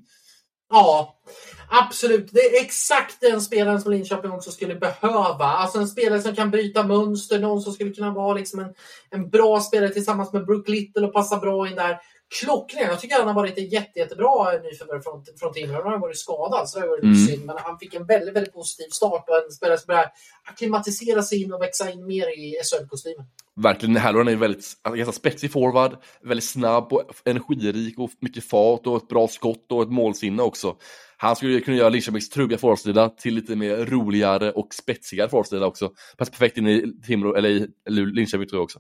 Ja, 0.71 1.21
absolut. 1.69 2.29
Det 2.33 2.41
är 2.41 2.65
exakt 2.65 3.21
den 3.21 3.41
spelaren 3.41 3.81
som 3.81 3.93
Linköping 3.93 4.31
också 4.31 4.51
skulle 4.51 4.75
behöva. 4.75 5.45
Alltså 5.45 5.79
en 5.79 5.89
spelare 5.89 6.21
som 6.21 6.35
kan 6.35 6.51
bryta 6.51 6.83
mönster, 6.83 7.39
någon 7.39 7.63
som 7.63 7.73
skulle 7.73 7.91
kunna 7.91 8.11
vara 8.11 8.35
liksom 8.35 8.61
en, 8.61 8.75
en 9.11 9.31
bra 9.31 9.61
spelare 9.61 9.91
tillsammans 9.91 10.33
med 10.33 10.47
Brook 10.47 10.69
Little 10.69 11.07
och 11.07 11.13
passa 11.13 11.37
bra 11.37 11.69
in 11.69 11.75
där. 11.75 11.99
Klockren. 12.41 12.87
Jag 12.87 13.01
tycker 13.01 13.17
han 13.19 13.27
har 13.27 13.35
varit 13.35 13.59
en 13.59 13.69
jätte, 13.69 13.99
jättebra 13.99 14.53
nyförvärv 14.53 15.01
från, 15.03 15.25
från 15.41 15.53
Timrå. 15.53 15.83
Han 15.83 15.93
har 15.93 15.99
varit 15.99 16.19
skadad, 16.19 16.69
så 16.69 16.79
det 16.79 16.85
har 16.85 16.89
varit 16.89 17.05
Mm. 17.05 17.27
synd. 17.27 17.47
Men 17.47 17.57
han 17.59 17.79
fick 17.79 17.95
en 17.95 18.07
väldigt, 18.07 18.37
väldigt 18.37 18.55
positiv 18.55 18.89
start 18.91 19.25
och 19.29 19.37
en 19.45 19.51
spelare 19.51 19.79
som 19.79 19.87
börjar 19.87 20.11
acklimatisera 20.49 21.23
sig 21.23 21.43
in 21.43 21.53
och 21.53 21.63
växa 21.63 21.91
in 21.91 22.07
mer 22.07 22.27
i 22.39 22.57
SHL-kostymen. 22.65 23.27
Verkligen, 23.63 23.97
Halloran 23.97 24.27
är 24.29 24.33
ju 24.33 24.39
väldigt 24.39 24.65
ganska 24.85 25.13
spetsig 25.13 25.53
forward, 25.53 25.97
väldigt 26.23 26.45
snabb 26.45 26.93
och 26.93 27.03
energirik 27.25 27.99
och 27.99 28.11
mycket 28.21 28.45
fart 28.45 28.87
och 28.87 28.97
ett 28.97 29.09
bra 29.09 29.29
skott 29.29 29.73
och 29.73 29.83
ett 29.83 29.91
målsinne 29.91 30.43
också. 30.43 30.77
Han 31.17 31.37
skulle 31.37 31.61
kunna 31.61 31.77
göra 31.77 31.89
Linköpings 31.89 32.29
trubbiga 32.31 32.59
forwardsida 32.59 33.09
till 33.09 33.35
lite 33.35 33.57
mer 33.57 33.77
roligare 33.77 34.53
och 34.53 34.75
spetsigare 34.75 35.29
forwardsida 35.29 35.67
också. 35.67 35.91
Passar 36.19 36.31
perfekt 36.33 36.59
in 36.59 36.69
i 36.69 36.93
Timrå, 37.07 37.35
eller 37.37 37.49
i 37.49 37.69
Linköping 37.89 38.49
tror 38.49 38.59
jag 38.59 38.65
också. 38.65 38.79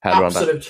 Halloran 0.00 0.32
där. 0.32 0.62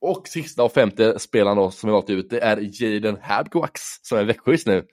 Och 0.00 0.28
sista 0.28 0.62
och 0.62 0.72
femte 0.72 1.18
spelaren 1.18 1.56
då, 1.56 1.70
som 1.70 1.88
vi 1.88 1.92
valt 1.92 2.10
ut, 2.10 2.30
det 2.30 2.40
är 2.40 2.82
Jaden 2.82 3.18
Habgoax 3.22 3.80
som 4.02 4.18
är 4.18 4.24
Växjö 4.24 4.52
just 4.52 4.66
nu. 4.66 4.86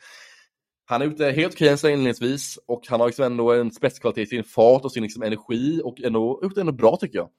Han 0.85 1.01
gjort 1.05 1.17
det 1.17 1.31
helt 1.31 1.53
okej 1.53 1.77
länge 1.83 1.93
inledningsvis 1.93 2.59
och 2.67 2.81
han 2.87 2.99
har 2.99 3.07
liksom 3.07 3.25
ändå 3.25 3.51
en 3.53 3.71
spetskvalitet 3.71 4.27
i 4.27 4.29
sin 4.29 4.43
fart 4.43 4.85
och 4.85 4.91
sin 4.91 5.03
liksom 5.03 5.23
energi 5.23 5.81
och 5.83 6.01
ändå 6.01 6.39
gjort 6.43 6.57
ändå 6.57 6.71
bra 6.71 6.97
tycker 6.97 7.17
jag. 7.17 7.29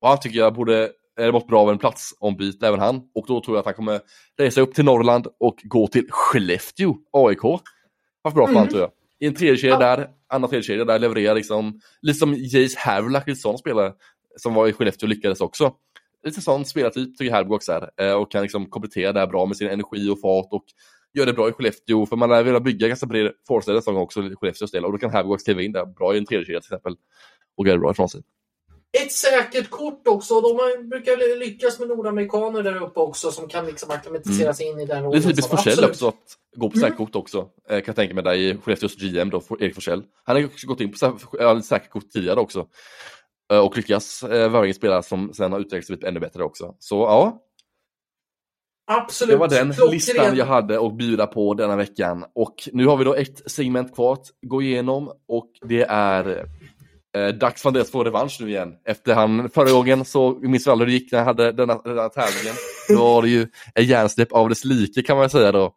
Och 0.00 0.08
han 0.08 0.20
tycker 0.20 0.38
jag 0.38 0.54
borde 0.54 0.90
är 1.16 1.32
mått 1.32 1.46
bra 1.46 1.60
av 1.60 1.70
en 1.70 1.78
platsombyte 1.78 2.66
även 2.66 2.80
han 2.80 2.96
och 3.14 3.24
då 3.26 3.40
tror 3.40 3.56
jag 3.56 3.58
att 3.58 3.64
han 3.64 3.74
kommer 3.74 4.00
resa 4.38 4.60
upp 4.60 4.74
till 4.74 4.84
Norrland 4.84 5.26
och 5.40 5.56
gå 5.64 5.86
till 5.86 6.06
Skellefteå 6.10 6.96
AIK. 7.12 7.42
Varför 8.22 8.34
bra 8.34 8.46
för 8.46 8.52
Mm. 8.52 8.56
han 8.56 8.68
tror 8.68 8.80
jag. 8.80 8.90
I 9.20 9.26
en 9.26 9.34
tredje 9.34 9.56
kedja 9.56 9.78
där, 9.78 10.08
andra 10.28 10.48
tredje 10.48 10.62
kedja 10.62 10.84
där 10.84 10.98
levererar 10.98 11.34
liksom, 11.34 11.80
lite 12.02 12.18
som 12.18 12.34
Jace 12.34 12.78
Havlack, 12.78 13.26
lite 13.26 13.40
sån 13.40 13.58
spelare 13.58 13.92
som 14.36 14.54
var 14.54 14.68
i 14.68 14.72
Skellefteå 14.72 15.06
och 15.06 15.08
lyckades 15.08 15.40
också. 15.40 15.74
Lite 16.26 16.40
sån 16.40 16.64
spelartyp 16.64 17.18
tycker 17.18 17.52
också 17.52 17.72
är 17.72 17.90
eh, 18.06 18.14
och 18.14 18.30
kan 18.30 18.42
liksom 18.42 18.66
komplettera 18.66 19.12
det 19.12 19.20
här 19.20 19.26
bra 19.26 19.46
med 19.46 19.56
sin 19.56 19.68
energi 19.68 20.10
och 20.10 20.20
fart 20.20 20.48
och 20.50 20.64
gör 21.14 21.26
det 21.26 21.32
bra 21.32 21.48
i 21.48 21.52
Skellefteå 21.52 22.06
för 22.06 22.16
man 22.16 22.28
lär 22.28 22.42
vilja 22.42 22.60
bygga 22.60 22.88
ganska 22.88 23.06
bred 23.06 23.32
gång 23.84 23.96
också 23.96 24.22
i 24.22 24.34
Skellefteås 24.36 24.70
del 24.70 24.84
och 24.84 24.92
då 24.92 24.98
kan 24.98 25.10
Halbg 25.10 25.44
kliva 25.44 25.62
in 25.62 25.72
där 25.72 25.86
bra 25.86 26.14
i 26.14 26.18
en 26.18 26.26
tredje 26.26 26.46
kedja 26.46 26.60
till 26.60 26.74
exempel 26.74 26.96
och 27.56 27.66
göra 27.66 27.76
det 27.76 27.80
bra 27.80 27.90
ifrån 27.90 28.08
sig. 28.08 28.22
Ett 29.02 29.12
säkert 29.12 29.70
kort 29.70 30.08
också. 30.08 30.40
De 30.40 30.88
brukar 30.88 31.38
lyckas 31.38 31.78
med 31.78 31.88
nordamerikaner 31.88 32.62
där 32.62 32.82
uppe 32.82 33.00
också 33.00 33.30
som 33.30 33.48
kan 33.48 33.66
liksom 33.66 33.90
acklimatisera 33.90 34.54
sig 34.54 34.66
in 34.66 34.80
i 34.80 34.86
den 34.86 34.88
Det 34.88 34.94
är 34.94 35.02
rollen. 35.02 35.22
typiskt 35.22 35.50
Forsell 35.50 35.84
också 35.84 36.08
att 36.08 36.36
gå 36.56 36.70
på 36.70 36.78
säkert 36.78 36.96
kort 36.96 37.16
också. 37.16 37.38
Eh, 37.70 37.76
kan 37.76 37.84
jag 37.86 37.96
tänka 37.96 38.14
mig 38.14 38.24
där 38.24 38.34
i 38.34 38.58
Skellefteås 38.64 38.96
GM 38.96 39.30
då, 39.30 39.42
Erik 39.60 39.74
Forsell. 39.74 40.02
Han 40.24 40.36
har 40.36 40.44
också 40.44 40.66
gått 40.66 40.80
in 40.80 40.92
på 40.92 41.18
säkert 41.62 41.90
kort 41.90 42.10
tidigare 42.10 42.40
också. 42.40 42.66
Eh, 43.52 43.58
och 43.58 43.76
lyckas 43.76 44.22
eh, 44.22 44.50
vara 44.50 44.66
en 44.66 44.74
spelare 44.74 45.02
som 45.02 45.32
sen 45.32 45.52
har 45.52 45.60
utvecklats 45.60 45.88
blivit 45.88 46.04
ännu 46.04 46.20
bättre 46.20 46.44
också. 46.44 46.74
Så 46.78 46.96
ja, 46.96 47.42
Absolut. 48.86 49.34
det 49.34 49.38
var 49.38 49.48
den 49.48 49.72
Klockren. 49.72 49.90
listan 49.90 50.36
jag 50.36 50.46
hade 50.46 50.86
att 50.86 50.96
bjuda 50.96 51.26
på 51.26 51.54
denna 51.54 51.76
veckan. 51.76 52.24
Och 52.34 52.68
nu 52.72 52.86
har 52.86 52.96
vi 52.96 53.04
då 53.04 53.14
ett 53.14 53.50
segment 53.50 53.94
kvar 53.94 54.12
att 54.12 54.26
gå 54.46 54.62
igenom 54.62 55.12
och 55.28 55.50
det 55.62 55.82
är 55.88 56.46
eh, 57.16 57.28
dags 57.28 57.62
för 57.62 57.68
Andreas 57.68 57.90
få 57.90 58.04
revansch 58.04 58.36
nu 58.40 58.48
igen. 58.48 58.72
Efter 58.84 59.14
han 59.14 59.50
förra 59.50 59.70
gången 59.70 60.04
så 60.04 60.38
minns 60.42 60.66
vi 60.66 60.70
aldrig 60.70 60.88
hur 60.88 60.92
det 60.92 61.02
gick 61.02 61.12
när 61.12 61.18
han 61.18 61.26
hade 61.26 61.52
denna, 61.52 61.78
denna 61.82 62.08
tävlingen. 62.08 62.54
Då 62.88 62.96
var 62.96 63.22
det 63.22 63.28
ju 63.28 63.46
en 63.74 63.84
hjärnsläpp 63.84 64.32
av 64.32 64.48
dess 64.48 64.64
like 64.64 65.02
kan 65.02 65.16
man 65.16 65.30
säga 65.30 65.52
då. 65.52 65.74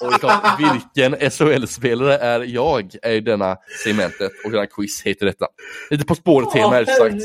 Och 0.00 0.12
klart, 0.20 0.60
vilken 0.60 1.30
SHL-spelare 1.30 2.18
är 2.18 2.40
jag? 2.40 2.94
Är 3.02 3.12
ju 3.12 3.20
denna 3.20 3.56
segmentet 3.84 4.32
och 4.44 4.50
denna 4.50 4.66
quiz 4.66 5.02
heter 5.02 5.26
detta. 5.26 5.46
Lite 5.90 6.04
På 6.04 6.14
spåret-tema 6.14 6.80
det 6.80 6.86
sagt. 6.86 7.22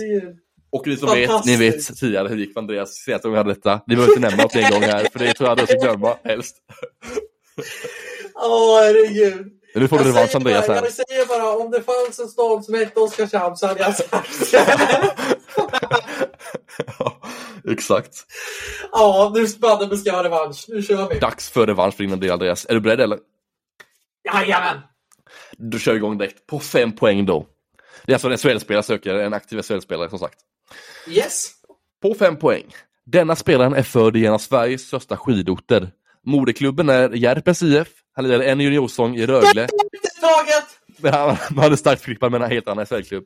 Och 0.72 0.88
ni 0.88 0.98
som 0.98 1.10
vet, 1.10 1.46
ni 1.46 1.56
vet 1.56 1.98
tidigare 1.98 2.28
hur 2.28 2.36
det 2.36 2.42
gick 2.42 2.54
för 2.54 2.60
Andreas 2.62 2.94
senaste 2.94 3.28
gången 3.28 3.38
hade 3.38 3.54
detta. 3.54 3.82
Ni 3.88 3.96
behöver 3.96 4.18
inte 4.18 4.30
nämna 4.30 4.48
det 4.54 4.62
en 4.62 4.72
gång 4.72 4.82
här, 4.82 5.08
för 5.12 5.20
det 5.20 5.34
tror 5.34 5.50
jag 5.50 5.54
att 5.54 5.70
jag 5.70 5.80
ska 5.80 5.88
glömma 5.88 6.16
helst. 6.24 6.56
Åh, 8.36 8.80
herregud. 8.82 9.63
Nu 9.76 9.88
får 9.88 9.98
du 9.98 10.04
revansch 10.04 10.36
Andreas 10.36 10.68
här. 10.68 10.76
Jag 10.76 10.92
säger 10.92 11.26
bara, 11.26 11.58
om 11.58 11.72
det 11.72 11.82
fanns 11.82 12.20
en 12.20 12.28
stad 12.28 12.66
som 12.66 12.74
hette 12.74 13.00
Oskarshamn 13.00 13.58
så 13.58 13.68
hade 13.68 13.80
jag 13.80 13.96
sagt 13.96 14.54
ja, 17.00 17.20
exakt. 17.70 18.16
Ja, 18.92 19.32
nu 19.36 19.42
vi 19.42 19.98
ska 19.98 20.12
ha 20.12 20.24
revansch. 20.24 20.66
Nu 20.68 20.82
kör 20.82 21.10
vi. 21.10 21.20
Dags 21.20 21.50
för 21.50 21.68
revansch 21.68 21.96
för 21.96 22.04
din 22.04 22.20
del 22.20 22.32
Andreas. 22.32 22.66
Är 22.70 22.74
du 22.74 22.80
beredd 22.80 23.02
eller? 23.02 23.20
Jajamän. 24.34 24.78
Då 25.58 25.78
kör 25.78 25.92
vi 25.92 25.98
igång 25.98 26.18
direkt. 26.18 26.48
På 26.48 26.60
fem 26.60 26.96
poäng 26.96 27.26
då. 27.26 27.46
Det 28.06 28.12
är 28.12 28.16
alltså 28.16 28.30
en 28.30 28.38
SHL-spelare 28.38 28.84
söker, 28.84 29.16
en 29.16 29.34
aktiv 29.34 29.62
SHL-spelare 29.62 30.10
som 30.10 30.20
sagt. 30.20 30.40
Yes. 31.08 31.52
På 32.02 32.14
fem 32.14 32.38
poäng. 32.38 32.64
Denna 33.06 33.36
spelaren 33.36 33.74
är 33.74 33.84
född 33.84 34.18
i 34.18 34.26
en 34.26 34.34
av 34.34 34.38
Sveriges 34.38 34.88
största 34.88 35.18
skidorter. 35.18 35.92
Moderklubben 36.26 36.90
är 36.90 37.10
Järpens 37.10 37.64
IF. 37.64 38.03
Han 38.16 38.28
lirade 38.28 38.46
en 38.46 38.60
juniorsäsong 38.60 39.16
i 39.16 39.26
Rögle. 39.26 39.68
Men 40.98 41.14
han, 41.14 41.36
han 41.36 41.58
hade 41.58 41.78
starkt 41.78 42.02
förknippad 42.02 42.32
med 42.32 42.42
en 42.42 42.52
helt 42.52 42.68
annan 42.68 42.86
SHL-klubb. 42.86 43.24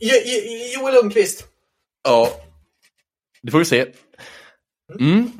Jo- 0.00 0.14
Jo- 0.24 0.80
Joel 0.80 0.94
Lundqvist. 0.94 1.46
Ja. 2.04 2.28
Det 3.42 3.50
får 3.50 3.58
vi 3.58 3.64
se. 3.64 3.86
Mm. 5.00 5.30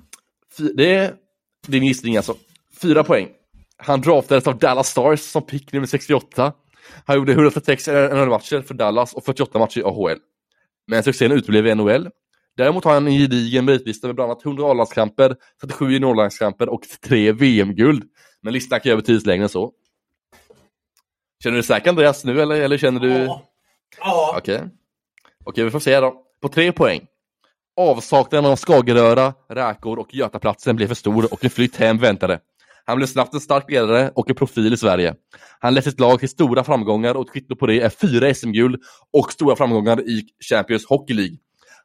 Det 0.74 0.94
är 0.94 1.14
din 1.66 1.85
gissning 1.85 2.16
alltså. 2.16 2.36
Fyra 2.82 3.05
poäng. 3.05 3.28
Han 3.78 4.01
draftades 4.01 4.47
av 4.47 4.59
Dallas 4.59 4.89
Stars 4.89 5.20
som 5.20 5.43
pick 5.47 5.73
nummer 5.73 5.86
68. 5.86 6.52
Han 7.06 7.16
gjorde 7.16 7.32
136 7.32 7.86
NHL-matcher 7.89 8.62
för 8.62 8.74
Dallas 8.74 9.14
och 9.14 9.24
48 9.24 9.59
matcher 9.59 9.78
i 9.78 9.82
AHL. 9.82 10.18
Men 10.86 11.02
succén 11.02 11.32
uteblev 11.32 11.66
i 11.66 11.74
NHL. 11.74 12.09
Däremot 12.56 12.85
har 12.85 12.94
han 12.94 13.06
en 13.06 13.12
gedigen 13.18 13.64
meritlista 13.64 14.06
med 14.06 14.16
bland 14.16 14.31
annat 14.31 14.44
100 14.44 14.70
A-landskamper, 14.70 15.36
37 15.60 15.90
juniorlandskamper 15.93 16.68
och 16.68 16.82
3 17.05 17.32
VM-guld. 17.32 18.05
Men 18.47 18.52
listan 18.52 18.81
kan 18.81 18.90
göra 18.90 18.97
betydligt 18.97 19.27
längre 19.27 19.43
än 19.43 19.48
så. 19.48 19.73
Känner 21.43 21.55
du 21.55 21.60
dig 21.60 21.66
säker 21.66 21.90
Andreas 21.90 22.24
nu 22.24 22.40
eller, 22.43 22.60
eller 22.60 22.78
känner 22.78 23.01
du? 23.01 23.09
Ja. 23.12 23.43
Ja. 23.98 24.35
Okej. 24.39 24.62
Okej, 25.44 25.64
vi 25.64 25.70
får 25.70 25.81
se 25.81 26.01
då. 26.01 26.23
På 26.43 26.48
tre 26.48 26.73
poäng. 26.73 27.06
Avsaknaden 27.77 28.51
av 28.51 28.56
Skageröra, 28.56 29.35
Räkor 29.48 29.98
och 29.98 30.14
Götaplatsen 30.14 30.77
blev 30.77 30.86
för 30.86 30.94
stor 30.94 31.32
och 31.32 31.44
en 31.44 31.51
flytt 31.51 31.77
hem 31.77 31.98
väntade. 31.98 32.40
Han 32.85 32.97
blev 32.97 33.06
snabbt 33.06 33.35
en 33.35 33.40
stark 33.40 33.70
ledare 33.70 34.10
och 34.14 34.31
en 34.31 34.36
profil 34.36 34.73
i 34.73 34.77
Sverige. 34.77 35.14
Han 35.60 35.74
lett 35.74 35.85
sitt 35.85 36.01
lag 36.01 36.20
till 36.20 36.28
stora 36.28 36.64
framgångar 36.64 37.14
och 37.14 37.27
ett 37.27 37.32
kvitto 37.32 37.56
på 37.56 37.66
det 37.66 37.81
är 37.81 37.89
fyra 37.89 38.35
SM-guld 38.35 38.82
och 39.12 39.32
stora 39.32 39.56
framgångar 39.56 40.01
i 40.01 40.23
Champions 40.51 40.86
Hockey 40.86 41.14
League. 41.14 41.36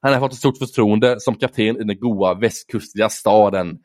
Han 0.01 0.13
har 0.13 0.19
fått 0.19 0.31
ett 0.31 0.37
stort 0.37 0.57
förtroende 0.57 1.19
som 1.19 1.35
kapten 1.35 1.77
i 1.77 1.83
den 1.83 1.99
goa 1.99 2.33
västkustliga 2.33 3.09
staden. 3.09 3.77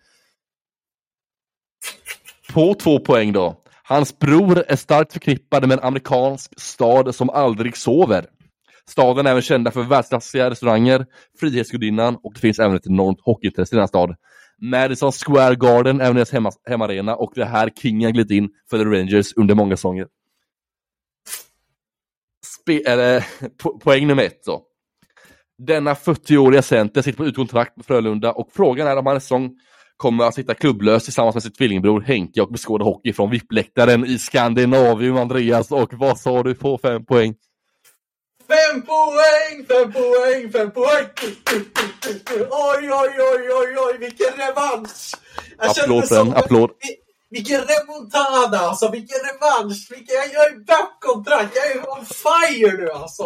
På 2.57 2.75
två 2.75 2.99
poäng 2.99 3.33
då. 3.33 3.61
Hans 3.83 4.19
bror 4.19 4.65
är 4.69 4.77
starkt 4.77 5.13
förknippad 5.13 5.69
med 5.69 5.79
en 5.79 5.85
amerikansk 5.85 6.61
stad 6.61 7.15
som 7.15 7.31
aldrig 7.31 7.77
sover. 7.77 8.27
Staden 8.89 9.27
är 9.27 9.31
även 9.31 9.43
kända 9.43 9.71
för 9.71 9.83
världsklassiga 9.83 10.51
restauranger, 10.51 11.07
Frihetsgudinnan 11.41 12.19
och 12.23 12.33
det 12.35 12.41
finns 12.41 12.59
även 12.59 12.77
ett 12.77 12.87
enormt 12.87 13.21
hockeyintresse 13.21 13.75
i 13.75 13.77
denna 13.77 13.89
stad. 13.89 14.17
Madison 14.63 15.13
Square 15.13 15.55
Garden, 15.55 16.01
även 16.01 16.15
deras 16.15 16.33
hemma, 16.33 16.53
hemmaarena 16.69 17.17
och 17.17 17.33
det 17.35 17.45
här 17.45 17.71
Kingen 17.83 18.13
glidit 18.13 18.31
in 18.31 18.49
för 18.71 18.79
The 18.79 18.85
Rangers 18.85 19.33
under 19.37 19.55
många 19.55 19.77
säsonger. 19.77 20.07
Spe, 22.61 22.83
eller, 22.91 23.27
po 23.63 23.79
poäng 23.79 24.07
nummer 24.07 24.23
ett 24.23 24.45
då. 24.45 24.63
Denna 25.59 25.95
40-åriga 25.95 26.63
center 26.63 27.03
sitter 27.03 27.19
på 27.19 27.27
utkontrakt 27.27 27.77
med 27.77 27.87
Frölunda 27.87 28.33
och 28.33 28.49
frågan 28.53 28.87
är 28.87 28.97
om 28.97 29.07
han 29.07 29.17
är 29.17 29.21
säsong 29.21 29.51
kommer 29.97 30.25
att 30.25 30.35
sitta 30.35 30.55
klubblös 30.55 31.05
tillsammans 31.05 31.35
med 31.35 31.43
sin 31.43 31.53
tvillingbror 31.53 32.01
Henke 32.01 32.43
och 32.43 32.53
beskåda 32.53 32.85
hockey 32.85 33.13
från 33.13 33.31
VIP-läktaren 33.31 34.07
i 34.07 34.19
Skandinavium, 34.19 35.17
Andreas. 35.17 35.71
Och 35.73 35.89
vad 35.93 36.19
sa 36.21 36.43
du 36.43 36.55
på 36.55 36.79
fem 36.79 37.05
poäng? 37.07 37.35
Fem 38.49 38.83
poäng, 38.83 39.67
fem 39.69 39.93
poäng, 39.93 40.53
fem 40.53 40.71
poäng! 40.71 41.07
Oj, 42.51 42.91
oj, 42.93 43.15
oj, 43.19 43.49
oj, 43.53 43.77
oj, 43.79 43.99
vilken 43.99 44.33
revansch! 44.47 45.15
Jag 45.59 45.71
Applåd 45.71 46.09
för 46.09 46.17
den, 46.25 46.33
applåd. 46.37 46.71
Vi- 46.83 46.97
Vilken 47.31 47.61
remontada 47.61 48.59
alltså, 48.59 48.91
vilken 48.91 49.19
revansch! 49.19 49.89
Vilken, 49.91 50.15
jag, 50.17 50.27
jag 50.35 50.47
är 50.53 50.65
back 50.65 51.17
on 51.17 51.25
track, 51.25 51.49
jag 51.55 51.71
är 51.71 51.91
on 51.99 52.07
fire 52.07 52.77
nu 52.77 52.91
alltså! 52.91 53.23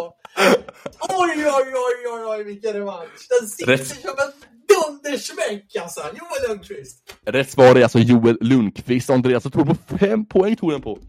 Oj, 1.09 1.31
oj, 1.37 1.73
oj, 1.73 2.07
oj, 2.13 2.23
oj, 2.27 2.43
vilken 2.43 2.73
revansch! 2.73 3.27
Den 3.39 3.49
sitter 3.49 3.71
Rätt. 3.71 3.87
som 3.87 4.09
en 4.09 4.50
dundersmäck 4.85 5.75
alltså! 5.81 6.01
Joel 6.01 6.49
Lundqvist! 6.49 7.15
Rätt 7.25 7.51
svar 7.51 7.75
är 7.75 7.83
alltså 7.83 7.99
Joel 7.99 8.37
Lundqvist. 8.41 9.09
Andreas, 9.09 9.43
tror 9.43 9.65
på 9.65 9.97
fem 9.99 10.25
poäng 10.25 10.55
tog 10.55 10.71
den 10.71 10.81
på. 10.81 10.99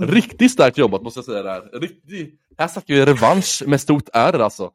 Riktigt 0.00 0.52
starkt 0.52 0.78
jobbat 0.78 1.02
måste 1.02 1.18
jag 1.18 1.24
säga 1.24 1.42
där. 1.42 1.80
Riktigt. 1.80 2.40
Här 2.58 2.68
snackar 2.68 2.94
vi 2.94 3.04
revansch 3.04 3.62
med 3.66 3.80
stort 3.80 4.08
R 4.12 4.38
alltså. 4.40 4.64
Riktigt 4.64 4.74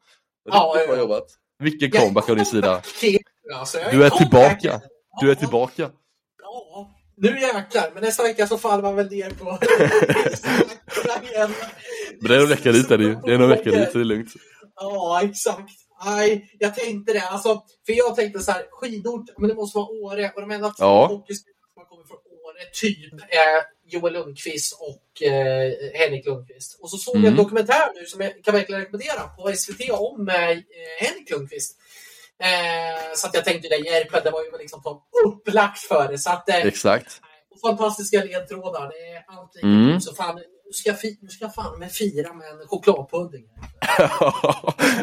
Ja, 0.52 0.76
bra 0.88 0.98
jobbat. 0.98 1.26
Vilken 1.58 1.90
comeback 1.90 2.28
av 2.30 2.36
din 2.36 2.46
sida. 2.46 2.82
Alltså, 3.54 3.78
Du 3.90 4.04
är 4.04 4.10
tillbaka. 4.10 4.80
Du 5.20 5.30
är 5.30 5.34
tillbaka. 5.34 5.90
Ja, 6.42 6.96
nu 7.16 7.40
jäklar. 7.40 7.90
Men 7.94 8.02
nästa 8.02 8.22
vecka 8.22 8.46
så 8.46 8.58
faller 8.58 8.82
man 8.82 8.96
väl 8.96 9.10
ner 9.10 9.30
på... 9.30 9.44
Men 12.20 12.28
det 12.30 12.36
är 12.36 12.40
en 12.40 12.48
vecka 12.48 12.72
dit 12.72 12.90
är 12.90 12.98
det 12.98 13.04
ju. 13.04 13.14
Det 13.24 13.32
är 13.32 13.38
en 13.38 13.48
vecka 13.48 13.70
dit 13.70 13.92
så 13.92 13.98
det 13.98 14.02
är 14.02 14.04
lugnt. 14.04 14.28
Ja, 14.80 15.20
exakt. 15.22 15.70
Nej, 16.04 16.50
jag 16.58 16.74
tänkte 16.74 17.12
det. 17.12 17.20
Alltså, 17.28 17.62
för 17.86 17.92
jag 17.92 18.16
tänkte 18.16 18.40
så 18.40 18.52
här, 18.52 18.66
skidort, 18.70 19.24
men 19.38 19.48
det 19.48 19.54
måste 19.54 19.78
vara 19.78 19.88
Åre. 19.88 20.32
Och 20.34 20.40
de 20.40 20.50
enda 20.50 20.68
två 20.68 20.74
Ja. 20.84 21.06
hockeyspelare 21.06 21.56
som 21.74 21.84
kommit 21.84 22.08
från 22.08 22.16
Åre, 22.18 22.64
typ, 22.72 23.12
är 23.28 23.76
Joel 23.88 24.12
Lundqvist 24.12 24.78
och 24.80 25.22
eh, 25.22 25.72
Henrik 25.94 26.26
Lundqvist. 26.26 26.78
Och 26.80 26.90
så 26.90 26.96
såg 26.96 27.14
jag 27.16 27.20
en 27.20 27.26
Mm. 27.32 27.36
dokumentär 27.44 27.88
nu 27.94 28.06
som 28.06 28.20
jag 28.20 28.44
kan 28.44 28.54
verkligen 28.54 28.80
rekommendera 28.80 29.22
på 29.36 29.52
SVT 29.56 29.90
om 29.90 30.28
eh, 30.28 30.34
Henrik 31.00 31.30
Lundqvist. 31.30 31.78
Eh, 32.38 33.14
så 33.16 33.26
att 33.26 33.34
jag 33.34 33.44
tänkte 33.44 33.68
det, 33.68 33.76
Järpen, 33.76 34.20
det 34.24 34.30
var 34.30 34.44
ju 34.44 34.58
liksom 34.58 34.82
som 34.82 35.02
upplagt 35.26 35.78
för 35.78 36.08
det. 36.12 36.18
Så 36.18 36.30
att, 36.30 36.48
eh, 36.48 36.56
Exakt. 36.66 37.20
fantastiska 37.62 38.24
ledtrådar. 38.24 38.88
Det 38.88 38.98
är 39.16 39.24
allt 39.26 39.54
lika 39.54 39.66
Mm. 39.66 39.88
mm. 39.88 40.00
så 40.00 40.14
fan, 40.14 40.34
nu 40.36 40.72
ska, 40.72 40.90
jag 40.90 41.00
fi, 41.00 41.18
nu 41.22 41.28
ska 41.28 41.48
fan 41.48 41.78
med 41.78 41.92
fira 41.92 42.32
med 42.32 42.48
en 42.50 42.66
chokladpudding. 42.68 43.44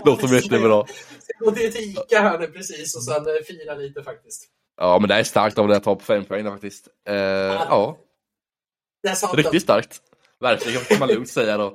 Låter 0.05 0.35
jättebra. 0.35 0.85
Ska 0.85 1.45
gå 1.45 1.51
till 1.51 1.77
Ica 1.77 2.21
här 2.21 2.39
nu 2.39 2.47
precis 2.47 2.95
och 2.95 3.03
sen 3.03 3.27
eh, 3.27 3.43
fira 3.47 3.75
lite 3.75 4.03
faktiskt. 4.03 4.47
Ja, 4.77 4.99
men 4.99 5.09
det 5.09 5.15
är 5.15 5.23
starkt 5.23 5.57
av 5.57 5.67
det 5.67 5.77
att 5.77 5.83
ta 5.83 5.95
på 5.95 6.03
fem 6.03 6.25
poäng 6.25 6.45
faktiskt. 6.45 6.87
Eh, 7.09 7.15
ja, 7.15 7.97
sant. 9.15 9.33
riktigt 9.33 9.61
starkt. 9.61 10.01
Verkligen, 10.41 10.81
kan 10.81 10.99
man 10.99 11.09
lugnt 11.09 11.29
säga 11.29 11.57
då. 11.57 11.67
Eh, 11.67 11.73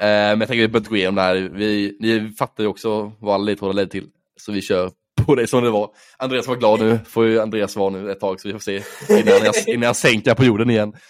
men 0.00 0.40
jag 0.40 0.48
tänker 0.48 0.64
att 0.64 0.68
vi 0.68 0.68
behöver 0.68 0.78
inte 0.78 0.90
gå 0.90 0.96
igenom 0.96 1.14
det 1.14 1.22
här. 1.22 1.34
Vi, 1.36 1.96
ni 2.00 2.32
fattar 2.38 2.64
ju 2.64 2.68
också 2.68 3.12
vad 3.18 3.34
alla 3.34 3.44
ledtrådar 3.44 3.74
ledde 3.74 3.90
till. 3.90 4.06
Så 4.40 4.52
vi 4.52 4.62
kör 4.62 4.90
på 5.26 5.34
det 5.34 5.46
som 5.46 5.64
det 5.64 5.70
var. 5.70 5.90
Andreas 6.16 6.46
var 6.46 6.56
glad 6.56 6.80
nu, 6.80 6.98
får 7.08 7.26
ju 7.26 7.40
Andreas 7.40 7.76
vara 7.76 7.90
nu 7.90 8.10
ett 8.12 8.20
tag 8.20 8.40
så 8.40 8.48
vi 8.48 8.52
får 8.52 8.60
se 8.60 8.82
innan 9.08 9.44
jag, 9.44 9.54
innan 9.66 9.82
jag 9.86 9.96
sänker 9.96 10.34
på 10.34 10.44
jorden 10.44 10.70
igen. 10.70 10.92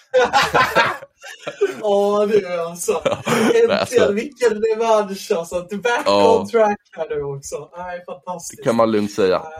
Ja 1.82 2.26
du 2.26 2.46
alltså. 2.60 3.02
Nej, 3.26 3.70
alltså. 3.70 3.94
Äntligen, 3.94 4.14
vilken 4.14 4.62
revansch 4.62 5.30
alltså. 5.36 5.66
Back 5.82 6.02
Ja. 6.06 6.38
on 6.40 6.48
track 6.48 6.78
här 6.92 7.08
nu 7.16 7.22
också. 7.22 7.70
Nej, 7.76 8.04
fantastiskt. 8.06 8.58
Det 8.62 8.64
kan 8.64 8.76
man 8.76 8.90
lugnt 8.92 9.12
säga. 9.12 9.38
Nej, 9.38 9.52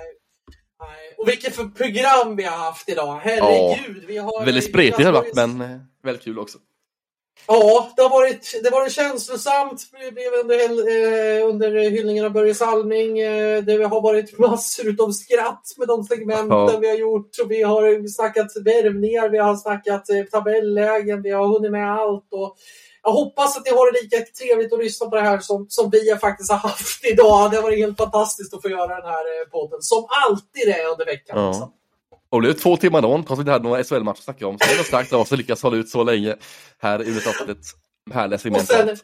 nej. 0.80 1.14
Och 1.18 1.28
vilket 1.28 1.56
för 1.56 1.64
program 1.64 2.36
vi 2.36 2.44
har 2.44 2.56
haft 2.56 2.88
idag. 2.88 3.20
Herregud. 3.22 4.04
Vi 4.06 4.18
har 4.18 4.44
Väldigt 4.44 4.64
spretigt 4.64 4.96
har 4.98 5.04
det 5.04 5.12
varit, 5.12 5.34
men 5.34 5.60
eh, 5.60 5.78
väldigt 6.04 6.24
kul 6.24 6.38
också. 6.38 6.58
Ja, 7.46 7.92
det 7.96 8.02
har 8.02 8.10
varit, 8.10 8.60
det 8.62 8.70
har 8.70 8.80
varit 8.80 8.92
känslosamt. 8.92 9.86
Det 10.04 10.12
blev 10.12 10.32
under, 10.42 10.58
eh, 10.58 11.48
under 11.48 11.90
hyllningen 11.90 12.24
av 12.24 12.30
Börje 12.32 12.54
Salming. 12.54 13.18
Eh, 13.18 13.62
det 13.62 13.84
har 13.84 14.00
varit 14.00 14.38
massor 14.38 14.88
utav 14.88 15.12
skratt 15.12 15.74
med 15.76 15.88
de 15.88 16.04
segmenten 16.04 16.48
Ja. 16.50 16.78
vi 16.80 16.88
har 16.88 16.96
gjort. 16.96 17.30
Vi 17.48 17.62
har 17.62 18.08
snackat 18.08 18.46
värvningar, 18.64 19.28
vi 19.28 19.38
har 19.38 19.56
snackat 19.56 20.10
eh, 20.10 20.22
tabellägen, 20.22 21.22
vi 21.22 21.30
har 21.30 21.46
hunnit 21.46 21.70
med 21.70 21.92
allt. 21.92 22.28
Och 22.32 22.56
jag 23.02 23.12
hoppas 23.12 23.56
att 23.56 23.64
ni 23.64 23.70
har 23.70 23.92
det 23.92 24.00
lika 24.02 24.16
trevligt 24.38 24.72
att 24.72 24.78
lyssna 24.78 25.10
på 25.10 25.16
det 25.16 25.22
här 25.22 25.38
som, 25.38 25.66
som 25.68 25.90
vi 25.90 26.16
faktiskt 26.20 26.50
har 26.50 26.58
haft 26.58 27.04
idag. 27.04 27.50
Det 27.50 27.56
har 27.56 27.62
varit 27.62 27.78
helt 27.78 27.96
fantastiskt 27.96 28.54
att 28.54 28.62
få 28.62 28.68
göra 28.70 28.96
den 28.96 29.06
här 29.10 29.44
podden. 29.50 29.82
Som 29.82 30.06
alltid 30.26 30.68
är 30.68 30.86
under 30.92 31.06
veckan. 31.06 31.38
Ja. 31.38 31.72
Och 32.30 32.42
det 32.42 32.48
blev 32.48 32.54
två 32.60 32.76
timmar 32.76 33.02
dagen, 33.02 33.24
trots 33.24 33.32
att 33.32 33.38
vi 33.38 33.40
inte 33.40 33.52
hade 33.52 33.64
några 33.68 33.84
SHL-matcher 33.84 34.18
att 34.18 34.24
snacka 34.24 34.46
om. 34.46 34.58
Så 34.58 34.70
det 34.70 34.76
var 34.76 34.84
starkt 34.84 35.12
av 35.12 35.20
oss 35.20 35.32
att 35.32 35.38
lyckas 35.38 35.62
hålla 35.62 35.76
ut 35.76 35.88
så 35.88 36.04
länge 36.04 36.36
här 36.78 37.02
i 37.02 37.16
avsnittet. 37.16 37.58
Härliga 38.12 38.34
Och 38.34 38.40
segment. 38.40 38.66
sen, 38.66 38.96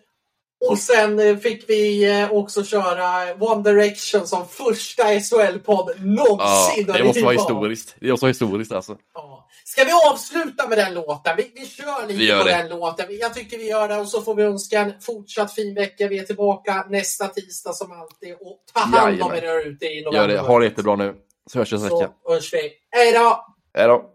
och 0.71 0.79
sen 0.79 1.19
eh, 1.21 1.37
fick 1.37 1.65
vi 1.71 2.11
eh, 2.21 2.33
också 2.33 2.65
köra 2.65 3.35
One 3.41 3.63
Direction 3.73 4.27
som 4.27 4.49
första 4.49 5.03
SHL-podd 5.21 5.91
Ja, 5.97 6.05
någonsin. 6.05 6.87
det 6.87 7.05
måste 7.05 7.23
vara 7.23 7.33
historiskt. 7.33 7.95
Det 8.01 8.11
måste 8.11 8.25
vara 8.25 8.31
historiskt 8.31 8.73
alltså. 8.73 8.97
Ja. 9.15 9.49
Ska 9.65 9.85
vi 9.85 9.91
avsluta 10.13 10.69
med 10.69 10.79
den 10.79 10.95
låten? 10.95 11.37
Vi, 11.37 11.53
vi 11.55 11.67
kör 11.67 12.07
lite 12.09 12.19
Vi 12.21 12.29
på 12.39 12.45
det. 12.45 12.51
den 12.51 12.69
låten. 12.69 13.07
Jag 13.21 13.35
tycker 13.35 13.59
vi 13.59 13.69
gör 13.69 13.89
det 13.89 13.97
och 13.97 14.09
så 14.09 14.23
får 14.23 14.35
vi 14.35 14.43
önska 14.43 14.81
en 14.81 14.93
fortsatt 15.01 15.55
fin 15.55 15.75
vecka. 15.75 16.09
Vi 16.09 16.19
är 16.19 16.25
tillbaka 16.25 16.87
nästa 16.89 17.27
tisdag 17.29 17.73
som 17.73 17.93
alltid. 17.93 18.35
Och 18.41 18.59
ta 18.75 18.81
hand 18.81 19.23
om 19.23 19.33
er 19.33 19.67
ute 19.67 19.87
i 19.87 20.03
november. 20.05 20.21
Gör 20.21 20.29
det. 20.29 20.39
Ha 20.41 20.59
det 20.59 20.65
jättebra 20.65 20.97
nu. 20.97 21.15
Så 21.51 21.59
hörs 21.59 21.73
vi 21.73 21.77
nästa 21.77 21.99
vecka. 21.99 22.13
Så 22.25 22.33
hörs 22.33 22.55
vi. 22.55 22.73
Hej 22.91 23.13
då! 23.13 23.47
Hej 23.75 23.87
då. 23.87 24.13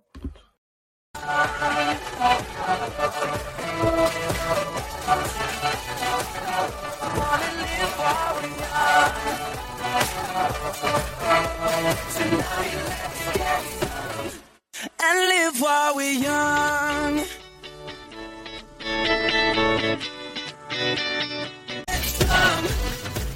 and 15.04 15.30
live 15.30 15.60
while 15.60 15.96
we're 15.96 16.14
young. 16.14 17.24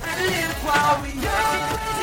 And 0.03 0.22
live 0.27 0.63
while 0.63 1.01
we're 1.01 1.22
young. 1.22 1.94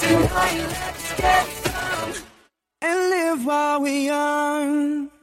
Tonight, 0.00 0.66
let's 0.66 1.14
get 1.16 1.46
some 1.46 2.14
and 2.80 3.10
live 3.10 3.44
while 3.44 3.82
we're 3.82 4.04
young. 4.04 5.17